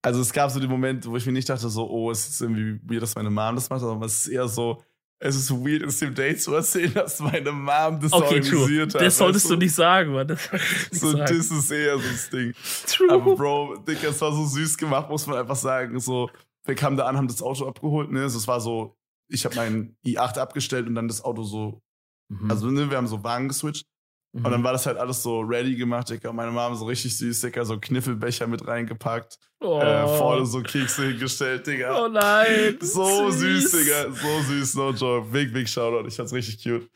also 0.03 0.21
es 0.21 0.31
gab 0.33 0.49
so 0.49 0.59
den 0.59 0.69
Moment, 0.69 1.05
wo 1.05 1.15
ich 1.17 1.25
mir 1.25 1.31
nicht 1.31 1.49
dachte 1.49 1.69
so, 1.69 1.87
oh, 1.89 2.09
es 2.11 2.27
ist 2.27 2.41
irgendwie 2.41 2.79
weird, 2.89 3.03
dass 3.03 3.15
meine 3.15 3.29
Mom 3.29 3.55
das 3.55 3.69
macht, 3.69 3.83
aber 3.83 4.05
es 4.05 4.21
ist 4.25 4.27
eher 4.27 4.47
so, 4.47 4.81
es 5.19 5.35
ist 5.35 5.51
weird, 5.51 5.83
es 5.83 5.99
dem 5.99 6.13
Date 6.13 6.41
zu 6.41 6.53
erzählen, 6.53 6.93
dass 6.93 7.19
meine 7.19 7.51
Mom 7.51 7.99
das 7.99 8.13
Okay, 8.13 8.39
true. 8.41 8.59
organisiert 8.61 8.93
hat. 8.95 9.01
Das 9.01 9.17
solltest 9.17 9.45
weißt 9.45 9.51
du 9.51 9.57
nicht 9.57 9.73
sagen, 9.75 10.13
Mann. 10.13 10.27
Das 10.27 10.51
nicht 10.51 10.95
So, 10.95 11.11
sagen. 11.11 11.37
das 11.37 11.51
ist 11.51 11.71
eher 11.71 11.97
so 11.97 12.07
das 12.09 12.29
Ding. 12.29 12.53
True. 12.87 13.11
Aber 13.11 13.35
Bro, 13.35 13.77
Digga, 13.87 14.09
es 14.09 14.21
war 14.21 14.31
so 14.31 14.45
süß 14.45 14.77
gemacht, 14.77 15.09
muss 15.09 15.25
man 15.27 15.37
einfach 15.37 15.55
sagen. 15.55 15.99
So, 15.99 16.29
wir 16.65 16.75
kamen 16.75 16.97
da 16.97 17.05
an, 17.07 17.17
haben 17.17 17.27
das 17.27 17.41
Auto 17.41 17.67
abgeholt, 17.67 18.11
ne? 18.11 18.21
Also, 18.23 18.37
Es 18.37 18.47
war 18.47 18.59
so, 18.61 18.95
ich 19.29 19.43
habe 19.45 19.55
meinen 19.55 19.97
i8 20.05 20.37
abgestellt 20.37 20.87
und 20.87 20.95
dann 20.95 21.07
das 21.07 21.23
Auto 21.23 21.43
so, 21.43 21.81
Mhm. 22.29 22.51
also 22.51 22.67
ne, 22.69 22.89
wir 22.89 22.97
haben 22.97 23.07
so 23.07 23.23
Wagen 23.23 23.47
geswitcht 23.47 23.85
Mhm. 24.33 24.45
und 24.45 24.51
dann 24.51 24.63
war 24.63 24.73
das 24.73 24.85
halt 24.85 24.97
alles 24.97 25.23
so 25.23 25.39
ready 25.41 25.75
gemacht, 25.75 26.09
Digga. 26.09 26.31
Meine 26.33 26.51
Mama 26.51 26.75
so 26.75 26.85
richtig 26.85 27.17
süß, 27.17 27.41
Digga, 27.41 27.63
so 27.65 27.79
Kniffelbecher 27.79 28.47
mit 28.47 28.67
reingepackt, 28.67 29.39
oh. 29.61 29.79
äh, 29.79 30.07
vorne 30.17 30.45
so 30.45 30.61
Kekse 30.61 31.07
hingestellt, 31.07 31.65
Digga. 31.65 32.03
Oh 32.03 32.07
nein. 32.07 32.77
So 32.81 33.29
süß, 33.31 33.71
Digga, 33.71 34.11
so 34.11 34.41
süß, 34.47 34.75
no 34.75 34.91
joke. 34.91 35.29
Big, 35.31 35.53
big 35.53 35.67
Shoutout, 35.69 36.07
ich 36.07 36.15
fand's 36.15 36.33
richtig 36.33 36.61
cute. 36.63 36.89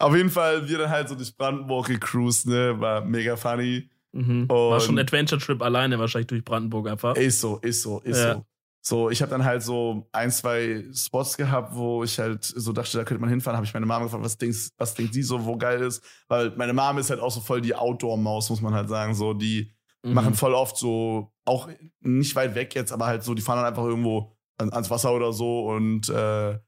Auf 0.00 0.14
jeden 0.14 0.30
Fall, 0.30 0.68
wir 0.68 0.78
dann 0.78 0.90
halt 0.90 1.08
so 1.08 1.14
durch 1.14 1.36
Brandenburg 1.36 1.86
gecruised, 1.88 2.46
ne, 2.46 2.78
war 2.78 3.04
mega 3.04 3.36
funny. 3.36 3.88
Mhm. 4.12 4.48
War 4.48 4.80
schon 4.80 4.94
ein 4.96 5.00
Adventure-Trip 5.00 5.60
alleine 5.60 5.98
wahrscheinlich 5.98 6.28
durch 6.28 6.44
Brandenburg 6.44 6.88
einfach. 6.88 7.16
Ist 7.16 7.40
so, 7.40 7.58
ist 7.58 7.82
so, 7.82 8.00
ist 8.00 8.18
Ja. 8.18 8.34
so. 8.34 8.44
So, 8.88 9.10
ich 9.10 9.20
habe 9.20 9.30
dann 9.30 9.44
halt 9.44 9.62
so 9.62 10.08
ein, 10.12 10.30
zwei 10.30 10.82
Spots 10.94 11.36
gehabt, 11.36 11.74
wo 11.74 12.04
ich 12.04 12.18
halt 12.18 12.42
so 12.42 12.72
dachte, 12.72 12.96
da 12.96 13.04
könnte 13.04 13.20
man 13.20 13.28
hinfahren. 13.28 13.54
Habe 13.58 13.66
ich 13.66 13.74
meine 13.74 13.84
Mama 13.84 14.04
gefragt, 14.06 14.24
was 14.24 14.38
denkst, 14.38 14.70
was 14.78 14.94
denkt 14.94 15.12
sie 15.12 15.22
so, 15.22 15.44
wo 15.44 15.58
geil 15.58 15.82
ist? 15.82 16.02
Weil 16.26 16.56
meine 16.56 16.72
Mama 16.72 16.98
ist 16.98 17.10
halt 17.10 17.20
auch 17.20 17.30
so 17.30 17.40
voll 17.40 17.60
die 17.60 17.74
Outdoor-Maus, 17.74 18.48
muss 18.48 18.62
man 18.62 18.72
halt 18.72 18.88
sagen. 18.88 19.14
So, 19.14 19.34
die 19.34 19.70
Mhm. 20.04 20.14
machen 20.14 20.34
voll 20.34 20.54
oft 20.54 20.78
so, 20.78 21.34
auch 21.44 21.68
nicht 22.00 22.34
weit 22.34 22.54
weg 22.54 22.74
jetzt, 22.74 22.90
aber 22.90 23.04
halt 23.04 23.24
so, 23.24 23.34
die 23.34 23.42
fahren 23.42 23.58
dann 23.58 23.66
einfach 23.66 23.84
irgendwo 23.84 24.34
an, 24.56 24.72
ans 24.72 24.88
Wasser 24.88 25.12
oder 25.12 25.34
so 25.34 25.66
und, 25.66 26.08
äh, 26.08 26.58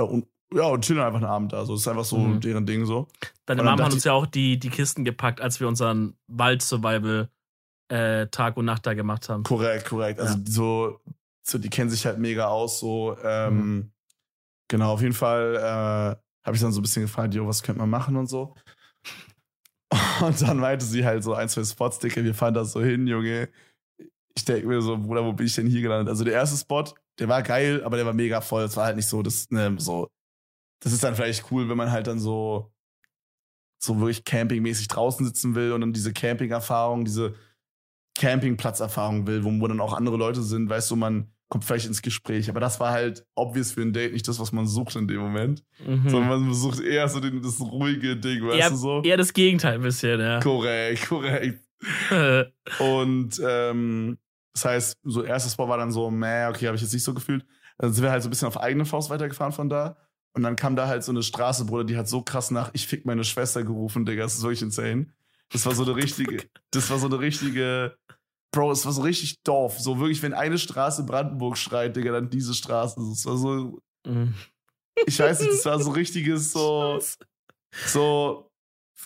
und 0.00 0.26
ja, 0.54 0.64
und 0.64 0.82
chillen 0.82 1.02
einfach 1.02 1.18
einen 1.18 1.26
Abend 1.26 1.52
da. 1.52 1.66
So, 1.66 1.74
das 1.74 1.82
ist 1.82 1.88
einfach 1.88 2.06
so 2.06 2.16
Mhm. 2.16 2.40
deren 2.40 2.64
Ding 2.64 2.86
so. 2.86 3.06
Deine 3.44 3.62
Mama 3.64 3.84
hat 3.84 3.92
uns 3.92 4.04
ja 4.04 4.12
auch 4.14 4.24
die, 4.24 4.58
die 4.58 4.70
Kisten 4.70 5.04
gepackt, 5.04 5.42
als 5.42 5.60
wir 5.60 5.68
unseren 5.68 6.16
Wald-Survival 6.26 7.28
äh, 7.88 8.28
Tag 8.28 8.56
und 8.56 8.64
Nacht 8.64 8.86
da 8.86 8.94
gemacht 8.94 9.28
haben. 9.28 9.42
Korrekt, 9.42 9.88
korrekt. 9.88 10.20
Also 10.20 10.38
Ja. 10.38 10.44
so, 10.46 11.00
so, 11.42 11.58
die 11.58 11.70
kennen 11.70 11.90
sich 11.90 12.06
halt 12.06 12.18
mega 12.18 12.46
aus. 12.48 12.80
So, 12.80 13.16
ähm, 13.24 13.56
Mhm. 13.56 13.92
genau, 14.68 14.92
auf 14.92 15.02
jeden 15.02 15.14
Fall 15.14 15.56
äh, 15.56 16.46
habe 16.46 16.54
ich 16.56 16.60
dann 16.60 16.72
so 16.72 16.80
ein 16.80 16.82
bisschen 16.82 17.02
gefragt, 17.02 17.34
jo, 17.34 17.46
was 17.46 17.62
könnte 17.62 17.80
man 17.80 17.90
machen 17.90 18.16
und 18.16 18.26
so. 18.28 18.54
Und 20.22 20.40
dann 20.42 20.58
meinte 20.58 20.84
sie 20.84 21.04
halt 21.04 21.24
so 21.24 21.34
ein, 21.34 21.48
zwei 21.48 21.64
Spots, 21.64 21.98
Dicke, 21.98 22.22
wir 22.22 22.34
fahren 22.34 22.54
da 22.54 22.64
so 22.64 22.80
hin, 22.82 23.06
Junge. 23.06 23.48
Ich 24.36 24.44
denke 24.44 24.68
mir 24.68 24.80
so, 24.80 24.96
Bruder, 24.96 25.24
wo 25.24 25.32
bin 25.32 25.46
ich 25.46 25.54
denn 25.54 25.66
hier 25.66 25.82
gelandet? 25.82 26.08
Also 26.08 26.22
der 26.24 26.34
erste 26.34 26.56
Spot, 26.56 26.84
der 27.18 27.28
war 27.28 27.42
geil, 27.42 27.82
aber 27.84 27.96
der 27.96 28.06
war 28.06 28.12
mega 28.12 28.40
voll. 28.40 28.62
Es 28.62 28.76
war 28.76 28.84
halt 28.84 28.96
nicht 28.96 29.08
so, 29.08 29.22
das, 29.22 29.50
ne, 29.50 29.74
so. 29.78 30.08
Das 30.82 30.92
ist 30.92 31.02
dann 31.02 31.14
vielleicht 31.16 31.50
cool, 31.50 31.68
wenn 31.68 31.76
man 31.76 31.90
halt 31.90 32.06
dann 32.06 32.20
so, 32.20 32.72
so 33.82 33.98
wirklich 33.98 34.24
campingmäßig 34.24 34.88
draußen 34.88 35.26
sitzen 35.26 35.54
will 35.54 35.72
und 35.72 35.80
dann 35.80 35.92
diese 35.92 36.12
Camping-Erfahrung, 36.12 37.04
diese 37.04 37.34
Campingplatzerfahrung 38.20 39.26
will, 39.26 39.44
wo, 39.44 39.50
wo 39.60 39.66
dann 39.66 39.80
auch 39.80 39.94
andere 39.94 40.18
Leute 40.18 40.42
sind, 40.42 40.68
weißt 40.68 40.90
du, 40.90 40.96
man 40.96 41.32
kommt 41.48 41.64
vielleicht 41.64 41.86
ins 41.86 42.02
Gespräch. 42.02 42.50
Aber 42.50 42.60
das 42.60 42.78
war 42.78 42.92
halt 42.92 43.26
obvious 43.34 43.72
für 43.72 43.80
ein 43.80 43.94
Date 43.94 44.12
nicht 44.12 44.28
das, 44.28 44.38
was 44.38 44.52
man 44.52 44.66
sucht 44.66 44.94
in 44.94 45.08
dem 45.08 45.20
Moment. 45.20 45.64
Mhm. 45.84 46.08
Sondern 46.08 46.28
man 46.28 46.54
sucht 46.54 46.80
eher 46.80 47.08
so 47.08 47.18
den, 47.18 47.42
das 47.42 47.58
ruhige 47.60 48.16
Ding, 48.16 48.46
weißt 48.46 48.58
eher, 48.58 48.70
du 48.70 48.76
so? 48.76 49.02
eher 49.02 49.16
das 49.16 49.32
Gegenteil 49.32 49.74
ein 49.74 49.80
bisschen, 49.80 50.20
ja. 50.20 50.38
Korrekt, 50.40 51.08
korrekt. 51.08 51.64
Und 52.78 53.40
ähm, 53.42 54.18
das 54.52 54.64
heißt, 54.66 54.98
so 55.02 55.22
erstes 55.22 55.54
Spot 55.54 55.66
war 55.68 55.78
dann 55.78 55.90
so, 55.90 56.10
meh, 56.10 56.46
okay, 56.48 56.66
habe 56.66 56.76
ich 56.76 56.82
jetzt 56.82 56.92
nicht 56.92 57.04
so 57.04 57.14
gefühlt. 57.14 57.46
Dann 57.78 57.94
sind 57.94 58.04
wir 58.04 58.10
halt 58.10 58.22
so 58.22 58.28
ein 58.28 58.30
bisschen 58.30 58.48
auf 58.48 58.60
eigene 58.60 58.84
Faust 58.84 59.08
weitergefahren 59.08 59.54
von 59.54 59.70
da. 59.70 59.96
Und 60.34 60.42
dann 60.42 60.56
kam 60.56 60.76
da 60.76 60.86
halt 60.86 61.02
so 61.04 61.10
eine 61.10 61.22
Straße, 61.22 61.64
Bruder, 61.64 61.84
die 61.84 61.96
hat 61.96 62.06
so 62.06 62.20
krass 62.20 62.50
nach 62.50 62.70
Ich 62.74 62.86
fick 62.86 63.06
meine 63.06 63.24
Schwester 63.24 63.64
gerufen, 63.64 64.04
Digga. 64.04 64.24
Das 64.24 64.34
ist 64.34 64.42
wirklich 64.42 64.62
insane. 64.62 65.06
Das 65.52 65.66
war 65.66 65.74
so 65.74 65.82
eine 65.84 65.96
richtige, 65.96 66.44
das 66.72 66.88
war 66.90 66.98
so 66.98 67.06
eine 67.06 67.18
richtige, 67.18 67.96
Bro, 68.52 68.72
es 68.72 68.84
war 68.84 68.92
so 68.92 69.02
richtig 69.02 69.42
Dorf. 69.42 69.78
So 69.78 69.98
wirklich, 69.98 70.22
wenn 70.22 70.34
eine 70.34 70.58
Straße 70.58 71.04
Brandenburg 71.04 71.56
schreit, 71.56 71.94
Digga, 71.96 72.12
dann 72.12 72.30
diese 72.30 72.54
Straße. 72.54 72.96
Das 72.98 73.24
war 73.26 73.36
so, 73.36 73.78
Mhm. 74.06 74.34
ich 75.06 75.18
weiß 75.18 75.40
nicht, 75.40 75.52
das 75.52 75.64
war 75.66 75.78
so 75.80 75.90
richtiges, 75.90 76.52
so, 76.52 76.98
so, 77.86 78.50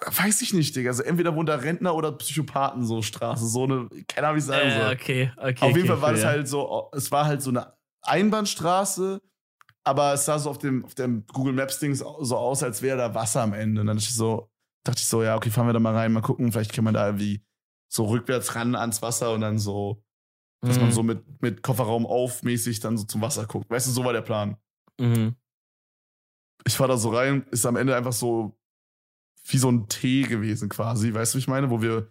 weiß 0.06 0.40
ich 0.42 0.54
nicht, 0.54 0.74
Digga. 0.76 0.90
Also 0.90 1.02
entweder 1.02 1.34
wohnt 1.36 1.48
da 1.48 1.56
Rentner 1.56 1.94
oder 1.94 2.12
Psychopathen 2.12 2.84
so 2.86 3.02
Straße. 3.02 3.46
So 3.46 3.64
eine, 3.64 3.88
keine 4.08 4.28
Ahnung, 4.28 4.36
wie 4.36 4.40
ich 4.40 4.44
sagen 4.46 4.68
Äh, 4.68 4.80
soll. 4.82 4.92
okay, 4.94 5.32
okay. 5.36 5.54
Auf 5.64 5.68
jeden 5.76 5.80
okay, 5.80 5.88
Fall 5.88 6.02
war 6.02 6.12
das 6.12 6.22
ja. 6.22 6.28
halt 6.28 6.48
so, 6.48 6.90
es 6.92 7.10
war 7.12 7.26
halt 7.26 7.42
so 7.42 7.50
eine 7.50 7.74
Einbahnstraße, 8.02 9.20
aber 9.84 10.14
es 10.14 10.24
sah 10.24 10.38
so 10.38 10.50
auf 10.50 10.58
dem, 10.58 10.84
auf 10.84 10.94
dem 10.94 11.26
Google 11.26 11.52
Maps 11.52 11.78
Ding 11.78 11.94
so 11.94 12.06
aus, 12.36 12.62
als 12.62 12.80
wäre 12.82 12.96
da 12.98 13.14
Wasser 13.14 13.42
am 13.42 13.52
Ende. 13.52 13.82
Und 13.82 13.86
dann 13.88 13.98
ich 13.98 14.12
so, 14.14 14.48
dachte 14.84 15.00
ich 15.00 15.06
so, 15.06 15.22
ja, 15.22 15.36
okay, 15.36 15.50
fahren 15.50 15.66
wir 15.66 15.72
da 15.72 15.80
mal 15.80 15.94
rein, 15.94 16.12
mal 16.12 16.20
gucken, 16.20 16.52
vielleicht 16.52 16.72
kann 16.72 16.84
man 16.84 16.94
da 16.94 17.06
irgendwie 17.06 17.42
so 17.88 18.04
rückwärts 18.06 18.54
ran 18.54 18.74
ans 18.74 19.02
Wasser 19.02 19.32
und 19.32 19.40
dann 19.40 19.58
so, 19.58 20.02
dass 20.60 20.78
man 20.78 20.88
Mhm. 20.88 20.92
so 20.92 21.02
mit, 21.02 21.42
mit 21.42 21.62
Kofferraum 21.62 22.06
aufmäßig 22.06 22.80
dann 22.80 22.96
so 22.98 23.04
zum 23.04 23.20
Wasser 23.20 23.46
guckt. 23.46 23.68
Weißt 23.70 23.86
du, 23.86 23.90
so 23.90 24.04
war 24.04 24.12
der 24.12 24.22
Plan. 24.22 24.56
Mhm. 25.00 25.34
Ich 26.66 26.74
fahr 26.76 26.88
da 26.88 26.96
so 26.96 27.10
rein, 27.10 27.46
ist 27.50 27.66
am 27.66 27.76
Ende 27.76 27.94
einfach 27.96 28.12
so 28.12 28.58
wie 29.46 29.58
so 29.58 29.70
ein 29.70 29.88
T 29.88 30.22
gewesen 30.22 30.68
quasi, 30.70 31.12
weißt 31.12 31.34
du, 31.34 31.36
wie 31.36 31.40
ich 31.40 31.48
meine? 31.48 31.68
Wo 31.70 31.82
wir, 31.82 32.10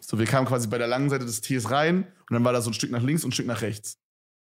so 0.00 0.18
wir 0.18 0.24
kamen 0.26 0.46
quasi 0.46 0.66
bei 0.68 0.78
der 0.78 0.86
langen 0.86 1.10
Seite 1.10 1.26
des 1.26 1.42
Ts 1.42 1.70
rein 1.70 2.04
und 2.28 2.32
dann 2.32 2.44
war 2.44 2.52
da 2.54 2.62
so 2.62 2.70
ein 2.70 2.74
Stück 2.74 2.90
nach 2.90 3.02
links 3.02 3.24
und 3.24 3.28
ein 3.30 3.32
Stück 3.32 3.46
nach 3.46 3.60
rechts. 3.60 4.00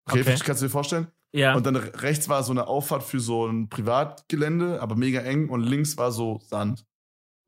Okay, 0.08 0.20
Okay. 0.22 0.38
kannst 0.42 0.62
du 0.62 0.66
dir 0.66 0.70
vorstellen? 0.70 1.08
Ja. 1.32 1.54
Und 1.54 1.64
dann 1.66 1.76
rechts 1.76 2.28
war 2.28 2.42
so 2.42 2.52
eine 2.52 2.66
Auffahrt 2.66 3.02
für 3.02 3.20
so 3.20 3.46
ein 3.46 3.68
Privatgelände, 3.68 4.80
aber 4.80 4.96
mega 4.96 5.20
eng 5.20 5.48
und 5.50 5.60
links 5.62 5.96
war 5.98 6.10
so 6.10 6.40
Sand. 6.42 6.86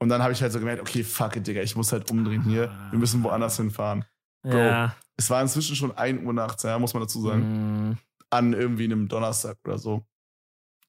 Und 0.03 0.09
dann 0.09 0.21
habe 0.21 0.33
ich 0.33 0.43
halt 0.43 0.51
so 0.51 0.59
gemerkt, 0.59 0.81
okay, 0.81 1.05
fuck 1.05 1.37
it, 1.37 1.47
Digga, 1.47 1.63
ich 1.63 1.77
muss 1.77 1.93
halt 1.93 2.11
umdrehen 2.11 2.43
hier. 2.43 2.73
Wir 2.91 2.99
müssen 2.99 3.23
woanders 3.23 3.57
hinfahren. 3.57 4.05
Bro. 4.43 4.59
ja. 4.59 4.97
Es 5.17 5.31
war 5.31 5.41
inzwischen 5.41 5.77
schon 5.77 5.97
1 5.97 6.25
Uhr 6.25 6.33
nachts, 6.33 6.65
ja, 6.65 6.77
muss 6.81 6.93
man 6.93 7.05
dazu 7.05 7.23
sagen. 7.23 7.91
Mm, 7.91 7.99
An 8.29 8.53
irgendwie 8.53 8.83
einem 8.85 9.07
Donnerstag 9.07 9.59
oder 9.65 9.79
so. 9.79 10.05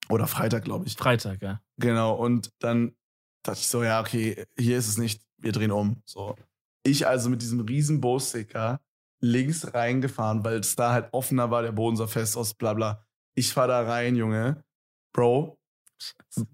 Oder 0.09 0.25
Freitag, 0.25 0.63
glaube 0.63 0.87
ich. 0.87 0.95
Freitag, 0.95 1.43
ja. 1.43 1.61
Genau. 1.77 2.15
Und 2.15 2.49
dann 2.57 2.95
dachte 3.43 3.59
ich 3.59 3.67
so, 3.67 3.83
ja, 3.83 4.01
okay, 4.01 4.47
hier 4.57 4.79
ist 4.79 4.87
es 4.87 4.97
nicht, 4.97 5.21
wir 5.37 5.51
drehen 5.51 5.71
um. 5.71 6.01
So. 6.05 6.35
Ich 6.81 7.05
also 7.05 7.29
mit 7.29 7.43
diesem 7.43 7.59
riesen 7.59 8.01
Bowsticker 8.01 8.81
links 9.21 9.75
reingefahren, 9.75 10.43
weil 10.43 10.57
es 10.57 10.75
da 10.75 10.91
halt 10.91 11.13
offener 11.13 11.51
war, 11.51 11.61
der 11.61 11.71
Boden 11.71 11.97
sah 11.97 12.07
fest 12.07 12.35
aus, 12.35 12.55
bla 12.55 12.73
bla. 12.73 13.05
Ich 13.35 13.53
fahr 13.53 13.67
da 13.67 13.83
rein, 13.83 14.15
Junge. 14.15 14.63
Bro, 15.13 15.59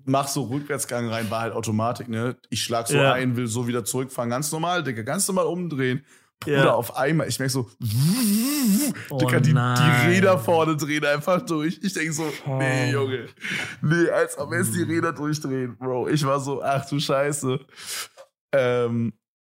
mach 0.05 0.27
so 0.27 0.43
Rückwärtsgang 0.43 1.09
rein, 1.09 1.29
war 1.31 1.41
halt 1.41 1.53
Automatik, 1.53 2.07
ne? 2.09 2.35
Ich 2.49 2.63
schlag 2.63 2.87
so 2.87 2.95
Ja. 2.97 3.13
ein, 3.13 3.35
will 3.35 3.47
so 3.47 3.67
wieder 3.67 3.85
zurückfahren, 3.85 4.29
ganz 4.29 4.51
normal, 4.51 4.83
Digga, 4.83 5.03
ganz 5.03 5.27
normal 5.27 5.45
umdrehen. 5.45 6.03
Bruder, 6.41 6.63
Ja. 6.65 6.73
auf 6.73 6.95
einmal, 6.95 7.27
ich 7.27 7.37
merk 7.39 7.51
so, 7.51 7.69
Oh 9.09 9.17
Digga, 9.17 9.39
die, 9.41 9.53
die. 9.53 10.07
Räder 10.07 10.37
vorne 10.39 10.77
drehen 10.77 11.03
einfach 11.05 11.41
durch. 11.45 11.79
Ich 11.83 11.93
denk 11.93 12.13
so, 12.13 12.31
nee. 12.47 12.91
Junge. 12.91 13.27
Nee, 13.81 14.09
als 14.09 14.37
ob 14.37 14.53
jetzt 14.53 14.73
die 14.73 14.83
Räder 14.83 15.11
durchdrehen, 15.11 15.75
Bro. 15.77 16.07
Ich 16.09 16.25
war 16.25 16.39
so, 16.39 16.61
ach 16.63 16.87
du 16.87 16.99
Scheiße. 16.99 17.59
Ähm, 18.53 19.13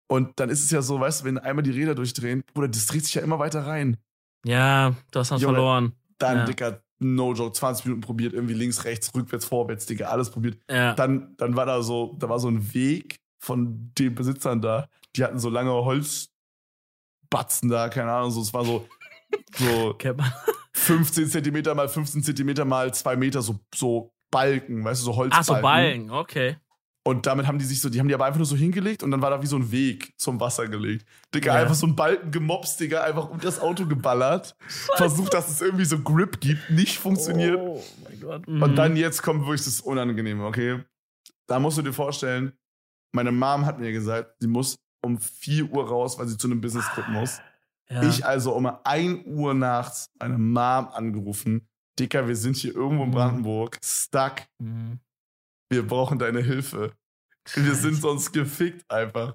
und 0.09 0.39
dann 0.39 0.51
ist 0.51 0.63
es 0.65 0.71
ja 0.71 0.83
so, 0.83 1.01
weißt 1.01 1.23
du, 1.23 1.25
wenn 1.25 1.39
einmal 1.39 1.63
die 1.63 1.71
Räder 1.71 1.95
durchdrehen, 1.95 2.45
Bruder, 2.53 2.69
das 2.69 2.87
dreht 2.87 3.05
sich 3.05 3.15
ja 3.15 3.23
immer 3.23 3.39
weiter 3.39 3.67
rein. 3.67 3.97
Ja, 4.45 4.95
du 5.11 5.19
hast 5.21 5.31
was 5.31 5.41
Junge. 5.41 5.55
verloren. 5.55 5.93
Dann, 6.19 6.39
Ja. 6.39 6.45
Digga, 6.45 6.81
no 6.99 7.33
joke, 7.35 7.53
20 7.53 7.87
Minuten 7.87 8.01
probiert, 8.01 8.33
irgendwie 8.33 8.55
links, 8.55 8.85
rechts, 8.85 9.15
rückwärts, 9.15 9.45
vorwärts, 9.45 9.87
Digga, 9.87 10.09
alles 10.09 10.31
probiert. 10.31 10.59
Ja. 10.71 10.95
Dann, 10.95 11.35
dann 11.37 11.57
war 11.57 11.67
da 11.67 11.83
so, 11.83 12.17
da 12.19 12.29
war 12.29 12.39
so 12.39 12.49
ein 12.49 12.75
Weg 12.75 13.21
von 13.41 13.93
den 13.99 14.15
Besitzern 14.15 14.61
da. 14.61 14.89
Die 15.17 15.25
hatten 15.25 15.39
so 15.39 15.51
lange 15.51 15.73
Holzbatzen 15.73 17.69
da, 17.69 17.89
keine 17.89 18.13
Ahnung, 18.13 18.31
so, 18.31 18.41
es 18.41 18.55
war 18.55 18.65
so, 18.65 18.87
so 19.57 19.95
Kennt 19.95 20.19
man. 20.19 20.33
15 20.73 21.29
Zentimeter 21.29 21.75
mal 21.75 21.89
15 21.89 22.23
Zentimeter 22.23 22.65
mal 22.65 22.93
2 22.93 23.17
Meter, 23.17 23.43
so, 23.43 23.61
so 23.75 24.13
Balken, 24.31 24.85
weißt 24.85 25.03
du, 25.03 25.07
so 25.07 25.17
Holzbalken. 25.17 25.55
Ach 25.55 25.57
so, 25.57 25.63
Ballen, 25.63 26.11
okay. 26.11 26.57
Und 27.07 27.27
damit 27.27 27.47
haben 27.47 27.59
die 27.59 27.67
sich 27.67 27.83
so, 27.83 27.91
die 27.91 28.01
haben 28.01 28.09
die 28.09 28.15
aber 28.15 28.25
einfach 28.25 28.39
nur 28.39 28.47
so 28.47 28.57
hingelegt 28.57 29.03
und 29.03 29.11
dann 29.11 29.21
war 29.21 29.29
da 29.29 29.43
wie 29.43 29.47
so 29.47 29.57
ein 29.57 29.71
Weg 29.71 30.15
zum 30.17 30.41
Wasser 30.41 30.69
gelegt. 30.69 31.07
Digga, 31.35 31.53
Ja. 31.55 31.61
einfach 31.61 31.75
so 31.75 31.87
ein 31.87 31.95
Balken 31.95 32.31
gemobst, 32.31 32.81
Digga, 32.81 33.03
einfach 33.03 33.29
um 33.29 33.39
das 33.41 33.61
Auto 33.61 33.87
geballert. 33.87 34.57
Versucht, 34.97 35.35
dass 35.35 35.51
es 35.51 35.61
irgendwie 35.61 35.85
so 35.85 35.99
Grip 36.01 36.41
gibt, 36.41 36.71
nicht 36.71 36.99
funktioniert. 36.99 37.59
Oh 37.61 37.85
mein 38.05 38.21
Gott. 38.21 38.49
Und 38.49 38.71
Mhm. 38.73 38.77
dann 38.77 38.97
jetzt 38.97 39.23
kommt 39.23 39.43
wirklich 39.43 39.65
das 39.65 39.83
Unangenehme, 39.83 40.47
okay? 40.47 40.83
Da 41.47 41.59
musst 41.59 41.77
du 41.77 41.83
dir 41.83 41.93
vorstellen, 41.93 42.53
meine 43.13 43.33
Mom 43.33 43.67
hat 43.67 43.79
mir 43.79 43.93
gesagt, 43.93 44.37
sie 44.41 44.47
muss 44.49 44.79
um 45.05 45.19
4 45.19 45.71
Uhr 45.71 45.87
raus, 45.87 46.19
weil 46.19 46.27
sie 46.27 46.39
zu 46.39 46.47
einem 46.49 46.63
Business-Trip 46.63 47.09
muss. 47.09 47.39
ja. 47.91 48.03
Ich 48.09 48.25
also 48.25 48.55
um 48.55 48.67
1 48.83 49.27
Uhr 49.27 49.53
nachts 49.53 50.09
meine 50.19 50.39
Mom 50.39 50.89
angerufen. 50.89 51.69
Dicker, 51.99 52.27
wir 52.27 52.35
sind 52.35 52.57
hier 52.57 52.75
irgendwo 52.75 53.03
in 53.05 53.11
Mhm. 53.11 53.15
Brandenburg, 53.15 53.79
stuck. 53.85 54.37
Mhm. 54.59 55.01
Wir 55.71 55.87
brauchen 55.87 56.19
deine 56.19 56.41
Hilfe. 56.41 56.93
Wir 57.55 57.75
sind 57.75 57.97
sonst 57.97 58.33
gefickt 58.33 58.91
einfach. 58.91 59.35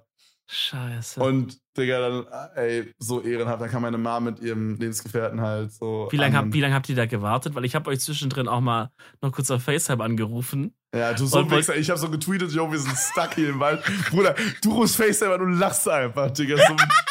Scheiße. 0.51 1.21
Und 1.21 1.59
Digga, 1.77 1.99
dann, 1.99 2.25
ey, 2.55 2.91
so 2.97 3.21
ehrenhaft, 3.21 3.61
dann 3.61 3.69
kam 3.69 3.83
meine 3.83 3.99
Mom 3.99 4.23
mit 4.23 4.39
ihrem 4.39 4.77
Lebensgefährten 4.77 5.41
halt 5.41 5.71
so. 5.71 6.07
wie 6.09 6.17
lange 6.17 6.39
an 6.39 6.45
hab, 6.45 6.53
wie 6.53 6.61
lang 6.61 6.73
habt 6.73 6.89
ihr 6.89 6.95
da 6.95 7.05
gewartet? 7.05 7.53
Weil 7.53 7.65
ich 7.65 7.75
habe 7.75 7.89
euch 7.91 7.99
zwischendrin 7.99 8.47
auch 8.47 8.59
mal 8.59 8.91
noch 9.21 9.31
kurz 9.31 9.51
auf 9.51 9.61
FaceTime 9.61 10.03
angerufen. 10.03 10.73
Ja, 10.93 11.13
du 11.13 11.27
so 11.27 11.49
Wichser, 11.51 11.77
ich 11.77 11.91
hab 11.91 11.99
so 11.99 12.09
getweetet, 12.09 12.51
yo, 12.51 12.71
wir 12.71 12.79
sind 12.79 12.97
stuck 12.97 13.35
hier 13.35 13.49
im 13.49 13.59
Wald. 13.59 13.83
Bruder, 14.09 14.33
du 14.63 14.73
rufst 14.73 14.95
FaceTime 14.95 15.35
an 15.35 15.41
und 15.41 15.59
lachst 15.59 15.87
einfach, 15.87 16.31
Digga. 16.31 16.57
So, 16.57 16.75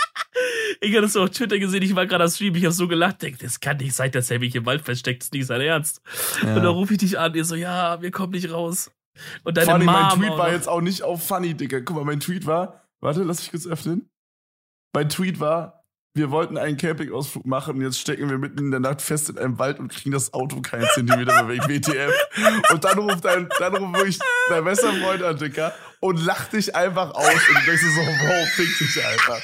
Ich 0.80 0.94
hatte 0.94 1.06
es 1.06 1.16
auf 1.16 1.30
Twitter 1.30 1.58
gesehen, 1.58 1.82
ich 1.82 1.94
war 1.94 2.06
gerade 2.06 2.24
am 2.24 2.30
Stream, 2.30 2.54
ich 2.54 2.64
habe 2.64 2.74
so 2.74 2.86
gelacht, 2.86 3.22
denk, 3.22 3.38
das 3.38 3.58
kann 3.58 3.78
nicht 3.78 3.94
sein, 3.94 4.10
dass 4.12 4.30
er 4.30 4.38
mich 4.38 4.54
im 4.54 4.66
Wald 4.66 4.82
versteckt, 4.82 5.22
das 5.22 5.28
ist 5.28 5.34
nicht 5.34 5.46
sein 5.46 5.60
Ernst. 5.60 6.00
Und 6.42 6.56
dann 6.56 6.66
rufe 6.66 6.94
ich 6.94 6.98
dich 6.98 7.18
an, 7.18 7.34
ihr 7.34 7.44
so, 7.44 7.54
ja, 7.54 8.00
wir 8.00 8.10
kommen 8.10 8.32
nicht 8.32 8.50
raus. 8.50 8.90
Und 9.44 9.56
deine 9.56 9.66
Vor 9.66 9.74
allem, 9.74 9.86
mein 9.86 10.08
Tweet 10.10 10.38
war 10.38 10.52
jetzt 10.52 10.68
auch 10.68 10.80
nicht 10.80 11.02
auf 11.02 11.26
funny, 11.26 11.54
Digga. 11.54 11.80
Guck 11.80 11.96
mal, 11.96 12.04
mein 12.04 12.20
Tweet 12.20 12.46
war, 12.46 12.82
warte, 13.00 13.22
lass 13.22 13.40
mich 13.40 13.50
kurz 13.50 13.66
öffnen. 13.66 14.10
Mein 14.94 15.08
Tweet 15.08 15.40
war, 15.40 15.84
wir 16.14 16.30
wollten 16.30 16.58
einen 16.58 16.76
Campingausflug 16.76 17.46
machen 17.46 17.76
und 17.76 17.82
jetzt 17.82 18.00
stecken 18.00 18.28
wir 18.28 18.38
mitten 18.38 18.58
in 18.58 18.70
der 18.70 18.80
Nacht 18.80 19.00
fest 19.02 19.30
in 19.30 19.38
einem 19.38 19.58
Wald 19.58 19.78
und 19.78 19.88
kriegen 19.88 20.10
das 20.10 20.32
Auto 20.34 20.60
keinen 20.60 20.88
Zentimeter 20.94 21.44
mehr 21.44 21.48
weg, 21.48 21.68
WTF. 21.68 22.12
Und 22.72 22.84
dann 22.84 22.98
ruft 22.98 23.24
dein, 23.24 23.48
dann 23.58 23.76
ruft 23.76 23.94
wirklich 23.94 24.18
dein 24.48 24.64
bester 24.64 24.92
Freund 24.92 25.22
an, 25.22 25.36
Digga, 25.36 25.72
und 26.00 26.24
lacht 26.24 26.52
dich 26.52 26.74
einfach 26.76 27.10
aus. 27.14 27.34
Und 27.48 27.58
du 27.60 27.64
denkst 27.66 27.82
so, 27.82 28.00
wow, 28.00 28.48
fick 28.54 28.78
dich 28.78 29.04
einfach. 29.04 29.40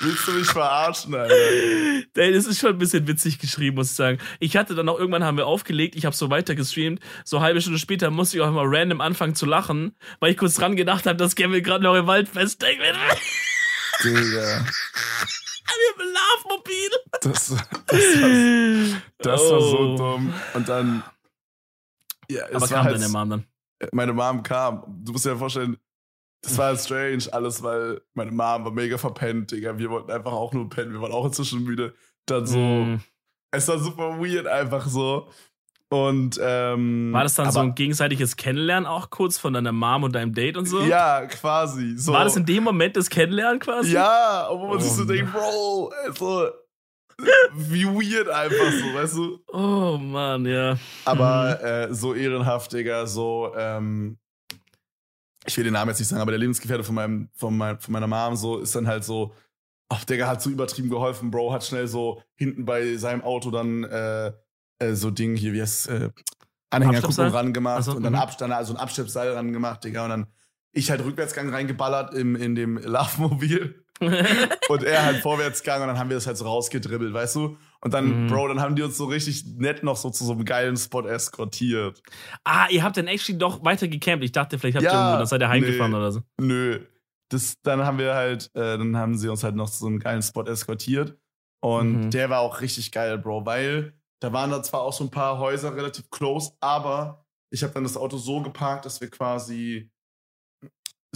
Willst 0.00 0.26
du 0.26 0.32
mich 0.32 0.46
verarschen, 0.48 1.14
Alter? 1.14 1.34
Ey, 1.34 2.32
Das 2.32 2.46
ist 2.46 2.58
schon 2.60 2.70
ein 2.70 2.78
bisschen 2.78 3.06
witzig 3.06 3.38
geschrieben, 3.38 3.76
muss 3.76 3.90
ich 3.90 3.96
sagen. 3.96 4.18
Ich 4.40 4.56
hatte 4.56 4.74
dann 4.74 4.88
auch 4.88 4.98
irgendwann 4.98 5.24
haben 5.24 5.36
wir 5.36 5.46
aufgelegt, 5.46 5.94
ich 5.96 6.04
habe 6.06 6.16
so 6.16 6.30
weiter 6.30 6.54
gestreamt. 6.54 7.00
So 7.24 7.36
eine 7.36 7.46
halbe 7.46 7.60
Stunde 7.60 7.78
später 7.78 8.10
musste 8.10 8.36
ich 8.38 8.42
auch 8.42 8.50
mal 8.50 8.64
random 8.66 9.00
anfangen 9.00 9.34
zu 9.34 9.44
lachen, 9.46 9.94
weil 10.20 10.30
ich 10.32 10.36
kurz 10.38 10.54
dran 10.54 10.76
gedacht 10.76 11.06
habe, 11.06 11.16
dass 11.16 11.34
Kevin 11.34 11.62
gerade 11.62 11.84
noch 11.84 11.94
im 11.94 12.06
Wald 12.06 12.28
feststeckt. 12.28 12.80
Wir 12.80 12.92
Digga, 14.02 14.58
haben 15.66 16.00
ein 16.00 16.14
Laufmobil. 16.14 16.90
das, 17.22 17.54
das, 17.86 18.20
war, 18.22 19.00
das 19.18 19.40
war 19.40 19.60
so 19.60 19.78
Oh. 19.78 19.96
dumm. 19.96 20.34
Und 20.54 20.68
dann, 20.68 21.02
ja, 22.30 22.44
es 22.46 22.50
Aber 22.56 22.60
war 22.62 22.68
kam 22.68 22.84
halt, 22.84 22.96
deine 22.96 23.08
Mom 23.08 23.30
dann? 23.30 23.44
Meine 23.92 24.12
Mom 24.12 24.42
kam. 24.42 24.82
Du 25.04 25.12
musst 25.12 25.24
dir 25.24 25.30
ja 25.30 25.36
vorstellen, 25.36 25.76
das 26.42 26.56
war 26.58 26.66
halt 26.66 26.80
strange 26.80 27.24
alles, 27.32 27.62
weil 27.62 28.00
meine 28.14 28.30
Mom 28.30 28.64
war 28.64 28.70
mega 28.70 28.98
verpennt, 28.98 29.50
Digga. 29.50 29.78
Wir 29.78 29.90
wollten 29.90 30.10
einfach 30.10 30.32
auch 30.32 30.52
nur 30.52 30.68
pennen. 30.68 30.92
Wir 30.92 31.00
waren 31.00 31.12
auch 31.12 31.24
inzwischen 31.26 31.64
müde. 31.64 31.94
Dann 32.26 32.46
so, 32.46 32.58
Mm. 32.58 33.00
es 33.50 33.66
war 33.68 33.78
super 33.78 34.18
weird 34.20 34.46
einfach 34.46 34.86
so. 34.86 35.28
Und, 35.88 36.38
ähm. 36.42 37.12
War 37.12 37.22
das 37.22 37.34
dann 37.34 37.46
aber, 37.46 37.52
so 37.52 37.60
ein 37.60 37.74
gegenseitiges 37.76 38.36
Kennenlernen 38.36 38.86
auch 38.86 39.08
kurz 39.10 39.38
von 39.38 39.52
deiner 39.52 39.70
Mom 39.72 40.02
und 40.02 40.12
deinem 40.14 40.34
Date 40.34 40.56
und 40.56 40.66
so? 40.66 40.80
Ja, 40.82 41.26
quasi. 41.26 41.96
So. 41.96 42.12
War 42.12 42.24
das 42.24 42.36
in 42.36 42.44
dem 42.44 42.64
Moment 42.64 42.96
das 42.96 43.08
Kennenlernen 43.08 43.60
quasi? 43.60 43.92
Ja, 43.92 44.48
obwohl 44.50 44.70
man 44.70 44.80
sich 44.80 44.90
Oh 44.90 44.94
so 44.96 45.04
denkt, 45.04 45.32
Bro, 45.32 45.92
also, 46.04 46.48
wie 47.54 47.84
weird 47.86 48.28
einfach 48.28 48.72
so, 48.72 48.94
weißt 48.94 49.14
du? 49.16 49.38
Oh 49.48 49.98
Mann, 49.98 50.44
ja. 50.46 50.76
Aber 51.04 51.58
Mhm. 51.60 51.66
äh, 51.66 51.94
so 51.94 52.14
ehrenhaft, 52.14 52.72
Digga, 52.72 53.06
so, 53.06 53.52
ähm, 53.56 54.18
ich 55.46 55.56
will 55.56 55.64
den 55.64 55.72
Namen 55.74 55.90
jetzt 55.90 55.98
nicht 56.00 56.08
sagen, 56.08 56.22
aber 56.22 56.32
der 56.32 56.38
Lebensgefährte 56.40 56.84
von, 56.84 56.94
meinem, 56.94 57.28
von, 57.34 57.56
mein, 57.56 57.78
von 57.78 57.92
meiner 57.92 58.06
Mom 58.06 58.36
so 58.36 58.58
ist 58.58 58.74
dann 58.74 58.86
halt 58.86 59.04
so, 59.04 59.32
ach, 59.88 60.04
Digga, 60.04 60.26
hat 60.26 60.42
so 60.42 60.50
übertrieben 60.50 60.90
geholfen, 60.90 61.30
Bro, 61.30 61.52
hat 61.52 61.64
schnell 61.64 61.86
so 61.86 62.20
hinten 62.34 62.64
bei 62.64 62.96
seinem 62.96 63.22
Auto 63.22 63.50
dann 63.50 63.84
äh, 63.84 64.32
äh, 64.78 64.94
so 64.94 65.10
Ding 65.10 65.36
hier, 65.36 65.52
wie 65.52 65.62
heißt 65.62 65.88
äh, 65.88 66.10
Anhängerkupplung 66.70 67.26
Abschleppseil? 67.26 67.28
ran 67.30 67.52
gemacht 67.52 67.78
Ach 67.80 67.84
so, 67.84 67.92
und 67.92 68.02
dann 68.02 68.14
mhm. 68.14 68.18
Abstand, 68.18 68.52
also 68.52 68.74
ein 68.74 68.80
Abschleppseil 68.80 69.32
ran 69.32 69.52
gemacht, 69.52 69.84
Digga, 69.84 70.04
und 70.04 70.10
dann 70.10 70.26
ich 70.72 70.90
halt 70.90 71.02
Rückwärtsgang 71.02 71.48
reingeballert 71.48 72.12
im, 72.12 72.36
in 72.36 72.54
dem 72.54 72.76
Laufmobil 72.76 73.85
und 74.68 74.82
er 74.84 75.04
halt 75.04 75.22
Vorwärtsgang 75.22 75.82
und 75.82 75.88
dann 75.88 75.98
haben 75.98 76.10
wir 76.10 76.16
das 76.16 76.26
halt 76.26 76.36
so 76.36 76.44
rausgedribbelt, 76.44 77.12
weißt 77.14 77.36
du? 77.36 77.56
Und 77.80 77.94
dann, 77.94 78.24
Mhm. 78.24 78.26
Bro, 78.26 78.48
dann 78.48 78.60
haben 78.60 78.76
die 78.76 78.82
uns 78.82 78.96
so 78.96 79.04
richtig 79.06 79.44
nett 79.56 79.82
noch 79.82 79.96
so 79.96 80.10
zu 80.10 80.24
so 80.24 80.32
einem 80.32 80.44
geilen 80.44 80.76
Spot 80.76 81.06
eskortiert. 81.06 82.02
ah, 82.44 82.66
ihr 82.70 82.82
habt 82.82 82.96
dann 82.96 83.06
actually 83.06 83.38
doch 83.38 83.64
weiter 83.64 83.88
gecampt. 83.88 84.24
Ich 84.24 84.32
dachte, 84.32 84.58
vielleicht 84.58 84.76
habt 84.76 84.84
ihr 84.84 84.90
Ja, 84.90 84.98
irgendwo, 85.00 85.18
dann 85.18 85.26
seid 85.26 85.40
ihr 85.42 85.48
heimgefahren 85.48 85.92
nee. 85.92 85.96
oder 85.98 86.12
so. 86.12 86.20
Nö. 86.40 86.80
Das, 87.28 87.54
dann 87.62 87.84
haben 87.84 87.98
wir 87.98 88.14
halt, 88.14 88.50
äh, 88.54 88.78
dann 88.78 88.96
haben 88.96 89.16
sie 89.18 89.28
uns 89.28 89.42
halt 89.42 89.56
noch 89.56 89.68
zu 89.70 89.78
so 89.78 89.86
einem 89.86 89.98
geilen 89.98 90.22
Spot 90.22 90.44
eskortiert. 90.44 91.16
Und 91.60 91.92
Mhm. 92.06 92.10
der 92.10 92.30
war 92.30 92.40
auch 92.40 92.60
richtig 92.60 92.92
geil, 92.92 93.18
Bro, 93.18 93.46
weil 93.46 93.94
da 94.20 94.32
waren 94.32 94.50
da 94.50 94.62
zwar 94.62 94.82
auch 94.82 94.92
so 94.92 95.04
ein 95.04 95.10
paar 95.10 95.38
Häuser 95.38 95.74
relativ 95.74 96.10
close, 96.10 96.52
aber 96.60 97.24
ich 97.50 97.62
habe 97.62 97.72
dann 97.74 97.82
das 97.82 97.96
Auto 97.96 98.16
so 98.18 98.40
geparkt, 98.42 98.84
dass 98.86 99.00
wir 99.00 99.10
quasi 99.10 99.90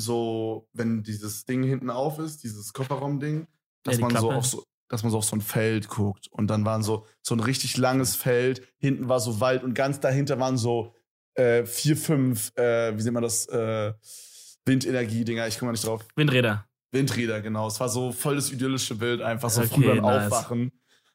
so, 0.01 0.69
wenn 0.73 1.03
dieses 1.03 1.45
Ding 1.45 1.63
hinten 1.63 1.91
auf 1.91 2.19
ist, 2.19 2.43
dieses 2.43 2.73
Kofferraum-Ding, 2.73 3.47
dass 3.85 3.97
die 3.97 4.03
man 4.03 4.11
so 4.11 4.19
Klappe. 4.19 4.37
auf 4.37 4.47
so 4.47 4.65
dass 4.89 5.05
man 5.05 5.13
so 5.13 5.19
auf 5.19 5.25
so 5.25 5.37
ein 5.37 5.41
Feld 5.41 5.87
guckt 5.89 6.27
und 6.33 6.49
dann 6.49 6.65
waren 6.65 6.83
so 6.83 7.07
so 7.23 7.35
ein 7.37 7.41
richtig 7.41 7.77
langes 7.77 8.17
Feld, 8.17 8.67
hinten 8.79 9.09
war 9.09 9.21
so 9.21 9.39
Wald 9.39 9.63
und 9.63 9.75
ganz 9.75 10.01
dahinter 10.01 10.41
waren 10.41 10.59
so 10.59 10.95
äh, 11.35 11.65
vier, 11.65 11.97
fünf, 11.97 12.53
äh, 12.57 12.97
wie 12.99 13.03
nennt 13.03 13.15
man 13.15 13.23
das, 13.23 13.47
äh, 13.47 13.93
Windenergie-Dinger, 14.65 15.47
ich 15.47 15.59
komme 15.59 15.69
mal 15.69 15.73
nicht 15.73 15.87
drauf. 15.87 16.05
Windräder. 16.17 16.67
Windräder, 16.93 17.41
genau. 17.41 17.69
Es 17.69 17.79
war 17.79 17.89
so 17.89 18.13
voll 18.13 18.37
das 18.37 18.51
idyllische 18.51 18.97
Bild, 18.97 19.23
einfach 19.23 19.49
so 19.49 19.61
Okay, 19.63 19.75
früh 19.75 19.87
beim 19.87 19.99
nice. 19.99 20.33
Aufwachen. 20.33 20.73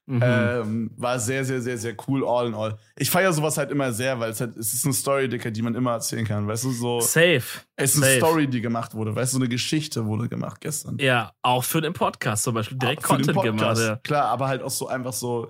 Mhm. 0.08 0.22
Ähm, 0.24 0.92
war 0.98 1.18
sehr, 1.20 1.44
sehr, 1.44 1.62
sehr, 1.62 1.80
sehr 1.80 1.96
cool, 2.08 2.24
all 2.28 2.46
in 2.48 2.54
all. 2.54 2.78
Ich 2.96 3.10
feiere 3.10 3.34
sowas 3.34 3.58
halt 3.58 3.72
immer 3.72 3.92
sehr, 3.92 4.20
weil 4.20 4.30
es 4.30 4.40
halt, 4.40 4.56
es 4.56 4.72
ist 4.74 4.86
eine 4.86 4.94
Story, 4.94 5.28
Dicker, 5.28 5.50
die 5.50 5.64
man 5.64 5.74
immer 5.74 5.94
erzählen 5.94 6.24
kann. 6.26 6.48
Weißt 6.48 6.64
du, 6.64 6.72
so, 6.72 7.00
Safe. 7.00 7.42
es 7.76 7.96
ist 7.96 8.04
eine 8.04 8.06
safe. 8.14 8.18
Story, 8.18 8.48
die 8.48 8.62
gemacht 8.62 8.94
wurde. 8.94 9.16
Weißt 9.16 9.34
du, 9.34 9.38
so 9.38 9.42
eine 9.44 9.50
Geschichte 9.50 10.06
wurde 10.06 10.30
gemacht 10.30 10.62
gestern. 10.62 10.98
Ja, 11.00 11.32
auch 11.42 11.64
für 11.64 11.82
den 11.82 11.94
Podcast 11.94 12.44
zum 12.44 12.54
Beispiel. 12.54 12.78
Direkt 12.78 13.02
den 13.02 13.08
Content 13.08 13.42
gemacht. 13.42 13.78
Ja, 13.80 13.96
Klar, 14.04 14.26
aber 14.26 14.48
halt 14.48 14.62
auch 14.62 14.70
so 14.70 14.88
einfach 14.88 15.14
so, 15.14 15.50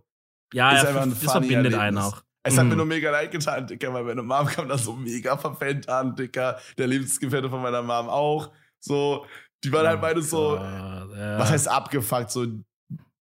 ja, 0.53 0.71
Ist 0.71 0.83
ja 0.83 0.89
einfach 0.89 1.01
ein 1.01 1.09
das 1.09 1.19
verbindet 1.31 1.73
einen 1.73 1.97
Erlebnis. 1.97 2.03
auch. 2.05 2.21
Es 2.43 2.57
hat 2.57 2.63
Mhm. 2.63 2.69
mir 2.69 2.75
nur 2.77 2.85
mega 2.85 3.11
leid 3.11 3.31
getan, 3.31 3.67
Dicker, 3.67 3.91
weil 3.93 4.03
meine 4.05 4.21
Mom 4.23 4.45
kam 4.47 4.69
da 4.69 4.77
so 4.77 4.93
mega 4.93 5.35
verfällt 5.35 5.89
an, 5.89 6.15
Dicker. 6.15 6.59
Der 6.77 6.87
Lebensgefährte 6.87 7.49
von 7.49 7.61
meiner 7.61 7.81
Mom 7.81 8.07
auch. 8.07 8.51
So, 8.79 9.25
die 9.63 9.71
waren 9.73 9.87
halt 9.87 9.99
beide 9.99 10.21
so, 10.21 10.51
Oh 10.53 10.57
Gott, 10.59 11.17
ja. 11.17 11.39
was 11.39 11.49
heißt 11.49 11.67
abgefuckt? 11.67 12.29
So, 12.31 12.45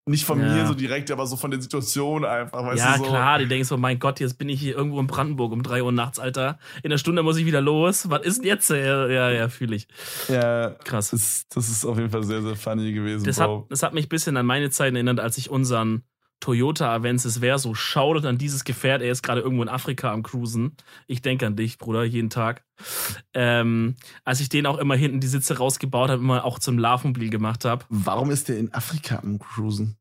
nicht 0.07 0.23
von 0.25 0.39
Ja. 0.39 0.53
mir 0.53 0.67
so 0.67 0.73
direkt, 0.75 1.09
aber 1.09 1.25
so 1.25 1.35
von 1.35 1.49
der 1.51 1.59
Situation 1.61 2.25
einfach, 2.25 2.63
weißt 2.63 2.77
ja, 2.79 2.97
du 2.97 3.03
so. 3.05 3.09
klar, 3.09 3.39
die 3.39 3.47
denken 3.47 3.65
so, 3.65 3.75
mein 3.77 3.97
Gott, 3.97 4.19
jetzt 4.19 4.37
bin 4.37 4.49
ich 4.49 4.59
hier 4.59 4.75
irgendwo 4.75 4.99
in 4.99 5.07
Brandenburg 5.07 5.51
um 5.51 5.63
3 5.63 5.81
Uhr 5.81 5.91
nachts, 5.91 6.19
Alter. 6.19 6.59
In 6.83 6.91
der 6.91 6.99
Stunde 6.99 7.23
muss 7.23 7.37
ich 7.37 7.45
wieder 7.47 7.61
los. 7.61 8.09
Was 8.09 8.21
ist 8.23 8.37
denn 8.39 8.45
jetzt? 8.47 8.69
Ja, 8.69 9.07
ja, 9.07 9.31
ja 9.31 9.49
fühle 9.49 9.75
ich. 9.75 9.87
Ja, 10.27 10.71
Krass. 10.83 11.09
das, 11.09 11.47
das 11.49 11.69
ist 11.69 11.85
auf 11.85 11.97
jeden 11.97 12.11
Fall 12.11 12.23
sehr, 12.23 12.41
sehr 12.43 12.55
funny 12.55 12.91
gewesen, 12.93 13.23
Das 13.25 13.39
hat, 13.39 13.47
Bro. 13.47 13.65
das 13.69 13.81
hat 13.81 13.93
mich 13.95 14.05
ein 14.05 14.09
bisschen 14.09 14.37
an 14.37 14.45
meine 14.45 14.69
Zeit 14.69 14.93
erinnert, 14.93 15.19
als 15.19 15.37
ich 15.39 15.49
unseren 15.49 16.03
Toyota 16.39 16.93
Avensis 16.93 17.39
Verso 17.39 17.73
shoutout 17.73 18.27
an 18.27 18.37
dieses 18.37 18.63
Gefährt. 18.63 19.01
Er 19.01 19.11
ist 19.11 19.23
gerade 19.23 19.41
irgendwo 19.41 19.63
in 19.63 19.69
Afrika 19.69 20.11
am 20.11 20.23
Cruisen. 20.23 20.75
Ich 21.07 21.21
denke 21.21 21.47
an 21.47 21.55
dich, 21.55 21.77
Bruder, 21.77 22.03
jeden 22.03 22.29
Tag. 22.29 22.63
Ähm, 23.33 23.95
als 24.23 24.41
ich 24.41 24.49
den 24.49 24.65
auch 24.65 24.77
immer 24.77 24.95
hinten 24.95 25.19
die 25.19 25.27
Sitze 25.27 25.57
rausgebaut 25.57 26.09
habe, 26.09 26.21
immer 26.21 26.45
auch 26.45 26.59
zum 26.59 26.77
Larvenmobil 26.77 27.29
gemacht 27.29 27.65
habe. 27.65 27.85
Warum 27.89 28.31
ist 28.31 28.49
der 28.49 28.57
in 28.57 28.73
Afrika 28.73 29.19
am 29.19 29.39
Cruisen? 29.39 29.97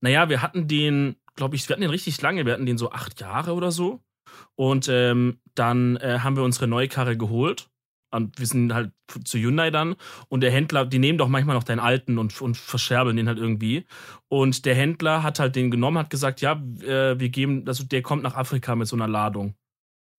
Naja, 0.00 0.28
wir 0.28 0.42
hatten 0.42 0.68
den, 0.68 1.16
glaube 1.36 1.56
ich, 1.56 1.68
wir 1.68 1.74
hatten 1.74 1.82
den 1.82 1.90
richtig 1.90 2.20
lange. 2.22 2.46
Wir 2.46 2.54
hatten 2.54 2.66
den 2.66 2.78
so 2.78 2.90
acht 2.90 3.20
Jahre 3.20 3.52
oder 3.54 3.70
so. 3.70 4.00
Und 4.54 4.88
ähm, 4.88 5.40
dann 5.54 5.96
äh, 5.96 6.20
haben 6.20 6.36
wir 6.36 6.44
unsere 6.44 6.66
neue 6.66 6.88
Karre 6.88 7.16
geholt. 7.16 7.70
Wir 8.12 8.46
sind 8.46 8.72
halt 8.72 8.92
zu 9.24 9.38
Hyundai 9.38 9.70
dann. 9.70 9.96
Und 10.28 10.40
der 10.42 10.50
Händler, 10.50 10.86
die 10.86 10.98
nehmen 10.98 11.18
doch 11.18 11.28
manchmal 11.28 11.56
noch 11.56 11.64
deinen 11.64 11.80
alten 11.80 12.18
und, 12.18 12.40
und 12.40 12.56
verscherbeln 12.56 13.16
den 13.16 13.28
halt 13.28 13.38
irgendwie. 13.38 13.86
Und 14.28 14.64
der 14.64 14.74
Händler 14.74 15.22
hat 15.22 15.38
halt 15.40 15.56
den 15.56 15.70
genommen, 15.70 15.98
hat 15.98 16.10
gesagt, 16.10 16.40
ja, 16.40 16.52
äh, 16.82 17.18
wir 17.18 17.28
geben, 17.28 17.64
also 17.66 17.84
der 17.84 18.02
kommt 18.02 18.22
nach 18.22 18.34
Afrika 18.36 18.74
mit 18.76 18.88
so 18.88 18.96
einer 18.96 19.08
Ladung. 19.08 19.54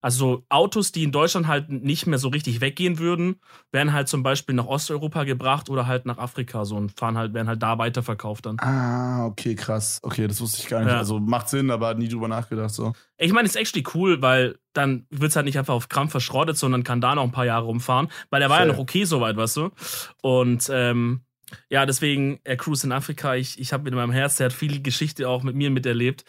Also 0.00 0.44
Autos, 0.48 0.92
die 0.92 1.04
in 1.04 1.12
Deutschland 1.12 1.46
halt 1.46 1.68
nicht 1.68 2.06
mehr 2.06 2.18
so 2.18 2.28
richtig 2.28 2.60
weggehen 2.60 2.98
würden, 2.98 3.36
werden 3.70 3.92
halt 3.92 4.08
zum 4.08 4.22
Beispiel 4.22 4.54
nach 4.54 4.66
Osteuropa 4.66 5.24
gebracht 5.24 5.68
oder 5.68 5.86
halt 5.86 6.06
nach 6.06 6.18
Afrika 6.18 6.64
so 6.64 6.76
und 6.76 6.98
fahren 6.98 7.18
halt, 7.18 7.34
werden 7.34 7.48
halt 7.48 7.62
da 7.62 7.78
weiterverkauft 7.78 8.46
dann. 8.46 8.58
Ah, 8.60 9.26
okay, 9.26 9.54
krass. 9.54 10.00
Okay, 10.02 10.26
das 10.26 10.40
wusste 10.40 10.62
ich 10.62 10.68
gar 10.68 10.80
nicht. 10.80 10.90
Ja. 10.90 10.98
Also 10.98 11.20
macht 11.20 11.48
Sinn, 11.48 11.70
aber 11.70 11.94
nie 11.94 12.08
drüber 12.08 12.28
nachgedacht 12.28 12.70
so. 12.70 12.92
Ich 13.18 13.32
meine, 13.32 13.46
ist 13.46 13.56
actually 13.56 13.84
cool, 13.94 14.22
weil 14.22 14.58
dann 14.72 15.06
wird's 15.10 15.36
halt 15.36 15.46
nicht 15.46 15.58
einfach 15.58 15.74
auf 15.74 15.88
Krampf 15.88 16.12
verschrottet, 16.12 16.56
sondern 16.56 16.84
kann 16.84 17.00
da 17.00 17.14
noch 17.14 17.24
ein 17.24 17.32
paar 17.32 17.44
Jahre 17.44 17.66
rumfahren, 17.66 18.08
weil 18.30 18.40
der 18.40 18.48
war 18.48 18.58
ja 18.60 18.64
Fair. 18.64 18.72
noch 18.72 18.80
okay 18.80 19.04
soweit, 19.04 19.36
weißt 19.36 19.56
du? 19.58 19.70
Und 20.22 20.70
ähm, 20.72 21.22
ja, 21.68 21.86
deswegen, 21.86 22.40
er 22.44 22.56
cruise 22.56 22.86
in 22.86 22.92
Afrika, 22.92 23.34
ich, 23.34 23.58
ich 23.60 23.72
habe 23.72 23.84
mit 23.84 23.94
meinem 23.94 24.12
Herz, 24.12 24.36
der 24.36 24.46
hat 24.46 24.52
viel 24.52 24.82
Geschichte 24.82 25.28
auch 25.28 25.42
mit 25.42 25.54
mir 25.56 25.70
miterlebt. 25.70 26.24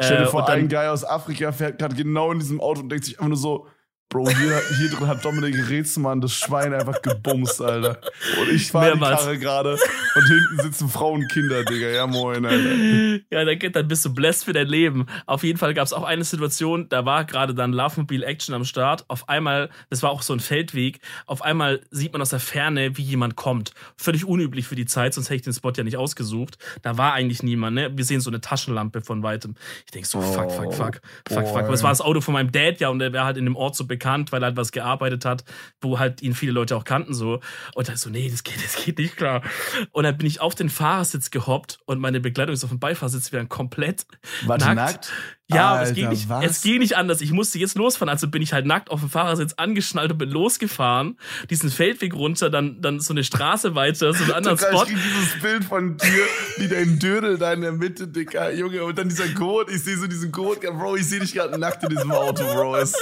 Stell 0.00 0.18
dir 0.18 0.22
Äh, 0.24 0.26
vor, 0.26 0.44
dann- 0.44 0.58
ein 0.60 0.68
Guy 0.68 0.86
aus 0.88 1.04
Afrika 1.04 1.52
fährt 1.52 1.78
gerade 1.78 1.94
genau 1.96 2.32
in 2.32 2.38
diesem 2.38 2.60
Auto 2.60 2.80
und 2.80 2.88
denkt 2.88 3.04
sich 3.04 3.14
einfach 3.18 3.28
nur 3.28 3.36
so, 3.36 3.66
Bro, 4.12 4.28
hier, 4.28 4.60
hier 4.76 4.90
drin 4.90 5.08
hat 5.08 5.24
Dominik 5.24 5.70
Rätselmann 5.70 6.20
das 6.20 6.34
Schwein 6.34 6.74
einfach 6.74 7.00
gebumst, 7.00 7.62
Alter. 7.62 7.98
Und 8.38 8.52
ich 8.52 8.70
fahre 8.70 8.92
die. 8.92 9.00
Karre 9.00 9.38
gerade 9.38 9.78
und 10.14 10.28
hinten 10.28 10.62
sitzen 10.62 10.90
Frauen 10.90 11.22
und 11.22 11.32
Kinder, 11.32 11.64
Digga. 11.64 11.88
Ja, 11.88 12.06
moin, 12.06 12.44
Alter. 12.44 13.20
Ja, 13.30 13.46
dann, 13.46 13.72
dann 13.72 13.88
bist 13.88 14.04
du 14.04 14.12
blessed 14.12 14.44
für 14.44 14.52
dein 14.52 14.66
Leben. 14.66 15.06
Auf 15.24 15.44
jeden 15.44 15.58
Fall 15.58 15.72
gab 15.72 15.86
es 15.86 15.94
auch 15.94 16.04
eine 16.04 16.24
Situation, 16.24 16.90
da 16.90 17.06
war 17.06 17.24
gerade 17.24 17.54
dann 17.54 17.72
Love 17.72 18.02
Mobile 18.02 18.26
Action 18.26 18.54
am 18.54 18.66
Start. 18.66 19.06
Auf 19.08 19.30
einmal, 19.30 19.70
das 19.88 20.02
war 20.02 20.10
auch 20.10 20.20
so 20.20 20.34
ein 20.34 20.40
Feldweg, 20.40 21.00
auf 21.24 21.40
einmal 21.40 21.80
sieht 21.90 22.12
man 22.12 22.20
aus 22.20 22.30
der 22.30 22.40
Ferne, 22.40 22.98
wie 22.98 23.02
jemand 23.02 23.36
kommt. 23.36 23.72
Völlig 23.96 24.26
unüblich 24.26 24.66
für 24.66 24.76
die 24.76 24.84
Zeit, 24.84 25.14
sonst 25.14 25.30
hätte 25.30 25.36
ich 25.36 25.42
den 25.42 25.54
Spot 25.54 25.72
ja 25.74 25.84
nicht 25.84 25.96
ausgesucht. 25.96 26.58
Da 26.82 26.98
war 26.98 27.14
eigentlich 27.14 27.42
niemand, 27.42 27.76
ne? 27.76 27.90
Wir 27.96 28.04
sehen 28.04 28.20
so 28.20 28.28
eine 28.28 28.42
Taschenlampe 28.42 29.00
von 29.00 29.22
weitem. 29.22 29.54
Ich 29.86 29.92
denk 29.92 30.04
so, 30.04 30.20
fuck, 30.20 30.52
fuck, 30.52 30.74
fuck, 30.74 31.00
fuck, 31.26 31.48
fuck. 31.48 31.62
Aber 31.62 31.72
es 31.72 31.82
war 31.82 31.90
das 31.90 32.02
Auto 32.02 32.20
von 32.20 32.34
meinem 32.34 32.52
Dad, 32.52 32.78
ja, 32.80 32.90
und 32.90 32.98
der 32.98 33.14
wäre 33.14 33.24
halt 33.24 33.38
in 33.38 33.46
dem 33.46 33.56
Ort 33.56 33.74
so 33.74 33.86
bekannt, 33.86 34.01
weil 34.32 34.42
er 34.42 34.46
halt 34.46 34.56
was 34.56 34.72
gearbeitet 34.72 35.24
hat, 35.24 35.44
wo 35.80 35.98
halt 35.98 36.22
ihn 36.22 36.34
viele 36.34 36.52
Leute 36.52 36.76
auch 36.76 36.84
kannten, 36.84 37.14
so. 37.14 37.40
Und 37.74 37.88
da 37.88 37.96
so, 37.96 38.10
nee, 38.10 38.28
das 38.30 38.42
geht, 38.42 38.62
das 38.62 38.76
geht 38.84 38.98
nicht 38.98 39.16
klar. 39.16 39.42
Und 39.90 40.04
dann 40.04 40.16
bin 40.16 40.26
ich 40.26 40.40
auf 40.40 40.54
den 40.54 40.68
Fahrersitz 40.68 41.30
gehoppt 41.30 41.78
und 41.86 42.00
meine 42.00 42.20
Begleitung 42.20 42.54
ist 42.54 42.64
auf 42.64 42.70
dem 42.70 42.80
Beifahrersitz 42.80 43.32
wieder 43.32 43.44
komplett 43.46 44.06
Warte, 44.46 44.64
nackt. 44.66 44.76
nackt? 44.76 45.12
Ja, 45.54 45.72
Alter, 45.72 45.90
es, 45.90 45.94
ging 45.94 46.08
nicht, 46.08 46.28
was? 46.28 46.44
es 46.44 46.62
ging 46.62 46.78
nicht 46.78 46.96
anders. 46.96 47.20
Ich 47.20 47.32
musste 47.32 47.58
jetzt 47.58 47.76
losfahren. 47.76 48.08
Also 48.08 48.28
bin 48.28 48.42
ich 48.42 48.52
halt 48.52 48.66
nackt 48.66 48.90
auf 48.90 49.00
dem 49.00 49.10
Fahrersitz 49.10 49.54
angeschnallt 49.54 50.12
und 50.12 50.18
bin 50.18 50.30
losgefahren. 50.30 51.18
Diesen 51.50 51.70
Feldweg 51.70 52.14
runter, 52.14 52.50
dann, 52.50 52.80
dann 52.80 53.00
so 53.00 53.12
eine 53.12 53.24
Straße 53.24 53.74
weiter, 53.74 54.12
so 54.14 54.24
einen 54.24 54.32
anderen 54.32 54.58
Spot. 54.58 54.84
Ich 54.84 54.90
dieses 54.90 55.42
Bild 55.42 55.64
von 55.64 55.96
dir, 55.96 56.26
wie 56.58 56.68
dein 56.68 56.98
Dödel 56.98 57.38
da 57.38 57.52
in 57.52 57.62
der 57.62 57.72
Mitte, 57.72 58.08
Dicker, 58.08 58.52
Junge, 58.52 58.84
und 58.84 58.96
dann 58.98 59.08
dieser 59.08 59.28
Code, 59.28 59.72
ich 59.72 59.82
sehe 59.82 59.96
so 59.96 60.06
diesen 60.06 60.32
Code, 60.32 60.60
Bro, 60.60 60.96
ich 60.96 61.08
sehe 61.08 61.20
dich 61.20 61.32
gerade 61.32 61.58
nackt 61.58 61.82
in 61.82 61.90
diesem 61.90 62.10
Auto, 62.10 62.44
Bro. 62.44 62.76
Das 62.76 62.94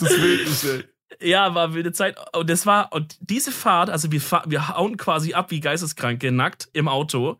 will 0.00 0.40
ich 0.40 0.48
nicht, 0.48 0.64
ey. 0.64 0.84
Ja, 1.22 1.54
war 1.54 1.74
wilde 1.74 1.92
Zeit. 1.92 2.16
Und 2.34 2.48
das 2.48 2.66
war, 2.66 2.92
und 2.92 3.16
diese 3.20 3.52
Fahrt, 3.52 3.90
also 3.90 4.10
wir, 4.10 4.20
fahr, 4.20 4.44
wir 4.46 4.68
hauen 4.68 4.96
quasi 4.96 5.34
ab 5.34 5.50
wie 5.50 5.60
Geisteskranke, 5.60 6.32
nackt 6.32 6.68
im 6.72 6.88
Auto. 6.88 7.38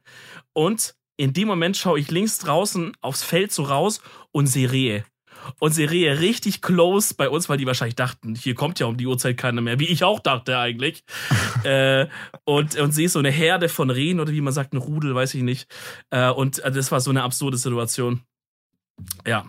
Und 0.53 0.95
in 1.21 1.35
dem 1.35 1.49
Moment 1.49 1.77
schaue 1.77 2.01
ich 2.01 2.11
links 2.11 2.39
draußen 2.39 2.93
aufs 3.03 3.23
Feld 3.23 3.53
so 3.53 3.65
raus 3.65 4.01
und 4.33 4.47
sehe 4.47 4.73
Rehe. 4.73 5.05
Und 5.59 5.75
sehe 5.75 5.91
Rehe 5.91 6.19
richtig 6.19 6.63
close 6.63 7.15
bei 7.15 7.29
uns, 7.29 7.51
weil 7.51 7.59
die 7.59 7.67
wahrscheinlich 7.67 7.95
dachten, 7.95 8.35
hier 8.35 8.55
kommt 8.55 8.79
ja 8.79 8.87
um 8.87 8.97
die 8.97 9.07
Uhrzeit 9.07 9.37
keiner 9.37 9.61
mehr, 9.61 9.79
wie 9.79 9.87
ich 9.87 10.03
auch 10.03 10.21
dachte 10.21 10.59
eigentlich. 10.59 11.05
äh, 11.65 12.07
und, 12.45 12.75
und 12.79 12.93
sehe 12.93 13.11
so 13.11 13.19
eine 13.19 13.31
Herde 13.31 13.69
von 13.69 13.91
Rehen 13.91 14.19
oder 14.19 14.33
wie 14.33 14.41
man 14.41 14.55
sagt, 14.55 14.73
ein 14.73 14.79
Rudel, 14.79 15.15
weiß 15.15 15.35
ich 15.35 15.43
nicht. 15.43 15.71
Äh, 16.09 16.31
und 16.31 16.59
äh, 16.61 16.73
das 16.73 16.91
war 16.91 17.01
so 17.01 17.11
eine 17.11 17.23
absurde 17.23 17.59
Situation. 17.59 18.23
Ja. 19.27 19.47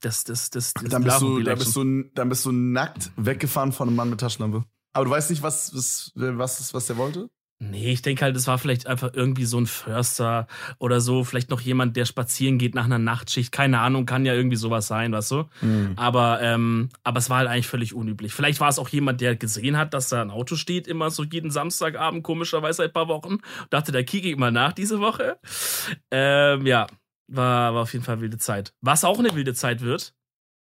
Das, 0.00 0.22
das, 0.22 0.50
das, 0.50 0.74
das 0.74 0.90
Dann 0.90 1.02
bist, 1.02 1.20
du, 1.20 1.42
dann, 1.42 1.58
bist 1.58 1.74
du, 1.74 2.02
dann 2.14 2.28
bist 2.28 2.44
du 2.44 2.52
nackt 2.52 3.10
weggefahren 3.16 3.72
von 3.72 3.88
einem 3.88 3.96
Mann 3.96 4.10
mit 4.10 4.20
Taschenlampe. 4.20 4.64
Aber 4.92 5.06
du 5.06 5.10
weißt 5.10 5.30
nicht, 5.30 5.42
was, 5.42 5.74
was, 5.74 6.12
was, 6.14 6.72
was 6.72 6.86
der 6.86 6.96
wollte? 6.98 7.30
Nee, 7.70 7.92
ich 7.92 8.02
denke 8.02 8.24
halt, 8.24 8.36
es 8.36 8.46
war 8.46 8.58
vielleicht 8.58 8.86
einfach 8.86 9.10
irgendwie 9.14 9.44
so 9.44 9.58
ein 9.58 9.66
Förster 9.66 10.46
oder 10.78 11.00
so, 11.00 11.24
vielleicht 11.24 11.50
noch 11.50 11.60
jemand, 11.60 11.96
der 11.96 12.04
spazieren 12.04 12.58
geht 12.58 12.74
nach 12.74 12.84
einer 12.84 12.98
Nachtschicht. 12.98 13.52
Keine 13.52 13.80
Ahnung, 13.80 14.06
kann 14.06 14.26
ja 14.26 14.34
irgendwie 14.34 14.56
sowas 14.56 14.86
sein, 14.86 15.12
weißt 15.12 15.30
du? 15.30 15.44
Aber, 15.96 16.40
ähm, 16.42 16.88
aber 17.02 17.18
es 17.18 17.30
war 17.30 17.38
halt 17.38 17.48
eigentlich 17.48 17.66
völlig 17.66 17.94
unüblich. 17.94 18.32
Vielleicht 18.32 18.60
war 18.60 18.68
es 18.68 18.78
auch 18.78 18.88
jemand, 18.88 19.20
der 19.20 19.36
gesehen 19.36 19.76
hat, 19.76 19.94
dass 19.94 20.08
da 20.08 20.22
ein 20.22 20.30
Auto 20.30 20.56
steht, 20.56 20.86
immer 20.86 21.10
so 21.10 21.24
jeden 21.24 21.50
Samstagabend, 21.50 22.22
komischerweise 22.22 22.78
seit 22.78 22.90
ein 22.90 22.92
paar 22.94 23.08
Wochen. 23.08 23.38
Dachte, 23.70 23.92
da 23.92 24.02
kicke 24.02 24.28
ich 24.28 24.36
mal 24.36 24.52
nach 24.52 24.72
diese 24.72 25.00
Woche. 25.00 25.38
Ähm, 26.10 26.66
ja, 26.66 26.86
war, 27.28 27.74
war 27.74 27.82
auf 27.82 27.92
jeden 27.92 28.04
Fall 28.04 28.20
wilde 28.20 28.38
Zeit. 28.38 28.74
Was 28.80 29.04
auch 29.04 29.18
eine 29.18 29.34
wilde 29.34 29.54
Zeit 29.54 29.80
wird, 29.80 30.14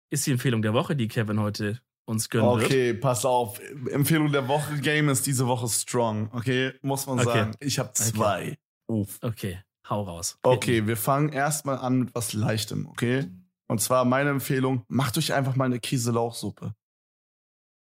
ist 0.09 0.25
die 0.25 0.31
Empfehlung 0.31 0.61
der 0.61 0.73
Woche, 0.73 0.95
die 0.95 1.07
Kevin 1.07 1.39
heute 1.39 1.79
uns 2.07 2.29
gönnen 2.29 2.49
wird. 2.57 2.65
Okay, 2.65 2.93
pass 2.93 3.25
auf. 3.25 3.59
Empfehlung 3.91 4.31
der 4.31 4.47
Woche, 4.47 4.79
Game 4.79 5.09
ist 5.09 5.25
diese 5.27 5.45
Woche 5.47 5.67
strong. 5.67 6.29
Okay, 6.33 6.73
muss 6.81 7.05
man 7.05 7.19
Okay. 7.19 7.27
sagen. 7.37 7.55
Ich 7.59 7.77
habe 7.79 7.91
zwei. 7.93 8.57
Uff. 8.87 9.19
Okay, 9.21 9.59
hau 9.89 10.03
raus. 10.03 10.37
Okay, 10.43 10.87
wir 10.87 10.97
fangen 10.97 11.29
erstmal 11.29 11.77
an 11.77 11.99
mit 11.99 12.15
was 12.15 12.33
Leichtem, 12.33 12.87
okay? 12.87 13.29
Und 13.67 13.81
zwar 13.81 14.05
meine 14.05 14.29
Empfehlung, 14.29 14.83
macht 14.87 15.17
euch 15.17 15.33
einfach 15.33 15.55
mal 15.55 15.65
eine 15.65 15.79
Käselauchsuppe. 15.79 16.73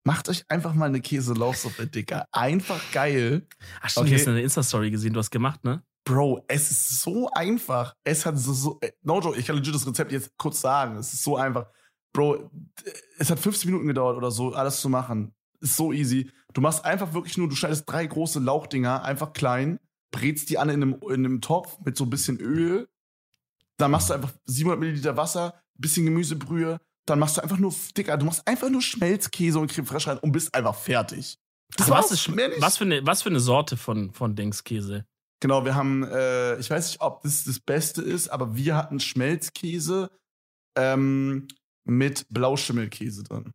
Macht 0.04 0.28
euch 0.28 0.44
einfach 0.48 0.74
mal 0.74 0.86
eine 0.86 1.00
Käselauchsuppe, 1.00 1.86
Dicker. 1.86 2.26
Einfach 2.32 2.80
geil. 2.92 3.46
Ach 3.80 3.88
stimmt, 3.88 4.06
Okay. 4.08 4.14
du 4.16 4.20
hast 4.20 4.28
eine 4.28 4.42
Insta-Story 4.42 4.90
gesehen, 4.90 5.12
du 5.14 5.20
hast 5.20 5.30
gemacht, 5.30 5.64
ne? 5.64 5.82
Bro, 6.04 6.44
es 6.48 6.70
ist 6.72 7.00
so 7.00 7.30
einfach. 7.30 7.94
Es 8.02 8.26
hat 8.26 8.36
so, 8.36 8.52
so 8.52 8.80
no 9.02 9.20
joke, 9.20 9.38
ich 9.38 9.46
kann 9.46 9.54
legit 9.56 9.72
das 9.74 9.86
Rezept 9.86 10.10
jetzt 10.10 10.36
kurz 10.36 10.60
sagen. 10.60 10.96
Es 10.96 11.12
ist 11.14 11.22
so 11.22 11.36
einfach. 11.36 11.66
Bro, 12.12 12.50
es 13.18 13.30
hat 13.30 13.38
15 13.38 13.70
Minuten 13.70 13.86
gedauert 13.86 14.16
oder 14.16 14.30
so, 14.30 14.52
alles 14.52 14.80
zu 14.80 14.88
machen. 14.88 15.34
Ist 15.60 15.76
so 15.76 15.92
easy. 15.92 16.30
Du 16.52 16.60
machst 16.60 16.84
einfach 16.84 17.14
wirklich 17.14 17.38
nur, 17.38 17.48
du 17.48 17.54
schneidest 17.54 17.84
drei 17.90 18.06
große 18.06 18.40
Lauchdinger, 18.40 19.04
einfach 19.04 19.32
klein, 19.32 19.78
brätst 20.10 20.50
die 20.50 20.58
an 20.58 20.68
in 20.68 20.82
einem, 20.82 21.00
in 21.08 21.24
einem 21.24 21.40
Topf 21.40 21.78
mit 21.84 21.96
so 21.96 22.04
ein 22.04 22.10
bisschen 22.10 22.38
Öl. 22.38 22.88
Dann 23.78 23.90
machst 23.90 24.10
du 24.10 24.14
einfach 24.14 24.32
700 24.44 24.78
Milliliter 24.78 25.16
Wasser, 25.16 25.54
bisschen 25.76 26.04
Gemüsebrühe. 26.04 26.78
Dann 27.06 27.18
machst 27.18 27.36
du 27.36 27.42
einfach 27.42 27.58
nur, 27.58 27.74
Dicker, 27.96 28.16
du 28.16 28.26
machst 28.26 28.46
einfach 28.46 28.68
nur 28.68 28.82
Schmelzkäse 28.82 29.58
und 29.58 29.70
Creme 29.72 29.86
fraiche 29.86 30.10
rein 30.10 30.18
und 30.18 30.32
bist 30.32 30.54
einfach 30.54 30.74
fertig. 30.74 31.38
Das 31.76 31.88
war's, 31.88 32.10
was, 32.10 32.26
ist, 32.26 32.36
was, 32.60 32.76
für 32.76 32.84
eine, 32.84 33.04
was 33.06 33.22
für 33.22 33.30
eine 33.30 33.40
Sorte 33.40 33.76
von, 33.76 34.12
von 34.12 34.36
Dingskäse? 34.36 35.06
Genau, 35.40 35.64
wir 35.64 35.74
haben, 35.74 36.04
äh, 36.04 36.58
ich 36.58 36.70
weiß 36.70 36.88
nicht, 36.88 37.00
ob 37.00 37.22
das 37.22 37.44
das 37.44 37.58
Beste 37.58 38.02
ist, 38.02 38.28
aber 38.28 38.54
wir 38.54 38.76
hatten 38.76 39.00
Schmelzkäse 39.00 40.10
ähm, 40.76 41.48
mit 41.84 42.26
Blauschimmelkäse 42.30 43.22
drin. 43.24 43.52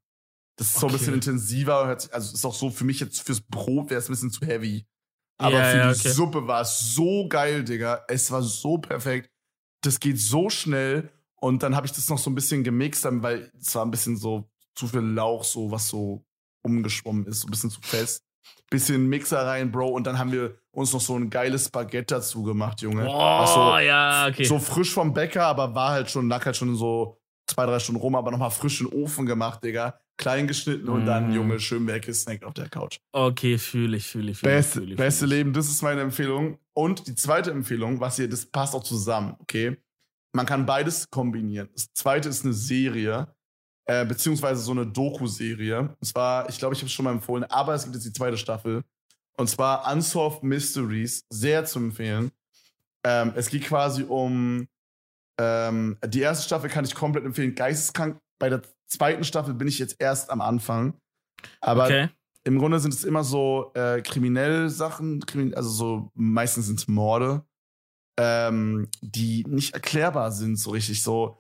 Das 0.58 0.68
ist 0.70 0.80
so 0.80 0.88
ein 0.88 0.90
Okay. 0.90 0.98
bisschen 1.00 1.14
intensiver, 1.14 1.86
also 2.12 2.34
ist 2.34 2.46
auch 2.46 2.54
so 2.56 2.70
für 2.70 2.84
mich 2.84 3.00
jetzt 3.00 3.22
fürs 3.22 3.42
Brot 3.42 3.90
wäre 3.90 4.00
es 4.00 4.10
ein 4.10 4.14
bisschen 4.14 4.32
zu 4.32 4.46
heavy. 4.46 4.86
Aber 5.40 5.60
Ja, 5.60 5.64
für 5.72 5.78
ja, 5.78 5.94
die 5.94 6.00
okay. 6.00 6.10
Suppe 6.12 6.48
war 6.48 6.62
es 6.62 6.94
so 6.96 7.28
geil, 7.28 7.64
Digga. 7.64 8.04
Es 8.08 8.32
war 8.32 8.42
so 8.42 8.80
perfekt. 8.80 9.30
Das 9.84 10.00
geht 10.00 10.20
so 10.20 10.50
schnell. 10.50 11.12
Und 11.40 11.62
dann 11.62 11.76
habe 11.76 11.86
ich 11.86 11.94
das 11.94 12.10
noch 12.10 12.18
so 12.18 12.32
ein 12.32 12.36
bisschen 12.36 12.64
gemixt, 12.64 13.06
weil 13.22 13.52
es 13.60 13.76
war 13.76 13.86
ein 13.86 13.92
bisschen 13.92 14.18
so 14.18 14.50
zu 14.74 14.88
viel 14.88 15.02
Lauch, 15.02 15.44
so 15.44 15.70
was 15.70 15.88
so 15.88 16.26
umgeschwommen 16.64 17.28
ist, 17.28 17.42
so 17.42 17.48
ein 17.48 17.52
bisschen 17.52 17.70
zu 17.70 17.80
fest. 17.82 18.24
Bisschen 18.72 19.08
Mixer 19.08 19.46
rein, 19.46 19.72
Bro. 19.72 19.90
Und 19.90 20.08
dann 20.08 20.18
haben 20.18 20.32
wir 20.32 20.58
uns 20.72 20.92
noch 20.94 21.02
so 21.02 21.16
ein 21.16 21.30
geiles 21.30 21.70
Baguette 21.70 22.16
dazu 22.16 22.42
gemacht, 22.42 22.82
Junge. 22.82 23.08
Ach 23.08 23.48
so, 23.48 23.78
ja, 23.78 24.28
okay. 24.28 24.46
so 24.46 24.58
frisch 24.58 24.92
vom 24.92 25.14
Bäcker, 25.14 25.46
aber 25.46 25.76
war 25.76 25.92
halt 25.92 26.10
schon, 26.10 26.28
lag 26.28 26.44
halt 26.46 26.58
schon 26.58 26.76
so 26.76 27.20
zwei, 27.48 27.66
drei 27.66 27.80
Stunden 27.80 28.02
rum, 28.02 28.16
aber 28.16 28.32
nochmal 28.32 28.52
frisch 28.52 28.82
in 28.82 28.90
den 28.90 29.04
Ofen 29.04 29.26
gemacht, 29.26 29.64
Digga. 29.64 30.00
Klein 30.18 30.48
geschnitten 30.48 30.90
und 30.90 31.06
dann, 31.06 31.30
Mm. 31.30 31.36
Junge, 31.36 31.60
schön 31.60 31.86
weggesnackt 31.86 32.44
auf 32.44 32.54
der 32.54 32.70
Couch. 32.70 32.98
Okay, 33.12 33.58
fühle 33.58 33.98
ich, 33.98 34.08
fühle 34.08 34.32
ich, 34.32 34.40
fühle 34.40 34.52
ich. 34.52 34.58
Beste, 34.58 34.80
fühl 34.80 34.92
ich, 34.92 34.98
beste 34.98 35.20
fühl 35.20 35.32
ich. 35.32 35.38
Leben, 35.38 35.54
das 35.54 35.70
ist 35.70 35.82
meine 35.84 36.02
Empfehlung. 36.02 36.58
Und 36.74 37.08
die 37.08 37.16
zweite 37.16 37.52
Empfehlung, 37.52 38.00
was 38.00 38.16
hier, 38.16 38.28
das 38.28 38.46
passt 38.46 38.74
auch 38.74 38.84
zusammen, 38.84 39.36
okay? 39.40 39.78
Man 40.34 40.46
kann 40.46 40.66
beides 40.66 41.10
kombinieren. 41.10 41.70
Das 41.74 41.94
zweite 41.94 42.30
ist 42.30 42.44
eine 42.44 42.54
Serie, 42.54 43.28
äh, 43.86 44.06
beziehungsweise 44.06 44.62
so 44.62 44.72
eine 44.72 44.86
Doku-Serie. 44.88 45.96
Und 46.00 46.06
zwar, 46.06 46.50
ich 46.50 46.58
glaube, 46.58 46.74
ich 46.74 46.80
habe 46.80 46.88
es 46.88 46.94
schon 46.94 47.06
mal 47.06 47.12
empfohlen, 47.12 47.44
aber 47.46 47.74
es 47.76 47.84
gibt 47.84 47.96
jetzt 47.96 48.06
die 48.06 48.14
zweite 48.14 48.38
Staffel. 48.38 48.84
Und 49.38 49.50
zwar 49.50 49.92
Unsolved 49.92 50.42
Mysteries, 50.44 51.26
sehr 51.30 51.64
zu 51.66 51.78
empfehlen. 51.80 52.32
Ähm, 53.06 53.34
es 53.36 53.50
geht 53.50 53.66
quasi 53.66 54.04
um 54.04 54.68
ähm, 55.40 55.98
die 56.06 56.22
erste 56.22 56.46
Staffel 56.46 56.70
kann 56.70 56.86
ich 56.86 56.96
komplett 56.96 57.26
empfehlen, 57.26 57.56
geisteskrank. 57.56 58.20
Bei 58.40 58.50
der 58.50 58.62
zweiten 58.88 59.24
Staffel 59.24 59.54
bin 59.54 59.68
ich 59.68 59.80
jetzt 59.80 59.96
erst 60.00 60.30
am 60.30 60.42
Anfang. 60.42 61.00
Aber 61.62 61.86
Okay. 61.86 62.10
im 62.44 62.58
Grunde 62.60 62.80
sind 62.80 62.94
es 62.94 63.04
immer 63.04 63.24
so 63.24 63.72
äh, 63.76 64.02
kriminelle 64.02 64.70
Sachen, 64.70 65.24
also 65.56 65.70
so 65.70 66.12
meistens 66.16 66.68
sind 66.68 66.80
es 66.80 66.88
Morde, 66.88 67.46
ähm, 68.20 68.90
die 69.02 69.44
nicht 69.48 69.74
erklärbar 69.74 70.32
sind 70.32 70.58
so 70.58 70.72
richtig, 70.72 71.04
so 71.04 71.38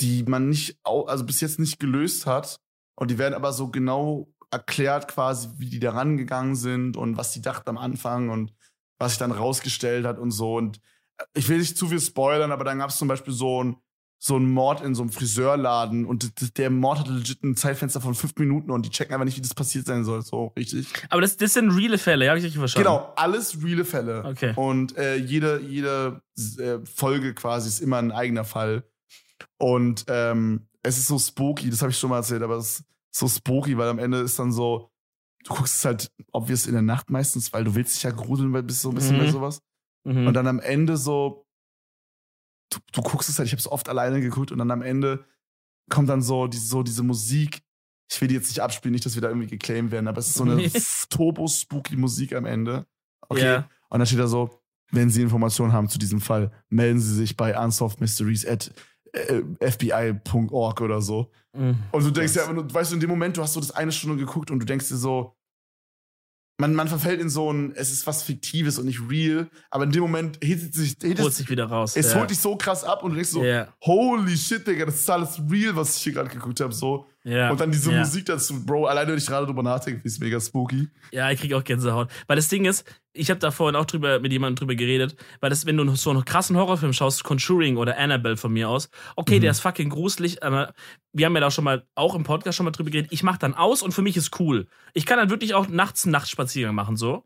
die 0.00 0.22
man 0.22 0.48
nicht, 0.48 0.78
also 0.84 1.26
bis 1.26 1.40
jetzt 1.40 1.58
nicht 1.58 1.80
gelöst 1.80 2.26
hat 2.26 2.60
und 2.98 3.10
die 3.10 3.18
werden 3.18 3.34
aber 3.34 3.52
so 3.52 3.68
genau 3.68 4.32
erklärt 4.50 5.08
quasi, 5.08 5.48
wie 5.58 5.68
die 5.68 5.80
da 5.80 5.90
rangegangen 5.90 6.54
sind 6.54 6.96
und 6.96 7.16
was 7.16 7.32
die 7.32 7.42
dachten 7.42 7.68
am 7.68 7.78
Anfang 7.78 8.30
und 8.30 8.54
was 8.98 9.12
sich 9.12 9.18
dann 9.18 9.32
rausgestellt 9.32 10.06
hat 10.06 10.18
und 10.18 10.30
so 10.30 10.56
und 10.56 10.80
ich 11.34 11.48
will 11.48 11.58
nicht 11.58 11.76
zu 11.76 11.88
viel 11.88 12.00
spoilern, 12.00 12.52
aber 12.52 12.64
dann 12.64 12.78
gab 12.78 12.90
es 12.90 12.96
zum 12.98 13.08
Beispiel 13.08 13.32
so 13.34 13.62
ein 13.64 13.76
so 14.20 14.36
ein 14.36 14.50
Mord 14.50 14.80
in 14.80 14.96
so 14.96 15.02
einem 15.02 15.12
Friseurladen 15.12 16.04
und 16.04 16.58
der 16.58 16.70
Mord 16.70 16.98
hatte 16.98 17.12
legit 17.12 17.44
ein 17.44 17.54
Zeitfenster 17.54 18.00
von 18.00 18.16
fünf 18.16 18.34
Minuten 18.36 18.72
und 18.72 18.84
die 18.84 18.90
checken 18.90 19.14
einfach 19.14 19.24
nicht, 19.24 19.36
wie 19.36 19.40
das 19.42 19.54
passiert 19.54 19.86
sein 19.86 20.04
soll. 20.04 20.22
So, 20.22 20.52
richtig. 20.58 20.88
Aber 21.08 21.20
das, 21.20 21.36
das 21.36 21.52
sind 21.52 21.70
reale 21.70 21.98
Fälle, 21.98 22.24
ja, 22.24 22.32
habe 22.32 22.40
ich 22.40 22.44
richtig 22.44 22.58
verstanden. 22.58 22.88
Genau, 22.88 23.12
alles 23.14 23.62
reale 23.62 23.84
Fälle. 23.84 24.24
Okay. 24.24 24.54
Und 24.56 24.96
äh, 24.96 25.14
jede, 25.14 25.60
jede 25.60 26.20
äh, 26.58 26.78
Folge 26.84 27.32
quasi 27.32 27.68
ist 27.68 27.78
immer 27.78 27.98
ein 27.98 28.10
eigener 28.10 28.42
Fall. 28.42 28.82
Und 29.56 30.04
ähm, 30.08 30.66
es 30.82 30.98
ist 30.98 31.06
so 31.06 31.18
spooky, 31.20 31.70
das 31.70 31.80
habe 31.82 31.92
ich 31.92 31.98
schon 31.98 32.10
mal 32.10 32.16
erzählt, 32.16 32.42
aber 32.42 32.56
es 32.56 32.80
ist 32.80 32.84
so 33.12 33.28
spooky, 33.28 33.78
weil 33.78 33.88
am 33.88 34.00
Ende 34.00 34.18
ist 34.18 34.36
dann 34.38 34.50
so, 34.50 34.90
du 35.44 35.54
guckst 35.54 35.76
es 35.76 35.84
halt 35.84 36.10
obvious 36.32 36.66
in 36.66 36.72
der 36.72 36.82
Nacht 36.82 37.08
meistens, 37.10 37.52
weil 37.52 37.62
du 37.62 37.74
willst 37.76 37.94
dich 37.94 38.02
ja 38.02 38.10
gruseln, 38.10 38.52
weil 38.52 38.64
bist 38.64 38.80
so 38.82 38.88
ein 38.88 38.96
bisschen 38.96 39.16
Mhm. 39.16 39.20
bei 39.26 39.30
sowas. 39.30 39.60
Mhm. 40.04 40.26
Und 40.26 40.34
dann 40.34 40.46
am 40.46 40.60
Ende 40.60 40.96
so, 40.96 41.46
du, 42.70 42.78
du 42.92 43.02
guckst 43.02 43.28
es 43.28 43.38
halt, 43.38 43.46
ich 43.46 43.52
habe 43.52 43.60
es 43.60 43.70
oft 43.70 43.88
alleine 43.88 44.20
geguckt 44.20 44.52
und 44.52 44.58
dann 44.58 44.70
am 44.70 44.82
Ende 44.82 45.24
kommt 45.90 46.08
dann 46.08 46.22
so, 46.22 46.46
die, 46.46 46.58
so 46.58 46.82
diese 46.82 47.02
Musik. 47.02 47.62
Ich 48.10 48.20
will 48.20 48.28
die 48.28 48.34
jetzt 48.34 48.48
nicht 48.48 48.60
abspielen, 48.60 48.92
nicht, 48.92 49.04
dass 49.04 49.14
wir 49.14 49.22
da 49.22 49.28
irgendwie 49.28 49.48
geclaimed 49.48 49.90
werden, 49.90 50.08
aber 50.08 50.18
es 50.18 50.28
ist 50.28 50.34
so 50.34 50.44
eine 50.44 50.70
turbo-spooky 51.10 51.96
Musik 51.96 52.34
am 52.34 52.46
Ende. 52.46 52.86
Okay. 53.28 53.44
Ja. 53.44 53.68
Und 53.90 53.98
dann 53.98 54.06
steht 54.06 54.18
da 54.18 54.26
so, 54.26 54.62
wenn 54.90 55.10
Sie 55.10 55.22
Informationen 55.22 55.72
haben 55.72 55.88
zu 55.88 55.98
diesem 55.98 56.20
Fall, 56.20 56.50
melden 56.70 57.00
Sie 57.00 57.14
sich 57.14 57.36
bei 57.36 57.58
Unsolved 57.58 58.00
Mysteries 58.00 58.46
at 58.46 58.72
äh, 59.12 59.42
fbi.org 59.60 60.80
oder 60.80 61.02
so. 61.02 61.30
Mhm. 61.54 61.78
Und 61.92 62.04
du 62.04 62.10
denkst 62.10 62.34
ja, 62.34 62.44
weißt 62.48 62.90
du, 62.90 62.94
in 62.94 63.00
dem 63.00 63.10
Moment, 63.10 63.36
du 63.36 63.42
hast 63.42 63.52
so 63.52 63.60
das 63.60 63.70
eine 63.70 63.92
Stunde 63.92 64.16
geguckt 64.16 64.50
und 64.50 64.60
du 64.60 64.66
denkst 64.66 64.88
dir 64.88 64.96
so, 64.96 65.37
man, 66.60 66.74
man 66.74 66.88
verfällt 66.88 67.20
in 67.20 67.30
so 67.30 67.52
ein, 67.52 67.72
es 67.76 67.92
ist 67.92 68.06
was 68.06 68.24
Fiktives 68.24 68.78
und 68.78 68.86
nicht 68.86 69.00
real, 69.08 69.48
aber 69.70 69.84
in 69.84 69.92
dem 69.92 70.02
Moment 70.02 70.38
hittet 70.42 70.74
sich, 70.74 70.96
hittet, 71.00 71.20
Holt 71.20 71.34
sich 71.34 71.48
wieder 71.48 71.66
raus. 71.66 71.96
es 71.96 72.12
ja. 72.12 72.18
holt 72.18 72.30
dich 72.30 72.40
so 72.40 72.56
krass 72.56 72.82
ab 72.82 73.04
und 73.04 73.10
du 73.10 73.14
denkst 73.16 73.30
so, 73.30 73.44
Ja, 73.44 73.68
holy 73.82 74.36
shit, 74.36 74.66
Digga, 74.66 74.84
das 74.84 74.96
ist 74.96 75.08
alles 75.10 75.40
real, 75.48 75.76
was 75.76 75.96
ich 75.96 76.02
hier 76.02 76.12
gerade 76.14 76.28
geguckt 76.28 76.60
habe, 76.60 76.72
so. 76.74 77.06
Ja. 77.28 77.50
Und 77.50 77.60
dann 77.60 77.70
diese 77.70 77.92
ja. 77.92 77.98
Musik 77.98 78.26
dazu, 78.26 78.64
Bro, 78.64 78.86
alleine 78.86 79.10
wenn 79.10 79.18
ich 79.18 79.26
gerade 79.26 79.46
drüber 79.46 79.62
nachdenke, 79.62 80.00
ist 80.04 80.20
mega 80.20 80.40
spooky. 80.40 80.88
Ja, 81.12 81.30
ich 81.30 81.40
krieg 81.40 81.52
auch 81.54 81.62
Gänsehaut. 81.64 82.10
Weil 82.26 82.36
das 82.36 82.48
Ding 82.48 82.64
ist, 82.64 82.84
ich 83.12 83.30
habe 83.30 83.40
da 83.40 83.50
vorhin 83.50 83.76
auch 83.76 83.84
drüber 83.84 84.20
mit 84.20 84.32
jemandem 84.32 84.56
drüber 84.56 84.74
geredet, 84.74 85.16
weil 85.40 85.50
das, 85.50 85.66
wenn 85.66 85.76
du 85.76 85.94
so 85.96 86.10
einen 86.10 86.24
krassen 86.24 86.56
Horrorfilm 86.56 86.92
schaust, 86.92 87.24
Conjuring 87.24 87.76
oder 87.76 87.98
Annabelle 87.98 88.36
von 88.36 88.52
mir 88.52 88.68
aus, 88.68 88.88
okay, 89.16 89.36
Mhm. 89.36 89.40
der 89.42 89.50
ist 89.50 89.60
fucking 89.60 89.90
gruselig, 89.90 90.42
aber 90.42 90.72
wir 91.12 91.26
haben 91.26 91.34
ja 91.34 91.40
da 91.40 91.46
auch 91.48 91.52
schon 91.52 91.64
mal, 91.64 91.86
auch 91.94 92.14
im 92.14 92.22
Podcast 92.24 92.56
schon 92.56 92.64
mal 92.64 92.70
drüber 92.70 92.90
geredet, 92.90 93.12
ich 93.12 93.22
mach 93.22 93.36
dann 93.38 93.54
aus 93.54 93.82
und 93.82 93.92
für 93.92 94.02
mich 94.02 94.16
ist 94.16 94.38
cool. 94.40 94.66
Ich 94.94 95.04
kann 95.04 95.18
dann 95.18 95.30
wirklich 95.30 95.54
auch 95.54 95.68
nachts 95.68 96.04
einen 96.04 96.12
Nachtspaziergang 96.12 96.74
machen, 96.74 96.96
so. 96.96 97.24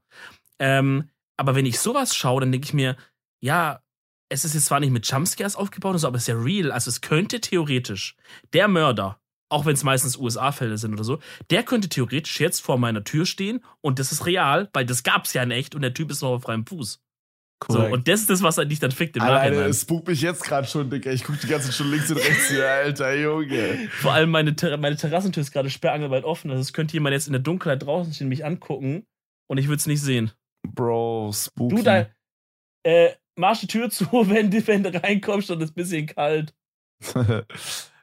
Ähm, 0.59 1.11
aber 1.37 1.55
wenn 1.55 1.67
ich 1.67 1.79
sowas 1.81 2.15
schaue, 2.15 2.41
dann 2.41 2.53
denke 2.53 2.67
ich 2.67 2.75
mir, 2.75 2.97
ja, 3.41 3.81
es 4.29 4.45
ist 4.47 4.55
jetzt 4.55 4.67
zwar 4.67 4.81
nicht 4.81 4.93
mit 4.93 5.07
Jumpscares 5.07 5.57
aufgebaut, 5.57 5.99
so, 6.01 6.07
aber 6.07 6.17
es 6.17 6.23
ist 6.23 6.29
ja 6.29 6.41
real. 6.41 6.73
Also 6.73 6.89
es 6.89 7.03
könnte 7.03 7.41
theoretisch 7.41 8.17
der 8.55 8.67
Mörder, 8.69 9.19
auch 9.53 9.67
wenn 9.67 9.75
es 9.75 9.85
meistens 9.85 10.17
USA-Fälle 10.17 10.79
sind 10.79 10.93
oder 10.95 11.05
so, 11.05 11.19
der 11.51 11.63
könnte 11.63 11.89
theoretisch 11.89 12.41
jetzt 12.41 12.61
vor 12.61 12.79
meiner 12.79 13.05
Tür 13.05 13.27
stehen 13.27 13.63
und 13.81 13.99
das 13.99 14.11
ist 14.13 14.27
real, 14.27 14.69
weil 14.73 14.87
das 14.87 15.03
gab's 15.03 15.33
ja 15.35 15.43
in 15.43 15.51
echt 15.51 15.75
und 15.75 15.83
der 15.83 15.95
Typ 15.95 16.11
ist 16.11 16.23
noch 16.23 16.31
auf 16.31 16.43
freiem 16.43 16.67
Fuß. 16.67 17.01
So, 17.69 17.77
Korrekt. 17.77 17.93
und 17.93 18.09
das 18.09 18.21
ist 18.23 18.29
das, 18.31 18.43
was 18.43 18.59
er 18.59 18.65
dich 18.65 18.81
dann 18.81 18.91
fickt 18.91 19.15
im 19.15 19.23
Alleine, 19.23 19.51
Nachhinein. 19.51 19.71
es 19.71 19.83
spookt 19.83 20.09
mich 20.09 20.21
jetzt 20.21 20.43
gerade 20.43 20.67
schon, 20.67 20.91
Digga. 20.91 21.13
Ich 21.13 21.23
guck 21.23 21.39
die 21.41 21.47
ganze 21.47 21.67
Zeit 21.67 21.77
schon 21.77 21.91
links 21.93 22.11
und 22.11 22.17
rechts 22.17 22.49
hier, 22.49 22.69
alter 22.69 23.15
Junge. 23.15 23.89
Vor 24.01 24.13
allem 24.13 24.31
meine, 24.33 24.57
Ter 24.57 24.77
meine 24.79 24.97
Terrassentür 24.97 25.43
ist 25.43 25.53
gerade 25.53 25.71
sperrangelweit 25.71 26.25
offen. 26.25 26.51
Also 26.51 26.61
es 26.61 26.73
könnte 26.73 26.95
jemand 26.95 27.13
jetzt 27.13 27.29
in 27.29 27.33
der 27.35 27.41
Dunkelheit 27.43 27.85
draußen 27.85 28.13
stehen, 28.13 28.27
mich 28.29 28.45
angucken 28.45 29.05
und 29.49 29.59
ich 29.59 29.69
würde 29.69 29.77
es 29.77 29.87
nicht 29.87 30.01
sehen. 30.03 30.33
Bro, 30.67 31.31
spooky. 31.35 31.77
Du 31.77 31.83
da, 31.85 32.07
äh, 32.85 33.11
mach 33.37 33.57
die 33.61 33.69
Tür 33.69 33.91
zu, 33.91 34.07
wenn, 34.29 34.51
du- 34.51 34.67
wenn 34.67 34.83
du 34.83 34.93
reinkommst 35.01 35.49
und 35.53 35.59
es 35.63 35.67
ist 35.67 35.73
ein 35.73 35.75
bisschen 35.77 36.07
kalt. 36.07 36.53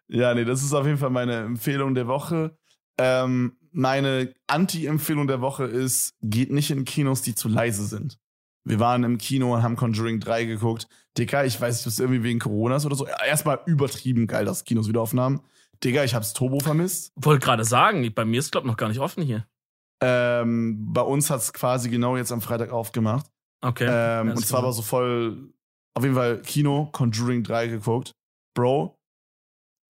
ja, 0.10 0.34
nee, 0.34 0.46
das 0.46 0.64
ist 0.64 0.74
auf 0.74 0.86
jeden 0.86 0.98
Fall 0.98 1.12
meine 1.12 1.38
Empfehlung 1.38 1.96
der 1.96 2.08
Woche. 2.08 2.58
Ähm, 2.98 3.58
meine 3.72 4.34
Anti-Empfehlung 4.48 5.28
der 5.28 5.42
Woche 5.42 5.66
ist, 5.66 6.16
geht 6.22 6.52
nicht 6.52 6.72
in 6.72 6.86
Kinos, 6.86 7.22
die 7.22 7.36
zu 7.36 7.48
leise 7.48 7.86
sind. 7.86 8.20
Wir 8.66 8.80
waren 8.80 9.04
im 9.04 9.18
Kino 9.18 9.54
und 9.54 9.64
haben 9.64 9.76
Conjuring 9.76 10.20
3 10.20 10.46
geguckt. 10.46 10.88
Digga, 11.18 11.44
ich 11.44 11.60
weiß 11.60 11.78
nicht, 11.78 11.88
ob 11.88 11.92
es 11.92 12.00
irgendwie 12.00 12.24
wegen 12.24 12.40
Coronas 12.40 12.86
oder 12.86 12.96
so. 12.96 13.08
Erstmal 13.08 13.62
übertrieben 13.66 14.28
geil, 14.28 14.46
dass 14.46 14.64
Kinos 14.64 14.88
wieder 14.88 15.02
offen 15.02 15.20
haben. 15.20 15.42
Digga, 15.84 16.04
ich 16.04 16.14
hab's 16.14 16.34
Turbo 16.34 16.60
vermisst. 16.60 17.14
Wollte 17.16 17.46
gerade 17.46 17.64
sagen, 17.64 18.12
bei 18.14 18.26
mir 18.26 18.40
ist 18.40 18.52
glaub 18.52 18.66
noch 18.66 18.78
gar 18.78 18.90
nicht 18.90 19.00
offen 19.00 19.24
hier. 19.24 19.46
Ähm, 20.02 20.94
bei 20.94 21.02
uns 21.02 21.30
hat's 21.30 21.54
quasi 21.54 21.90
genau 21.90 22.18
jetzt 22.18 22.32
am 22.32 22.42
Freitag 22.42 22.72
aufgemacht. 22.72 23.28
Okay. 23.62 23.88
Ähm, 23.90 24.32
und 24.32 24.46
zwar 24.46 24.64
war 24.64 24.74
so 24.74 24.82
voll, 24.82 25.54
auf 25.94 26.04
jeden 26.04 26.16
Fall 26.16 26.42
Kino, 26.42 26.90
Conjuring 26.92 27.44
3 27.44 27.68
geguckt. 27.68 28.14
Bro, 28.54 28.99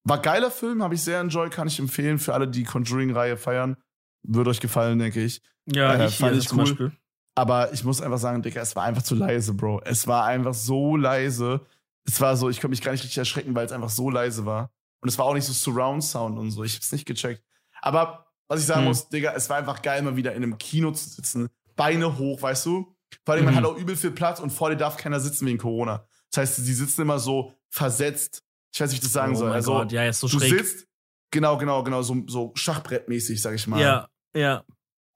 war 0.04 0.22
geiler 0.22 0.52
Film, 0.52 0.82
habe 0.84 0.96
ich 0.96 1.04
sehr 1.04 1.20
enjoyed, 1.20 1.52
kann 1.52 1.68
ich 1.68 1.80
empfehlen 1.80 2.20
für 2.20 2.34
alle, 2.34 2.48
die 2.48 2.64
Conjuring-Reihe 2.64 3.38
feiern. 3.38 3.78
Würde 4.24 4.50
euch 4.50 4.60
gefallen, 4.60 5.00
denke 5.00 5.24
ich. 5.24 5.42
Ja, 5.66 5.94
Äh, 5.96 6.08
ich 6.08 6.16
fand 6.18 6.36
ich 6.38 6.52
cool. 6.52 6.58
Beispiel. 6.60 6.92
Aber 7.36 7.72
ich 7.74 7.84
muss 7.84 8.02
einfach 8.02 8.18
sagen, 8.18 8.42
Digga, 8.42 8.62
es 8.62 8.76
war 8.76 8.84
einfach 8.84 9.04
zu 9.04 9.16
leise, 9.16 9.54
Bro. 9.54 9.82
Es 9.86 10.08
war 10.08 10.26
einfach 10.26 10.54
so 10.54 10.98
leise. 10.98 11.62
Es 12.06 12.20
war 12.20 12.36
so, 12.36 12.50
ich 12.50 12.58
konnte 12.58 12.72
mich 12.72 12.82
gar 12.82 12.92
nicht 12.92 13.04
richtig 13.04 13.18
erschrecken, 13.18 13.56
weil 13.56 13.66
es 13.66 13.72
einfach 13.72 13.90
so 13.90 14.10
leise 14.10 14.46
war. 14.46 14.72
Und 15.02 15.08
es 15.10 15.18
war 15.18 15.26
auch 15.26 15.34
nicht 15.34 15.46
so 15.46 15.54
Surround-Sound 15.54 16.38
und 16.38 16.52
so. 16.52 16.64
Ich 16.64 16.76
hab's 16.76 16.92
nicht 16.92 17.06
gecheckt. 17.06 17.44
Aber 17.82 18.26
was 18.50 18.60
ich 18.62 18.66
sagen 18.66 18.82
Hm. 18.82 18.88
muss, 18.90 19.08
Digga, 19.10 19.34
es 19.36 19.50
war 19.50 19.58
einfach 19.58 19.82
geil, 19.82 20.02
mal 20.02 20.16
wieder 20.18 20.34
in 20.34 20.44
einem 20.44 20.58
Kino 20.58 20.92
zu 20.92 21.08
sitzen. 21.08 21.48
Beine 21.78 22.18
hoch, 22.18 22.42
weißt 22.42 22.66
du? 22.66 22.94
Vor 23.26 23.36
allem, 23.36 23.46
man 23.46 23.54
Mhm. 23.54 23.58
hat 23.60 23.66
auch 23.66 23.78
übel 23.78 23.96
viel 23.96 24.12
Platz 24.12 24.40
und 24.40 24.50
vor 24.50 24.70
dir 24.70 24.76
darf 24.76 24.98
keiner 24.98 25.20
sitzen 25.20 25.46
wegen 25.48 25.60
Corona. 25.60 26.06
Das 26.32 26.42
heißt, 26.42 26.56
sie 26.58 26.74
sitzen 26.74 27.02
immer 27.04 27.20
so 27.20 27.54
versetzt. 27.70 28.44
Ich 28.74 28.80
weiß 28.82 28.92
nicht, 28.92 29.02
wie 29.02 29.06
ich 29.06 29.12
das 29.12 29.14
sagen 29.14 29.34
oh 29.36 29.40
soll. 29.40 29.52
Also, 29.52 29.72
Gott, 29.74 29.92
ja, 29.92 30.06
ist 30.08 30.20
so 30.20 30.28
du 30.28 30.40
schräg. 30.40 30.52
sitzt, 30.52 30.88
genau, 31.32 31.58
genau, 31.58 31.84
genau, 31.84 32.02
so, 32.02 32.16
so 32.28 32.52
Schachbrettmäßig, 32.56 33.42
sag 33.42 33.56
ich 33.56 33.66
mal. 33.68 33.82
Ja, 33.82 34.08
ja. 34.36 34.64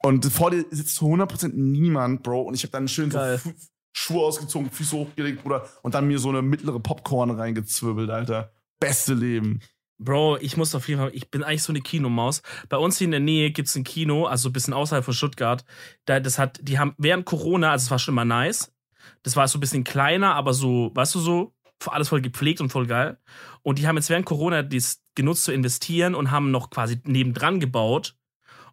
Und 0.02 0.26
vor 0.26 0.52
dir 0.52 0.66
sitzt 0.70 0.96
zu 0.96 1.06
100% 1.06 1.52
niemand, 1.54 2.24
Bro. 2.24 2.42
Und 2.42 2.56
ich 2.56 2.64
habe 2.64 2.72
dann 2.72 2.88
schön 2.88 3.10
so 3.12 3.18
Geil. 3.18 3.38
Fu- 3.38 3.54
Schuhe 3.96 4.26
ausgezogen, 4.26 4.70
Füße 4.72 4.98
hochgelegt, 4.98 5.44
Bruder. 5.44 5.70
Und 5.84 5.94
dann 5.94 6.08
mir 6.08 6.20
so 6.20 6.30
eine 6.30 6.42
mittlere 6.42 6.80
Popcorn 6.80 7.30
reingezwirbelt, 7.32 8.10
Alter. 8.10 8.52
Beste 8.80 9.14
Leben. 9.14 9.62
Bro, 10.00 10.38
ich 10.42 10.58
muss 10.58 10.74
auf 10.76 10.90
jeden 10.90 11.00
Fall, 11.00 11.12
ich 11.14 11.30
bin 11.30 11.44
eigentlich 11.44 11.64
so 11.64 11.72
eine 11.72 11.80
Kinomaus. 11.80 12.42
Bei 12.68 12.78
uns 12.78 12.98
hier 12.98 13.06
in 13.06 13.12
der 13.12 13.20
Nähe 13.22 13.52
gibt's 13.52 13.76
ein 13.76 13.84
Kino, 13.86 14.26
also 14.26 14.50
ein 14.50 14.54
bisschen 14.54 14.74
außerhalb 14.74 15.06
von 15.06 15.14
Stuttgart. 15.14 15.64
Da, 16.06 16.20
das 16.20 16.40
hat, 16.40 16.60
die 16.64 16.80
haben 16.80 16.96
während 16.98 17.26
Corona, 17.26 17.72
also 17.72 17.84
es 17.86 17.92
war 17.92 18.00
schon 18.00 18.16
immer 18.16 18.26
nice. 18.26 18.74
Das 19.22 19.36
war 19.38 19.48
so 19.48 19.58
ein 19.58 19.62
bisschen 19.62 19.84
kleiner, 19.86 20.34
aber 20.36 20.54
so, 20.54 20.92
weißt 20.96 21.16
du, 21.16 21.20
so, 21.20 21.54
alles 21.92 22.10
voll 22.10 22.22
gepflegt 22.22 22.62
und 22.62 22.70
voll 22.70 22.88
geil. 22.88 23.18
Und 23.62 23.80
die 23.80 23.88
haben 23.88 23.96
jetzt 23.96 24.10
während 24.10 24.26
Corona 24.26 24.64
dies 24.64 25.04
genutzt 25.16 25.44
zu 25.44 25.52
investieren 25.52 26.16
und 26.16 26.32
haben 26.32 26.52
noch 26.52 26.70
quasi 26.70 27.02
nebendran 27.06 27.60
gebaut. 27.60 28.16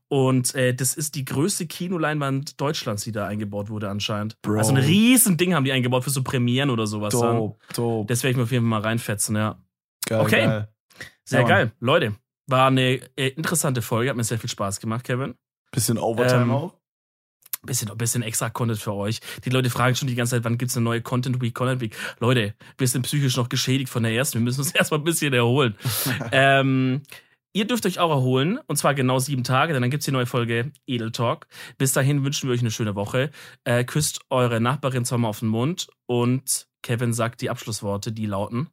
Und 0.08 0.54
äh, 0.56 0.74
das 0.74 0.94
ist 0.94 1.14
die 1.14 1.24
größte 1.24 1.66
Kinoleinwand 1.66 2.60
Deutschlands, 2.60 3.04
die 3.04 3.12
da 3.12 3.26
eingebaut 3.26 3.70
wurde 3.70 3.88
anscheinend. 3.88 4.40
Bro. 4.42 4.58
Also 4.58 4.72
ein 4.72 4.78
riesen 4.78 5.36
Ding 5.36 5.54
haben 5.54 5.64
die 5.64 5.70
eingebaut 5.70 6.02
für 6.02 6.10
so 6.10 6.24
Premieren 6.24 6.70
oder 6.70 6.88
sowas. 6.88 7.14
Dann. 7.14 7.36
Dope, 7.36 7.58
dope. 7.74 8.08
Das 8.08 8.22
werde 8.24 8.32
ich 8.32 8.36
mir 8.36 8.42
auf 8.42 8.50
jeden 8.50 8.64
Fall 8.64 8.80
mal 8.80 8.80
reinfetzen, 8.80 9.36
ja. 9.36 9.62
Geil, 10.06 10.20
okay. 10.20 10.44
geil. 10.44 10.68
Sehr 11.24 11.40
Ja, 11.42 11.46
geil. 11.46 11.72
Leute, 11.78 12.16
war 12.48 12.66
eine 12.66 13.00
äh, 13.16 13.28
interessante 13.28 13.82
Folge, 13.82 14.10
hat 14.10 14.16
mir 14.16 14.24
sehr 14.24 14.40
viel 14.40 14.50
Spaß 14.50 14.80
gemacht, 14.80 15.04
Kevin. 15.04 15.34
Bisschen 15.70 15.96
Overtime 15.98 16.42
Ähm, 16.42 16.50
auch. 16.50 16.79
Bisschen, 17.66 17.96
bisschen 17.98 18.22
extra 18.22 18.48
Content 18.48 18.78
für 18.78 18.94
euch. 18.94 19.20
Die 19.44 19.50
Leute 19.50 19.68
fragen 19.68 19.94
schon 19.94 20.08
die 20.08 20.14
ganze 20.14 20.36
Zeit, 20.36 20.44
wann 20.44 20.56
gibt's 20.56 20.76
eine 20.76 20.84
neue 20.84 21.02
Content 21.02 21.42
Week, 21.42 21.54
Content 21.54 21.82
Week. 21.82 21.94
Leute, 22.18 22.54
wir 22.78 22.88
sind 22.88 23.02
psychisch 23.02 23.36
noch 23.36 23.50
geschädigt 23.50 23.90
von 23.90 24.02
der 24.02 24.12
ersten. 24.12 24.38
Wir 24.38 24.44
müssen 24.44 24.60
uns 24.60 24.70
erstmal 24.74 25.00
ein 25.00 25.04
bisschen 25.04 25.34
erholen. 25.34 25.76
ähm, 26.32 27.02
ihr 27.52 27.66
dürft 27.66 27.84
euch 27.84 27.98
auch 27.98 28.10
erholen. 28.10 28.58
Und 28.66 28.76
zwar 28.76 28.94
genau 28.94 29.18
sieben 29.18 29.44
Tage, 29.44 29.74
denn 29.74 29.82
dann 29.82 29.90
gibt's 29.90 30.06
die 30.06 30.12
neue 30.12 30.24
Folge 30.24 30.72
Edel 30.86 31.12
Talk. 31.12 31.48
Bis 31.76 31.92
dahin 31.92 32.24
wünschen 32.24 32.48
wir 32.48 32.54
euch 32.54 32.60
eine 32.60 32.70
schöne 32.70 32.94
Woche. 32.94 33.30
Äh, 33.64 33.84
küsst 33.84 34.20
eure 34.30 34.60
Nachbarin 34.60 35.04
zweimal 35.04 35.28
auf 35.28 35.40
den 35.40 35.48
Mund. 35.48 35.88
Und 36.06 36.66
Kevin 36.82 37.12
sagt 37.12 37.42
die 37.42 37.50
Abschlussworte, 37.50 38.10
die 38.12 38.26
lauten. 38.26 38.68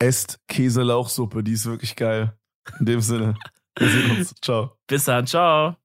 Esst 0.00 0.40
Käse-Lauchsuppe, 0.48 1.44
die 1.44 1.52
ist 1.52 1.66
wirklich 1.66 1.94
geil. 1.94 2.36
In 2.80 2.86
dem 2.86 3.00
Sinne. 3.00 3.36
Wir 3.78 3.88
sehen 3.88 4.10
uns. 4.10 4.34
Ciao. 4.42 4.76
Bis 4.86 5.04
dann. 5.04 5.26
Ciao. 5.26 5.79